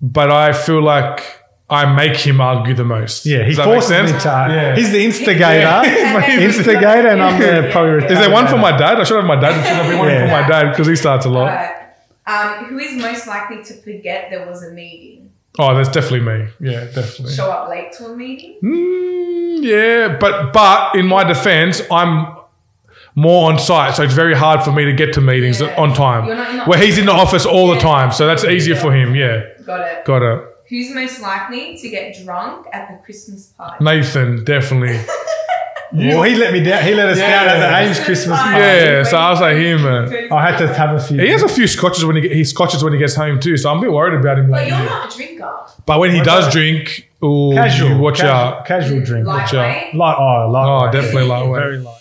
but 0.00 0.30
I 0.30 0.52
feel 0.52 0.82
like 0.82 1.22
I 1.68 1.92
make 1.94 2.16
him 2.16 2.40
argue 2.40 2.74
the 2.74 2.84
most. 2.84 3.26
Yeah, 3.26 3.40
he 3.42 3.48
Does 3.48 3.56
that 3.58 3.64
forces 3.66 4.12
me 4.12 4.18
to. 4.20 4.28
Yeah. 4.28 4.74
He's 4.76 4.90
the 4.90 5.04
instigator. 5.04 5.80
Yeah. 5.84 6.40
instigator, 6.48 7.08
and 7.08 7.22
I'm 7.22 7.38
the 7.40 7.68
probably. 7.72 8.04
Is 8.06 8.18
there 8.18 8.30
one 8.30 8.46
for 8.48 8.56
my 8.58 8.76
dad? 8.76 8.98
I 9.00 9.04
should 9.04 9.16
have 9.18 9.26
my 9.26 9.36
dad. 9.40 9.52
There 9.54 9.64
should 9.64 9.76
have 9.76 9.90
been 9.90 9.98
one 9.98 10.08
Yeah. 10.08 10.24
for 10.26 10.32
my 10.42 10.48
dad 10.48 10.70
because 10.70 10.86
he 10.86 10.96
starts 10.96 11.26
a 11.26 11.30
lot. 11.30 11.48
Alright. 11.50 11.70
Um, 12.26 12.64
who 12.66 12.78
is 12.78 12.92
most 13.00 13.26
likely 13.26 13.62
to 13.64 13.74
forget 13.82 14.28
there 14.30 14.46
was 14.48 14.62
a 14.62 14.70
meeting? 14.72 15.23
Oh, 15.58 15.74
that's 15.76 15.88
definitely 15.88 16.20
me. 16.20 16.48
Yeah, 16.60 16.84
definitely. 16.86 17.34
Show 17.34 17.50
up 17.50 17.68
late 17.68 17.92
to 17.98 18.06
a 18.06 18.16
meeting? 18.16 18.58
Mm, 18.62 19.62
yeah, 19.62 20.16
but 20.18 20.52
but 20.52 20.96
in 20.96 21.06
my 21.06 21.22
defense, 21.24 21.80
I'm 21.90 22.36
more 23.14 23.52
on 23.52 23.58
site, 23.60 23.94
so 23.94 24.02
it's 24.02 24.14
very 24.14 24.34
hard 24.34 24.62
for 24.64 24.72
me 24.72 24.84
to 24.84 24.92
get 24.92 25.12
to 25.12 25.20
meetings 25.20 25.60
Yeah. 25.60 25.74
on 25.76 25.94
time. 25.94 26.26
You're 26.26 26.34
not 26.36 26.50
in 26.50 26.56
the 26.58 26.64
Where 26.64 26.78
he's 26.78 26.98
in 26.98 27.06
the 27.06 27.12
office 27.12 27.46
all 27.46 27.68
the 27.72 27.78
time, 27.78 28.10
so 28.10 28.26
that's 28.26 28.44
easier 28.44 28.74
for 28.74 28.92
him. 28.92 29.14
Yeah, 29.14 29.42
Got 29.64 29.80
it. 29.82 30.04
got 30.04 30.22
it. 30.22 30.44
Who's 30.68 30.92
most 30.94 31.20
likely 31.20 31.76
to 31.76 31.88
get 31.88 32.16
drunk 32.24 32.66
at 32.72 32.88
the 32.88 32.96
Christmas 33.04 33.46
party? 33.56 33.84
Nathan, 33.84 34.42
definitely. 34.44 34.98
Well, 35.92 36.22
he 36.22 36.34
let 36.34 36.52
me 36.52 36.60
down. 36.60 36.82
He 36.84 36.94
let 36.94 37.08
us 37.08 37.18
Yeah. 37.18 37.30
down 37.44 37.48
at 37.48 37.58
the 37.60 37.66
AiiMS 38.00 38.04
Christmas 38.04 38.38
party. 38.38 38.52
party. 38.52 38.64
Yeah, 38.66 39.02
so 39.04 39.16
I 39.16 39.30
was 39.30 39.40
like 39.40 39.56
him. 39.56 39.82
man. 39.82 40.32
I 40.32 40.50
had 40.50 40.56
to 40.58 40.74
have 40.74 40.94
a 40.96 41.00
few. 41.00 41.20
He 41.20 41.28
has 41.30 41.42
a 41.42 41.48
few 41.48 41.66
scotches 41.66 42.04
when 42.04 42.16
he 42.16 42.28
he 42.28 42.44
scotches 42.44 42.82
when 42.82 42.92
he 42.92 42.98
gets 42.98 43.14
home 43.14 43.38
too, 43.38 43.56
so 43.56 43.70
I'm 43.70 43.78
a 43.78 43.80
bit 43.82 43.92
worried 43.92 44.18
about 44.18 44.38
him. 44.38 44.50
But 44.50 44.62
Like, 44.62 44.68
you're 44.68 44.78
not 44.78 45.12
a 45.12 45.16
drinker. 45.16 45.52
but 45.86 46.00
when 46.00 46.10
he 46.10 46.18
What 46.18 46.24
does 46.26 46.52
drink, 46.52 47.08
ooh, 47.22 47.52
casual. 47.54 47.98
watch 47.98 48.16
casual, 48.18 48.30
out. 48.30 48.64
Casual 48.66 49.00
drink. 49.04 49.26
Lightweight. 49.26 49.54
out. 49.54 49.94
Light. 49.94 50.16
Oh, 50.18 50.50
light. 50.50 50.88
Oh, 50.88 50.90
definitely 50.90 51.24
lightweight. 51.28 51.62
Very 51.62 51.78
light. 51.78 51.94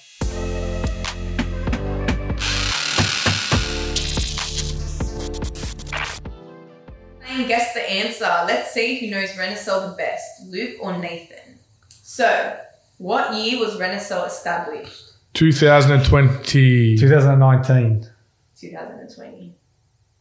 Playing 7.25 7.47
guess 7.47 7.73
the 7.73 7.89
answer. 7.89 8.25
Let's 8.45 8.71
see 8.71 8.99
who 8.99 9.09
knows 9.11 9.29
Renosell 9.31 9.89
the 9.89 9.95
best, 9.97 10.25
Luke 10.47 10.75
or 10.81 10.97
Nathan. 10.97 11.59
So, 11.89 12.57
what 13.03 13.35
year 13.35 13.59
was 13.59 13.75
Renosell 13.75 14.25
established? 14.25 15.11
2020. 15.33 16.97
2019. 16.97 18.07
2020. 18.55 19.53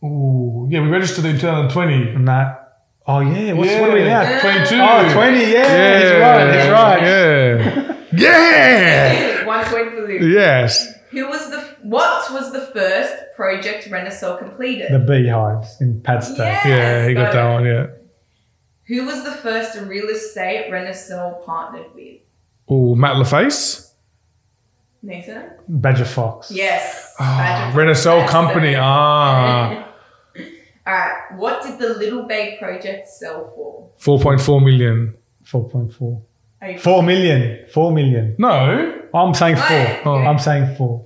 Ooh, 0.03 0.67
yeah, 0.69 0.81
we 0.81 0.89
registered 0.89 1.25
in 1.27 1.37
2020. 1.37 2.09
And 2.11 2.27
that. 2.27 2.81
Oh 3.07 3.21
yeah. 3.21 3.53
What's, 3.53 3.71
What 3.75 3.91
are 3.91 3.95
we 3.95 4.01
now? 4.05 4.41
22. 4.41 4.75
Oh, 4.81 5.13
20. 5.13 5.41
Yeah. 5.53 6.01
He's 6.01 6.21
right. 6.21 6.61
He's 6.61 6.71
right. 6.71 7.03
Yeah. 7.03 7.97
yeah. 8.13 9.45
One 9.47 9.65
point 9.67 9.91
for 9.91 10.09
Luke. 10.09 10.23
Yes. 10.23 10.93
Who 11.11 11.29
was 11.29 11.51
the 11.51 11.61
what 11.83 12.33
was 12.33 12.53
the 12.53 12.67
first 12.67 13.15
project 13.37 13.89
Renosell 13.91 14.39
completed? 14.39 14.93
The 14.93 14.99
beehives 14.99 15.81
in 15.81 16.01
Padstow. 16.01 16.39
Yes, 16.39 16.67
Yeah, 16.67 17.09
he 17.09 17.15
got 17.15 17.27
got 17.27 17.33
that 17.35 17.53
one. 17.53 17.65
Yeah. 17.65 17.87
Who 18.87 19.07
was 19.07 19.23
the 19.23 19.33
first 19.33 19.79
real 19.79 20.09
estate 20.09 20.69
Renosell 20.71 21.45
partnered 21.45 21.95
with? 21.95 22.23
Ooh, 22.73 22.97
Matt 22.97 23.17
LaFace. 23.17 23.91
Nathan? 25.03 25.51
Badger 25.69 26.05
Fox. 26.05 26.51
Yes. 26.51 27.15
Badger 27.19 27.79
Renosell 27.79 28.21
Fox. 28.21 28.31
Company. 28.33 28.75
Ah. 28.79 29.89
All 30.87 30.93
right. 30.93 31.19
What 31.37 31.63
did 31.63 31.79
the 31.79 31.91
Little 31.95 32.25
Bay 32.27 32.57
project 32.59 33.09
sell 33.09 33.53
for? 33.55 33.91
4.4 33.99 34.65
million. 34.65 35.15
4.4. 35.45 36.23
Are 36.63 36.71
you 36.71 36.79
4 36.79 37.03
million. 37.03 37.67
4 37.73 37.93
million. 37.93 38.37
No. 38.39 39.03
I'm 39.13 39.35
saying 39.35 39.57
Right. 39.57 40.01
4. 40.05 40.13
Oh. 40.15 40.25
I'm 40.25 40.39
saying 40.39 40.77
4. 40.77 41.05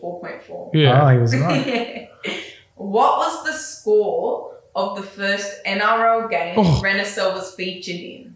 4.4. 0.49 0.71
Yeah. 0.75 1.03
Oh, 1.05 1.09
he 1.13 1.19
was 1.19 1.35
right. 1.37 2.11
what 2.75 3.19
was 3.19 3.45
the 3.47 3.53
score 3.53 4.57
of 4.75 4.97
the 4.97 5.03
first 5.03 5.65
NRL 5.65 6.29
game 6.31 6.55
Oh. 6.59 6.81
Renosell 6.85 7.33
was 7.35 7.55
featured 7.55 7.97
in? 7.97 8.36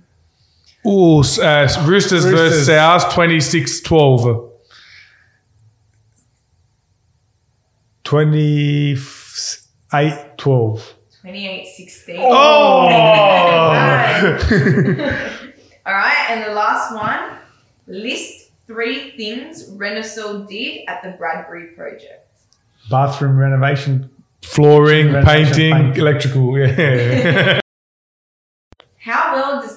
Ooh, 0.87 1.19
uh, 1.21 1.23
Roosters, 1.23 1.77
versus 1.87 2.25
Roosters. 2.25 2.67
South 2.67 3.13
26 3.13 3.81
12. 3.83 4.51
28 8.05 10.39
12. 10.39 10.95
28 11.21 11.67
16. 11.67 12.17
Oh! 12.19 12.23
All 15.87 15.95
right, 15.95 16.27
and 16.31 16.45
the 16.45 16.53
last 16.55 16.95
one 16.95 17.39
list 17.87 18.51
three 18.67 19.11
things 19.13 19.69
Renosell 19.71 20.47
did 20.49 20.85
at 20.89 21.03
the 21.03 21.11
Bradbury 21.11 21.69
project. 21.77 22.27
Bathroom 22.91 23.37
renovation. 23.37 24.11
Flooring, 24.43 25.13
Renovation, 25.13 25.53
painting, 25.55 25.73
painting. 25.73 26.01
electrical. 26.01 26.59
Yeah. 26.59 27.60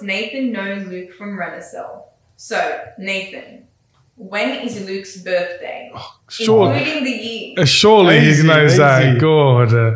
How 0.03 0.07
well 0.07 0.13
does 0.13 0.13
Nathan 0.31 0.51
know 0.51 0.75
Luke 0.89 1.13
from 1.13 1.37
Renosell? 1.37 2.03
So, 2.35 2.81
Nathan, 2.97 3.67
when 4.15 4.65
is 4.65 4.85
Luke's 4.85 5.17
birthday? 5.17 5.91
sure. 6.29 6.73
Including 6.73 7.03
the 7.03 7.09
year. 7.11 7.55
Uh, 7.59 7.65
Surely 7.65 8.19
Easy, 8.19 8.41
he 8.41 8.47
knows 8.47 8.77
that. 8.77 9.19
God. 9.19 9.73
Uh, 9.73 9.95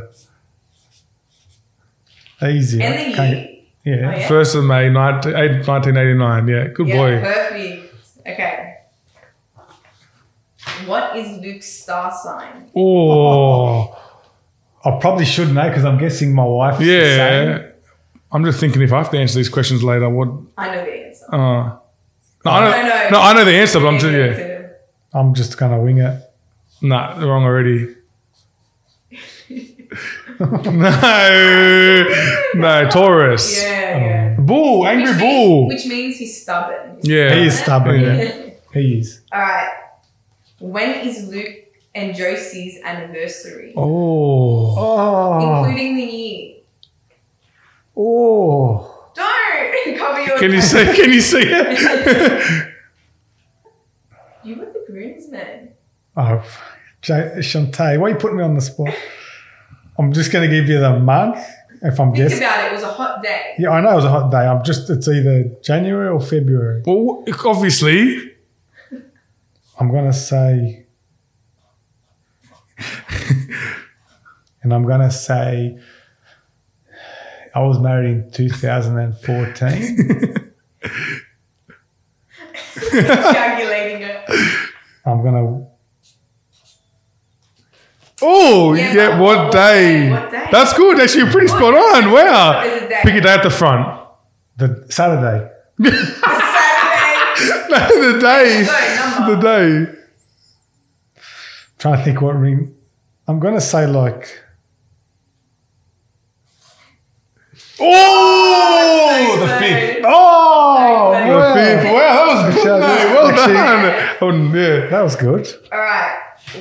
Easy. 2.48 2.82
And 2.82 3.00
the 3.00 3.04
year. 3.04 3.16
get- 3.36 3.54
yeah. 3.84 4.12
Oh, 4.14 4.18
yeah? 4.18 4.28
1st 4.28 4.56
of 4.56 4.66
May, 4.66 4.90
19, 4.90 5.34
1989. 5.34 6.48
Yeah, 6.48 6.68
good 6.68 6.88
yeah, 6.90 6.96
boy. 6.96 7.22
perfect. 7.22 7.96
Okay. 8.28 8.76
What 10.86 11.16
is 11.16 11.40
Luke's 11.40 11.68
star 11.68 12.12
sign? 12.12 12.70
Oh, 12.76 13.98
I 14.84 15.00
probably 15.00 15.24
should 15.26 15.54
know 15.54 15.70
because 15.70 15.86
I'm 15.86 15.98
guessing 15.98 16.36
my 16.36 16.44
wife. 16.44 16.82
Is 16.82 16.88
saying. 16.88 17.50
Yeah. 17.50 17.67
I'm 18.38 18.46
just 18.46 18.60
thinking 18.60 18.84
if 18.84 18.94
I 18.94 19.00
have 19.00 19.10
to 19.10 19.18
answer 19.18 19.36
these 19.40 19.50
questions 19.50 19.84
later, 19.84 20.08
what? 20.10 20.30
I 20.60 20.76
know 20.76 20.86
the 20.86 20.94
answer. 21.08 21.26
Uh, 21.34 21.38
no, 22.46 22.52
I 22.52 22.60
know, 22.60 22.70
No, 22.72 22.88
no. 22.88 23.10
no, 23.10 23.20
I 23.22 23.34
know 23.34 23.46
the 23.46 23.52
answer, 23.56 23.80
but 23.80 23.88
I'm 23.88 23.98
just, 23.98 24.14
yeah. 24.14 24.38
yeah. 24.38 24.68
I'm 25.12 25.34
just 25.34 25.58
going 25.58 25.72
to 25.72 25.80
wing 25.80 25.98
it. 25.98 26.22
Nah, 26.84 27.18
wrong 27.26 27.44
already. 27.46 27.96
no, 30.40 32.08
no, 32.54 32.90
Taurus. 32.92 33.60
Yeah, 33.60 33.98
yeah. 33.98 34.36
Bull, 34.38 34.86
angry 34.86 35.10
which 35.14 35.20
bull. 35.20 35.68
Means, 35.70 35.84
which 35.84 35.92
means 35.92 36.18
he's 36.18 36.40
stubborn. 36.44 37.00
yeah. 37.02 37.34
He 37.34 37.48
is 37.48 37.58
stubborn, 37.60 38.02
Yeah. 38.02 38.44
He 38.74 39.00
is. 39.00 39.22
All 39.32 39.40
right. 39.42 39.74
When 40.60 40.92
is 41.08 41.28
Luke 41.28 41.56
and 41.96 42.14
Josie's 42.16 42.80
anniversary? 42.84 43.74
Oh. 43.76 44.76
Oh. 44.78 45.64
Including 45.64 45.96
the 45.96 46.04
year. 46.04 46.57
Oh. 47.98 49.12
Don't 49.16 49.98
cover 49.98 50.22
your. 50.22 50.38
Can 50.40 50.52
you 50.52 50.62
see? 50.62 50.86
Can 50.96 51.12
you 51.14 51.22
see 51.22 51.42
it? 51.44 52.68
You 54.44 54.56
were 54.56 54.66
the 54.68 54.86
groomsman. 54.90 55.74
Oh. 56.16 56.42
J- 57.02 57.34
Shantae, 57.40 58.00
why 58.00 58.08
are 58.08 58.10
you 58.12 58.16
putting 58.16 58.38
me 58.38 58.44
on 58.46 58.54
the 58.56 58.62
spot? 58.62 58.94
I'm 60.00 60.14
just 60.14 60.32
going 60.32 60.50
to 60.50 60.56
give 60.56 60.70
you 60.70 60.80
the 60.80 60.98
month 61.00 61.38
if 61.82 62.00
I'm 62.00 62.14
Think 62.14 62.16
guessing. 62.30 62.38
about 62.38 62.64
it. 62.64 62.68
It 62.72 62.76
was 62.76 62.84
a 62.84 62.94
hot 62.94 63.22
day. 63.22 63.56
Yeah, 63.60 63.72
I 63.72 63.82
know 63.82 63.92
it 63.92 63.96
was 63.96 64.06
a 64.06 64.10
hot 64.10 64.32
day. 64.32 64.38
I'm 64.48 64.64
just, 64.64 64.90
it's 64.90 65.06
either 65.10 65.52
January 65.62 66.08
or 66.08 66.22
February. 66.22 66.82
well, 66.86 67.26
obviously. 67.46 68.36
I'm 69.80 69.92
going 69.92 70.06
to 70.06 70.14
say, 70.14 70.86
and 74.64 74.74
I'm 74.74 74.84
going 74.84 75.02
to 75.02 75.12
say, 75.12 75.78
I 77.58 77.62
was 77.62 77.80
married 77.80 78.10
in 78.12 78.30
2014. 78.32 80.54
Calculating 82.92 84.02
it. 84.04 84.30
I'm 85.06 85.22
going 85.24 85.34
to, 85.34 85.66
Oh, 88.22 88.74
Yeah, 88.74 88.94
yeah. 88.94 89.20
what, 89.20 89.38
what 89.46 89.52
day? 89.52 90.08
day? 90.08 90.12
What 90.12 90.32
day? 90.32 90.48
That's 90.52 90.74
good. 90.74 91.00
Actually, 91.00 91.24
you're 91.24 91.32
pretty 91.32 91.48
spot 91.48 91.74
on. 91.74 92.12
Wow. 92.12 92.58
What 92.58 92.68
is 92.68 92.82
the 92.84 92.88
day? 92.90 93.00
Pick 93.04 93.16
a 93.16 93.22
day 93.22 93.34
at 93.34 93.42
the 93.44 93.50
front. 93.50 94.00
the 94.58 94.86
Saturday. 94.90 95.50
the 95.78 95.92
Saturday. 96.22 97.70
No, 97.70 98.14
the 98.14 98.20
day. 98.20 98.66
Go, 98.66 98.72
The 99.26 99.36
number. 99.36 99.42
day. 99.42 99.92
trying 101.80 101.98
to 101.98 102.04
think 102.04 102.22
what 102.22 102.36
ring. 102.36 102.76
I'm 103.28 103.40
going 103.40 103.54
to 103.56 103.62
say 103.62 103.86
like, 103.88 104.42
Oh, 107.80 109.28
oh, 109.30 109.40
the 109.40 109.48
So 109.48 109.60
fifth. 109.60 109.96
good. 109.96 110.06
oh, 110.08 111.14
So 111.14 111.26
The 111.26 111.38
wow. 111.38 111.54
fifth. 111.54 111.84
Wow, 111.86 112.00
that 112.00 112.28
was 112.28 112.56
good. 112.64 112.84
Actually, 112.84 113.04
mate. 113.04 113.14
Well 113.14 113.32
done. 113.36 114.52
Oh, 114.52 114.56
yeah. 114.58 114.90
That 114.90 115.02
was 115.04 115.16
good. 115.16 115.48
All 115.72 115.80
right. 115.80 116.18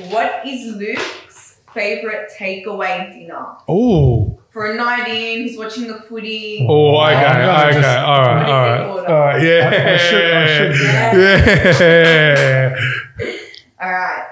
What 0.09 0.45
is 0.47 0.75
Luke's 0.75 1.57
favorite 1.73 2.29
takeaway 2.39 3.11
dinner? 3.13 3.45
Oh. 3.67 4.39
For 4.49 4.71
a 4.71 4.75
night 4.75 5.07
in, 5.07 5.41
he's 5.47 5.57
watching 5.57 5.87
the 5.87 5.99
footy. 6.01 6.65
Oh, 6.69 6.97
okay. 7.01 7.13
Okay. 7.15 7.73
just- 7.73 7.97
all 7.99 8.21
right, 8.21 8.49
all 8.49 8.61
right, 8.61 9.05
all 9.07 9.19
right. 9.19 9.41
Yeah. 9.43 9.69
I- 9.71 9.93
I 9.93 9.97
should- 9.97 10.33
I 10.33 10.47
should 10.47 10.73
do 10.73 10.83
Yeah. 11.21 12.75
All 13.79 13.91
right. 13.91 14.25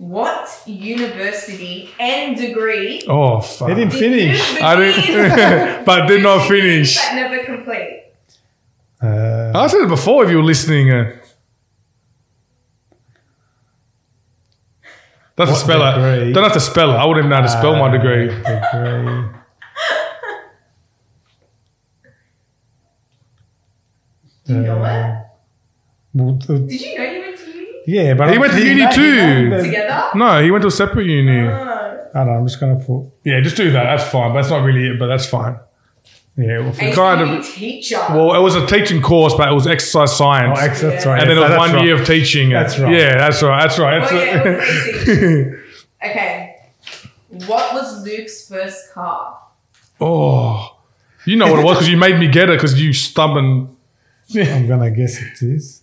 What 0.00 0.48
university 0.64 1.90
and 2.00 2.34
degree 2.34 3.02
Oh, 3.06 3.42
fuck. 3.42 3.68
He 3.68 3.74
didn't 3.74 3.92
finish. 3.92 4.52
Luke 4.54 4.62
I 4.62 4.76
didn't, 4.76 5.84
but 5.84 6.06
did 6.06 6.22
not 6.22 6.48
finish. 6.48 6.96
That 6.96 7.16
never 7.16 7.44
complete. 7.44 8.04
Uh, 9.02 9.52
I 9.54 9.66
said 9.66 9.82
it 9.82 9.88
before 9.88 10.24
if 10.24 10.30
you 10.30 10.38
were 10.38 10.42
listening. 10.42 10.90
Uh, 10.90 11.16
don't 15.36 15.48
have 15.48 15.56
to 15.56 15.62
spell 15.62 15.82
it. 15.82 15.94
degree? 16.16 16.32
Don't 16.32 16.44
have 16.44 16.52
to 16.54 16.60
spell 16.60 16.92
it. 16.92 16.96
I 16.96 17.04
wouldn't 17.04 17.26
even 17.26 17.30
know 17.30 17.36
how 17.36 17.42
to 17.42 17.48
spell 17.48 17.76
my 17.76 17.90
degree. 17.90 18.28
degree. 18.28 19.28
Do 24.46 24.54
you 24.54 24.60
know 24.62 24.82
Uh, 24.82 24.88
it? 24.88 25.26
well, 26.14 26.32
the- 26.34 26.58
Did 26.58 26.80
you 26.80 26.98
know 26.98 27.04
you 27.04 27.19
went 27.19 27.19
to 27.19 27.19
uni 27.19 27.19
yeah, 27.86 28.14
but 28.14 28.28
He 28.28 28.34
I'm 28.34 28.40
went 28.40 28.52
to 28.54 28.64
uni 28.64 28.86
too. 28.94 29.50
together? 29.62 30.10
No, 30.14 30.42
he 30.42 30.50
went 30.50 30.62
to 30.62 30.68
a 30.68 30.70
separate 30.70 31.06
uni. 31.06 31.48
Oh. 31.48 31.76
I 32.14 32.18
don't 32.18 32.26
know. 32.26 32.32
I'm 32.40 32.46
just 32.46 32.58
gonna 32.60 32.76
put. 32.84 33.06
Yeah, 33.24 33.40
just 33.40 33.56
do 33.56 33.70
that. 33.70 33.84
That's 33.96 34.10
fine. 34.10 34.32
But 34.32 34.40
that's 34.42 34.50
not 34.50 34.64
really 34.64 34.86
it. 34.88 34.98
But 34.98 35.06
that's 35.06 35.26
fine. 35.26 35.58
Yeah, 36.36 36.58
well, 36.60 36.68
And 36.68 36.76
Kind 36.78 36.94
kind 36.94 37.20
of- 37.22 37.38
of 37.40 37.46
teacher. 37.46 37.98
Well, 38.10 38.34
it 38.34 38.40
was 38.40 38.54
a 38.56 38.66
teaching 38.66 39.02
course, 39.02 39.34
but 39.34 39.48
it 39.48 39.52
was 39.54 39.66
exercise 39.66 40.10
oh, 40.12 40.16
science. 40.16 40.58
ex- 40.58 40.80
that's 40.80 41.04
Yeah. 41.04 41.10
right. 41.12 41.20
and 41.22 41.30
then 41.30 41.36
it 41.36 41.40
was 41.40 41.58
one 41.58 41.72
right. 41.74 41.84
year 41.84 41.94
of 42.00 42.06
teaching. 42.06 42.50
That's 42.50 42.78
right. 42.78 42.92
Yeah, 42.94 43.16
that's 43.18 43.42
right. 43.42 43.60
That's 43.62 43.78
right. 43.78 44.00
That's 44.00 44.12
Oh, 44.12 45.12
yeah, 45.12 45.24
right. 46.02 46.10
okay. 46.10 46.56
What 47.46 47.74
was 47.74 48.04
Luke's 48.04 48.48
first 48.48 48.92
car? 48.92 49.38
oh, 50.00 50.76
you 51.26 51.36
know 51.36 51.50
what 51.50 51.60
it 51.60 51.64
was 51.64 51.76
because 51.76 51.88
you 51.90 51.96
made 51.98 52.18
me 52.18 52.26
get 52.28 52.48
it 52.48 52.56
because 52.56 52.80
you 52.80 52.92
stubborn. 52.92 53.76
I'm 54.34 54.66
gonna 54.66 54.90
guess 54.90 55.20
it 55.20 55.42
is. 55.42 55.79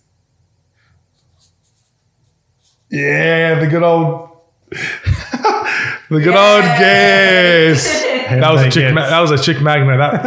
Yeah, 2.90 3.60
the 3.60 3.66
good 3.66 3.82
old, 3.82 4.30
the 4.70 6.20
good 6.20 6.28
old 6.34 6.62
guess. 6.78 8.04
That 8.28 8.52
was 8.52 8.60
a 8.60 8.64
chick. 8.70 8.82
guess. 8.82 8.94
Ma- 8.94 9.08
that 9.08 9.20
was 9.20 9.30
a 9.30 9.38
chick 9.42 9.62
magnet. 9.62 9.96
That 9.96 10.22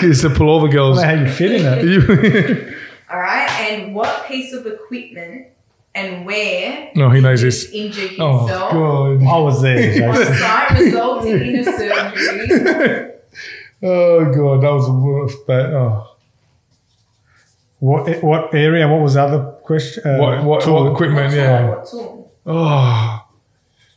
thing 0.00 0.08
used 0.08 0.22
to 0.22 0.30
pull 0.30 0.48
all 0.48 0.60
the 0.60 0.66
I 0.66 0.72
girls. 0.72 0.98
don't 1.00 1.06
how 1.18 1.24
you 1.24 1.30
fit 1.30 1.52
in 1.52 1.64
it. 1.64 2.74
All 3.08 3.16
right. 3.20 3.48
And 3.60 3.94
what 3.94 4.26
piece 4.26 4.52
of 4.52 4.66
equipment 4.66 5.46
and 5.94 6.26
where 6.26 6.90
no, 6.96 7.10
he 7.10 7.20
knows 7.20 7.42
this. 7.42 7.70
he 7.70 7.86
injure 7.86 8.08
Oh 8.18 8.38
himself 8.40 8.72
god. 8.72 9.22
I 9.24 9.38
was 9.38 9.62
there, 9.62 10.08
on 10.08 10.16
Jason. 10.16 10.34
site 10.36 10.70
resulting 10.80 11.40
in 11.54 11.56
a 11.60 11.64
surgery? 11.78 13.12
Oh 13.84 14.24
god, 14.34 14.62
that 14.64 14.72
was 14.72 14.86
the 14.86 14.92
worst. 14.92 15.38
But 15.46 15.66
oh, 15.66 16.16
What 17.78 18.20
what 18.24 18.52
area? 18.52 18.88
What 18.88 19.00
was 19.00 19.14
the 19.14 19.22
other 19.22 19.42
question? 19.72 20.00
Uh, 20.06 20.18
what 20.22 20.44
what, 20.44 20.60
tool? 20.62 20.84
what 20.84 20.92
equipment? 20.92 21.26
What 21.28 21.36
Yeah. 21.36 21.68
What 21.70 21.90
tool? 21.90 22.32
Oh, 22.44 23.20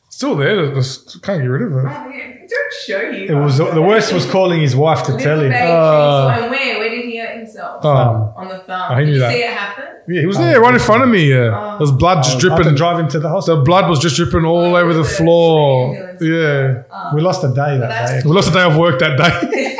still 0.09 0.35
there. 0.35 0.73
Just 0.75 1.21
can't 1.25 1.41
get 1.41 1.47
rid 1.55 1.63
of 1.63 1.71
it. 1.79 1.85
Oh, 1.85 2.09
yeah, 2.09 2.33
Don't 2.53 2.73
show 2.87 3.01
you. 3.15 3.23
It 3.33 3.37
was 3.45 3.57
the 3.57 3.81
worst 3.81 4.13
was 4.13 4.25
calling 4.35 4.61
his 4.61 4.75
wife 4.75 5.01
to 5.07 5.17
tell 5.17 5.39
him. 5.41 5.51
baby 5.51 5.71
Uh, 5.71 6.49
where? 6.53 6.79
Where 6.79 6.89
did 6.95 7.05
he 7.05 7.17
hurt 7.17 7.35
himself? 7.37 7.83
Oh. 7.83 8.33
on 8.41 8.47
the 8.49 8.59
thumb. 8.59 8.91
I 8.91 8.99
knew 8.99 9.05
Did 9.05 9.13
you 9.15 9.19
that. 9.21 9.31
see 9.33 9.43
it 9.43 9.49
happen? 9.63 9.85
Yeah, 10.07 10.21
he 10.21 10.27
was 10.27 10.37
um, 10.37 10.43
there 10.43 10.61
right 10.61 10.73
in 10.75 10.79
front 10.79 11.01
of 11.01 11.09
me. 11.09 11.23
Yeah, 11.33 11.47
um, 11.71 11.79
there's 11.79 11.91
blood 11.91 12.23
just 12.23 12.37
I 12.37 12.39
dripping. 12.41 12.65
to 12.65 12.75
drive 12.75 12.99
him 12.99 13.07
to 13.09 13.19
the 13.19 13.27
hospital. 13.29 13.55
The 13.55 13.61
hospital. 13.61 13.65
blood 13.65 13.89
was 13.89 13.99
just 13.99 14.15
dripping 14.17 14.45
all 14.45 14.75
Oh, 14.75 14.81
over 14.81 14.93
the 14.93 15.03
floor. 15.03 15.95
Ambulance. 15.95 16.21
Yeah, 16.21 16.83
um, 16.95 17.15
we 17.15 17.21
lost 17.21 17.43
a 17.43 17.47
day 17.61 17.73
that 17.81 18.07
day. 18.07 18.21
we 18.23 18.31
lost 18.31 18.49
a 18.51 18.53
day 18.53 18.65
of 18.71 18.77
work 18.77 18.99
that 18.99 19.17
day. 19.17 19.75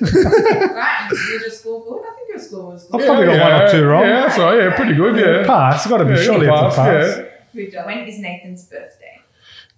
right. 0.00 1.08
Was 1.10 1.40
your 1.42 1.50
score 1.50 1.82
good? 1.84 2.02
I 2.06 2.14
think 2.14 2.25
your 2.36 2.44
score 2.44 2.72
was 2.72 2.88
I 2.92 2.98
good. 2.98 3.06
probably 3.06 3.26
got 3.26 3.52
one 3.52 3.62
or 3.62 3.70
two 3.72 3.84
wrong. 3.86 4.02
Yeah, 4.04 4.20
that's 4.26 4.38
right. 4.38 4.58
Yeah, 4.58 4.76
pretty 4.76 4.94
good. 4.94 5.16
Yeah, 5.16 5.46
Pass. 5.46 5.82
It's 5.82 5.90
got 5.90 5.98
to 5.98 6.04
be 6.04 6.10
Yeah, 6.12 6.22
surely 6.22 6.46
you'll 6.46 6.66
it's 6.66 6.74
a 6.76 6.78
pass, 6.78 7.16
pass. 7.16 7.16
yeah. 7.54 7.70
Good. 7.70 7.86
When 7.86 7.98
is 8.06 8.18
Nathan's 8.18 8.64
birthday? 8.64 9.20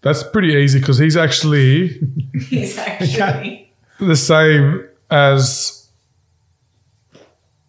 that's 0.01 0.23
pretty 0.23 0.55
easy 0.55 0.79
because 0.79 0.99
he's 0.99 1.17
actually 1.17 1.89
He's 2.49 2.79
actually 2.79 3.73
the 4.01 4.15
same 4.17 4.89
as 5.11 5.89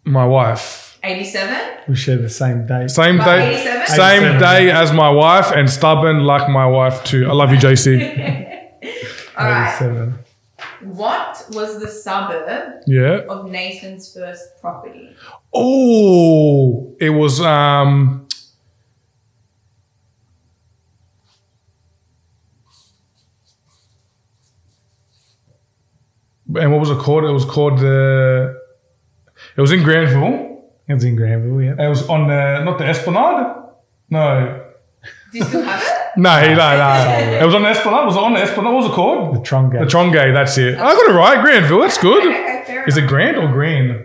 my 0.04 0.24
wife. 0.24 0.98
87. 1.02 1.78
We 1.88 1.94
share 1.96 2.18
the 2.18 2.28
same 2.28 2.66
day. 2.66 2.86
Same 2.88 3.16
About 3.16 3.36
day, 3.36 3.54
87? 3.54 3.86
same 3.86 4.22
87. 4.36 4.40
day 4.40 4.70
as 4.70 4.92
my 4.92 5.08
wife, 5.10 5.50
and 5.50 5.68
stubborn 5.70 6.24
like 6.24 6.48
my 6.50 6.66
wife 6.66 7.02
too. 7.04 7.26
I 7.28 7.32
love 7.32 7.50
you, 7.52 7.58
JC. 7.58 7.86
All 9.38 9.46
right. 9.46 10.14
87. 10.82 10.96
What 10.96 11.46
was 11.50 11.78
the 11.80 11.88
suburb 11.88 12.82
Yeah. 12.86 13.20
of 13.28 13.50
Nathan's 13.50 14.12
first 14.14 14.60
property? 14.60 15.14
Oh, 15.54 16.94
it 17.00 17.10
was 17.10 17.40
um. 17.40 18.26
And 26.56 26.72
what 26.72 26.80
was 26.80 26.90
it 26.90 26.98
called? 26.98 27.24
It 27.24 27.30
was 27.30 27.44
called 27.44 27.78
the. 27.78 28.58
it 29.56 29.60
was 29.60 29.72
in 29.72 29.82
Granville. 29.82 30.64
It 30.88 30.94
was 30.94 31.04
in 31.04 31.14
Granville, 31.14 31.62
yeah. 31.62 31.74
It 31.84 31.88
was 31.88 32.08
on 32.08 32.26
the 32.26 32.64
not 32.64 32.78
the 32.78 32.84
Esplanade. 32.86 33.56
No, 34.12 34.64
Do 35.30 35.38
you 35.38 35.44
still 35.44 35.62
have 35.62 35.80
it? 35.80 35.99
No, 36.16 36.40
no, 36.40 36.54
no. 36.54 37.38
It 37.40 37.44
was 37.46 37.54
on 37.54 37.62
the 37.62 37.68
Esplanade. 37.68 38.06
Was 38.06 38.16
it 38.16 38.22
on 38.22 38.34
the 38.34 38.40
Esplanade? 38.40 38.72
What 38.72 38.82
was 38.82 38.90
it 38.90 38.94
called? 38.94 39.36
The 39.36 39.40
Tronga. 39.40 39.80
The 39.80 39.86
Trongay. 39.86 40.32
That's 40.32 40.58
it. 40.58 40.76
I 40.78 40.92
got 40.94 41.10
it 41.10 41.14
right. 41.14 41.40
Granville. 41.40 41.80
That's 41.80 41.98
good. 41.98 42.24
Okay, 42.50 42.62
fair 42.66 42.84
Is 42.84 42.96
it. 42.96 43.06
Grand 43.08 43.36
or 43.38 43.48
Green? 43.48 44.04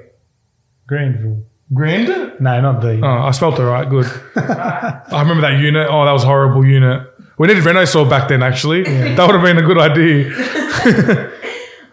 Granville. 0.88 1.44
Grand. 1.74 2.08
No, 2.40 2.62
not 2.62 2.82
the. 2.82 3.02
Oh, 3.04 3.08
I 3.28 3.32
spelt 3.32 3.60
it 3.60 3.64
right. 3.64 3.90
Good. 3.90 4.06
I 4.36 5.02
remember 5.22 5.42
that 5.42 5.60
unit. 5.60 5.88
Oh, 5.90 6.06
that 6.06 6.12
was 6.12 6.24
a 6.24 6.28
horrible 6.28 6.66
unit. 6.66 7.08
We 7.38 7.48
needed 7.48 7.64
Renosell 7.64 8.10
back 8.10 8.30
then, 8.30 8.42
actually. 8.44 8.84
That 8.84 9.26
would 9.26 9.36
have 9.36 9.44
been 9.44 9.58
a 9.58 9.62
good 9.62 9.78
idea. 9.78 10.32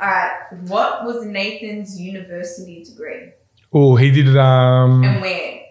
All 0.00 0.08
right. 0.08 0.38
What 0.68 1.04
was 1.04 1.24
Nathan's 1.24 2.00
university 2.00 2.84
degree 2.84 3.32
Oh, 3.72 3.96
he 3.96 4.10
did. 4.10 4.28
It 4.28 4.36
um, 4.36 5.02
and 5.02 5.20
where? 5.22 5.61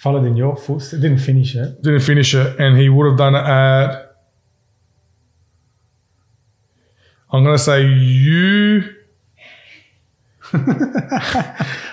Followed 0.00 0.24
in 0.24 0.34
your 0.36 0.56
footsteps. 0.56 1.02
Didn't 1.02 1.18
finish 1.18 1.54
it. 1.54 1.82
didn't 1.82 2.00
finish 2.00 2.34
it, 2.34 2.58
and 2.58 2.78
he 2.78 2.88
would 2.88 3.06
have 3.06 3.18
done 3.18 3.34
it 3.34 3.44
at. 3.44 4.16
I'm 7.30 7.44
gonna 7.44 7.58
say 7.58 7.82
you. 7.86 8.82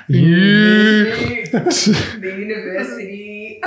you. 0.07 1.03
the 1.51 2.33
university. 2.37 3.61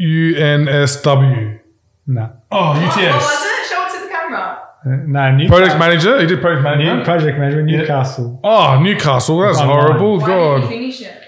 UNSW. 0.00 1.60
No. 2.06 2.32
Oh, 2.50 2.56
What 2.70 2.80
was 2.80 2.96
UTS. 2.96 2.98
it? 2.98 3.68
Show 3.70 3.86
it 3.86 3.92
to 4.00 4.04
the 4.06 4.10
camera. 4.12 4.62
Uh, 4.84 4.88
no, 5.06 5.30
Newcastle. 5.36 5.48
Project 5.56 5.78
manager. 5.78 6.20
He 6.20 6.26
did 6.26 6.40
project 6.40 6.78
New, 6.78 7.04
project 7.04 7.38
manager, 7.38 7.60
in 7.60 7.66
Newcastle. 7.66 8.40
Oh, 8.44 8.80
Newcastle. 8.82 9.38
That's 9.40 9.58
Online. 9.60 9.76
horrible. 9.76 10.18
Why 10.18 10.26
didn't 10.26 10.30
you 10.42 10.60
God. 10.60 10.68
finish 10.68 11.00
it? 11.00 11.20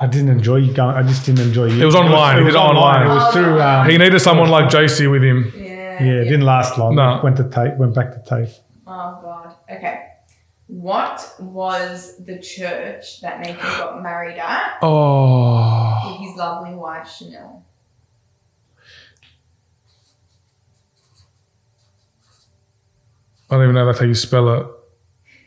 I 0.00 0.06
didn't 0.06 0.28
enjoy 0.28 0.72
going. 0.72 0.94
I 0.96 1.02
just 1.02 1.26
didn't 1.26 1.40
enjoy 1.48 1.66
it. 1.66 1.80
It 1.80 1.84
was 1.84 1.94
online. 1.96 2.36
It 2.36 2.40
He 2.40 2.44
was, 2.44 2.54
did 2.54 2.60
it 2.60 2.62
online. 2.62 3.06
It 3.06 3.08
was 3.10 3.32
through. 3.34 3.60
Um, 3.60 3.88
He 3.90 3.98
needed 3.98 4.20
someone 4.20 4.48
like 4.48 4.66
JC 4.70 5.10
with 5.10 5.24
him. 5.24 5.52
Yeah. 5.56 5.64
yeah, 6.04 6.20
it 6.20 6.24
didn't 6.24 6.42
last 6.42 6.78
long. 6.78 6.94
No. 6.94 7.20
Went 7.22 7.36
to 7.38 7.48
tape. 7.48 7.76
Went 7.76 7.94
back 7.94 8.12
to 8.12 8.22
tape. 8.28 8.54
Oh 8.86 9.18
God. 9.22 9.54
Okay. 9.70 10.04
What 10.68 11.34
was 11.40 12.22
the 12.24 12.38
church 12.38 13.22
that 13.22 13.40
Nathan 13.40 13.56
got 13.56 14.02
married 14.02 14.38
at 14.38 14.78
Oh. 14.82 16.12
with 16.18 16.28
his 16.28 16.36
lovely 16.36 16.74
wife 16.74 17.08
Chanel? 17.10 17.64
I 23.50 23.54
don't 23.54 23.62
even 23.64 23.74
know 23.74 23.86
that's 23.86 23.98
how 23.98 24.04
you 24.04 24.14
spell 24.14 24.48
it. 24.60 24.66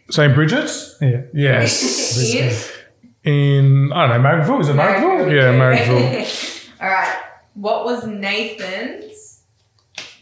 St. 0.10 0.34
Bridget's? 0.34 0.98
Yeah. 1.02 1.22
Yes. 1.34 2.72
In 3.24 3.92
I 3.94 4.08
don't 4.08 4.22
know, 4.24 4.30
Marrickville? 4.30 4.62
Is 4.62 4.70
it 4.70 4.76
Marrickville? 4.76 5.32
Yeah, 5.32 5.54
Marrickville. 5.54 6.72
All 6.82 6.90
right. 6.90 7.22
What 7.54 7.86
was 7.86 8.08
Nathan's? 8.08 9.42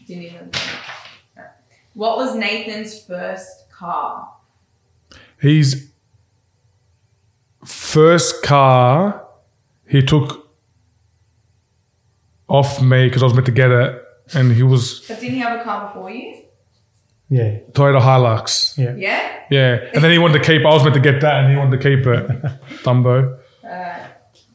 Didn't 0.06 0.24
even. 0.24 0.50
What 1.94 2.18
was 2.18 2.34
Nathan's 2.34 3.02
first 3.02 3.70
car? 3.70 4.32
His 5.38 5.90
first 7.64 8.42
car 8.42 9.26
he 9.86 10.02
took 10.02 10.48
off 12.48 12.82
me 12.82 13.06
because 13.06 13.22
I 13.22 13.26
was 13.26 13.34
meant 13.34 13.46
to 13.46 13.52
get 13.52 13.70
it, 13.70 14.02
and 14.34 14.52
he 14.52 14.62
was 14.62 15.00
But 15.08 15.20
didn't 15.20 15.34
he 15.34 15.40
have 15.40 15.60
a 15.60 15.64
car 15.64 15.86
before 15.88 16.10
you? 16.10 16.36
Yeah. 17.30 17.58
Toyota 17.72 18.00
Hilux. 18.00 18.76
Yeah. 18.76 18.94
Yeah. 18.96 19.36
Yeah, 19.50 19.90
and 19.94 20.04
then 20.04 20.12
he 20.12 20.18
wanted 20.18 20.38
to 20.42 20.44
keep. 20.44 20.62
I 20.64 20.68
was 20.70 20.82
meant 20.84 20.94
to 20.94 21.00
get 21.00 21.20
that, 21.22 21.42
and 21.42 21.50
he 21.52 21.56
wanted 21.58 21.80
to 21.80 21.88
keep 21.88 22.06
it. 22.06 22.26
Dumbo. 22.84 23.38
Uh, 23.64 23.98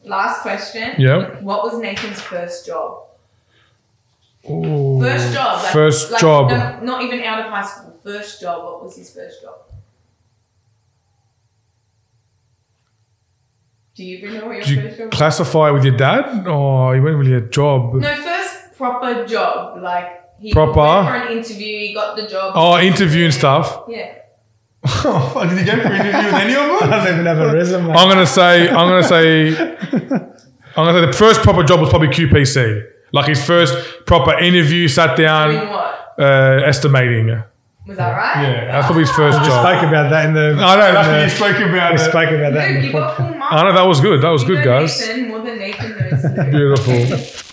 last 0.04 0.40
question. 0.42 0.94
Yeah. 0.98 1.38
What 1.40 1.64
was 1.64 1.78
Nathan's 1.78 2.20
first 2.20 2.64
job? 2.66 3.02
Ooh. 4.48 5.00
First 5.02 5.34
job. 5.34 5.62
Like, 5.62 5.72
First 5.72 6.10
like, 6.12 6.20
job. 6.20 6.50
no, 6.50 6.80
not 6.82 7.02
even 7.02 7.20
out 7.24 7.40
of 7.40 7.50
high 7.52 7.64
school. 7.66 7.98
First 8.02 8.40
job. 8.40 8.64
What 8.64 8.84
was 8.84 8.96
his 8.96 9.12
first 9.12 9.42
job? 9.42 9.54
Do 13.94 14.04
you 14.04 14.18
even 14.18 14.34
know 14.34 14.46
what 14.46 14.56
your 14.56 14.62
Did 14.64 14.82
first 14.84 14.98
you 14.98 15.04
job 15.04 15.10
was? 15.12 15.16
classify 15.18 15.70
with 15.70 15.84
your 15.84 15.96
dad, 15.96 16.46
or 16.46 16.94
you 16.96 17.02
weren't 17.02 17.16
really 17.18 17.34
a 17.34 17.40
job? 17.40 17.94
No, 17.94 18.14
first 18.16 18.76
proper 18.76 19.26
job. 19.26 19.82
Like 19.82 20.22
he 20.40 20.52
Proper? 20.52 20.80
went 20.80 21.08
for 21.08 21.14
an 21.32 21.38
interview. 21.38 21.78
He 21.78 21.94
got 21.94 22.16
the 22.16 22.26
job. 22.26 22.52
Oh, 22.56 22.78
interview 22.78 23.24
and 23.24 23.34
stuff. 23.34 23.84
Yeah. 23.88 24.12
oh, 24.84 25.46
did 25.48 25.58
you 25.58 25.64
get 25.64 25.82
for 25.82 25.92
interview 25.92 26.12
with 26.26 26.34
any 26.34 26.54
of 26.54 26.60
I 26.60 26.78
them? 26.80 26.90
don't 26.90 27.12
even 27.14 27.26
have 27.26 27.38
a 27.40 27.52
resume. 27.52 27.90
I'm 27.90 28.08
gonna 28.08 28.26
say. 28.26 28.68
I'm 28.68 28.88
gonna 28.88 29.02
say. 29.02 29.48
I'm 30.76 30.84
gonna 30.84 31.00
say 31.00 31.06
the 31.06 31.12
first 31.12 31.40
proper 31.42 31.62
job 31.64 31.80
was 31.80 31.88
probably 31.90 32.08
QPC. 32.08 32.84
Like 33.12 33.26
his 33.26 33.44
first 33.44 34.04
proper 34.06 34.38
interview, 34.38 34.88
sat 34.88 35.16
Doing 35.16 35.26
down, 35.28 35.68
what? 35.70 36.14
uh, 36.18 36.60
estimating. 36.66 37.28
Yeah, 37.28 37.42
Was 37.86 37.96
that 37.96 38.10
right? 38.16 38.42
Yeah, 38.42 38.64
that's 38.72 38.86
probably 38.86 39.04
his 39.04 39.10
first 39.12 39.40
we 39.40 39.46
job. 39.46 39.64
spoke 39.64 39.88
about 39.88 40.10
that 40.10 40.26
in 40.26 40.34
the. 40.34 40.56
I 40.62 40.76
know. 40.76 40.88
in 40.88 40.94
That's 40.94 41.06
what 41.08 41.14
the- 41.16 41.22
you 41.22 41.30
spoke 41.30 41.68
about. 41.70 41.90
We 41.94 41.96
it. 41.96 41.98
spoke 42.10 42.30
about 42.30 42.52
that 42.54 42.68
in 42.68 42.74
Luke, 42.74 42.80
the 42.82 42.86
you 42.88 42.92
got 42.92 43.16
podcast. 43.16 43.16
full 43.16 43.38
marks. 43.38 43.54
I 43.54 43.62
know 43.64 43.72
that 43.72 43.82
was 43.86 44.00
good. 44.00 44.20
That 44.22 44.28
was 44.28 44.42
You 44.42 44.48
good, 44.48 44.58
know 44.58 44.80
guys. 44.80 45.00
Nathan 45.00 45.28
more 45.28 45.40
than 45.40 45.58
Nathan 45.58 45.90
knows. 45.98 46.24
Luke. 46.24 46.50
Beautiful. 46.86 47.45